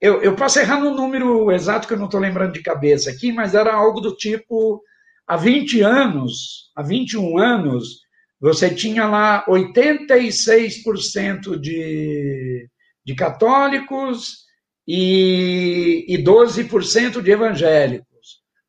eu, 0.00 0.22
eu 0.22 0.34
posso 0.34 0.58
errar 0.58 0.80
no 0.80 0.94
número 0.94 1.52
exato 1.52 1.86
que 1.86 1.92
eu 1.92 1.98
não 1.98 2.06
estou 2.06 2.20
lembrando 2.20 2.54
de 2.54 2.62
cabeça 2.62 3.10
aqui, 3.10 3.30
mas 3.32 3.54
era 3.54 3.74
algo 3.74 4.00
do 4.00 4.16
tipo: 4.16 4.82
há 5.26 5.36
20 5.36 5.82
anos, 5.82 6.70
há 6.74 6.82
21 6.82 7.36
anos, 7.38 8.00
você 8.40 8.74
tinha 8.74 9.06
lá 9.06 9.44
86% 9.46 11.60
de, 11.60 12.66
de 13.04 13.14
católicos 13.14 14.46
e, 14.88 16.06
e 16.08 16.16
12% 16.24 17.20
de 17.20 17.30
evangélicos. 17.30 18.08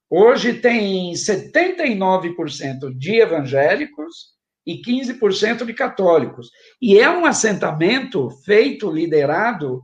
Hoje 0.09 0.55
tem 0.55 1.13
79% 1.13 2.93
de 2.97 3.21
evangélicos 3.21 4.31
e 4.67 4.81
15% 4.81 5.65
de 5.65 5.73
católicos. 5.73 6.49
E 6.81 6.99
é 6.99 7.09
um 7.09 7.25
assentamento 7.25 8.29
feito, 8.43 8.91
liderado 8.91 9.81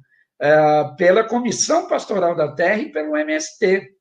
pela 0.97 1.23
Comissão 1.23 1.87
Pastoral 1.87 2.35
da 2.35 2.51
Terra 2.51 2.79
e 2.79 2.91
pelo 2.91 3.17
MST. 3.17 3.91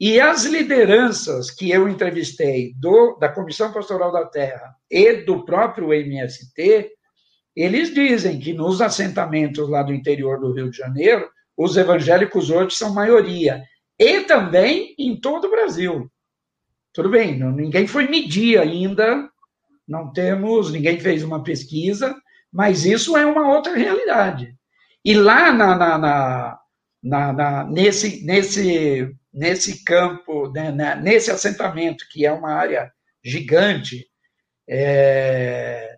E 0.00 0.20
as 0.20 0.44
lideranças 0.44 1.50
que 1.50 1.70
eu 1.70 1.88
entrevistei 1.88 2.72
do, 2.78 3.16
da 3.16 3.28
Comissão 3.28 3.72
Pastoral 3.72 4.12
da 4.12 4.26
Terra 4.26 4.76
e 4.90 5.24
do 5.24 5.44
próprio 5.44 5.92
MST, 5.92 6.90
eles 7.56 7.92
dizem 7.92 8.38
que 8.38 8.52
nos 8.52 8.80
assentamentos 8.80 9.68
lá 9.68 9.82
do 9.82 9.92
interior 9.92 10.38
do 10.38 10.52
Rio 10.52 10.70
de 10.70 10.76
Janeiro, 10.76 11.28
os 11.56 11.76
evangélicos 11.76 12.50
hoje 12.50 12.76
são 12.76 12.94
maioria. 12.94 13.64
E 13.98 14.20
também 14.20 14.94
em 14.96 15.18
todo 15.18 15.46
o 15.46 15.50
Brasil. 15.50 16.08
Tudo 16.92 17.10
bem, 17.10 17.36
não, 17.36 17.50
ninguém 17.50 17.86
foi 17.86 18.06
medir 18.06 18.60
ainda, 18.60 19.28
não 19.86 20.12
temos, 20.12 20.70
ninguém 20.70 21.00
fez 21.00 21.24
uma 21.24 21.42
pesquisa, 21.42 22.14
mas 22.52 22.84
isso 22.84 23.16
é 23.16 23.26
uma 23.26 23.52
outra 23.52 23.74
realidade. 23.74 24.57
E 25.04 25.14
lá 25.14 25.52
na, 25.52 25.76
na, 25.76 25.98
na, 27.02 27.32
na 27.32 27.64
nesse, 27.64 28.24
nesse, 28.24 29.14
nesse 29.32 29.84
campo, 29.84 30.50
né, 30.50 30.70
né, 30.72 30.96
nesse 30.96 31.30
assentamento, 31.30 32.04
que 32.10 32.26
é 32.26 32.32
uma 32.32 32.52
área 32.52 32.92
gigante, 33.24 34.06
é, 34.68 35.96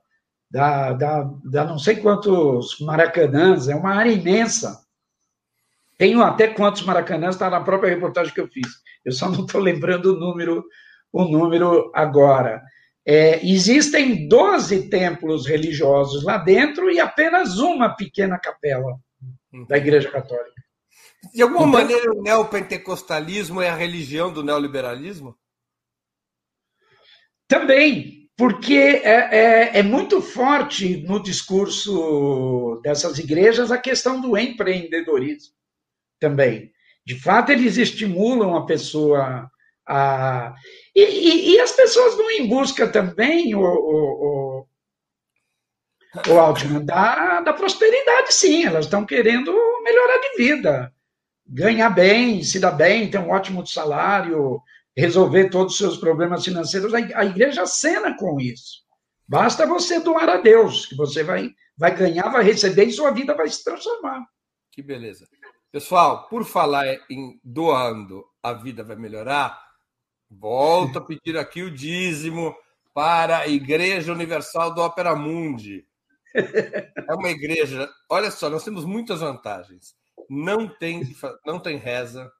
dá, 0.50 0.92
dá, 0.92 1.30
dá 1.44 1.64
não 1.64 1.78
sei 1.78 1.96
quantos 1.96 2.78
maracanãs, 2.80 3.68
é 3.68 3.74
uma 3.74 3.94
área 3.94 4.12
imensa. 4.12 4.84
Tenho 5.96 6.22
até 6.22 6.48
quantos 6.48 6.82
maracanãs, 6.82 7.34
está 7.34 7.50
na 7.50 7.60
própria 7.60 7.90
reportagem 7.90 8.32
que 8.32 8.40
eu 8.40 8.48
fiz. 8.48 8.68
Eu 9.04 9.12
só 9.12 9.28
não 9.28 9.44
estou 9.44 9.60
lembrando 9.60 10.14
o 10.14 10.18
número, 10.18 10.64
o 11.12 11.24
número 11.24 11.90
agora. 11.94 12.62
É, 13.06 13.44
existem 13.46 14.28
12 14.28 14.88
templos 14.88 15.46
religiosos 15.46 16.22
lá 16.22 16.36
dentro 16.36 16.90
e 16.90 17.00
apenas 17.00 17.58
uma 17.58 17.88
pequena 17.88 18.38
capela 18.38 18.98
da 19.68 19.76
Igreja 19.76 20.10
Católica. 20.10 20.60
De 21.34 21.42
alguma 21.42 21.60
então, 21.60 21.72
maneira, 21.72 22.12
o 22.12 22.22
neopentecostalismo 22.22 23.60
é 23.60 23.68
a 23.68 23.76
religião 23.76 24.32
do 24.32 24.42
neoliberalismo? 24.42 25.36
Também, 27.46 28.30
porque 28.36 28.74
é, 28.74 29.36
é, 29.36 29.78
é, 29.78 29.82
muito 29.82 30.22
forte 30.22 30.98
no 31.02 31.22
discurso 31.22 32.80
dessas 32.82 33.18
igrejas 33.18 33.70
a 33.70 33.76
questão 33.76 34.20
do 34.20 34.36
empreendedorismo 34.38 35.54
também. 36.18 36.70
De 37.04 37.18
fato, 37.18 37.50
eles 37.50 37.76
estimulam 37.76 38.54
a 38.54 38.64
pessoa 38.64 39.50
a. 39.86 40.54
E, 41.00 41.52
e, 41.52 41.54
e 41.54 41.60
as 41.60 41.72
pessoas 41.72 42.16
vão 42.16 42.30
em 42.30 42.46
busca 42.46 42.86
também, 42.88 43.54
o, 43.54 43.60
o, 43.60 44.66
o, 44.66 44.66
o 46.16 46.80
da, 46.84 47.40
da 47.40 47.52
prosperidade, 47.52 48.34
sim. 48.34 48.64
Elas 48.64 48.84
estão 48.84 49.06
querendo 49.06 49.52
melhorar 49.82 50.18
de 50.18 50.36
vida, 50.36 50.92
ganhar 51.46 51.90
bem, 51.90 52.42
se 52.42 52.60
dar 52.60 52.72
bem, 52.72 53.10
ter 53.10 53.18
um 53.18 53.30
ótimo 53.30 53.66
salário, 53.66 54.60
resolver 54.96 55.48
todos 55.48 55.72
os 55.72 55.78
seus 55.78 55.96
problemas 55.96 56.44
financeiros. 56.44 56.92
A 56.92 57.24
igreja 57.24 57.64
cena 57.66 58.16
com 58.16 58.40
isso. 58.40 58.80
Basta 59.26 59.66
você 59.66 60.00
doar 60.00 60.28
a 60.28 60.36
Deus, 60.38 60.86
que 60.86 60.96
você 60.96 61.22
vai, 61.22 61.50
vai 61.78 61.96
ganhar, 61.96 62.28
vai 62.30 62.42
receber 62.42 62.84
e 62.84 62.92
sua 62.92 63.12
vida 63.12 63.34
vai 63.34 63.48
se 63.48 63.62
transformar. 63.62 64.24
Que 64.72 64.82
beleza. 64.82 65.26
Pessoal, 65.70 66.28
por 66.28 66.44
falar 66.44 66.86
em 67.08 67.40
doando, 67.44 68.24
a 68.42 68.52
vida 68.52 68.82
vai 68.82 68.96
melhorar, 68.96 69.69
volto 70.30 70.98
a 70.98 71.04
pedir 71.04 71.36
aqui 71.36 71.62
o 71.62 71.70
dízimo 71.70 72.54
para 72.94 73.38
a 73.38 73.48
Igreja 73.48 74.12
Universal 74.12 74.74
do 74.74 74.82
Opera 74.82 75.16
Mundi. 75.16 75.84
É 76.34 77.14
uma 77.14 77.30
igreja. 77.30 77.90
Olha 78.08 78.30
só, 78.30 78.48
nós 78.48 78.64
temos 78.64 78.84
muitas 78.84 79.20
vantagens. 79.20 79.94
Não 80.28 80.68
tem, 80.68 81.02
não 81.44 81.58
tem 81.58 81.76
reza, 81.76 82.30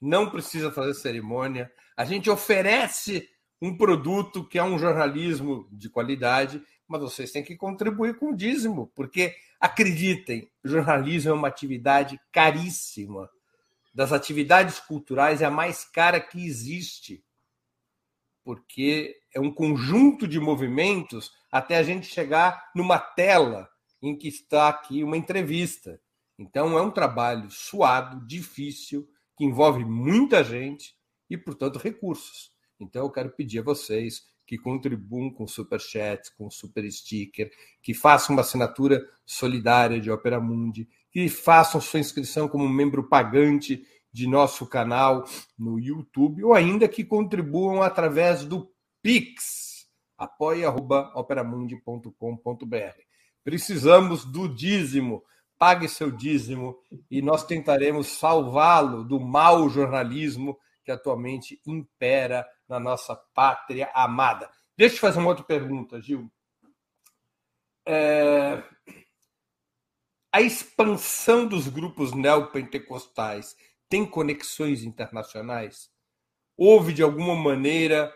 não 0.00 0.30
precisa 0.30 0.70
fazer 0.70 0.94
cerimônia. 0.94 1.70
A 1.96 2.04
gente 2.04 2.30
oferece 2.30 3.28
um 3.60 3.76
produto 3.76 4.46
que 4.46 4.58
é 4.58 4.62
um 4.62 4.78
jornalismo 4.78 5.66
de 5.72 5.88
qualidade, 5.88 6.62
mas 6.86 7.00
vocês 7.00 7.32
têm 7.32 7.42
que 7.42 7.56
contribuir 7.56 8.16
com 8.16 8.30
o 8.30 8.36
dízimo, 8.36 8.92
porque 8.94 9.34
acreditem, 9.58 10.48
jornalismo 10.62 11.30
é 11.30 11.34
uma 11.34 11.48
atividade 11.48 12.20
caríssima. 12.30 13.28
Das 13.96 14.12
atividades 14.12 14.78
culturais 14.78 15.40
é 15.40 15.46
a 15.46 15.50
mais 15.50 15.82
cara 15.82 16.20
que 16.20 16.44
existe, 16.44 17.24
porque 18.44 19.16
é 19.34 19.40
um 19.40 19.50
conjunto 19.50 20.28
de 20.28 20.38
movimentos 20.38 21.32
até 21.50 21.78
a 21.78 21.82
gente 21.82 22.06
chegar 22.06 22.70
numa 22.74 22.98
tela 22.98 23.66
em 24.02 24.14
que 24.14 24.28
está 24.28 24.68
aqui 24.68 25.02
uma 25.02 25.16
entrevista. 25.16 25.98
Então 26.38 26.78
é 26.78 26.82
um 26.82 26.90
trabalho 26.90 27.50
suado, 27.50 28.26
difícil, 28.26 29.08
que 29.34 29.46
envolve 29.46 29.82
muita 29.82 30.44
gente 30.44 30.94
e, 31.30 31.38
portanto, 31.38 31.78
recursos. 31.78 32.52
Então, 32.78 33.04
eu 33.04 33.10
quero 33.10 33.30
pedir 33.30 33.60
a 33.60 33.64
vocês 33.64 34.26
que 34.46 34.58
contribuam 34.58 35.30
com 35.30 35.46
super 35.46 35.80
chat, 35.80 36.30
com 36.36 36.50
super 36.50 36.84
sticker, 36.92 37.50
que 37.82 37.94
façam 37.94 38.36
uma 38.36 38.42
assinatura 38.42 39.02
solidária 39.24 39.98
de 39.98 40.10
Opera 40.10 40.38
Mundi, 40.38 40.86
que 41.16 41.30
façam 41.30 41.80
sua 41.80 41.98
inscrição 41.98 42.46
como 42.46 42.68
membro 42.68 43.08
pagante 43.08 43.82
de 44.12 44.26
nosso 44.26 44.66
canal 44.66 45.24
no 45.58 45.80
YouTube, 45.80 46.44
ou 46.44 46.52
ainda 46.52 46.86
que 46.86 47.02
contribuam 47.02 47.82
através 47.82 48.44
do 48.44 48.70
Pix, 49.00 49.86
apoia.operamundi.com.br. 50.18 53.00
Precisamos 53.42 54.26
do 54.26 54.46
dízimo 54.46 55.22
pague 55.58 55.88
seu 55.88 56.10
dízimo 56.10 56.78
e 57.10 57.22
nós 57.22 57.46
tentaremos 57.46 58.08
salvá-lo 58.08 59.02
do 59.02 59.18
mau 59.18 59.70
jornalismo 59.70 60.58
que 60.84 60.92
atualmente 60.92 61.58
impera 61.66 62.46
na 62.68 62.78
nossa 62.78 63.16
pátria 63.34 63.90
amada. 63.94 64.50
Deixa 64.76 64.96
eu 64.96 65.00
fazer 65.00 65.18
uma 65.18 65.28
outra 65.28 65.44
pergunta, 65.44 65.98
Gil. 65.98 66.30
É... 67.86 68.62
A 70.32 70.42
expansão 70.42 71.46
dos 71.46 71.68
grupos 71.68 72.12
neopentecostais 72.12 73.56
tem 73.88 74.04
conexões 74.04 74.82
internacionais? 74.82 75.90
Houve, 76.56 76.92
de 76.92 77.02
alguma 77.02 77.34
maneira, 77.34 78.12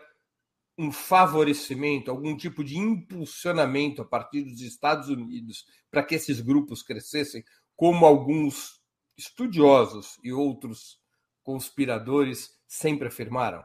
um 0.77 0.91
favorecimento, 0.91 2.11
algum 2.11 2.35
tipo 2.35 2.63
de 2.63 2.77
impulsionamento 2.77 4.01
a 4.01 4.05
partir 4.05 4.43
dos 4.43 4.61
Estados 4.61 5.09
Unidos 5.09 5.65
para 5.89 6.03
que 6.03 6.15
esses 6.15 6.41
grupos 6.41 6.81
crescessem, 6.83 7.43
como 7.75 8.05
alguns 8.05 8.81
estudiosos 9.17 10.17
e 10.23 10.31
outros 10.31 10.99
conspiradores 11.43 12.49
sempre 12.67 13.07
afirmaram? 13.07 13.63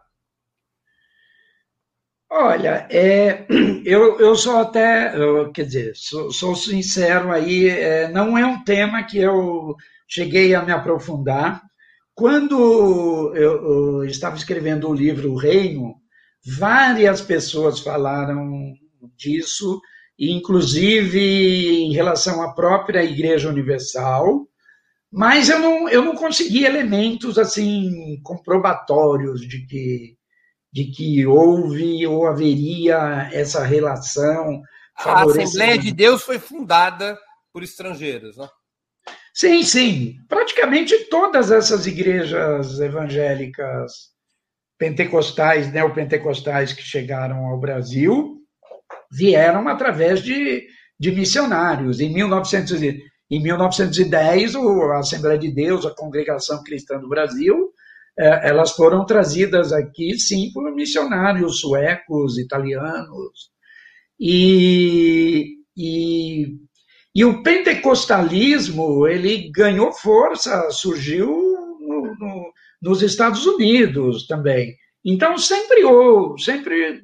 Olha, 2.31 2.87
é, 2.91 3.47
eu, 3.85 4.19
eu 4.21 4.35
sou 4.37 4.59
até, 4.59 5.17
eu, 5.17 5.53
quer 5.53 5.65
dizer, 5.65 5.93
sou, 5.95 6.31
sou 6.31 6.55
sincero 6.57 7.31
aí, 7.33 7.69
é, 7.69 8.09
não 8.09 8.37
é 8.37 8.45
um 8.45 8.63
tema 8.65 9.03
que 9.05 9.19
eu 9.19 9.75
cheguei 10.09 10.55
a 10.55 10.63
me 10.63 10.73
aprofundar. 10.73 11.63
Quando 12.15 13.35
eu, 13.37 14.01
eu 14.01 14.05
estava 14.05 14.37
escrevendo 14.37 14.89
o 14.89 14.95
livro 14.95 15.33
O 15.33 15.37
Reino, 15.37 15.95
Várias 16.47 17.21
pessoas 17.21 17.81
falaram 17.81 18.73
disso, 19.17 19.81
inclusive 20.17 21.19
em 21.21 21.93
relação 21.93 22.41
à 22.41 22.55
própria 22.55 23.03
Igreja 23.03 23.49
Universal, 23.49 24.47
mas 25.11 25.49
eu 25.49 25.59
não, 25.59 25.89
eu 25.89 26.05
não 26.05 26.15
consegui 26.15 26.65
elementos 26.65 27.37
assim 27.37 28.21
comprobatórios 28.23 29.41
de 29.41 29.67
que, 29.67 30.17
de 30.77 30.85
que 30.85 31.27
houve 31.27 32.07
ou 32.07 32.27
haveria 32.27 33.31
essa 33.33 33.65
relação. 33.65 34.61
A 34.95 35.23
Assembleia 35.23 35.79
de 35.79 35.91
Deus 35.91 36.23
foi 36.23 36.39
fundada 36.39 37.19
por 37.51 37.63
estrangeiros, 37.63 38.37
né? 38.37 38.47
Sim, 39.33 39.63
sim. 39.63 40.17
Praticamente 40.29 40.95
todas 41.09 41.51
essas 41.51 41.87
igrejas 41.87 42.79
evangélicas 42.79 44.11
pentecostais, 44.79 45.73
neopentecostais 45.73 46.75
que 46.75 46.83
chegaram 46.83 47.47
ao 47.47 47.59
Brasil 47.59 48.37
vieram 49.11 49.69
através 49.69 50.23
de, 50.23 50.67
de 51.01 51.11
missionários. 51.11 52.01
Em, 52.01 52.13
1900, 52.13 52.83
em 52.83 53.43
1910, 53.43 54.57
a 54.57 54.99
Assembleia 54.99 55.39
de 55.39 55.51
Deus, 55.51 55.87
a 55.87 55.95
Congregação 55.95 56.63
Cristã 56.63 56.99
do 56.99 57.09
Brasil, 57.09 57.73
elas 58.19 58.73
foram 58.73 59.05
trazidas 59.05 59.73
aqui, 59.73 60.19
sim, 60.19 60.51
por 60.53 60.75
missionários 60.75 61.61
suecos, 61.61 62.39
italianos. 62.39 63.51
E, 64.19 65.57
e, 65.77 66.47
e 67.15 67.25
o 67.25 67.43
pentecostalismo 67.43 69.07
ele 69.07 69.51
ganhou 69.51 69.93
força, 69.93 70.71
surgiu 70.71 71.27
no, 71.81 72.15
no 72.19 72.53
nos 72.81 73.03
Estados 73.03 73.47
Unidos 73.47 74.27
também. 74.27 74.77
Então, 75.05 75.39
sempre, 75.39 75.85
houve, 75.85 76.43
sempre 76.43 77.03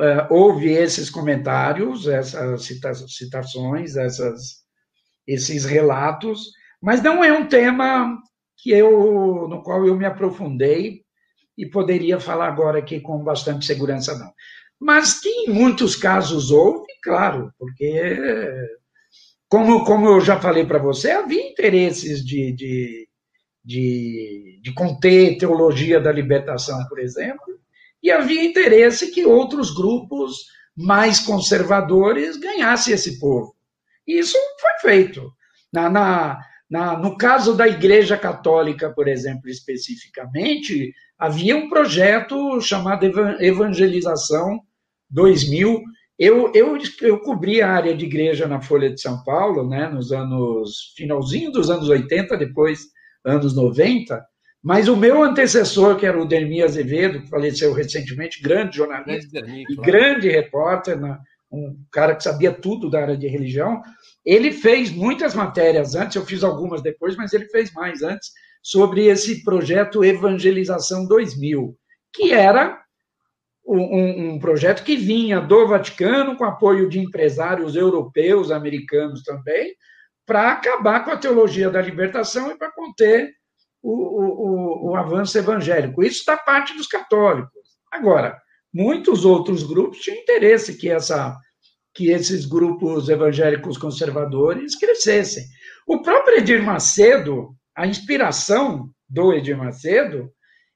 é, 0.00 0.26
houve 0.30 0.72
esses 0.72 1.08
comentários, 1.10 2.08
essas 2.08 2.66
citações, 3.08 3.96
essas, 3.96 4.64
esses 5.26 5.64
relatos, 5.64 6.50
mas 6.82 7.02
não 7.02 7.22
é 7.22 7.32
um 7.32 7.46
tema 7.46 8.18
que 8.56 8.70
eu, 8.70 9.48
no 9.48 9.62
qual 9.62 9.86
eu 9.86 9.96
me 9.96 10.04
aprofundei 10.04 11.02
e 11.56 11.66
poderia 11.66 12.18
falar 12.18 12.48
agora 12.48 12.78
aqui 12.78 13.00
com 13.00 13.22
bastante 13.22 13.64
segurança, 13.66 14.16
não. 14.18 14.32
Mas 14.80 15.20
que 15.20 15.28
em 15.28 15.50
muitos 15.50 15.96
casos 15.96 16.50
houve, 16.50 16.86
claro, 17.02 17.52
porque, 17.58 18.16
como, 19.48 19.84
como 19.84 20.08
eu 20.08 20.20
já 20.20 20.40
falei 20.40 20.66
para 20.66 20.78
você, 20.78 21.12
havia 21.12 21.48
interesses 21.48 22.24
de, 22.24 22.52
de 22.52 23.08
de, 23.64 24.60
de 24.62 24.74
conter 24.74 25.38
teologia 25.38 25.98
da 25.98 26.12
libertação, 26.12 26.84
por 26.86 26.98
exemplo, 26.98 27.58
e 28.02 28.10
havia 28.10 28.44
interesse 28.44 29.10
que 29.10 29.24
outros 29.24 29.74
grupos 29.74 30.44
mais 30.76 31.20
conservadores 31.20 32.36
ganhassem 32.36 32.92
esse 32.92 33.18
povo. 33.18 33.56
E 34.06 34.18
isso 34.18 34.36
foi 34.60 34.90
feito. 34.90 35.32
Na, 35.72 35.88
na, 35.88 36.38
na, 36.70 36.98
no 36.98 37.16
caso 37.16 37.54
da 37.54 37.68
Igreja 37.68 38.16
Católica, 38.16 38.90
por 38.90 39.06
exemplo, 39.06 39.48
especificamente, 39.48 40.92
havia 41.18 41.56
um 41.56 41.68
projeto 41.68 42.60
chamado 42.60 43.04
Evangelização 43.40 44.60
2000. 45.10 45.82
Eu, 46.18 46.52
eu, 46.54 46.78
eu 47.02 47.20
cobri 47.20 47.60
a 47.60 47.70
área 47.70 47.94
de 47.94 48.04
igreja 48.04 48.46
na 48.46 48.60
Folha 48.60 48.90
de 48.90 49.00
São 49.00 49.22
Paulo, 49.24 49.68
né, 49.68 49.88
nos 49.88 50.12
anos, 50.12 50.94
finalzinho 50.96 51.50
dos 51.50 51.70
anos 51.70 51.88
80, 51.88 52.36
depois 52.36 52.80
anos 53.24 53.54
90, 53.56 54.24
mas 54.62 54.88
o 54.88 54.96
meu 54.96 55.22
antecessor, 55.22 55.96
que 55.96 56.06
era 56.06 56.20
o 56.20 56.26
Dermi 56.26 56.62
Azevedo, 56.62 57.20
que 57.20 57.28
faleceu 57.28 57.72
recentemente, 57.74 58.40
grande 58.40 58.76
jornalista 58.76 59.40
e 59.46 59.76
grande 59.76 60.28
repórter, 60.30 60.98
um 61.52 61.76
cara 61.90 62.14
que 62.14 62.22
sabia 62.22 62.50
tudo 62.50 62.88
da 62.88 63.02
área 63.02 63.16
de 63.16 63.28
religião, 63.28 63.82
ele 64.24 64.52
fez 64.52 64.90
muitas 64.90 65.34
matérias 65.34 65.94
antes, 65.94 66.16
eu 66.16 66.24
fiz 66.24 66.42
algumas 66.42 66.82
depois, 66.82 67.16
mas 67.16 67.32
ele 67.32 67.46
fez 67.48 67.72
mais 67.72 68.02
antes, 68.02 68.30
sobre 68.62 69.06
esse 69.06 69.44
projeto 69.44 70.04
Evangelização 70.04 71.06
2000, 71.06 71.76
que 72.12 72.32
era 72.32 72.82
um, 73.66 74.34
um, 74.34 74.38
projeto 74.38 74.82
que 74.82 74.96
vinha 74.96 75.40
do 75.40 75.66
Vaticano, 75.66 76.36
com 76.36 76.44
apoio 76.44 76.88
de 76.88 76.98
empresários 76.98 77.76
europeus, 77.76 78.50
americanos 78.50 79.22
também, 79.22 79.74
para 80.26 80.52
acabar 80.52 81.04
com 81.04 81.10
a 81.10 81.16
teologia 81.16 81.70
da 81.70 81.80
libertação 81.80 82.50
e 82.50 82.56
para 82.56 82.72
conter 82.72 83.34
o, 83.82 83.92
o, 83.92 84.90
o, 84.90 84.96
avanço 84.96 85.36
evangélico. 85.36 86.02
Isso 86.02 86.24
da 86.24 86.36
parte 86.36 86.74
dos 86.74 86.86
católicos. 86.86 87.52
Agora, 87.90 88.38
muitos 88.72 89.24
outros 89.26 89.62
grupos 89.62 89.98
tinham 89.98 90.18
interesse 90.18 90.76
que, 90.76 90.90
essa, 90.90 91.36
que 91.94 92.10
esses 92.10 92.44
grupos 92.44 93.08
evangélicos 93.08 93.78
conservadores 93.78 94.74
crescessem. 94.76 95.44
O 95.86 96.02
próprio 96.02 96.38
Edir 96.38 96.62
Macedo, 96.62 97.54
a 97.74 97.86
inspiração 97.86 98.90
do 99.08 99.32
Edir 99.32 99.56
Macedo, 99.56 100.30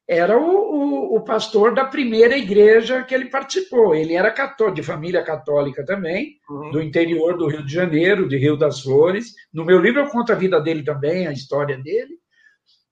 era 0.08 0.38
o, 0.38 0.46
o, 0.46 1.16
o, 1.16 1.20
pastor 1.20 1.74
da 1.74 1.84
primeira 1.84 2.36
igreja 2.36 3.02
que 3.02 3.14
ele 3.14 3.26
participou. 3.26 3.94
Ele 3.94 4.14
era 4.14 4.30
católico, 4.30 4.76
de 4.76 4.82
família 4.82 5.22
católica 5.22 5.84
também, 5.84 6.36
uhum. 6.48 6.70
do 6.70 6.80
interior 6.80 7.36
do 7.36 7.46
Rio 7.46 7.62
de 7.62 7.72
Janeiro, 7.72 8.26
de 8.26 8.38
Rio 8.38 8.56
das 8.56 8.80
Flores. 8.80 9.34
No 9.52 9.66
meu 9.66 9.78
livro 9.78 10.00
eu 10.00 10.06
conto 10.06 10.32
a 10.32 10.36
vida 10.36 10.58
dele 10.60 10.82
também, 10.82 11.26
a 11.26 11.32
história 11.32 11.76
dele. 11.76 12.14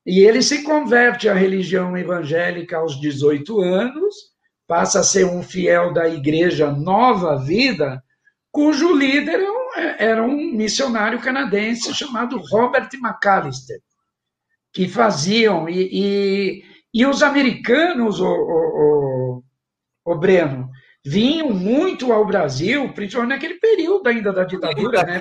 E 0.05 0.21
ele 0.21 0.43
se 0.43 0.63
converte 0.63 1.27
à 1.29 1.33
religião 1.33 1.97
evangélica 1.97 2.77
aos 2.77 3.01
18 3.01 3.61
anos, 3.61 4.15
passa 4.67 5.01
a 5.01 5.03
ser 5.03 5.25
um 5.25 5.43
fiel 5.43 5.95
da 5.95 6.07
igreja 6.07 6.71
Nova 6.71 7.37
Vida, 7.37 8.03
cujo 8.57 8.95
líder 8.95 9.39
era 9.99 10.23
um 10.23 10.35
missionário 10.51 11.21
canadense 11.21 11.93
chamado 11.93 12.39
Robert 12.39 12.89
McAllister, 12.95 13.79
que 14.73 14.89
faziam. 14.89 15.69
E, 15.69 15.91
e, 15.93 16.65
e 16.95 17.05
os 17.05 17.23
americanos, 17.23 18.19
o, 18.19 18.27
o, 18.27 19.43
o, 20.07 20.13
o, 20.13 20.15
Breno, 20.19 20.71
vinham 21.05 21.51
muito 21.51 22.11
ao 22.15 22.25
Brasil, 22.25 22.95
principalmente 22.95 23.35
naquele 23.35 23.61
período 23.61 24.09
ainda 24.09 24.33
da 24.33 24.45
ditadura. 24.45 25.03
Né? 25.03 25.21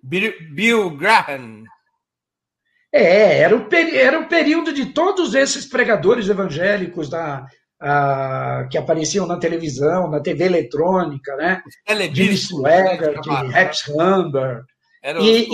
Bill, 0.00 0.32
Bill 0.54 0.90
Graham. 0.90 1.64
É, 2.92 3.40
era 3.40 3.56
o, 3.56 3.68
era 3.74 4.20
o 4.20 4.28
período 4.28 4.72
de 4.72 4.86
todos 4.92 5.34
esses 5.34 5.66
pregadores 5.66 6.28
evangélicos 6.28 7.10
da, 7.10 7.44
a, 7.80 8.66
que 8.70 8.78
apareciam 8.78 9.26
na 9.26 9.38
televisão, 9.38 10.10
na 10.10 10.20
TV 10.20 10.44
eletrônica, 10.44 11.34
né? 11.36 11.62
Jimmy 12.14 12.36
Swagger, 12.36 13.20
Rex 13.50 13.88
Humber. 13.88 14.64
Eram 15.02 15.22
e, 15.22 15.42
os 15.42 15.50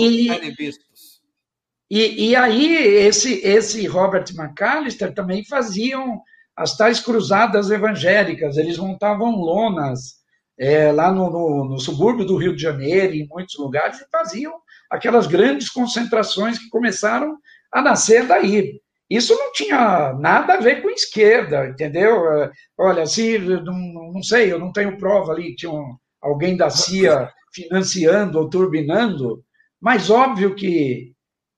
e, 1.89 2.29
e, 2.29 2.35
aí 2.35 2.75
esse, 2.75 3.45
esse 3.45 3.85
Robert 3.85 4.25
McAllister 4.35 5.13
também 5.13 5.45
faziam 5.45 6.21
as 6.55 6.75
tais 6.75 6.99
cruzadas 6.99 7.69
evangélicas, 7.69 8.57
eles 8.57 8.77
montavam 8.77 9.35
lonas 9.35 10.23
é, 10.57 10.91
lá 10.91 11.11
no, 11.11 11.29
no, 11.29 11.65
no 11.65 11.79
subúrbio 11.79 12.25
do 12.25 12.37
Rio 12.37 12.55
de 12.55 12.61
Janeiro, 12.61 13.13
em 13.13 13.27
muitos 13.27 13.57
lugares, 13.57 13.99
e 13.99 14.09
faziam 14.11 14.53
aquelas 14.89 15.27
grandes 15.27 15.69
concentrações 15.69 16.59
que 16.59 16.69
começaram 16.69 17.37
a 17.71 17.81
nascer 17.81 18.27
daí. 18.27 18.79
Isso 19.09 19.35
não 19.35 19.51
tinha 19.51 20.13
nada 20.13 20.55
a 20.55 20.59
ver 20.59 20.81
com 20.81 20.89
esquerda, 20.89 21.67
entendeu? 21.67 22.31
É, 22.33 22.51
olha, 22.77 23.05
se 23.05 23.37
não, 23.37 24.11
não 24.13 24.23
sei, 24.23 24.51
eu 24.51 24.59
não 24.59 24.71
tenho 24.71 24.97
prova 24.97 25.33
ali, 25.33 25.55
tinha 25.55 25.71
um, 25.71 25.95
alguém 26.21 26.55
da 26.57 26.69
CIA 26.69 27.31
financiando 27.53 28.39
ou 28.39 28.49
turbinando, 28.49 29.43
mas 29.79 30.09
óbvio 30.09 30.55
que 30.55 31.13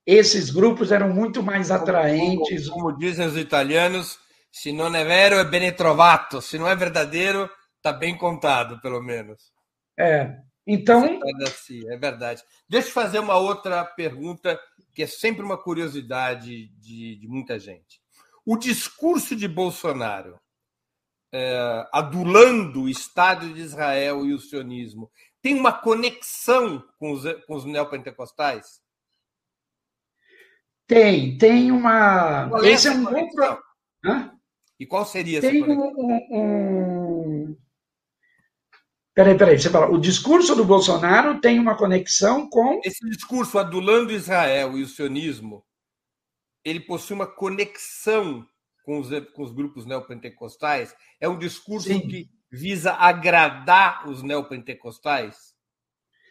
esses 0.06 0.50
grupos 0.50 0.92
eram 0.92 1.10
muito 1.10 1.42
mais 1.42 1.72
atraentes. 1.72 2.68
Como, 2.68 2.88
como 2.88 2.98
dizem 2.98 3.26
os 3.26 3.38
italianos, 3.38 4.20
se 4.52 4.72
não 4.72 4.94
é 4.96 5.04
vero, 5.04 5.36
é 5.36 5.44
bene 5.44 5.72
trovato. 5.72 6.42
Se 6.42 6.58
não 6.58 6.68
é 6.68 6.76
verdadeiro, 6.76 7.50
está 7.78 7.92
bem 7.92 8.18
contado, 8.18 8.80
pelo 8.82 9.02
menos. 9.02 9.52
É. 9.98 10.36
Então. 10.68 11.20
É 11.90 11.98
verdade. 11.98 12.42
Deixa 12.70 12.88
eu 12.88 12.94
fazer 12.94 13.20
uma 13.20 13.38
outra 13.38 13.84
pergunta, 13.84 14.60
que 14.96 15.04
é 15.04 15.08
sempre 15.08 15.44
uma 15.44 15.62
curiosidade 15.62 16.70
de, 16.80 17.18
de 17.18 17.28
muita 17.28 17.60
gente. 17.60 18.02
O 18.46 18.56
discurso 18.56 19.36
de 19.36 19.48
Bolsonaro, 19.48 20.40
é, 21.34 21.86
adulando 21.92 22.84
o 22.84 22.90
Estado 22.90 23.54
de 23.54 23.60
Israel 23.60 24.26
e 24.26 24.34
o 24.34 24.40
sionismo, 24.40 25.12
tem 25.42 25.54
uma 25.54 25.74
conexão 25.74 26.82
com 26.98 27.12
os, 27.12 27.24
com 27.46 27.56
os 27.56 27.66
neopentecostais? 27.66 28.82
Tem, 30.88 31.38
tem 31.38 31.72
uma. 31.72 32.48
Qual 32.48 32.64
é 32.64 32.70
Esse 32.70 32.88
é 32.88 32.92
um 32.92 33.06
outro. 33.06 33.64
Hã? 34.04 34.32
E 34.80 34.86
qual 34.86 35.06
seria 35.06 35.42
tem 35.42 35.58
essa 35.58 35.66
conexão? 35.66 35.94
um, 35.98 37.50
um 37.52 37.58
Peraí, 39.16 39.38
peraí, 39.38 39.58
você 39.58 39.70
fala, 39.70 39.90
o 39.90 39.98
discurso 39.98 40.54
do 40.58 40.66
Bolsonaro 40.66 41.40
tem 41.40 41.58
uma 41.58 41.78
conexão 41.78 42.50
com. 42.50 42.82
Esse 42.84 43.10
discurso 43.10 43.58
adulando 43.58 44.12
Israel 44.12 44.78
e 44.78 44.84
o 44.84 44.88
sionismo, 44.88 45.64
ele 46.66 46.82
possui 46.82 47.16
uma 47.16 47.26
conexão 47.26 48.46
com 48.84 49.00
os, 49.00 49.08
com 49.34 49.44
os 49.44 49.54
grupos 49.54 49.86
neopentecostais? 49.86 50.94
É 51.22 51.30
um 51.30 51.40
discurso 51.40 51.88
sim. 51.88 52.02
que 52.02 52.30
visa 52.52 52.92
agradar 52.92 54.06
os 54.10 54.22
neopentecostais? 54.22 55.54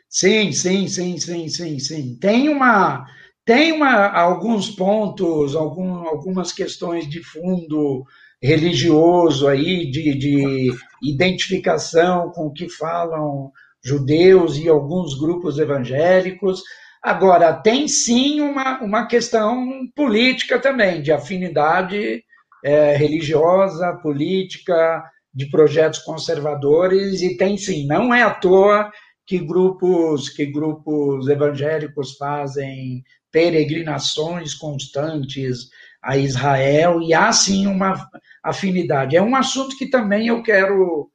Sim, 0.07 0.53
sim, 0.53 0.87
sim, 0.87 1.19
sim, 1.19 1.49
sim, 1.49 1.79
sim. 1.79 2.19
Tem 2.19 2.51
uma. 2.51 3.07
Tem 3.47 3.73
uma, 3.73 4.09
alguns 4.09 4.71
pontos, 4.71 5.55
algum, 5.55 6.07
algumas 6.07 6.53
questões 6.53 7.09
de 7.09 7.23
fundo 7.23 8.05
religioso 8.45 9.49
aí, 9.49 9.91
de, 9.91 10.15
de 10.15 10.71
identificação 11.03 12.31
com 12.31 12.47
o 12.47 12.53
que 12.53 12.69
falam 12.69 13.51
judeus 13.83 14.59
e 14.59 14.69
alguns 14.69 15.19
grupos 15.19 15.59
evangélicos. 15.59 16.63
Agora, 17.03 17.55
tem 17.55 17.89
sim 17.89 18.43
uma, 18.43 18.83
uma 18.83 19.07
questão 19.07 19.67
política 19.97 20.59
também, 20.59 21.01
de 21.01 21.11
afinidade 21.11 22.23
é, 22.63 22.95
religiosa, 22.95 23.95
política, 24.03 25.03
de 25.33 25.47
projetos 25.51 26.01
conservadores, 26.01 27.23
e 27.23 27.39
tem 27.39 27.57
sim, 27.57 27.87
não 27.87 28.15
é 28.15 28.23
à 28.23 28.31
toa 28.31 28.91
que 29.27 29.39
grupos, 29.39 30.29
que 30.29 30.45
grupos 30.45 31.29
evangélicos 31.29 32.15
fazem 32.19 33.03
peregrinações 33.33 34.55
constantes 34.55 35.69
a 36.05 36.19
Israel, 36.19 37.01
e 37.01 37.15
há 37.15 37.33
sim 37.33 37.67
uma 37.67 38.09
afinidade. 38.43 39.17
É 39.17 39.23
um 39.23 39.35
assunto 39.35 39.77
que 39.77 39.89
também 39.89 40.29
eu 40.29 40.43
quero 40.43 41.11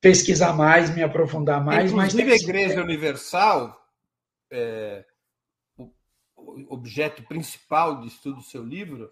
pesquisar 0.00 0.52
mais, 0.52 0.92
me 0.94 1.02
aprofundar 1.02 1.64
mais. 1.64 1.92
Inclusive, 1.92 2.24
mas 2.24 2.40
a 2.40 2.44
Igreja 2.44 2.82
Universal, 2.82 3.80
é, 4.50 5.04
o 5.76 6.74
objeto 6.74 7.22
principal 7.22 8.00
de 8.00 8.08
estudo 8.08 8.36
do 8.36 8.42
seu 8.42 8.64
livro, 8.64 9.10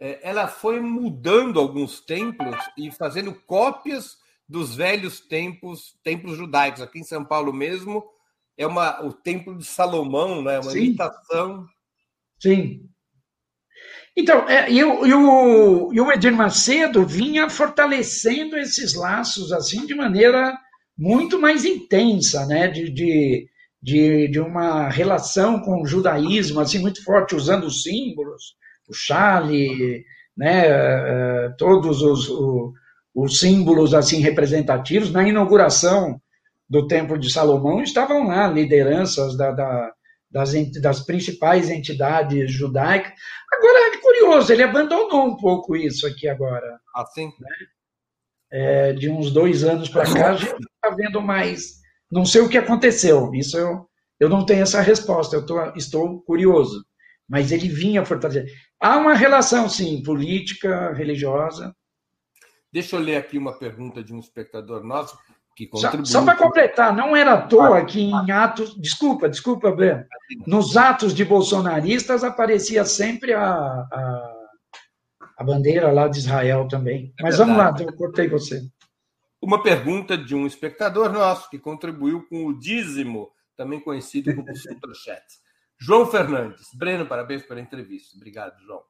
é, 0.00 0.18
ela 0.28 0.48
foi 0.48 0.80
mudando 0.80 1.60
alguns 1.60 2.00
templos 2.00 2.56
e 2.76 2.90
fazendo 2.90 3.32
cópias 3.32 4.16
dos 4.48 4.74
velhos 4.74 5.20
templos, 5.20 5.96
templos 6.02 6.36
judaicos. 6.36 6.82
Aqui 6.82 6.98
em 6.98 7.04
São 7.04 7.24
Paulo 7.24 7.52
mesmo, 7.52 8.04
é 8.56 8.66
uma, 8.66 9.04
o 9.04 9.12
Templo 9.12 9.56
de 9.56 9.64
Salomão, 9.64 10.42
né? 10.42 10.58
uma 10.58 10.70
Sim. 10.70 10.78
imitação. 10.86 11.66
Sim. 12.40 12.88
Então, 14.18 14.48
é, 14.48 14.68
e, 14.68 14.82
o, 14.82 15.06
e, 15.06 15.14
o, 15.14 15.92
e 15.92 16.00
o 16.00 16.10
Edir 16.10 16.32
Macedo 16.34 17.06
vinha 17.06 17.48
fortalecendo 17.48 18.56
esses 18.56 18.94
laços 18.94 19.52
assim 19.52 19.86
de 19.86 19.94
maneira 19.94 20.58
muito 20.98 21.40
mais 21.40 21.64
intensa, 21.64 22.44
né? 22.44 22.66
De, 22.66 22.90
de, 22.90 23.48
de, 23.80 24.26
de 24.26 24.40
uma 24.40 24.88
relação 24.88 25.60
com 25.60 25.80
o 25.80 25.86
judaísmo 25.86 26.58
assim 26.58 26.80
muito 26.80 27.00
forte, 27.04 27.36
usando 27.36 27.68
os 27.68 27.84
símbolos, 27.84 28.56
o 28.88 28.92
chale, 28.92 30.04
né? 30.36 30.66
É, 30.66 31.48
todos 31.56 32.02
os, 32.02 32.28
os, 32.28 32.72
os 33.14 33.38
símbolos 33.38 33.94
assim 33.94 34.18
representativos. 34.18 35.12
Na 35.12 35.28
inauguração 35.28 36.20
do 36.68 36.88
Templo 36.88 37.16
de 37.16 37.30
Salomão 37.30 37.84
estavam 37.84 38.26
lá 38.26 38.48
lideranças 38.48 39.36
da, 39.36 39.52
da 39.52 39.92
das, 40.30 40.52
das 40.80 41.00
principais 41.00 41.70
entidades 41.70 42.52
judaicas. 42.52 43.12
Agora, 43.52 43.77
curioso, 44.18 44.52
ele 44.52 44.62
abandonou 44.62 45.26
um 45.26 45.36
pouco 45.36 45.76
isso 45.76 46.06
aqui 46.06 46.28
agora. 46.28 46.80
Assim? 46.94 47.26
Né? 47.38 47.50
É, 48.50 48.92
de 48.92 49.08
uns 49.08 49.30
dois 49.30 49.64
anos 49.64 49.88
para 49.88 50.04
cá, 50.12 50.30
a 50.30 50.36
gente 50.36 50.52
não 50.52 50.58
está 50.58 50.90
vendo 50.96 51.20
mais. 51.20 51.78
Não 52.10 52.24
sei 52.24 52.40
o 52.40 52.48
que 52.48 52.58
aconteceu. 52.58 53.32
Isso 53.34 53.56
eu, 53.56 53.88
eu 54.18 54.28
não 54.28 54.44
tenho 54.44 54.62
essa 54.62 54.80
resposta. 54.80 55.36
Eu 55.36 55.46
tô, 55.46 55.62
estou 55.74 56.22
curioso. 56.22 56.84
Mas 57.28 57.52
ele 57.52 57.68
vinha 57.68 58.04
fortalecer. 58.04 58.50
Há 58.80 58.96
uma 58.96 59.14
relação, 59.14 59.68
sim, 59.68 60.02
política, 60.02 60.92
religiosa. 60.92 61.74
Deixa 62.72 62.96
eu 62.96 63.00
ler 63.00 63.16
aqui 63.16 63.36
uma 63.36 63.58
pergunta 63.58 64.02
de 64.02 64.14
um 64.14 64.18
espectador 64.18 64.82
nosso. 64.82 65.18
Só, 66.04 66.24
para 66.24 66.36
completar, 66.36 66.94
não 66.94 67.16
era 67.16 67.34
à 67.34 67.42
toa 67.42 67.84
que 67.84 68.00
em 68.00 68.30
atos. 68.30 68.80
Desculpa, 68.80 69.28
desculpa, 69.28 69.72
Breno. 69.72 70.04
Nos 70.46 70.76
atos 70.76 71.14
de 71.14 71.24
bolsonaristas 71.24 72.22
aparecia 72.22 72.84
sempre 72.84 73.32
a, 73.32 73.48
a, 73.50 74.34
a 75.36 75.44
bandeira 75.44 75.90
lá 75.90 76.06
de 76.06 76.18
Israel 76.18 76.68
também. 76.68 77.12
É 77.18 77.22
Mas 77.22 77.36
verdade. 77.38 77.58
vamos 77.58 77.80
lá, 77.80 77.90
eu 77.90 77.96
cortei 77.96 78.28
você. 78.28 78.62
Uma 79.40 79.62
pergunta 79.62 80.16
de 80.16 80.34
um 80.34 80.46
espectador 80.46 81.12
nosso 81.12 81.48
que 81.48 81.58
contribuiu 81.58 82.26
com 82.28 82.46
o 82.46 82.58
dízimo, 82.58 83.30
também 83.56 83.80
conhecido 83.80 84.34
como 84.34 84.54
Superchat. 84.56 85.24
João 85.80 86.06
Fernandes. 86.06 86.66
Breno, 86.74 87.06
parabéns 87.06 87.42
pela 87.42 87.60
entrevista. 87.60 88.16
Obrigado, 88.16 88.58
João. 88.64 88.82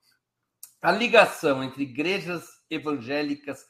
A 0.82 0.92
ligação 0.92 1.62
entre 1.62 1.82
igrejas 1.82 2.44
evangélicas 2.70 3.64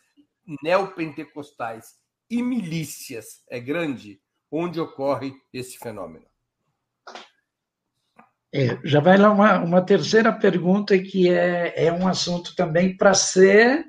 neopentecostais 0.62 1.95
e 2.31 2.43
milícias 2.43 3.43
é 3.51 3.59
grande? 3.61 4.21
Onde 4.51 4.81
ocorre 4.81 5.33
esse 5.53 5.79
fenômeno? 5.79 6.27
É, 8.53 8.79
já 8.83 9.01
vai 9.01 9.19
lá 9.19 9.31
uma, 9.31 9.59
uma 9.59 9.83
terceira 9.83 10.33
pergunta 10.33 10.99
que 10.99 11.29
é, 11.29 11.87
é 11.87 11.93
um 11.93 12.09
assunto 12.09 12.57
também 12.57 12.97
para 12.97 13.13
ser 13.13 13.87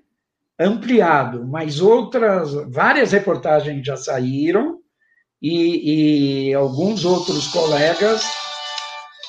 ampliado, 0.60 1.48
mas 1.48 1.80
outras, 1.80 2.52
várias 2.70 3.14
reportagens 3.14 3.86
já 3.86 3.96
saíram 3.96 4.82
e, 5.42 6.50
e 6.50 6.54
alguns 6.54 7.06
outros 7.06 7.48
colegas 7.48 8.22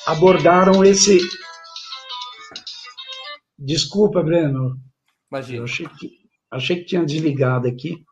abordaram 0.07 0.85
esse. 0.85 1.21
Desculpa, 3.57 4.23
Breno. 4.23 4.77
Imagina. 5.31 5.59
Eu 5.59 5.65
achei 5.65 5.87
que, 5.87 6.11
achei 6.51 6.77
que 6.77 6.87
tinha 6.87 7.05
desligado 7.05 7.69
aqui. 7.69 8.05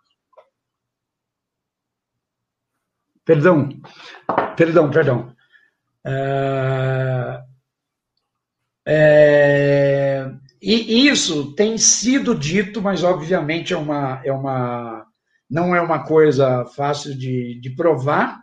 Perdão, 3.29 3.69
perdão, 4.57 4.91
perdão. 4.91 5.37
É, 6.07 7.43
é, 8.87 10.31
e 10.63 11.07
isso 11.07 11.53
tem 11.55 11.77
sido 11.77 12.35
dito, 12.35 12.81
mas 12.81 13.05
obviamente 13.05 13.75
é 13.75 13.77
uma, 13.77 14.23
é 14.25 14.33
uma, 14.33 15.05
não 15.51 15.77
é 15.77 15.81
uma 15.83 16.05
coisa 16.05 16.65
fácil 16.75 17.15
de, 17.19 17.61
de 17.61 17.69
provar. 17.77 18.41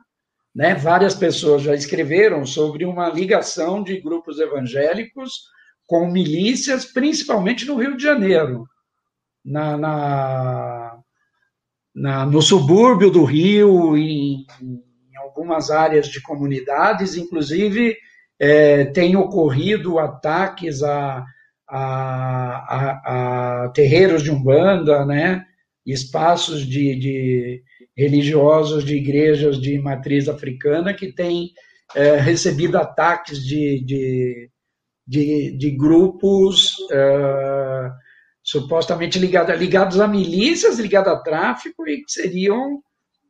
Né? 0.53 0.76
Várias 0.76 1.16
pessoas 1.16 1.64
já 1.64 1.74
escreveram 1.74 2.45
sobre 2.45 2.86
uma 2.86 3.10
ligação 3.10 3.82
de 3.82 3.99
grupos 3.99 4.40
evangélicos 4.40 5.45
com 5.88 6.12
milícias, 6.12 6.86
principalmente 6.86 7.66
no 7.66 7.76
Rio 7.76 7.98
de 7.98 8.03
Janeiro, 8.03 8.68
na, 9.44 9.78
na 9.80 10.85
na, 11.95 12.26
no 12.26 12.41
subúrbio 12.41 13.09
do 13.09 13.23
Rio, 13.23 13.95
em, 13.97 14.45
em 14.61 15.17
algumas 15.17 15.72
áreas 15.72 16.07
de 16.07 16.22
comunidades, 16.22 17.15
inclusive 17.15 17.95
é, 18.38 18.85
tem 18.85 19.15
ocorrido 19.15 19.97
ataques 19.97 20.84
a, 20.84 21.26
a, 21.67 21.77
a, 21.77 23.63
a, 23.65 23.69
terreiros 23.69 24.22
de 24.22 24.31
Umbanda, 24.31 25.05
né? 25.05 25.45
espaços 25.85 26.65
de, 26.65 26.95
de, 26.95 27.63
religiosos 27.95 28.84
de 28.84 28.95
igrejas 28.95 29.61
de 29.61 29.80
matriz 29.80 30.27
africana 30.27 30.93
que 30.93 31.13
têm 31.13 31.51
é, 31.95 32.17
recebido 32.17 32.77
ataques 32.77 33.39
de, 33.45 33.84
de, 33.85 34.49
de, 35.07 35.57
de 35.57 35.72
grupos 35.72 36.76
é, 36.91 37.91
supostamente 38.45 39.17
ligados, 39.17 39.57
ligados 39.57 39.99
a 39.99 40.07
milícias, 40.07 40.77
ligados 40.77 41.11
a 41.11 41.17
tráfico 41.17 41.88
e 41.88 42.03
que 42.03 42.11
seriam 42.11 42.80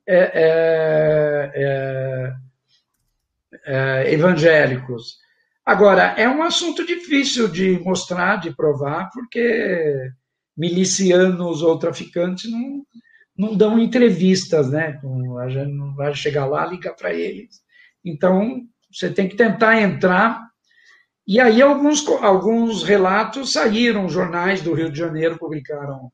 é, 0.05 0.31
é, 0.33 1.51
é, 1.55 2.33
é, 3.65 4.13
evangélicos. 4.13 5.17
Agora, 5.65 6.13
é 6.17 6.27
um 6.27 6.43
assunto 6.43 6.85
difícil 6.85 7.47
de 7.47 7.79
mostrar, 7.79 8.35
de 8.35 8.53
provar, 8.53 9.09
porque 9.11 10.11
milicianos 10.55 11.61
ou 11.61 11.79
traficantes 11.79 12.51
não, 12.51 12.85
não 13.37 13.55
dão 13.55 13.79
entrevistas, 13.79 14.69
né? 14.69 14.99
A 15.39 15.49
gente 15.49 15.71
não 15.71 15.95
vai 15.95 16.13
chegar 16.13 16.45
lá, 16.45 16.65
ligar 16.65 16.93
para 16.93 17.13
eles. 17.13 17.61
Então, 18.03 18.61
você 18.91 19.09
tem 19.09 19.29
que 19.29 19.35
tentar 19.35 19.81
entrar 19.81 20.45
e 21.27 21.39
aí 21.39 21.61
alguns, 21.61 22.07
alguns 22.07 22.83
relatos 22.83 23.53
saíram, 23.53 24.07
jornais 24.07 24.61
do 24.61 24.73
Rio 24.73 24.91
de 24.91 24.99
Janeiro 24.99 25.37
publicaram 25.37 26.11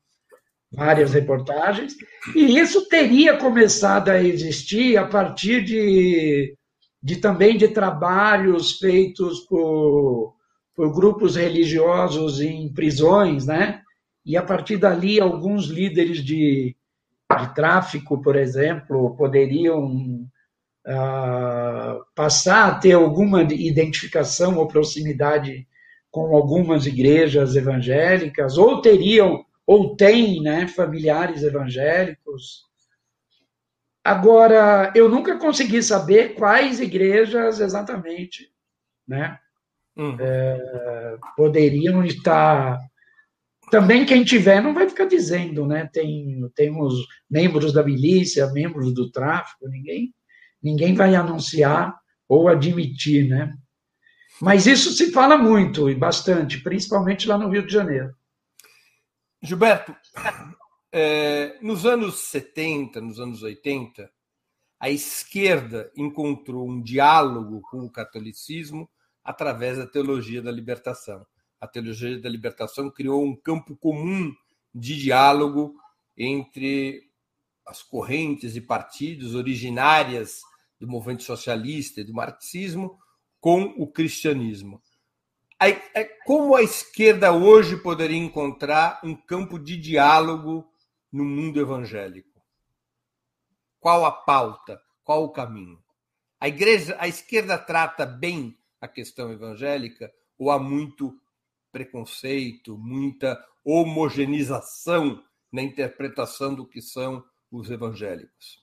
várias 0.72 1.14
reportagens, 1.14 1.96
e 2.34 2.58
isso 2.58 2.88
teria 2.88 3.38
começado 3.38 4.10
a 4.10 4.24
existir 4.24 4.96
a 4.96 5.06
partir 5.06 5.64
de, 5.64 6.56
de 7.04 7.18
também 7.18 7.58
de 7.58 7.68
trabalhos 7.68 8.78
feitos 8.78 9.42
por, 9.42 10.34
por 10.74 10.94
grupos 10.94 11.36
religiosos 11.36 12.40
em 12.40 12.72
prisões, 12.74 13.46
né? 13.46 13.82
E 14.26 14.38
a 14.38 14.44
partir 14.44 14.78
dali 14.78 15.20
alguns 15.20 15.66
líderes 15.66 16.24
de, 16.24 16.76
de 17.38 17.54
tráfico, 17.54 18.22
por 18.22 18.38
exemplo, 18.38 19.16
poderiam 19.18 20.26
uh, 20.88 22.03
passar 22.16 22.68
a 22.68 22.76
ter 22.76 22.94
alguma 22.94 23.44
identificação 23.44 24.58
ou 24.58 24.68
proximidade 24.68 25.68
com 26.10 26.36
algumas 26.36 26.86
igrejas 26.86 27.56
evangélicas, 27.56 28.58
ou 28.58 28.82
teriam, 28.82 29.45
ou 29.66 29.95
têm, 29.95 30.41
né, 30.41 30.68
familiares 30.68 31.41
evangélicos. 31.44 32.70
Agora, 34.03 34.91
eu 34.95 35.08
nunca 35.08 35.38
consegui 35.38 35.82
saber 35.82 36.36
quais 36.36 36.80
igrejas 36.80 37.60
exatamente, 37.60 38.52
né, 39.08 39.38
uhum. 39.95 40.18
é, 40.20 41.18
poderiam 41.38 42.03
estar. 42.03 42.78
Também 43.70 44.06
quem 44.06 44.26
tiver 44.26 44.62
não 44.62 44.74
vai 44.74 44.90
ficar 44.90 45.06
dizendo, 45.06 45.66
né? 45.66 45.90
Tem, 45.94 46.45
temos 46.53 46.94
membros 47.30 47.72
da 47.72 47.82
milícia, 47.82 48.52
membros 48.52 48.94
do 48.94 49.10
tráfico, 49.10 49.70
ninguém 49.70 50.14
ninguém 50.62 50.94
vai 50.94 51.16
anunciar 51.16 52.00
ou 52.28 52.48
admitir, 52.48 53.28
né? 53.28 53.54
Mas 54.42 54.66
isso 54.66 54.92
se 54.92 55.12
fala 55.12 55.38
muito 55.38 55.90
e 55.90 55.96
bastante, 55.96 56.62
principalmente 56.62 57.28
lá 57.28 57.38
no 57.38 57.50
Rio 57.50 57.66
de 57.66 57.72
Janeiro. 57.72 58.16
Gilberto, 59.42 59.96
é, 60.92 61.58
nos 61.62 61.86
anos 61.86 62.20
70, 62.30 63.00
nos 63.02 63.20
anos 63.20 63.44
80, 63.44 64.12
a 64.80 64.90
esquerda 64.90 65.92
encontrou 65.96 66.68
um 66.68 66.82
diálogo 66.82 67.62
com 67.70 67.86
o 67.86 67.92
catolicismo 67.92 68.90
através 69.24 69.78
da 69.78 69.86
teologia 69.86 70.42
da 70.42 70.52
libertação. 70.52 71.26
A 71.60 71.68
teologia 71.68 72.20
da 72.20 72.30
libertação 72.30 72.90
criou 72.90 73.24
um 73.24 73.36
campo 73.36 73.76
comum 73.76 74.34
de 74.74 75.00
diálogo 75.00 75.76
entre 76.18 77.04
as 77.66 77.84
correntes 77.84 78.56
e 78.56 78.62
partidos 78.62 79.36
originárias 79.36 80.42
do 80.82 80.88
movimento 80.88 81.22
socialista 81.22 82.02
e 82.02 82.03
do 82.03 82.12
marxismo 82.12 82.98
com 83.40 83.66
o 83.78 83.86
cristianismo. 83.86 84.82
Como 86.26 86.56
a 86.56 86.64
esquerda 86.64 87.32
hoje 87.32 87.78
poderia 87.78 88.18
encontrar 88.18 88.99
um 89.03 89.16
campo 89.16 89.60
de 89.60 89.78
diálogo 89.78 90.68
no 91.12 91.24
mundo 91.24 91.60
evangélico? 91.60 92.41
Qual 93.80 94.03
a 94.06 94.12
pauta? 94.12 94.82
Qual 95.03 95.24
o 95.24 95.32
caminho? 95.32 95.80
A 96.40 96.48
igreja, 96.48 96.98
a 96.99 97.08
esquerda 97.08 97.60
trata 97.60 98.03
bem 98.03 98.58
a 98.80 98.88
questão 98.88 99.32
evangélica 99.32 100.12
ou 100.36 100.49
há 100.49 100.58
muito 100.58 101.16
preconceito, 101.72 102.76
muita 102.76 103.40
homogeneização 103.64 105.24
na 105.52 105.62
interpretação 105.62 106.56
do 106.56 106.68
que 106.68 106.82
são 106.82 107.24
os 107.52 107.70
evangélicos? 107.70 108.61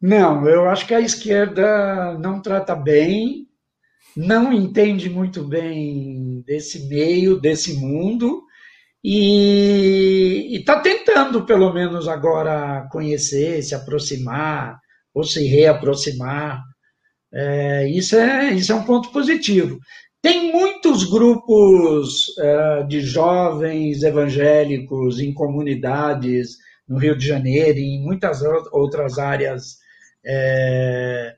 Não, 0.00 0.48
eu 0.48 0.68
acho 0.68 0.86
que 0.86 0.94
a 0.94 1.00
esquerda 1.00 2.16
não 2.18 2.40
trata 2.40 2.74
bem, 2.74 3.46
não 4.16 4.52
entende 4.52 5.10
muito 5.10 5.44
bem 5.44 6.42
desse 6.46 6.88
meio, 6.88 7.38
desse 7.38 7.74
mundo, 7.74 8.42
e 9.04 10.56
está 10.58 10.80
tentando, 10.80 11.44
pelo 11.44 11.72
menos 11.72 12.08
agora, 12.08 12.88
conhecer, 12.90 13.62
se 13.62 13.74
aproximar, 13.74 14.78
ou 15.14 15.24
se 15.24 15.46
reaproximar. 15.46 16.62
É, 17.32 17.88
isso, 17.90 18.16
é, 18.16 18.52
isso 18.54 18.72
é 18.72 18.74
um 18.74 18.84
ponto 18.84 19.10
positivo. 19.12 19.78
Tem 20.22 20.52
muitos 20.52 21.04
grupos 21.04 22.26
é, 22.38 22.82
de 22.84 23.00
jovens 23.00 24.02
evangélicos 24.02 25.20
em 25.20 25.32
comunidades 25.32 26.56
no 26.88 26.98
Rio 26.98 27.16
de 27.16 27.26
Janeiro 27.26 27.78
e 27.78 27.96
em 27.96 28.02
muitas 28.02 28.42
outras 28.72 29.18
áreas 29.18 29.78
é, 30.24 31.34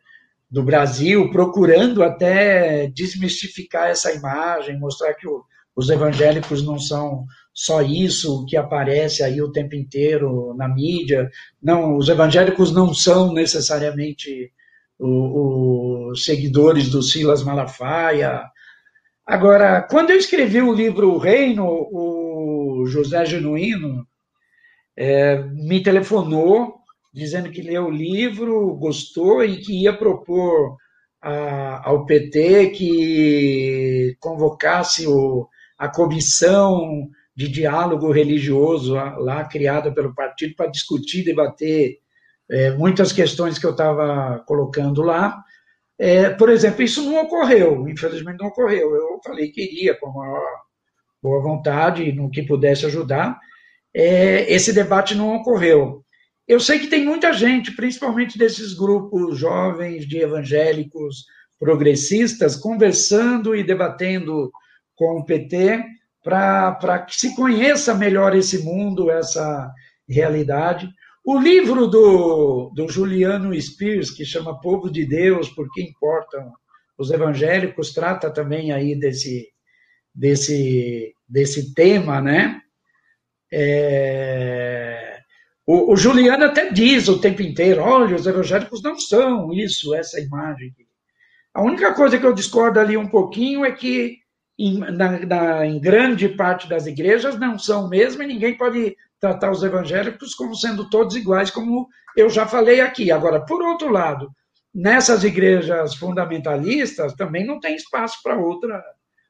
do 0.51 0.63
Brasil, 0.63 1.31
procurando 1.31 2.03
até 2.03 2.87
desmistificar 2.89 3.89
essa 3.89 4.13
imagem, 4.13 4.79
mostrar 4.79 5.15
que 5.15 5.27
o, 5.27 5.43
os 5.75 5.89
evangélicos 5.89 6.65
não 6.65 6.79
são 6.79 7.25
só 7.55 7.83
isso 7.83 8.45
que 8.47 8.57
aparece 8.57 9.23
aí 9.23 9.41
o 9.41 9.53
tempo 9.53 9.75
inteiro 9.75 10.55
na 10.55 10.69
mídia. 10.69 11.31
Não, 11.63 11.97
os 11.97 12.09
evangélicos 12.09 12.73
não 12.73 12.93
são 12.93 13.33
necessariamente 13.33 14.53
os 14.99 16.25
seguidores 16.25 16.89
do 16.89 17.03
Silas 17.03 17.43
Malafaia. 17.43 18.45
Agora, 19.27 19.83
quando 19.83 20.11
eu 20.11 20.19
escrevi 20.19 20.61
o 20.61 20.73
livro 20.73 21.13
O 21.13 21.19
Reino, 21.19 21.65
o 21.67 22.85
José 22.87 23.25
Genuíno 23.25 24.07
é, 24.97 25.43
me 25.43 25.83
telefonou 25.83 26.82
dizendo 27.13 27.51
que 27.51 27.63
leu 27.63 27.87
o 27.87 27.91
livro, 27.91 28.75
gostou 28.77 29.45
e 29.45 29.59
que 29.59 29.83
ia 29.83 29.97
propor 29.97 30.77
a, 31.21 31.89
ao 31.89 32.07
PT 32.07 32.71
que 32.71 34.17
convocasse 34.19 35.07
o, 35.07 35.49
a 35.79 35.89
comissão 35.89 37.09
de 37.35 37.49
diálogo 37.49 38.11
religioso 38.13 38.95
lá, 38.95 39.17
lá 39.17 39.45
criada 39.45 39.93
pelo 39.93 40.15
partido 40.15 40.55
para 40.57 40.71
discutir, 40.71 41.25
debater 41.25 41.99
é, 42.51 42.71
muitas 42.73 43.13
questões 43.13 43.59
que 43.59 43.67
eu 43.67 43.71
estava 43.71 44.43
colocando 44.47 45.03
lá. 45.03 45.43
É, 45.99 46.31
por 46.31 46.49
exemplo, 46.51 46.83
isso 46.83 47.03
não 47.03 47.23
ocorreu, 47.23 47.89
infelizmente 47.89 48.41
não 48.41 48.49
ocorreu. 48.49 48.95
Eu 48.95 49.21
falei 49.25 49.51
que 49.51 49.63
iria 49.63 49.95
com 49.99 50.21
a 50.21 50.45
boa 51.23 51.41
vontade, 51.43 52.13
no 52.13 52.31
que 52.31 52.43
pudesse 52.43 52.85
ajudar. 52.87 53.39
É, 53.95 54.53
esse 54.53 54.73
debate 54.73 55.15
não 55.15 55.35
ocorreu. 55.37 56.02
Eu 56.47 56.59
sei 56.59 56.79
que 56.79 56.89
tem 56.89 57.05
muita 57.05 57.33
gente, 57.33 57.75
principalmente 57.75 58.37
desses 58.37 58.75
grupos 58.75 59.39
jovens 59.39 60.07
de 60.07 60.19
evangélicos 60.19 61.25
progressistas, 61.59 62.57
conversando 62.57 63.55
e 63.55 63.63
debatendo 63.63 64.51
com 64.97 65.19
o 65.19 65.25
PT 65.25 65.85
para 66.23 67.05
que 67.09 67.17
se 67.17 67.35
conheça 67.35 67.95
melhor 67.95 68.35
esse 68.35 68.63
mundo, 68.65 69.11
essa 69.11 69.73
realidade. 70.09 70.89
O 71.25 71.39
livro 71.39 71.87
do, 71.87 72.71
do 72.75 72.89
Juliano 72.89 73.59
Spears, 73.61 74.11
que 74.11 74.25
chama 74.25 74.61
Povo 74.61 74.91
de 74.91 75.07
Deus, 75.07 75.49
por 75.51 75.71
que 75.73 75.83
importam 75.83 76.53
os 76.99 77.11
evangélicos, 77.11 77.93
trata 77.93 78.31
também 78.31 78.73
aí 78.73 78.99
desse, 78.99 79.49
desse, 80.15 81.15
desse 81.29 81.75
tema, 81.75 82.21
né? 82.21 82.61
É, 83.53 85.02
o, 85.73 85.93
o, 85.93 85.97
Juliano 85.97 86.45
até 86.45 86.71
diz 86.71 87.09
o 87.09 87.19
tempo 87.19 87.41
inteiro, 87.41 87.81
olha, 87.81 88.15
os 88.15 88.27
evangélicos 88.27 88.83
não 88.83 88.99
são 88.99 89.51
isso, 89.55 89.95
essa 89.95 90.21
imagem. 90.21 90.75
A 91.55 91.63
única 91.63 91.95
coisa 91.95 92.19
que 92.19 92.27
eu 92.27 92.35
discordo 92.35 92.79
ali 92.79 92.95
um 92.95 93.09
pouquinho 93.09 93.65
é 93.65 93.73
que 93.73 94.19
em, 94.59 94.79
na, 94.79 95.19
na, 95.25 95.67
em 95.67 95.81
grande 95.81 96.29
parte 96.29 96.69
das 96.69 96.87
igrejas 96.87 97.39
não 97.39 97.59
são 97.59 97.89
mesmo, 97.89 98.23
e 98.23 98.27
ninguém 98.27 98.55
pode 98.55 98.95
tratar 99.19 99.51
os 99.51 99.63
evangélicos 99.63 100.35
como 100.35 100.55
sendo 100.55 100.91
todos 100.91 101.17
iguais, 101.17 101.51
como 101.51 101.89
eu 102.15 102.29
já 102.29 102.47
falei 102.47 102.83
aqui. 102.83 103.11
Agora, 103.11 103.41
por 103.41 103.63
outro 103.63 103.91
lado, 103.91 104.31
nessas 104.75 105.25
igrejas 105.25 105.95
fundamentalistas 105.95 107.15
também 107.15 107.47
não 107.47 107.59
tem 107.59 107.75
espaço 107.75 108.19
para 108.23 108.37
outra 108.37 108.83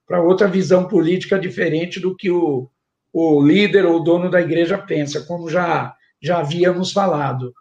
para 0.05 0.21
outra 0.21 0.49
visão 0.49 0.89
política 0.89 1.39
diferente 1.39 2.01
do 2.01 2.17
que 2.17 2.29
o, 2.29 2.69
o 3.13 3.41
líder 3.41 3.87
ou 3.87 4.03
dono 4.03 4.29
da 4.29 4.41
igreja 4.41 4.77
pensa, 4.77 5.25
como 5.25 5.49
já 5.49 5.95
já 6.23 6.39
havíamos 6.39 6.93
falado. 6.93 7.53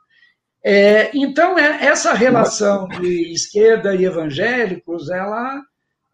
É, 0.64 1.10
então, 1.16 1.58
é, 1.58 1.86
essa 1.86 2.14
relação 2.14 2.88
de 2.88 3.34
esquerda 3.34 3.96
e 3.96 4.06
evangélicos, 4.06 5.10
ela 5.10 5.62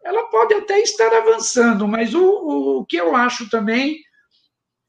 ela 0.04 0.30
pode 0.30 0.54
até 0.54 0.78
estar 0.80 1.12
avançando, 1.12 1.86
mas 1.86 2.14
o, 2.14 2.78
o 2.78 2.86
que 2.86 2.96
eu 2.96 3.14
acho 3.14 3.50
também 3.50 3.98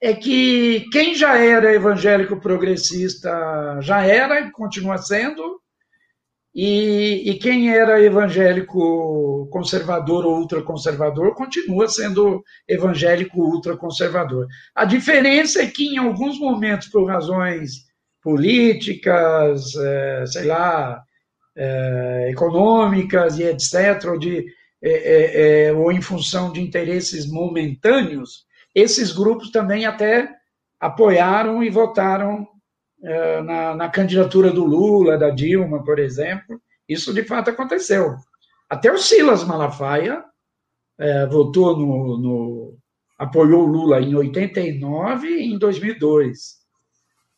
é 0.02 0.14
que 0.14 0.86
quem 0.92 1.14
já 1.14 1.38
era 1.38 1.74
evangélico 1.74 2.40
progressista 2.40 3.30
já 3.82 4.06
era 4.06 4.40
e 4.40 4.52
continua 4.52 4.98
sendo, 4.98 5.60
e, 6.62 7.30
e, 7.30 7.40
quem 7.40 7.74
era 7.74 8.04
evangélico 8.04 9.48
conservador 9.50 10.26
ou 10.26 10.40
ultraconservador 10.40 11.34
continua 11.34 11.88
sendo 11.88 12.44
evangélico 12.68 13.40
ultraconservador. 13.42 14.46
A 14.76 14.84
diferença 14.84 15.62
é 15.62 15.68
que, 15.68 15.94
em 15.94 15.98
alguns 15.98 16.38
momentos, 16.38 16.90
por 16.90 17.08
razões 17.08 17.86
políticas, 18.22 19.74
é, 19.74 20.26
sei 20.26 20.48
lá, 20.48 21.02
é, 21.56 22.28
econômicas 22.30 23.40
e 23.40 23.44
etc., 23.44 24.10
ou 24.10 24.20
de 24.20 24.46
é, 24.82 24.92
é, 24.92 25.68
é, 25.68 25.74
ou 25.74 25.94
em 25.94 26.02
função 26.02 26.52
de 26.52 26.60
interesses 26.60 27.26
momentâneos, 27.26 28.46
esses 28.76 29.14
grupos 29.14 29.50
também 29.50 29.86
até 29.86 30.30
apoiaram 30.78 31.64
e 31.64 31.70
votaram 31.70 32.46
na, 33.02 33.76
na, 33.76 33.90
candidatura 33.90 34.52
do 34.52 34.66
Lula, 34.66 35.18
da 35.18 35.30
Dilma, 35.30 35.84
por 35.84 36.00
exemplo. 36.00 36.62
Isso 36.88 37.14
de 37.14 37.24
fato 37.24 37.50
aconteceu. 37.50 38.16
Até 38.70 38.92
o 38.92 38.98
Silas 38.98 39.44
Malafaia 39.44 40.24
é, 40.98 41.26
votou 41.28 41.78
no, 41.78 42.18
no, 42.18 42.78
apoiou 43.18 43.64
o 43.64 43.72
Lula 43.72 44.02
em 44.02 44.16
89 44.16 45.28
e 45.28 45.54
em 45.54 45.58
2002. 45.58 46.60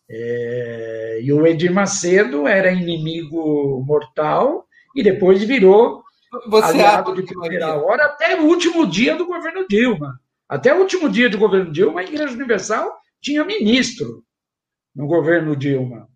É, 0.10 1.20
e 1.22 1.32
o 1.32 1.46
Edir 1.46 1.72
Macedo 1.72 2.48
era 2.48 2.72
inimigo 2.72 3.84
mortal 3.86 4.66
e 4.96 5.02
depois 5.02 5.42
virou 5.44 6.04
você 6.48 6.74
aliado 6.74 7.14
de 7.14 7.24
primeira 7.24 7.76
hora 7.76 8.06
até 8.06 8.40
o 8.40 8.46
último 8.46 8.86
dia 8.86 9.16
do 9.16 9.26
governo 9.26 9.66
Dilma. 9.70 10.20
Até 10.50 10.74
o 10.74 10.80
último 10.80 11.08
dia 11.10 11.30
do 11.30 11.38
governo 11.38 11.72
Dilma, 11.72 12.02
a 12.02 12.04
Igreja 12.04 12.34
Universal 12.34 12.92
tinha 13.22 13.46
ministro 13.46 14.24
no 14.94 15.08
governo 15.08 15.56
Dilma. 15.56 16.10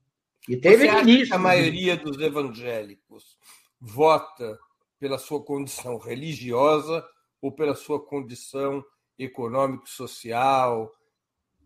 E 0.47 0.56
teve 0.57 0.88
Você 0.88 1.03
ministro. 1.03 1.27
que 1.27 1.34
a 1.34 1.39
maioria 1.39 1.97
dos 1.97 2.19
evangélicos 2.19 3.38
vota 3.80 4.60
pela 4.99 5.18
sua 5.18 5.43
condição 5.43 5.97
religiosa 5.97 7.06
ou 7.41 7.52
pela 7.52 7.76
sua 7.76 8.03
condição 8.03 8.84
econômico-social, 9.18 10.91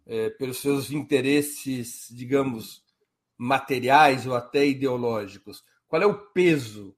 é, 0.05 0.29
pelos 0.31 0.59
seus 0.59 0.91
interesses, 0.91 2.07
digamos, 2.11 2.83
materiais 3.37 4.25
ou 4.25 4.35
até 4.35 4.65
ideológicos? 4.65 5.63
Qual 5.87 6.01
é 6.01 6.05
o 6.05 6.31
peso 6.31 6.95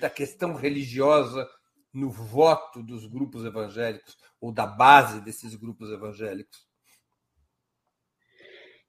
da 0.00 0.10
questão 0.10 0.54
religiosa 0.54 1.48
no 1.92 2.10
voto 2.10 2.82
dos 2.82 3.06
grupos 3.06 3.44
evangélicos 3.44 4.16
ou 4.40 4.52
da 4.52 4.66
base 4.66 5.20
desses 5.20 5.54
grupos 5.54 5.90
evangélicos? 5.90 6.65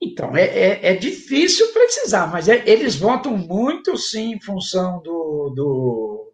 Então, 0.02 0.36
é, 0.36 0.46
é, 0.46 0.92
é 0.92 0.96
difícil 0.96 1.74
precisar, 1.74 2.28
mas 2.28 2.48
é, 2.48 2.64
eles 2.70 2.96
votam 2.96 3.36
muito, 3.36 3.98
sim, 3.98 4.34
em 4.34 4.42
função 4.42 5.02
do, 5.02 5.52
do, 5.56 6.34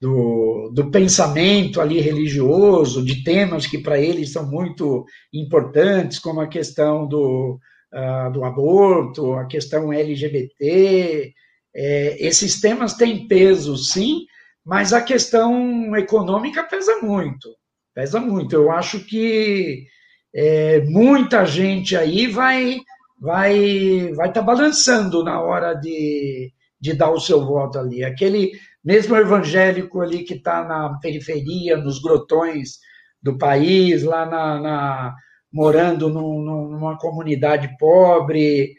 do, 0.00 0.70
do 0.74 0.90
pensamento 0.90 1.80
ali 1.80 2.00
religioso, 2.00 3.04
de 3.04 3.22
temas 3.22 3.66
que 3.66 3.78
para 3.78 4.00
eles 4.00 4.32
são 4.32 4.44
muito 4.50 5.04
importantes, 5.32 6.18
como 6.18 6.40
a 6.40 6.48
questão 6.48 7.06
do, 7.06 7.60
uh, 7.94 8.32
do 8.32 8.44
aborto, 8.44 9.34
a 9.34 9.46
questão 9.46 9.92
LGBT, 9.92 11.32
é, 11.74 12.26
esses 12.26 12.60
temas 12.60 12.94
têm 12.94 13.28
peso, 13.28 13.76
sim, 13.76 14.24
mas 14.64 14.92
a 14.92 15.00
questão 15.00 15.96
econômica 15.96 16.64
pesa 16.64 16.98
muito. 17.00 17.48
Pesa 17.94 18.20
muito. 18.20 18.54
Eu 18.54 18.70
acho 18.70 19.00
que 19.00 19.86
é, 20.34 20.80
muita 20.82 21.44
gente 21.44 21.96
aí 21.96 22.26
vai 22.26 22.78
vai 23.20 24.12
vai 24.14 24.28
estar 24.28 24.40
tá 24.40 24.42
balançando 24.42 25.22
na 25.22 25.40
hora 25.40 25.74
de, 25.74 26.52
de 26.80 26.94
dar 26.94 27.10
o 27.10 27.20
seu 27.20 27.44
voto 27.44 27.78
ali. 27.78 28.04
Aquele 28.04 28.52
mesmo 28.84 29.16
evangélico 29.16 30.00
ali 30.00 30.24
que 30.24 30.34
está 30.34 30.64
na 30.64 30.98
periferia, 31.00 31.76
nos 31.76 32.00
grotões 32.00 32.78
do 33.22 33.36
país, 33.36 34.02
lá 34.02 34.24
na, 34.24 34.60
na 34.60 35.14
morando 35.52 36.08
num, 36.08 36.40
numa 36.42 36.96
comunidade 36.96 37.76
pobre, 37.78 38.74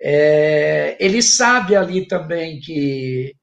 é, 0.00 0.96
ele 1.00 1.22
sabe 1.22 1.74
ali 1.74 2.06
também 2.06 2.60
que 2.60 3.34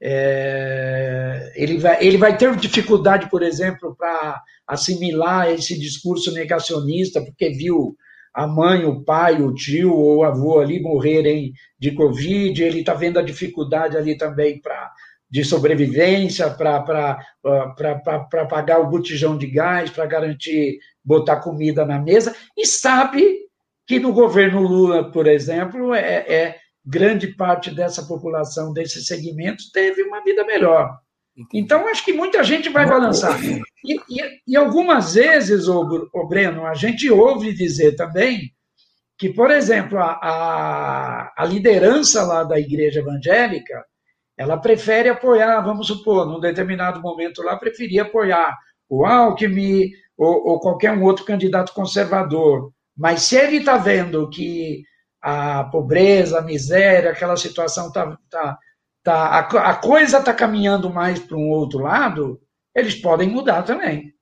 é, 0.00 1.52
ele, 1.56 1.78
vai, 1.78 2.04
ele 2.04 2.18
vai 2.18 2.36
ter 2.36 2.54
dificuldade, 2.56 3.30
por 3.30 3.42
exemplo, 3.42 3.94
para 3.96 4.42
assimilar 4.66 5.50
esse 5.50 5.78
discurso 5.78 6.32
negacionista, 6.32 7.20
porque 7.20 7.50
viu 7.50 7.96
a 8.34 8.46
mãe, 8.46 8.84
o 8.84 9.02
pai, 9.02 9.40
o 9.40 9.54
tio 9.54 9.94
ou 9.94 10.18
o 10.18 10.24
avô 10.24 10.60
ali 10.60 10.80
morrerem 10.80 11.52
de 11.78 11.92
Covid, 11.92 12.62
ele 12.62 12.80
está 12.80 12.92
vendo 12.92 13.18
a 13.18 13.22
dificuldade 13.22 13.96
ali 13.96 14.16
também 14.16 14.60
para 14.60 14.92
de 15.28 15.44
sobrevivência, 15.44 16.48
para 16.50 17.18
pagar 18.48 18.78
o 18.78 18.88
botijão 18.88 19.36
de 19.36 19.48
gás, 19.48 19.90
para 19.90 20.06
garantir 20.06 20.78
botar 21.04 21.40
comida 21.40 21.84
na 21.84 21.98
mesa, 21.98 22.34
e 22.56 22.64
sabe 22.64 23.38
que 23.86 23.98
no 23.98 24.12
governo 24.12 24.60
Lula, 24.62 25.10
por 25.10 25.26
exemplo, 25.26 25.92
é, 25.94 26.24
é 26.28 26.56
grande 26.86 27.28
parte 27.28 27.74
dessa 27.74 28.04
população, 28.04 28.72
desses 28.72 29.06
segmentos, 29.06 29.70
teve 29.70 30.02
uma 30.02 30.22
vida 30.22 30.44
melhor. 30.44 30.96
Então, 31.52 31.86
acho 31.88 32.04
que 32.04 32.12
muita 32.12 32.42
gente 32.42 32.68
vai 32.68 32.86
balançar. 32.86 33.38
E, 33.84 33.94
e, 34.08 34.40
e 34.48 34.56
algumas 34.56 35.14
vezes, 35.14 35.68
o, 35.68 36.08
o 36.14 36.26
Breno, 36.26 36.64
a 36.64 36.74
gente 36.74 37.10
ouve 37.10 37.52
dizer 37.52 37.94
também 37.96 38.52
que, 39.18 39.30
por 39.30 39.50
exemplo, 39.50 39.98
a, 39.98 40.12
a, 40.12 41.32
a, 41.36 41.44
liderança 41.44 42.22
lá 42.22 42.42
da 42.42 42.58
igreja 42.58 43.00
evangélica, 43.00 43.84
ela 44.36 44.56
prefere 44.56 45.08
apoiar, 45.08 45.60
vamos 45.60 45.86
supor, 45.86 46.26
num 46.26 46.40
determinado 46.40 47.00
momento 47.00 47.42
lá, 47.42 47.56
preferia 47.56 48.02
apoiar 48.02 48.56
o 48.88 49.04
Alckmin 49.04 49.90
ou, 50.16 50.48
ou 50.48 50.60
qualquer 50.60 50.92
um 50.92 51.02
outro 51.02 51.24
candidato 51.24 51.72
conservador. 51.74 52.70
Mas 52.96 53.22
se 53.22 53.36
ele 53.36 53.58
está 53.58 53.76
vendo 53.76 54.28
que 54.30 54.82
a 55.28 55.64
pobreza, 55.64 56.38
a 56.38 56.42
miséria, 56.42 57.10
aquela 57.10 57.36
situação 57.36 57.88
está 57.88 58.16
tá, 58.30 58.58
tá, 59.02 59.14
a, 59.14 59.70
a 59.70 59.74
coisa 59.74 60.18
está 60.18 60.32
caminhando 60.32 60.88
mais 60.88 61.18
para 61.18 61.36
um 61.36 61.50
outro 61.50 61.80
lado, 61.80 62.40
eles 62.72 62.94
podem 62.94 63.28
mudar 63.28 63.64
também. 63.64 64.14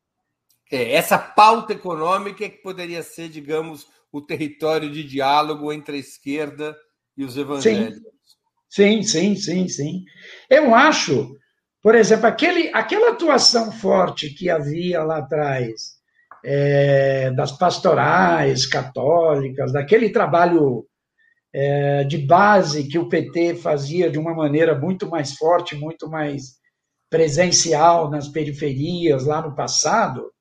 É, 0.73 0.95
essa 0.95 1.19
pauta 1.19 1.75
econômica 1.75 2.47
é 2.47 2.49
que 2.49 2.63
poderia 2.63 3.03
ser, 3.03 3.29
digamos, 3.29 3.87
o 4.11 4.23
território 4.23 4.91
de 4.91 5.05
diálogo 5.05 5.71
entre 5.71 5.97
a 5.97 6.01
esquerda 6.01 6.75
e 7.15 7.23
os 7.23 7.37
evangélicos. 7.37 8.01
Sim, 8.71 9.03
sim, 9.03 9.37
sim, 9.37 9.69
sim. 9.69 10.05
Eu 10.49 10.75
acho, 10.75 11.37
por 11.83 11.95
exemplo, 11.95 12.27
aquele, 12.29 12.71
aquela 12.73 13.11
atuação 13.11 13.71
forte 13.71 14.31
que 14.31 14.49
havia 14.49 15.03
lá 15.03 15.19
atrás, 15.19 15.99
é, 16.43 17.31
das 17.33 17.53
pastorais 17.53 18.65
católicas, 18.65 19.71
daquele 19.71 20.09
trabalho 20.09 20.87
é, 21.57 22.03
de 22.03 22.19
base 22.19 22.89
que 22.89 22.99
o 22.99 23.09
PT 23.09 23.55
fazia 23.55 24.11
de 24.11 24.19
uma 24.19 24.35
maneira 24.35 24.77
muito 24.77 25.09
mais 25.09 25.37
forte, 25.37 25.77
muito 25.77 26.11
mais 26.11 26.59
presencial 27.09 28.11
nas 28.11 28.27
periferias 28.27 29.25
lá 29.25 29.41
no 29.41 29.55
passado, 29.55 30.33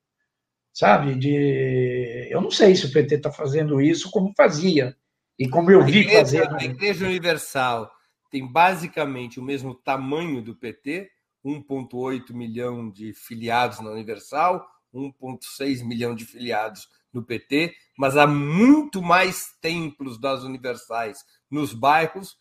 sabe? 0.74 1.14
De, 1.14 2.28
eu 2.32 2.42
não 2.42 2.50
sei 2.50 2.76
se 2.76 2.88
o 2.88 2.92
PT 2.92 3.16
está 3.16 3.32
fazendo 3.32 3.80
isso 3.80 4.10
como 4.10 4.34
fazia 4.36 4.98
e 5.38 5.48
como 5.48 5.70
eu 5.70 5.86
vi 5.86 6.00
igreja, 6.00 6.18
fazer. 6.18 6.52
A 6.52 6.64
Igreja 6.64 7.06
Universal 7.06 7.92
tem 8.32 8.52
basicamente 8.52 9.40
o 9.40 9.44
mesmo 9.44 9.76
tamanho 9.76 10.42
do 10.42 10.56
PT, 10.56 11.12
1,8 11.46 12.34
milhão 12.34 12.90
de 12.90 13.14
filiados 13.14 13.80
na 13.80 13.92
Universal, 13.92 14.68
1,6 14.92 15.86
milhão 15.86 16.16
de 16.16 16.26
filiados 16.26 16.88
no 17.14 17.22
PT, 17.22 17.76
mas 17.98 18.18
há 18.18 18.26
muito 18.26 19.02
mais 19.02 19.46
templos 19.62 20.20
das 20.20 20.44
universais 20.44 21.20
nos 21.50 21.74
bairros 21.74 22.38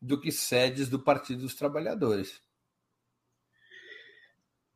do 0.00 0.20
que 0.20 0.32
sedes 0.32 0.88
do 0.88 0.98
Partido 0.98 1.42
dos 1.42 1.54
Trabalhadores. 1.54 2.40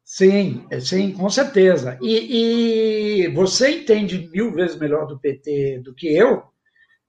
Sim, 0.04 0.66
sim, 0.80 1.12
com 1.12 1.30
certeza. 1.30 1.98
E, 2.02 3.22
e, 3.22 3.28
você 3.28 3.70
entende 3.80 4.28
mil 4.30 4.52
vezes 4.52 4.78
melhor 4.78 5.06
do 5.06 5.18
PT 5.18 5.80
do 5.82 5.94
que 5.94 6.14
eu, 6.14 6.42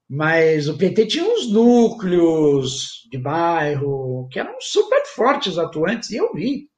mas 0.08 0.66
o 0.66 0.78
PT 0.78 1.06
tinha 1.06 1.24
uns 1.24 1.50
núcleos 1.52 3.06
de 3.10 3.18
bairro 3.18 4.28
que 4.30 4.38
eram 4.38 4.58
super 4.60 5.04
fortes, 5.14 5.58
atuantes, 5.58 6.10
e 6.10 6.16
eu 6.16 6.32
vi. 6.32 6.70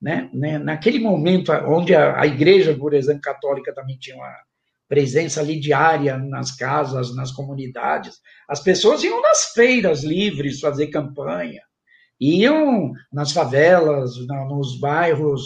Né? 0.00 0.30
né 0.32 0.58
naquele 0.58 1.00
momento 1.00 1.50
onde 1.50 1.92
a, 1.92 2.20
a 2.20 2.24
igreja, 2.24 2.72
por 2.76 2.94
exemplo, 2.94 3.20
católica 3.20 3.74
também 3.74 3.98
tinha 3.98 4.14
uma, 4.14 4.32
presença 4.88 5.40
ali 5.40 5.60
diária 5.60 6.16
nas 6.16 6.56
casas, 6.56 7.14
nas 7.14 7.30
comunidades. 7.30 8.16
As 8.48 8.60
pessoas 8.60 9.04
iam 9.04 9.20
nas 9.20 9.52
feiras 9.52 10.02
livres 10.02 10.60
fazer 10.60 10.88
campanha, 10.88 11.60
iam 12.20 12.92
nas 13.12 13.32
favelas, 13.32 14.12
nos 14.48 14.80
bairros, 14.80 15.42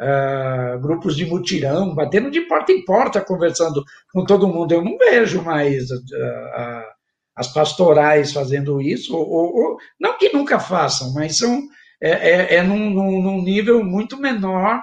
uh, 0.00 0.80
grupos 0.80 1.16
de 1.16 1.26
mutirão, 1.26 1.94
batendo 1.94 2.30
de 2.30 2.42
porta 2.42 2.72
em 2.72 2.84
porta, 2.84 3.20
conversando 3.20 3.84
com 4.12 4.24
todo 4.24 4.48
mundo. 4.48 4.72
Eu 4.72 4.84
não 4.84 4.96
vejo 4.96 5.42
mais 5.42 5.90
uh, 5.90 5.96
uh, 5.96 6.94
as 7.36 7.52
pastorais 7.52 8.32
fazendo 8.32 8.80
isso, 8.80 9.16
ou, 9.16 9.54
ou, 9.54 9.76
não 9.98 10.16
que 10.16 10.32
nunca 10.32 10.58
façam, 10.58 11.12
mas 11.12 11.36
são, 11.36 11.62
é, 12.00 12.10
é, 12.10 12.54
é 12.56 12.62
num, 12.62 12.90
num, 12.90 13.42
nível 13.42 13.82
muito 13.84 14.16
menor 14.16 14.80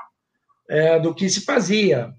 é, 0.69 0.99
do 0.99 1.13
que 1.13 1.29
se 1.29 1.45
fazia. 1.45 2.13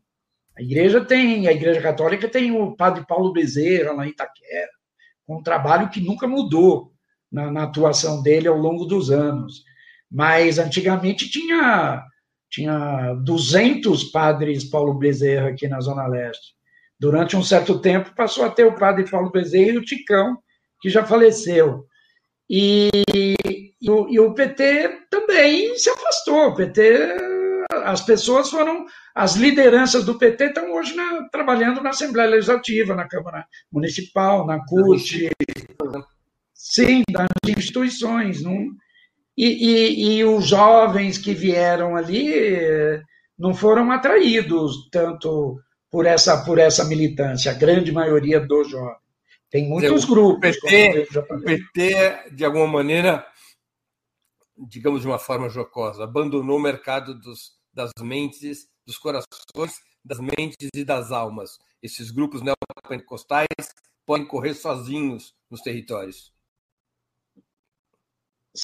A 0.63 0.65
igreja 0.65 1.05
tem, 1.05 1.49
a 1.49 1.53
igreja 1.53 1.83
católica 1.83 2.29
tem 2.29 2.57
o 2.57 2.77
padre 2.77 3.05
Paulo 3.05 3.33
Bezerra 3.33 3.95
lá 3.95 4.07
em 4.07 4.11
Itaquera, 4.11 4.71
com 5.27 5.39
um 5.39 5.43
trabalho 5.43 5.91
que 5.91 6.01
nunca 6.01 6.29
mudou 6.29 6.93
na, 7.33 7.51
na 7.51 7.65
atuação 7.65 8.23
dele 8.23 8.47
ao 8.47 8.57
longo 8.57 8.85
dos 8.85 9.11
anos. 9.11 9.65
Mas 10.09 10.61
antigamente 10.61 11.29
tinha 11.29 12.07
tinha 12.49 13.15
200 13.25 14.05
padres 14.05 14.63
Paulo 14.63 14.95
Bezerra 14.95 15.49
aqui 15.49 15.67
na 15.67 15.81
Zona 15.81 16.07
Leste. 16.07 16.55
Durante 16.97 17.37
um 17.37 17.43
certo 17.43 17.81
tempo 17.81 18.15
passou 18.15 18.45
a 18.45 18.51
ter 18.51 18.65
o 18.65 18.77
padre 18.77 19.11
Paulo 19.11 19.33
Bezerra 19.33 19.73
e 19.73 19.79
o 19.79 19.85
Ticão, 19.85 20.39
que 20.81 20.89
já 20.89 21.05
faleceu. 21.05 21.87
E, 22.49 22.89
e, 23.13 23.91
o, 23.91 24.09
e 24.09 24.21
o 24.21 24.33
PT 24.33 25.07
também 25.11 25.77
se 25.77 25.91
afastou. 25.91 26.51
O 26.51 26.55
PT 26.55 27.33
as 27.85 28.03
pessoas 28.03 28.51
foram, 28.51 28.87
as 29.15 29.37
lideranças 29.37 30.05
do 30.05 30.19
PT 30.19 30.47
estão 30.47 30.73
hoje 30.73 30.95
na, 30.95 31.29
trabalhando 31.29 31.83
na 31.83 31.91
Assembleia 31.91 32.31
Legislativa, 32.31 32.95
na 32.95 33.07
Câmara 33.07 33.47
Municipal, 33.71 34.47
na 34.47 34.65
CUT, 34.65 35.31
sim, 36.55 37.03
das 37.11 37.29
instituições. 37.57 38.43
Não, 38.43 38.69
e, 39.37 39.47
e, 39.47 40.19
e 40.19 40.25
os 40.25 40.47
jovens 40.47 41.19
que 41.19 41.35
vieram 41.35 41.97
ali 41.97 42.33
não 43.39 43.55
foram 43.55 43.91
atraídos 43.91 44.89
tanto 44.91 45.61
por 45.91 46.07
essa, 46.07 46.43
por 46.45 46.59
essa 46.59 46.85
militância, 46.85 47.51
a 47.51 47.55
grande 47.55 47.93
maioria 47.93 48.41
dos 48.41 48.71
jovens. 48.71 49.03
Tem 49.51 49.69
muitos 49.69 50.07
grupos. 50.07 50.57
O 50.57 50.61
PT, 50.63 51.09
o 51.19 51.41
PT, 51.43 52.31
de 52.33 52.45
alguma 52.45 52.67
maneira, 52.67 53.27
digamos 54.57 55.03
de 55.03 55.07
uma 55.07 55.19
forma 55.19 55.51
jocosa, 55.51 56.05
abandonou 56.05 56.57
o 56.57 56.63
mercado 56.63 57.15
dos, 57.15 57.62
das 57.73 57.91
mentes, 58.01 58.67
dos 58.87 58.99
corações, 58.99 59.73
das 60.05 60.19
mentes 60.19 60.69
e 60.75 60.85
das 60.85 61.11
almas. 61.11 61.59
Esses 61.83 62.11
grupos 62.11 62.43
neopentecostais 62.43 63.47
podem 64.07 64.27
correr 64.27 64.55
sozinhos 64.55 65.35
nos 65.51 65.61
territórios. 65.61 66.33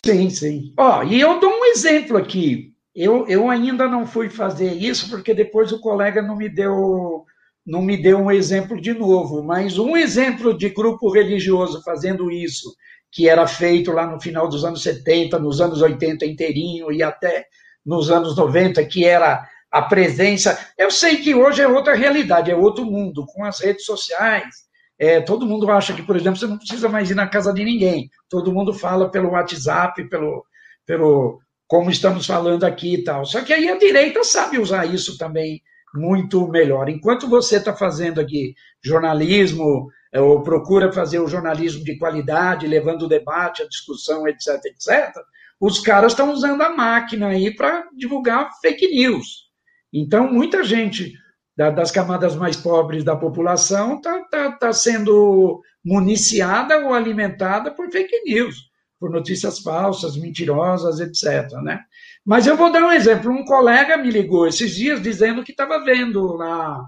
Sim, 0.05 0.29
sim. 0.29 0.75
Ó, 0.77 1.03
e 1.03 1.21
eu 1.21 1.41
dou 1.41 1.51
um 1.51 1.65
exemplo 1.67 2.17
aqui. 2.17 2.75
Eu, 2.95 3.27
eu 3.29 3.49
ainda 3.49 3.89
não 3.89 4.07
fui 4.07 4.29
fazer 4.29 4.73
isso 4.75 5.09
porque 5.09 5.33
depois 5.33 5.73
o 5.73 5.81
colega 5.81 6.21
não 6.21 6.37
me 6.37 6.49
deu 6.49 7.25
não 7.65 7.83
me 7.83 8.01
deu 8.01 8.19
um 8.19 8.31
exemplo 8.31 8.81
de 8.81 8.95
novo, 8.95 9.43
mas 9.43 9.79
um 9.79 9.95
exemplo 9.95 10.57
de 10.57 10.71
grupo 10.71 11.11
religioso 11.11 11.83
fazendo 11.85 12.31
isso, 12.31 12.75
que 13.13 13.29
era 13.29 13.47
feito 13.47 13.93
lá 13.93 14.07
no 14.07 14.19
final 14.19 14.49
dos 14.49 14.65
anos 14.65 14.83
70, 14.83 15.39
nos 15.39 15.61
anos 15.61 15.83
80 15.83 16.25
inteirinho 16.25 16.91
e 16.91 17.03
até 17.03 17.47
nos 17.89 18.11
anos 18.11 18.37
90, 18.37 18.85
que 18.85 19.07
era 19.07 19.49
a 19.73 19.81
presença. 19.81 20.59
Eu 20.77 20.91
sei 20.91 21.17
que 21.17 21.35
hoje 21.35 21.63
é 21.63 21.67
outra 21.67 21.95
realidade, 21.95 22.51
é 22.51 22.55
outro 22.55 22.85
mundo, 22.85 23.25
com 23.25 23.43
as 23.43 23.61
redes 23.61 23.87
sociais. 23.87 24.69
É, 24.99 25.23
todo 25.23 25.47
mundo 25.47 25.71
acha 25.71 25.95
que, 25.95 26.03
por 26.03 26.15
exemplo, 26.15 26.39
você 26.39 26.47
não 26.47 26.59
precisa 26.59 26.87
mais 26.87 27.11
ir 27.11 27.15
na 27.15 27.27
casa 27.27 27.51
de 27.51 27.65
ninguém. 27.65 28.11
Todo 28.29 28.53
mundo 28.53 28.75
fala 28.75 29.11
pelo 29.11 29.31
WhatsApp, 29.31 30.07
pelo, 30.11 30.45
pelo 30.85 31.41
como 31.67 31.91
estamos 31.91 32.27
falando 32.27 32.65
aqui 32.65 32.97
e 32.97 33.05
tal. 33.05 33.25
Só 33.25 33.43
que 33.43 33.55
aí 33.55 33.71
a 33.71 33.79
direita 33.79 34.23
sabe 34.23 34.59
usar 34.59 34.85
isso 34.85 35.17
também 35.17 35.63
muito 35.95 36.47
melhor. 36.49 36.91
Enquanto 36.91 37.27
você 37.27 37.57
está 37.57 37.75
fazendo 37.75 38.21
aqui 38.21 38.55
jornalismo, 38.85 39.89
é, 40.13 40.21
ou 40.21 40.43
procura 40.43 40.93
fazer 40.93 41.21
o 41.21 41.29
jornalismo 41.29 41.83
de 41.83 41.97
qualidade, 41.97 42.67
levando 42.67 43.03
o 43.03 43.09
debate, 43.09 43.63
a 43.63 43.69
discussão, 43.69 44.29
etc., 44.29 44.61
etc., 44.67 45.15
os 45.61 45.81
caras 45.81 46.13
estão 46.13 46.33
usando 46.33 46.63
a 46.63 46.71
máquina 46.71 47.29
aí 47.29 47.55
para 47.55 47.89
divulgar 47.97 48.51
fake 48.61 48.89
news. 48.89 49.49
Então, 49.93 50.33
muita 50.33 50.63
gente 50.63 51.13
da, 51.57 51.71
das 51.71 51.91
camadas 51.91 52.37
mais 52.37 52.57
pobres 52.57 53.03
da 53.03 53.17
população 53.17 53.97
está 53.97 54.21
tá, 54.31 54.53
tá 54.53 54.73
sendo 54.73 55.61
municiada 55.85 56.79
ou 56.79 56.95
alimentada 56.95 57.71
por 57.71 57.91
fake 57.91 58.23
news, 58.25 58.57
por 59.01 59.11
notícias 59.11 59.59
falsas, 59.59 60.17
mentirosas, 60.17 61.01
etc. 61.01 61.51
Né? 61.63 61.81
Mas 62.25 62.47
eu 62.47 62.57
vou 62.57 62.71
dar 62.71 62.85
um 62.85 62.93
exemplo. 62.93 63.33
Um 63.33 63.45
colega 63.45 63.97
me 63.97 64.11
ligou 64.11 64.47
esses 64.47 64.77
dias 64.77 65.03
dizendo 65.03 65.43
que 65.43 65.51
estava 65.51 65.83
vendo 65.85 66.37
lá 66.37 66.81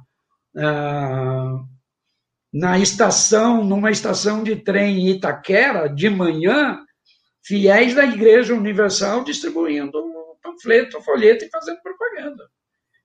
uh, 0.54 1.64
na 2.52 2.78
estação, 2.78 3.64
numa 3.64 3.90
estação 3.90 4.44
de 4.44 4.56
trem 4.56 5.00
em 5.00 5.10
Itaquera, 5.10 5.88
de 5.88 6.08
manhã, 6.10 6.78
fiéis 7.42 7.94
da 7.94 8.04
Igreja 8.04 8.54
Universal 8.54 9.24
distribuindo 9.24 10.10
panfleto, 10.42 11.00
folheto 11.02 11.44
e 11.44 11.50
fazendo 11.50 11.80
propaganda. 11.82 12.50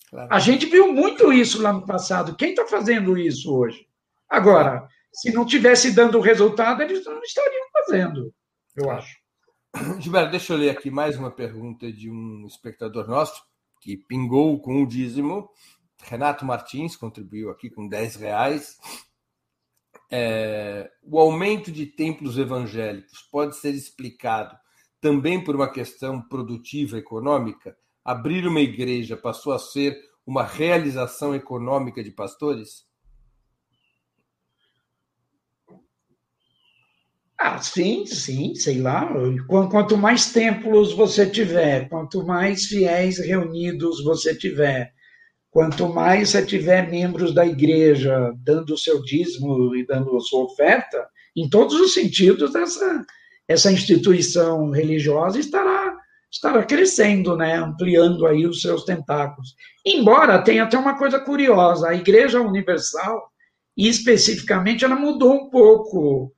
Claro. 0.10 0.34
A 0.34 0.40
gente 0.40 0.66
viu 0.66 0.92
muito 0.94 1.32
isso 1.34 1.62
lá 1.62 1.74
no 1.74 1.86
passado. 1.86 2.36
Quem 2.36 2.52
está 2.52 2.66
fazendo 2.66 3.18
isso 3.18 3.56
hoje? 3.56 3.88
Agora, 4.30 4.88
se 5.14 5.32
não 5.32 5.46
tivesse 5.46 5.92
dando 5.92 6.20
resultado, 6.20 6.82
eles 6.82 7.06
não 7.06 7.22
estariam 7.22 7.68
fazendo, 7.72 8.34
eu 8.76 8.90
acho. 8.90 9.16
Gilberto, 10.00 10.32
deixa 10.32 10.54
eu 10.54 10.58
ler 10.58 10.70
aqui 10.70 10.90
mais 10.90 11.18
uma 11.18 11.32
pergunta 11.32 11.92
de 11.92 12.10
um 12.10 12.46
espectador 12.48 13.08
nosso 13.08 13.44
que 13.82 13.98
pingou 13.98 14.60
com 14.62 14.82
o 14.82 14.88
dízimo. 14.88 15.50
Renato 16.04 16.46
Martins 16.46 16.96
contribuiu 16.96 17.50
aqui 17.50 17.70
com 17.70 17.88
10 17.88 18.16
reais. 18.16 18.78
É, 20.18 20.90
o 21.04 21.20
aumento 21.20 21.70
de 21.70 21.86
templos 21.86 22.38
evangélicos 22.38 23.22
pode 23.30 23.58
ser 23.58 23.72
explicado 23.76 24.58
também 25.02 25.44
por 25.44 25.58
uma 25.58 25.70
questão 25.70 26.22
produtiva 26.22 26.98
econômica? 26.98 27.76
Abrir 28.02 28.48
uma 28.48 28.62
igreja 28.62 29.18
passou 29.18 29.52
a 29.52 29.60
ser 29.60 29.94
uma 30.26 30.42
realização 30.42 31.36
econômica 31.36 32.02
de 32.02 32.12
pastores? 32.12 32.86
Ah, 37.38 37.60
sim, 37.62 38.06
sim, 38.06 38.56
sei 38.56 38.80
lá. 38.80 39.10
Quanto 39.70 39.98
mais 39.98 40.32
templos 40.32 40.94
você 40.94 41.30
tiver, 41.30 41.90
quanto 41.90 42.26
mais 42.26 42.68
fiéis 42.68 43.20
reunidos 43.20 44.02
você 44.02 44.34
tiver, 44.34 44.94
quanto 45.56 45.88
mais 45.88 46.32
você 46.32 46.46
tiver 46.46 46.92
membros 46.92 47.34
da 47.34 47.46
igreja 47.46 48.34
dando 48.44 48.74
o 48.74 48.78
seu 48.78 49.02
dízimo 49.02 49.74
e 49.74 49.88
dando 49.88 50.18
a 50.18 50.20
sua 50.20 50.44
oferta, 50.44 51.08
em 51.34 51.50
todos 51.50 51.80
os 51.80 51.94
sentidos, 51.94 52.54
essa, 52.54 53.06
essa 53.48 53.72
instituição 53.72 54.70
religiosa 54.72 55.40
estará, 55.40 55.96
estará 56.30 56.62
crescendo, 56.62 57.38
né? 57.38 57.56
ampliando 57.56 58.28
aí 58.28 58.46
os 58.46 58.62
seus 58.62 58.84
tentáculos. 58.84 59.56
Embora 59.86 60.44
tenha 60.44 60.64
até 60.64 60.78
uma 60.78 60.98
coisa 60.98 61.22
curiosa, 61.22 61.88
a 61.88 61.96
Igreja 61.96 62.42
Universal, 62.42 63.24
e 63.78 63.88
especificamente, 63.88 64.84
ela 64.84 64.98
mudou 64.98 65.34
um 65.36 65.50
pouco 65.50 66.34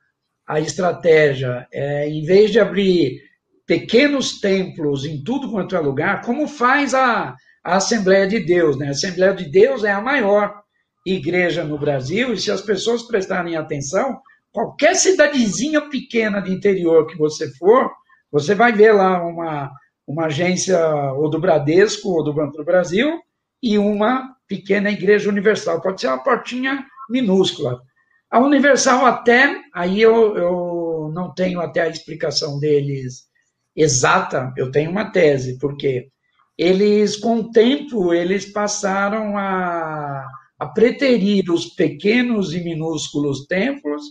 a 0.47 0.59
estratégia. 0.59 1.67
É, 1.73 2.07
em 2.07 2.23
vez 2.23 2.51
de 2.51 2.59
abrir 2.59 3.19
pequenos 3.65 4.39
templos 4.39 5.05
em 5.05 5.23
tudo 5.23 5.49
quanto 5.49 5.75
é 5.75 5.79
lugar, 5.79 6.21
como 6.21 6.47
faz 6.47 6.93
a, 6.93 7.35
a 7.67 7.75
Assembleia 7.75 8.25
de 8.25 8.39
Deus. 8.39 8.77
Né? 8.77 8.87
A 8.87 8.91
Assembleia 8.91 9.33
de 9.33 9.43
Deus 9.43 9.83
é 9.83 9.91
a 9.91 9.99
maior 9.99 10.61
igreja 11.05 11.65
no 11.65 11.77
Brasil, 11.77 12.31
e 12.31 12.37
se 12.37 12.49
as 12.49 12.61
pessoas 12.61 13.03
prestarem 13.03 13.57
atenção, 13.57 14.21
qualquer 14.53 14.95
cidadezinha 14.95 15.81
pequena 15.81 16.39
de 16.39 16.53
interior 16.53 17.05
que 17.05 17.17
você 17.17 17.49
for, 17.55 17.91
você 18.31 18.55
vai 18.55 18.71
ver 18.71 18.93
lá 18.93 19.21
uma, 19.21 19.69
uma 20.07 20.27
agência 20.27 20.79
ou 21.13 21.29
do 21.29 21.41
Bradesco 21.41 22.09
ou 22.09 22.23
do 22.23 22.33
Banco 22.33 22.55
do 22.55 22.63
Brasil 22.63 23.19
e 23.61 23.77
uma 23.77 24.33
pequena 24.47 24.89
igreja 24.89 25.29
universal. 25.29 25.81
Pode 25.81 25.99
ser 25.99 26.07
uma 26.07 26.23
portinha 26.23 26.85
minúscula. 27.09 27.81
A 28.29 28.39
Universal 28.39 29.05
até, 29.05 29.61
aí 29.73 30.01
eu, 30.01 30.37
eu 30.37 31.11
não 31.13 31.33
tenho 31.33 31.59
até 31.59 31.81
a 31.81 31.89
explicação 31.89 32.59
deles 32.59 33.27
exata, 33.75 34.53
eu 34.57 34.71
tenho 34.71 34.89
uma 34.89 35.11
tese, 35.11 35.57
porque 35.59 36.09
eles, 36.57 37.15
com 37.15 37.37
o 37.37 37.51
tempo, 37.51 38.13
eles 38.13 38.45
passaram 38.51 39.37
a, 39.37 40.27
a 40.59 40.65
preterir 40.67 41.51
os 41.51 41.65
pequenos 41.67 42.53
e 42.53 42.61
minúsculos 42.61 43.45
templos, 43.45 44.03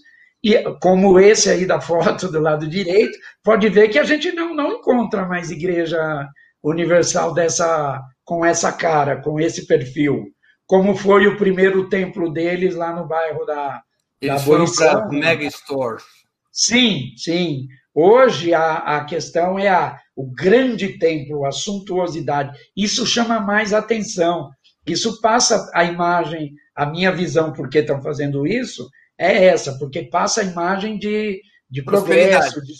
e 0.42 0.62
como 0.80 1.18
esse 1.18 1.50
aí 1.50 1.66
da 1.66 1.80
foto 1.82 2.30
do 2.30 2.40
lado 2.40 2.68
direito, 2.68 3.18
pode 3.42 3.68
ver 3.68 3.88
que 3.88 3.98
a 3.98 4.04
gente 4.04 4.32
não, 4.32 4.54
não 4.54 4.72
encontra 4.72 5.26
mais 5.26 5.50
igreja 5.50 6.28
universal 6.62 7.34
dessa 7.34 8.02
com 8.24 8.44
essa 8.44 8.72
cara, 8.72 9.22
com 9.22 9.38
esse 9.38 9.66
perfil, 9.68 10.24
como 10.66 10.96
foi 10.96 11.28
o 11.28 11.36
primeiro 11.36 11.88
templo 11.88 12.32
deles 12.32 12.74
lá 12.74 12.92
no 12.92 13.06
bairro 13.06 13.44
da, 13.44 13.80
eles 14.20 14.42
foram 14.42 14.64
para 14.64 15.08
mega 15.08 15.48
stores. 15.50 16.04
Sim, 16.50 17.12
sim. 17.16 17.68
Hoje 17.94 18.54
a, 18.54 18.76
a 18.76 19.04
questão 19.04 19.58
é 19.58 19.68
a, 19.68 19.98
o 20.16 20.26
grande 20.26 20.98
templo, 20.98 21.44
a 21.44 21.52
suntuosidade. 21.52 22.58
Isso 22.74 23.06
chama 23.06 23.38
mais 23.38 23.72
atenção. 23.72 24.50
Isso 24.86 25.20
passa 25.20 25.70
a 25.74 25.84
imagem, 25.84 26.54
a 26.74 26.86
minha 26.86 27.12
visão, 27.12 27.52
porque 27.52 27.78
estão 27.78 28.02
fazendo 28.02 28.46
isso, 28.46 28.88
é 29.18 29.44
essa, 29.44 29.78
porque 29.78 30.04
passa 30.04 30.40
a 30.40 30.44
imagem 30.44 30.98
de, 30.98 31.40
de 31.70 31.82
progresso, 31.82 32.60
de, 32.64 32.72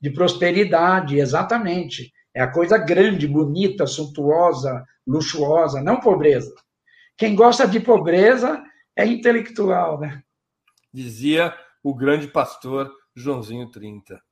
de 0.00 0.10
prosperidade, 0.10 1.18
exatamente. 1.18 2.12
É 2.34 2.42
a 2.42 2.50
coisa 2.50 2.76
grande, 2.76 3.28
bonita, 3.28 3.86
suntuosa, 3.86 4.84
luxuosa, 5.06 5.80
não 5.80 6.00
pobreza. 6.00 6.52
Quem 7.16 7.34
gosta 7.34 7.68
de 7.68 7.78
pobreza 7.78 8.60
é 8.96 9.06
intelectual, 9.06 10.00
né? 10.00 10.24
dizia 10.94 11.52
o 11.82 11.92
grande 11.92 12.28
pastor 12.28 12.88
Joãozinho 13.16 13.68
30. 13.68 14.22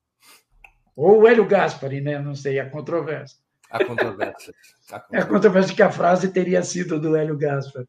Ou 0.96 1.22
o 1.22 1.28
Hélio 1.28 1.46
Gaspari, 1.46 2.00
né? 2.00 2.18
Não 2.18 2.34
sei, 2.34 2.58
a 2.58 2.68
controvérsia. 2.68 3.38
A 3.70 3.84
controvérsia. 3.84 4.54
A 4.90 5.00
controvérsia. 5.00 5.08
É 5.12 5.18
a 5.18 5.26
controvérsia 5.26 5.74
que 5.74 5.82
a 5.82 5.90
frase 5.90 6.28
teria 6.28 6.62
sido 6.62 7.00
do 7.00 7.16
Hélio 7.16 7.36
Gaspari. 7.36 7.88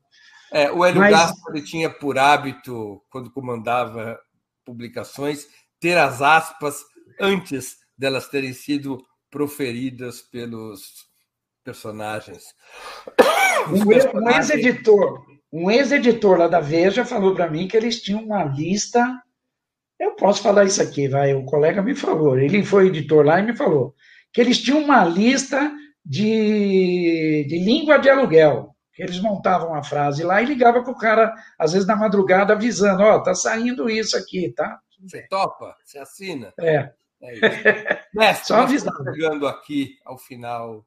É, 0.51 0.71
o 0.71 0.85
Hélio 0.85 1.01
Mas... 1.01 1.11
Gaspari 1.11 1.63
tinha 1.63 1.89
por 1.89 2.17
hábito, 2.17 3.01
quando 3.09 3.31
comandava 3.31 4.19
publicações, 4.63 5.47
ter 5.79 5.97
as 5.97 6.21
aspas 6.21 6.77
antes 7.19 7.77
delas 7.97 8.27
terem 8.27 8.53
sido 8.53 9.03
proferidas 9.29 10.21
pelos 10.21 11.07
personagens. 11.63 12.43
Um, 13.67 14.29
ex-editor, 14.29 15.25
um 15.51 15.71
ex-editor 15.71 16.37
lá 16.37 16.47
da 16.47 16.59
Veja 16.59 17.03
falou 17.03 17.33
para 17.33 17.49
mim 17.49 17.67
que 17.67 17.75
eles 17.75 18.01
tinham 18.01 18.23
uma 18.23 18.43
lista. 18.43 19.21
Eu 20.03 20.15
posso 20.17 20.43
falar 20.43 20.65
isso 20.65 20.81
aqui, 20.81 21.07
vai. 21.07 21.33
O 21.33 21.45
colega 21.45 21.81
me 21.81 21.95
falou. 21.95 22.37
Ele 22.37 22.61
foi 22.61 22.87
editor 22.87 23.25
lá 23.25 23.39
e 23.39 23.43
me 23.43 23.55
falou 23.55 23.95
que 24.33 24.41
eles 24.41 24.59
tinham 24.59 24.81
uma 24.81 25.05
lista 25.05 25.71
de, 26.03 27.45
de 27.47 27.59
língua 27.59 27.97
de 27.97 28.09
aluguel. 28.09 28.75
Que 28.93 29.01
eles 29.01 29.19
montavam 29.19 29.73
a 29.73 29.81
frase 29.81 30.23
lá 30.23 30.41
e 30.41 30.45
ligava 30.45 30.83
para 30.83 30.91
o 30.91 30.97
cara, 30.97 31.33
às 31.57 31.71
vezes 31.71 31.87
na 31.87 31.95
madrugada, 31.95 32.53
avisando: 32.53 33.01
Ó, 33.01 33.15
oh, 33.15 33.23
tá 33.23 33.33
saindo 33.33 33.89
isso 33.89 34.15
aqui, 34.17 34.51
tá? 34.51 34.79
Você 35.01 35.25
topa? 35.27 35.75
Você 35.83 35.97
assina? 35.97 36.53
É. 36.59 36.91
é 37.21 38.03
Mestre, 38.13 38.47
Só 38.47 38.57
avisando. 38.57 39.03
chegando 39.03 39.47
aqui 39.47 39.97
ao 40.05 40.17
final 40.17 40.85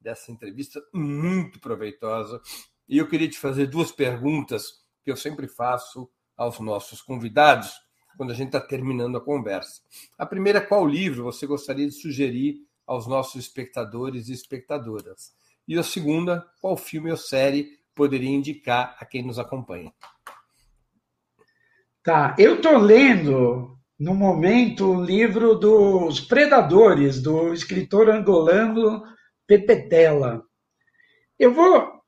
dessa 0.00 0.32
entrevista 0.32 0.80
muito 0.92 1.60
proveitosa. 1.60 2.40
E 2.88 2.98
eu 2.98 3.08
queria 3.08 3.28
te 3.28 3.38
fazer 3.38 3.66
duas 3.66 3.92
perguntas 3.92 4.64
que 5.04 5.10
eu 5.10 5.16
sempre 5.16 5.46
faço 5.46 6.10
aos 6.36 6.58
nossos 6.60 7.00
convidados 7.00 7.87
quando 8.18 8.32
a 8.32 8.34
gente 8.34 8.48
está 8.48 8.60
terminando 8.60 9.16
a 9.16 9.20
conversa. 9.20 9.80
A 10.18 10.26
primeira, 10.26 10.60
qual 10.60 10.84
livro 10.84 11.22
você 11.22 11.46
gostaria 11.46 11.86
de 11.86 11.94
sugerir 11.94 12.56
aos 12.84 13.06
nossos 13.06 13.36
espectadores 13.36 14.28
e 14.28 14.32
espectadoras? 14.32 15.32
E 15.68 15.78
a 15.78 15.84
segunda, 15.84 16.44
qual 16.60 16.76
filme 16.76 17.12
ou 17.12 17.16
série 17.16 17.78
poderia 17.94 18.28
indicar 18.28 18.96
a 18.98 19.06
quem 19.06 19.22
nos 19.22 19.38
acompanha? 19.38 19.92
Tá, 22.02 22.34
eu 22.38 22.56
estou 22.56 22.76
lendo 22.76 23.78
no 23.96 24.14
momento 24.14 24.90
o 24.90 25.04
livro 25.04 25.54
dos 25.54 26.20
Predadores, 26.20 27.22
do 27.22 27.52
escritor 27.52 28.10
angolano 28.10 29.04
Pepetela. 29.46 30.42
Eu 31.38 31.54
vou 31.54 31.98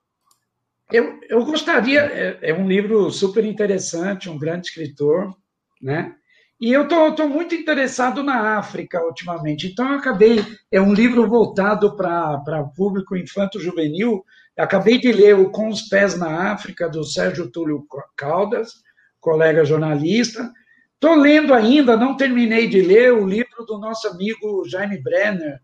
eu, 0.93 1.21
eu 1.29 1.45
gostaria, 1.45 2.01
é, 2.01 2.51
é, 2.51 2.55
um 2.55 2.67
livro 2.67 3.13
super 3.13 3.45
interessante, 3.45 4.29
um 4.29 4.37
grande 4.37 4.67
escritor, 4.67 5.33
né? 5.81 6.15
E 6.61 6.73
eu 6.73 6.83
estou 6.83 7.27
muito 7.29 7.55
interessado 7.55 8.23
na 8.23 8.59
África 8.59 9.03
ultimamente, 9.03 9.67
então 9.67 9.93
eu 9.93 9.99
acabei, 9.99 10.45
é 10.71 10.79
um 10.79 10.93
livro 10.93 11.27
voltado 11.27 11.97
para 11.97 12.71
público 12.77 13.17
infanto-juvenil, 13.17 14.23
acabei 14.59 14.99
de 14.99 15.11
ler 15.11 15.37
o 15.37 15.51
Com 15.51 15.69
os 15.69 15.83
Pés 15.83 16.19
na 16.19 16.53
África, 16.53 16.87
do 16.87 17.03
Sérgio 17.03 17.51
Túlio 17.51 17.87
Caldas, 18.15 18.75
colega 19.21 19.65
jornalista. 19.65 20.53
Estou 20.95 21.15
lendo 21.15 21.55
ainda, 21.55 21.97
não 21.97 22.15
terminei 22.15 22.69
de 22.69 22.83
ler, 22.83 23.15
o 23.15 23.27
livro 23.27 23.65
do 23.67 23.79
nosso 23.79 24.07
amigo 24.09 24.69
Jaime 24.69 25.03
Brenner, 25.03 25.59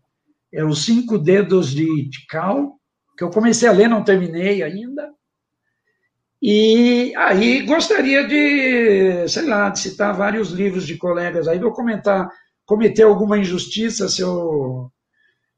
é 0.51 0.65
Os 0.65 0.83
Cinco 0.83 1.19
Dedos 1.19 1.69
de 1.69 2.09
Tikal, 2.09 2.75
que 3.15 3.23
eu 3.23 3.29
comecei 3.29 3.69
a 3.69 3.71
ler, 3.71 3.87
não 3.87 4.03
terminei 4.03 4.63
ainda. 4.63 5.13
E 6.41 7.13
aí 7.15 7.63
gostaria 7.63 8.27
de, 8.27 9.27
sei 9.27 9.45
lá, 9.45 9.69
de 9.69 9.79
citar 9.79 10.15
vários 10.15 10.51
livros 10.51 10.85
de 10.85 10.95
colegas 10.97 11.47
aí, 11.47 11.57
vou 11.59 11.71
comentar, 11.71 12.29
cometer 12.65 13.03
alguma 13.03 13.37
injustiça 13.37 14.07
se 14.07 14.21
eu. 14.21 14.91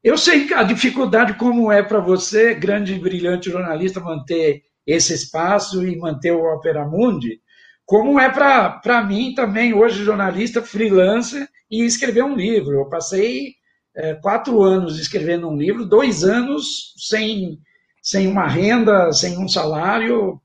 Eu 0.02 0.16
sei 0.16 0.52
a 0.54 0.62
dificuldade 0.62 1.34
como 1.34 1.70
é 1.70 1.82
para 1.82 2.00
você, 2.00 2.54
grande 2.54 2.94
e 2.94 2.98
brilhante 2.98 3.50
jornalista, 3.50 4.00
manter 4.00 4.62
esse 4.86 5.12
espaço 5.12 5.86
e 5.86 5.98
manter 5.98 6.32
o 6.32 6.42
Opera 6.42 6.86
Mundi, 6.86 7.38
como 7.84 8.18
é 8.18 8.30
para 8.30 9.04
mim 9.06 9.34
também, 9.34 9.74
hoje 9.74 10.02
jornalista, 10.04 10.62
freelancer, 10.62 11.46
e 11.70 11.84
escrever 11.84 12.24
um 12.24 12.34
livro. 12.34 12.72
Eu 12.72 12.88
passei 12.88 13.54
é, 13.94 14.14
quatro 14.14 14.62
anos 14.62 14.98
escrevendo 14.98 15.48
um 15.48 15.56
livro, 15.56 15.84
dois 15.84 16.24
anos 16.24 16.94
sem, 16.96 17.58
sem 18.02 18.26
uma 18.26 18.46
renda, 18.46 19.12
sem 19.12 19.38
um 19.38 19.48
salário, 19.48 20.40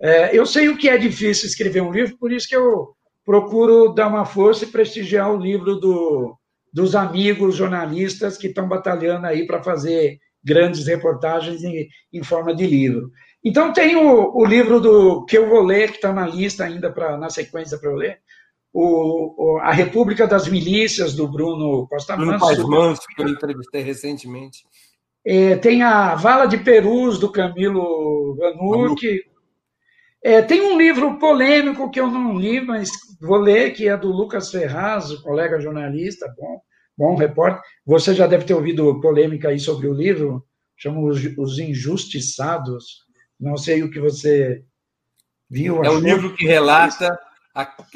é, 0.00 0.36
eu 0.36 0.46
sei 0.46 0.68
o 0.68 0.76
que 0.76 0.88
é 0.88 0.96
difícil 0.96 1.46
escrever 1.46 1.82
um 1.82 1.92
livro, 1.92 2.16
por 2.18 2.32
isso 2.32 2.48
que 2.48 2.56
eu 2.56 2.94
procuro 3.24 3.92
dar 3.92 4.08
uma 4.08 4.24
força 4.24 4.64
e 4.64 4.68
prestigiar 4.68 5.30
o 5.30 5.38
livro 5.38 5.76
do, 5.76 6.36
dos 6.72 6.94
amigos 6.94 7.54
jornalistas 7.56 8.38
que 8.38 8.46
estão 8.46 8.66
batalhando 8.66 9.26
aí 9.26 9.46
para 9.46 9.62
fazer 9.62 10.18
grandes 10.42 10.86
reportagens 10.86 11.62
em, 11.62 11.86
em, 12.12 12.22
forma 12.22 12.54
de 12.54 12.66
livro. 12.66 13.10
Então 13.44 13.72
tem 13.72 13.94
o, 13.94 14.34
o, 14.34 14.44
livro 14.44 14.80
do 14.80 15.24
que 15.26 15.36
eu 15.36 15.48
vou 15.48 15.62
ler, 15.62 15.90
que 15.90 15.96
está 15.96 16.12
na 16.12 16.26
lista 16.26 16.64
ainda 16.64 16.90
para 16.90 17.18
na 17.18 17.28
sequência 17.28 17.78
para 17.78 17.90
eu 17.90 17.96
ler, 17.96 18.18
o, 18.72 19.34
o, 19.36 19.58
A 19.58 19.72
República 19.72 20.26
das 20.26 20.48
Milícias, 20.48 21.14
do 21.14 21.28
Bruno 21.28 21.86
Costa 21.88 22.16
Bruno 22.16 22.38
Manso. 22.38 22.56
Bruno 22.56 22.70
Manso, 22.70 23.02
que 23.14 23.22
eu 23.22 23.28
entrevistei 23.28 23.82
recentemente. 23.82 24.64
É, 25.24 25.56
tem 25.56 25.82
a 25.82 26.14
Vala 26.14 26.46
de 26.46 26.56
Perus, 26.56 27.18
do 27.18 27.30
Camilo 27.30 28.36
Vanucci. 28.36 29.29
É, 30.22 30.42
tem 30.42 30.60
um 30.60 30.76
livro 30.76 31.18
polêmico 31.18 31.90
que 31.90 31.98
eu 31.98 32.06
não 32.06 32.38
li, 32.38 32.60
mas 32.60 32.90
vou 33.20 33.38
ler, 33.38 33.72
que 33.72 33.88
é 33.88 33.96
do 33.96 34.08
Lucas 34.08 34.50
Ferraz, 34.50 35.12
colega 35.20 35.60
jornalista, 35.60 36.32
bom, 36.36 36.60
bom 36.96 37.16
repórter. 37.16 37.62
Você 37.86 38.14
já 38.14 38.26
deve 38.26 38.44
ter 38.44 38.54
ouvido 38.54 39.00
polêmica 39.00 39.48
aí 39.48 39.58
sobre 39.58 39.88
o 39.88 39.94
livro, 39.94 40.46
chama 40.76 41.00
Os, 41.00 41.18
Os 41.38 41.58
Injustiçados. 41.58 43.06
Não 43.38 43.56
sei 43.56 43.82
o 43.82 43.90
que 43.90 43.98
você 43.98 44.62
viu. 45.48 45.82
É 45.82 45.90
um 45.90 45.98
livro 45.98 46.34
que 46.34 46.46
relata 46.46 47.18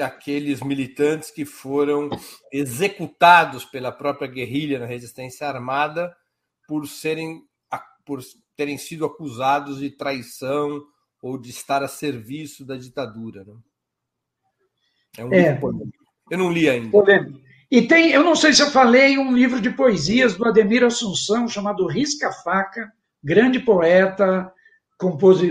aqueles 0.01 0.62
militantes 0.62 1.30
que 1.30 1.44
foram 1.44 2.09
executados 2.51 3.64
pela 3.64 3.92
própria 3.92 4.26
guerrilha 4.26 4.78
na 4.78 4.86
resistência 4.86 5.46
armada 5.46 6.14
por 6.66 6.86
serem 6.86 7.42
por 8.05 8.20
terem 8.55 8.76
sido 8.76 9.06
acusados 9.06 9.78
de 9.78 9.90
traição 9.90 10.82
ou 11.24 11.38
de 11.38 11.48
estar 11.48 11.82
a 11.82 11.88
serviço 11.88 12.66
da 12.66 12.76
ditadura. 12.76 13.44
Né? 13.44 13.55
É 15.16 15.24
um 15.24 15.32
é. 15.32 15.59
Eu 16.30 16.36
não 16.36 16.52
li 16.52 16.68
ainda. 16.68 16.90
E 17.70 17.80
tem, 17.88 18.10
eu 18.10 18.22
não 18.22 18.36
sei 18.36 18.52
se 18.52 18.60
eu 18.60 18.70
falei, 18.70 19.16
um 19.16 19.32
livro 19.32 19.59
de 19.59 19.70
poesias 19.70 20.34
do 20.34 20.46
Ademir 20.46 20.84
Assunção 20.84 21.48
chamado 21.48 21.86
Risca 21.86 22.30
Faca, 22.30 22.92
grande 23.22 23.59
poeta, 23.59 24.52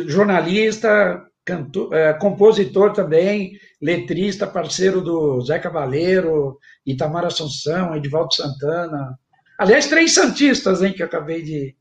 jornalista, 0.06 1.26
cantor, 1.44 1.92
é, 1.92 2.14
compositor 2.14 2.94
também, 2.94 3.54
letrista, 3.82 4.46
parceiro 4.46 5.02
do 5.02 5.42
Zé 5.42 5.58
Cavaleiro, 5.58 6.60
Itamar 6.86 7.26
Assunção, 7.26 7.96
Edivaldo 7.96 8.36
Santana. 8.36 9.18
Aliás, 9.58 9.88
três 9.88 10.14
santistas, 10.14 10.84
hein, 10.84 10.94
que 10.94 11.02
eu 11.02 11.08
acabei 11.08 11.42
de. 11.42 11.76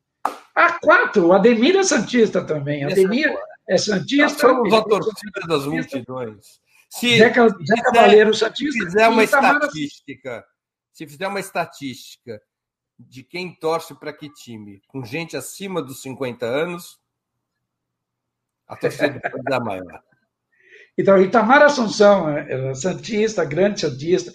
Ah, 0.57 0.79
quatro! 0.81 1.27
O 1.27 1.33
Ademir 1.35 1.77
é 1.77 1.83
santista 1.83 2.43
também. 2.43 2.85
Ademir 2.85 3.31
é 3.69 3.79
santista. 3.79 4.23
Nós 4.23 4.33
somos 4.41 4.73
a 4.73 4.83
torcida 4.83 5.41
das 5.49 5.67
multidões. 5.67 6.61
Se, 6.89 7.19
Zé, 7.19 7.33
Zé 7.33 7.83
Cavaleiro 7.83 8.35
Santista. 8.35 8.73
Se 8.73 8.85
fizer 8.85 9.09
uma 9.09 9.25
estatística, 9.25 10.45
se 10.93 11.07
fizer 11.07 11.27
uma 11.27 11.41
estatística 11.41 12.43
de 12.99 13.23
quem 13.23 13.55
torce 13.55 13.95
para 13.99 14.13
que 14.13 14.29
time, 14.29 14.81
com 14.87 15.05
gente 15.05 15.37
acima 15.37 15.83
dos 15.83 16.03
50 16.03 16.45
anos, 16.45 17.01
a 18.69 18.77
torcida 18.77 19.21
pode 19.21 19.45
dar 19.45 19.61
maior. 19.61 20.03
Então, 20.99 21.19
Itamar 21.19 21.63
Assunção, 21.63 22.29
era 22.29 22.75
Santista, 22.75 23.47
grande 23.47 23.81
Santista. 23.81 24.31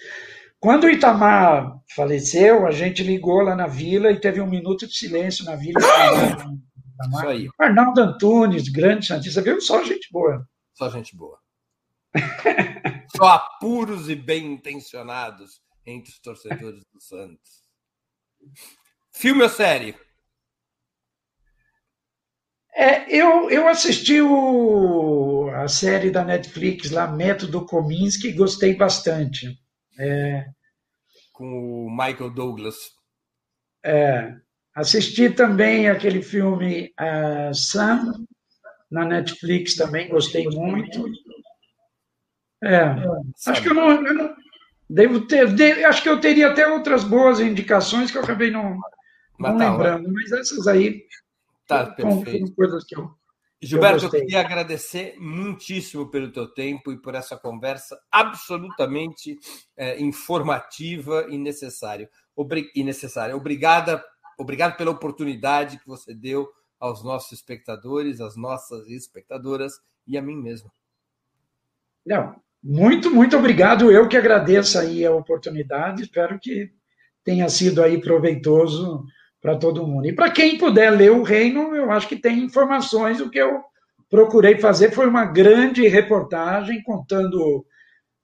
Quando 0.60 0.86
o 0.86 0.90
Itamar 0.90 1.80
faleceu, 1.96 2.66
a 2.66 2.72
gente 2.72 3.04
ligou 3.04 3.42
lá 3.42 3.56
na 3.56 3.68
vila 3.68 4.10
e 4.10 4.20
teve 4.20 4.42
um 4.42 4.50
minuto 4.50 4.88
de 4.88 4.98
silêncio 4.98 5.46
na 5.46 5.56
vila. 5.56 5.80
Isso 7.02 7.28
aí. 7.28 7.50
Arnaldo 7.60 8.02
Antunes, 8.02 8.70
grande 8.70 9.06
Santista, 9.06 9.42
viu? 9.42 9.60
Só 9.62 9.84
gente 9.84 10.08
boa. 10.12 10.48
Só 10.74 10.90
gente 10.90 11.16
boa. 11.16 11.40
Só 13.16 13.28
apuros 13.28 14.10
e 14.10 14.16
bem 14.16 14.54
intencionados 14.54 15.62
entre 15.86 16.12
os 16.12 16.20
torcedores 16.20 16.84
do 16.94 17.02
Santos. 17.02 17.64
Filme 19.12 19.44
ou 19.44 19.50
série? 19.50 19.96
É, 22.76 23.10
eu, 23.10 23.50
eu 23.50 23.68
assisti 23.68 24.22
o, 24.22 25.50
a 25.56 25.68
série 25.68 26.12
da 26.12 26.24
Netflix 26.24 26.92
lá, 26.92 27.08
Método 27.08 27.66
Kominsky, 27.66 28.28
e 28.28 28.34
gostei 28.34 28.76
bastante. 28.76 29.60
É, 30.00 30.46
Com 31.34 31.88
o 31.88 31.90
Michael 31.90 32.30
Douglas. 32.30 32.76
É, 33.84 34.36
assisti 34.78 35.30
também 35.30 35.90
aquele 35.90 36.22
filme 36.22 36.94
uh, 37.00 37.54
Sam, 37.54 38.14
na 38.90 39.04
Netflix 39.04 39.76
também, 39.76 40.08
gostei 40.08 40.48
muito. 40.48 41.10
É, 42.64 42.84
acho 43.48 43.62
que 43.62 43.70
eu 43.70 43.74
não, 43.74 44.06
eu 44.06 44.14
não 44.14 44.36
devo 44.90 45.22
ter, 45.28 45.54
de, 45.54 45.84
acho 45.84 46.02
que 46.02 46.10
eu 46.10 46.20
teria 46.20 46.50
até 46.50 46.68
outras 46.68 47.04
boas 47.04 47.40
indicações 47.40 48.10
que 48.10 48.18
eu 48.18 48.24
acabei 48.24 48.50
não, 48.50 48.78
mas 49.38 49.52
não 49.52 49.58
tá, 49.58 49.72
lembrando, 49.72 50.14
mas 50.14 50.32
essas 50.32 50.68
aí 50.68 51.04
tá, 51.68 51.88
perfeito. 51.88 52.54
coisas 52.56 52.84
que 52.86 52.96
eu 52.96 53.12
Gilberto, 53.60 54.06
eu, 54.06 54.10
eu, 54.10 54.12
queria 54.12 54.42
agradecer 54.42 55.16
muitíssimo 55.20 56.12
pelo 56.12 56.32
teu 56.32 56.48
tempo 56.48 56.92
e 56.92 57.02
por 57.02 57.16
essa 57.16 57.36
conversa 57.36 58.00
absolutamente 58.12 59.36
é, 59.76 60.00
informativa 60.00 61.26
e 61.28 61.40
necessária. 61.40 62.08
Obri 62.36 62.70
e 62.76 62.84
necessária. 62.84 63.36
Obrigada, 63.36 64.04
obrigado 64.38 64.78
pela 64.78 64.92
oportunidade 64.92 65.80
que 65.80 65.88
você 65.88 66.14
deu 66.14 66.48
aos 66.80 67.04
nossos 67.04 67.32
espectadores, 67.32 68.22
às 68.22 68.36
nossas 68.36 68.88
espectadoras 68.90 69.74
e 70.06 70.18
a 70.18 70.22
mim 70.22 70.36
mesmo. 70.36 70.72
Não, 72.06 72.36
muito, 72.64 73.10
muito 73.12 73.36
obrigado. 73.38 73.92
Eu 73.92 74.08
que 74.08 74.18
agradeço 74.18 74.80
aí 74.80 75.06
a 75.06 75.12
oportunidade. 75.12 76.04
Espero 76.04 76.40
que 76.40 76.72
tenha 77.24 77.50
sido 77.50 77.84
aí 77.84 78.00
proveitoso 78.00 79.04
para 79.42 79.58
todo 79.58 79.86
mundo. 79.86 80.08
E 80.08 80.14
para 80.14 80.32
quem 80.32 80.58
puder 80.58 80.92
ler 80.92 81.12
o 81.12 81.24
Reino, 81.24 81.76
eu 81.76 81.92
acho 81.92 82.08
que 82.08 82.16
tem 82.16 82.40
informações. 82.40 83.20
O 83.20 83.30
que 83.30 83.40
eu 83.40 83.62
procurei 84.10 84.58
fazer 84.58 84.92
foi 84.92 85.08
uma 85.08 85.26
grande 85.26 85.88
reportagem 85.88 86.82
contando 86.84 87.66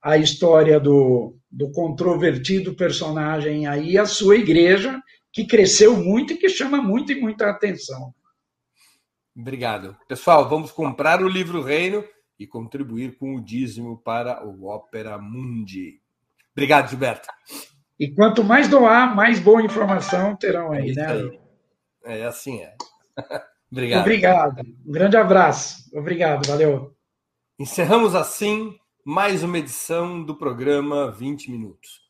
a 0.02 0.16
história 0.16 0.78
do, 0.78 1.36
do 1.50 1.70
controvertido 1.72 2.74
personagem 2.74 3.66
aí, 3.66 3.96
a 3.96 4.04
sua 4.04 4.36
igreja, 4.36 5.00
que 5.34 5.44
cresceu 5.44 5.96
muito 5.96 6.32
e 6.32 6.36
que 6.36 6.48
chama 6.48 6.80
muito 6.80 7.10
e 7.10 7.20
muita 7.20 7.50
atenção. 7.50 8.14
Obrigado. 9.36 9.96
Pessoal, 10.06 10.48
vamos 10.48 10.70
comprar 10.70 11.20
o 11.20 11.28
livro 11.28 11.60
Reino 11.60 12.04
e 12.38 12.46
contribuir 12.46 13.18
com 13.18 13.34
o 13.34 13.44
dízimo 13.44 13.98
para 13.98 14.46
o 14.46 14.68
Opera 14.68 15.18
Mundi. 15.18 16.00
Obrigado, 16.52 16.88
Gilberto. 16.88 17.28
E 17.98 18.08
quanto 18.14 18.44
mais 18.44 18.68
doar, 18.68 19.14
mais 19.14 19.40
boa 19.40 19.60
informação 19.60 20.36
terão 20.36 20.70
aí, 20.70 20.92
é 20.92 20.94
né? 20.94 21.06
Aí. 21.12 21.40
É 22.04 22.24
assim 22.26 22.60
é. 22.60 22.76
Obrigado. 23.72 24.02
Obrigado. 24.02 24.62
Um 24.86 24.92
grande 24.92 25.16
abraço. 25.16 25.90
Obrigado, 25.92 26.46
valeu. 26.46 26.94
Encerramos 27.58 28.14
assim 28.14 28.78
mais 29.04 29.42
uma 29.42 29.58
edição 29.58 30.22
do 30.22 30.36
programa 30.36 31.10
20 31.10 31.50
Minutos. 31.50 32.03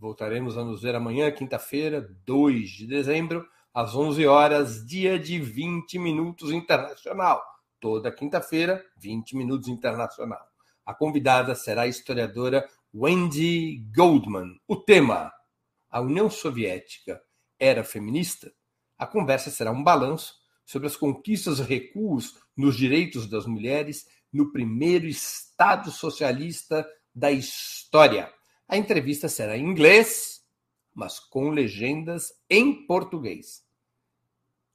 Voltaremos 0.00 0.56
a 0.56 0.64
nos 0.64 0.82
ver 0.82 0.96
amanhã, 0.96 1.30
quinta-feira, 1.30 2.00
2 2.24 2.70
de 2.70 2.86
dezembro, 2.86 3.46
às 3.72 3.94
11 3.94 4.26
horas, 4.26 4.84
dia 4.84 5.18
de 5.18 5.38
20 5.38 5.98
Minutos 5.98 6.50
Internacional 6.50 7.40
toda 7.80 8.12
quinta-feira, 8.12 8.84
20 8.98 9.36
Minutos 9.36 9.68
Internacional. 9.68 10.46
A 10.84 10.94
convidada 10.94 11.54
será 11.54 11.82
a 11.82 11.88
historiadora 11.88 12.68
Wendy 12.94 13.78
Goldman. 13.94 14.60
O 14.68 14.76
tema: 14.76 15.32
A 15.90 16.00
União 16.00 16.28
Soviética 16.28 17.20
era 17.58 17.82
feminista? 17.82 18.52
A 18.98 19.06
conversa 19.06 19.50
será 19.50 19.72
um 19.72 19.82
balanço 19.82 20.34
sobre 20.64 20.86
as 20.86 20.96
conquistas 20.96 21.58
e 21.58 21.62
recuos 21.62 22.38
nos 22.56 22.76
direitos 22.76 23.28
das 23.28 23.46
mulheres 23.46 24.06
no 24.32 24.52
primeiro 24.52 25.06
Estado 25.06 25.90
socialista 25.90 26.86
da 27.14 27.32
história. 27.32 28.32
A 28.70 28.76
entrevista 28.76 29.28
será 29.28 29.58
em 29.58 29.64
inglês, 29.64 30.42
mas 30.94 31.18
com 31.18 31.50
legendas 31.50 32.32
em 32.48 32.86
português. 32.86 33.64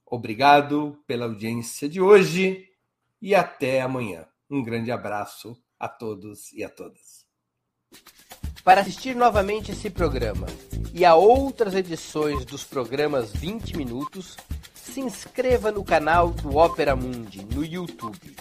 Obrigado 0.04 1.02
pela 1.06 1.24
audiência 1.24 1.88
de 1.88 1.98
hoje 1.98 2.68
e 3.22 3.34
até 3.34 3.80
amanhã. 3.80 4.26
Um 4.50 4.62
grande 4.62 4.92
abraço 4.92 5.56
a 5.80 5.88
todos 5.88 6.52
e 6.52 6.62
a 6.62 6.68
todas. 6.68 7.24
Para 8.62 8.82
assistir 8.82 9.16
novamente 9.16 9.72
esse 9.72 9.88
programa 9.88 10.46
e 10.92 11.02
a 11.02 11.14
outras 11.14 11.74
edições 11.74 12.44
dos 12.44 12.64
programas 12.64 13.32
20 13.32 13.78
Minutos, 13.78 14.36
se 14.74 15.00
inscreva 15.00 15.72
no 15.72 15.82
canal 15.82 16.32
do 16.32 16.58
Opera 16.58 16.94
Mundi 16.94 17.42
no 17.46 17.64
YouTube. 17.64 18.36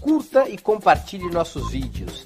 Curta 0.00 0.48
e 0.48 0.56
compartilhe 0.56 1.28
nossos 1.28 1.72
vídeos, 1.72 2.25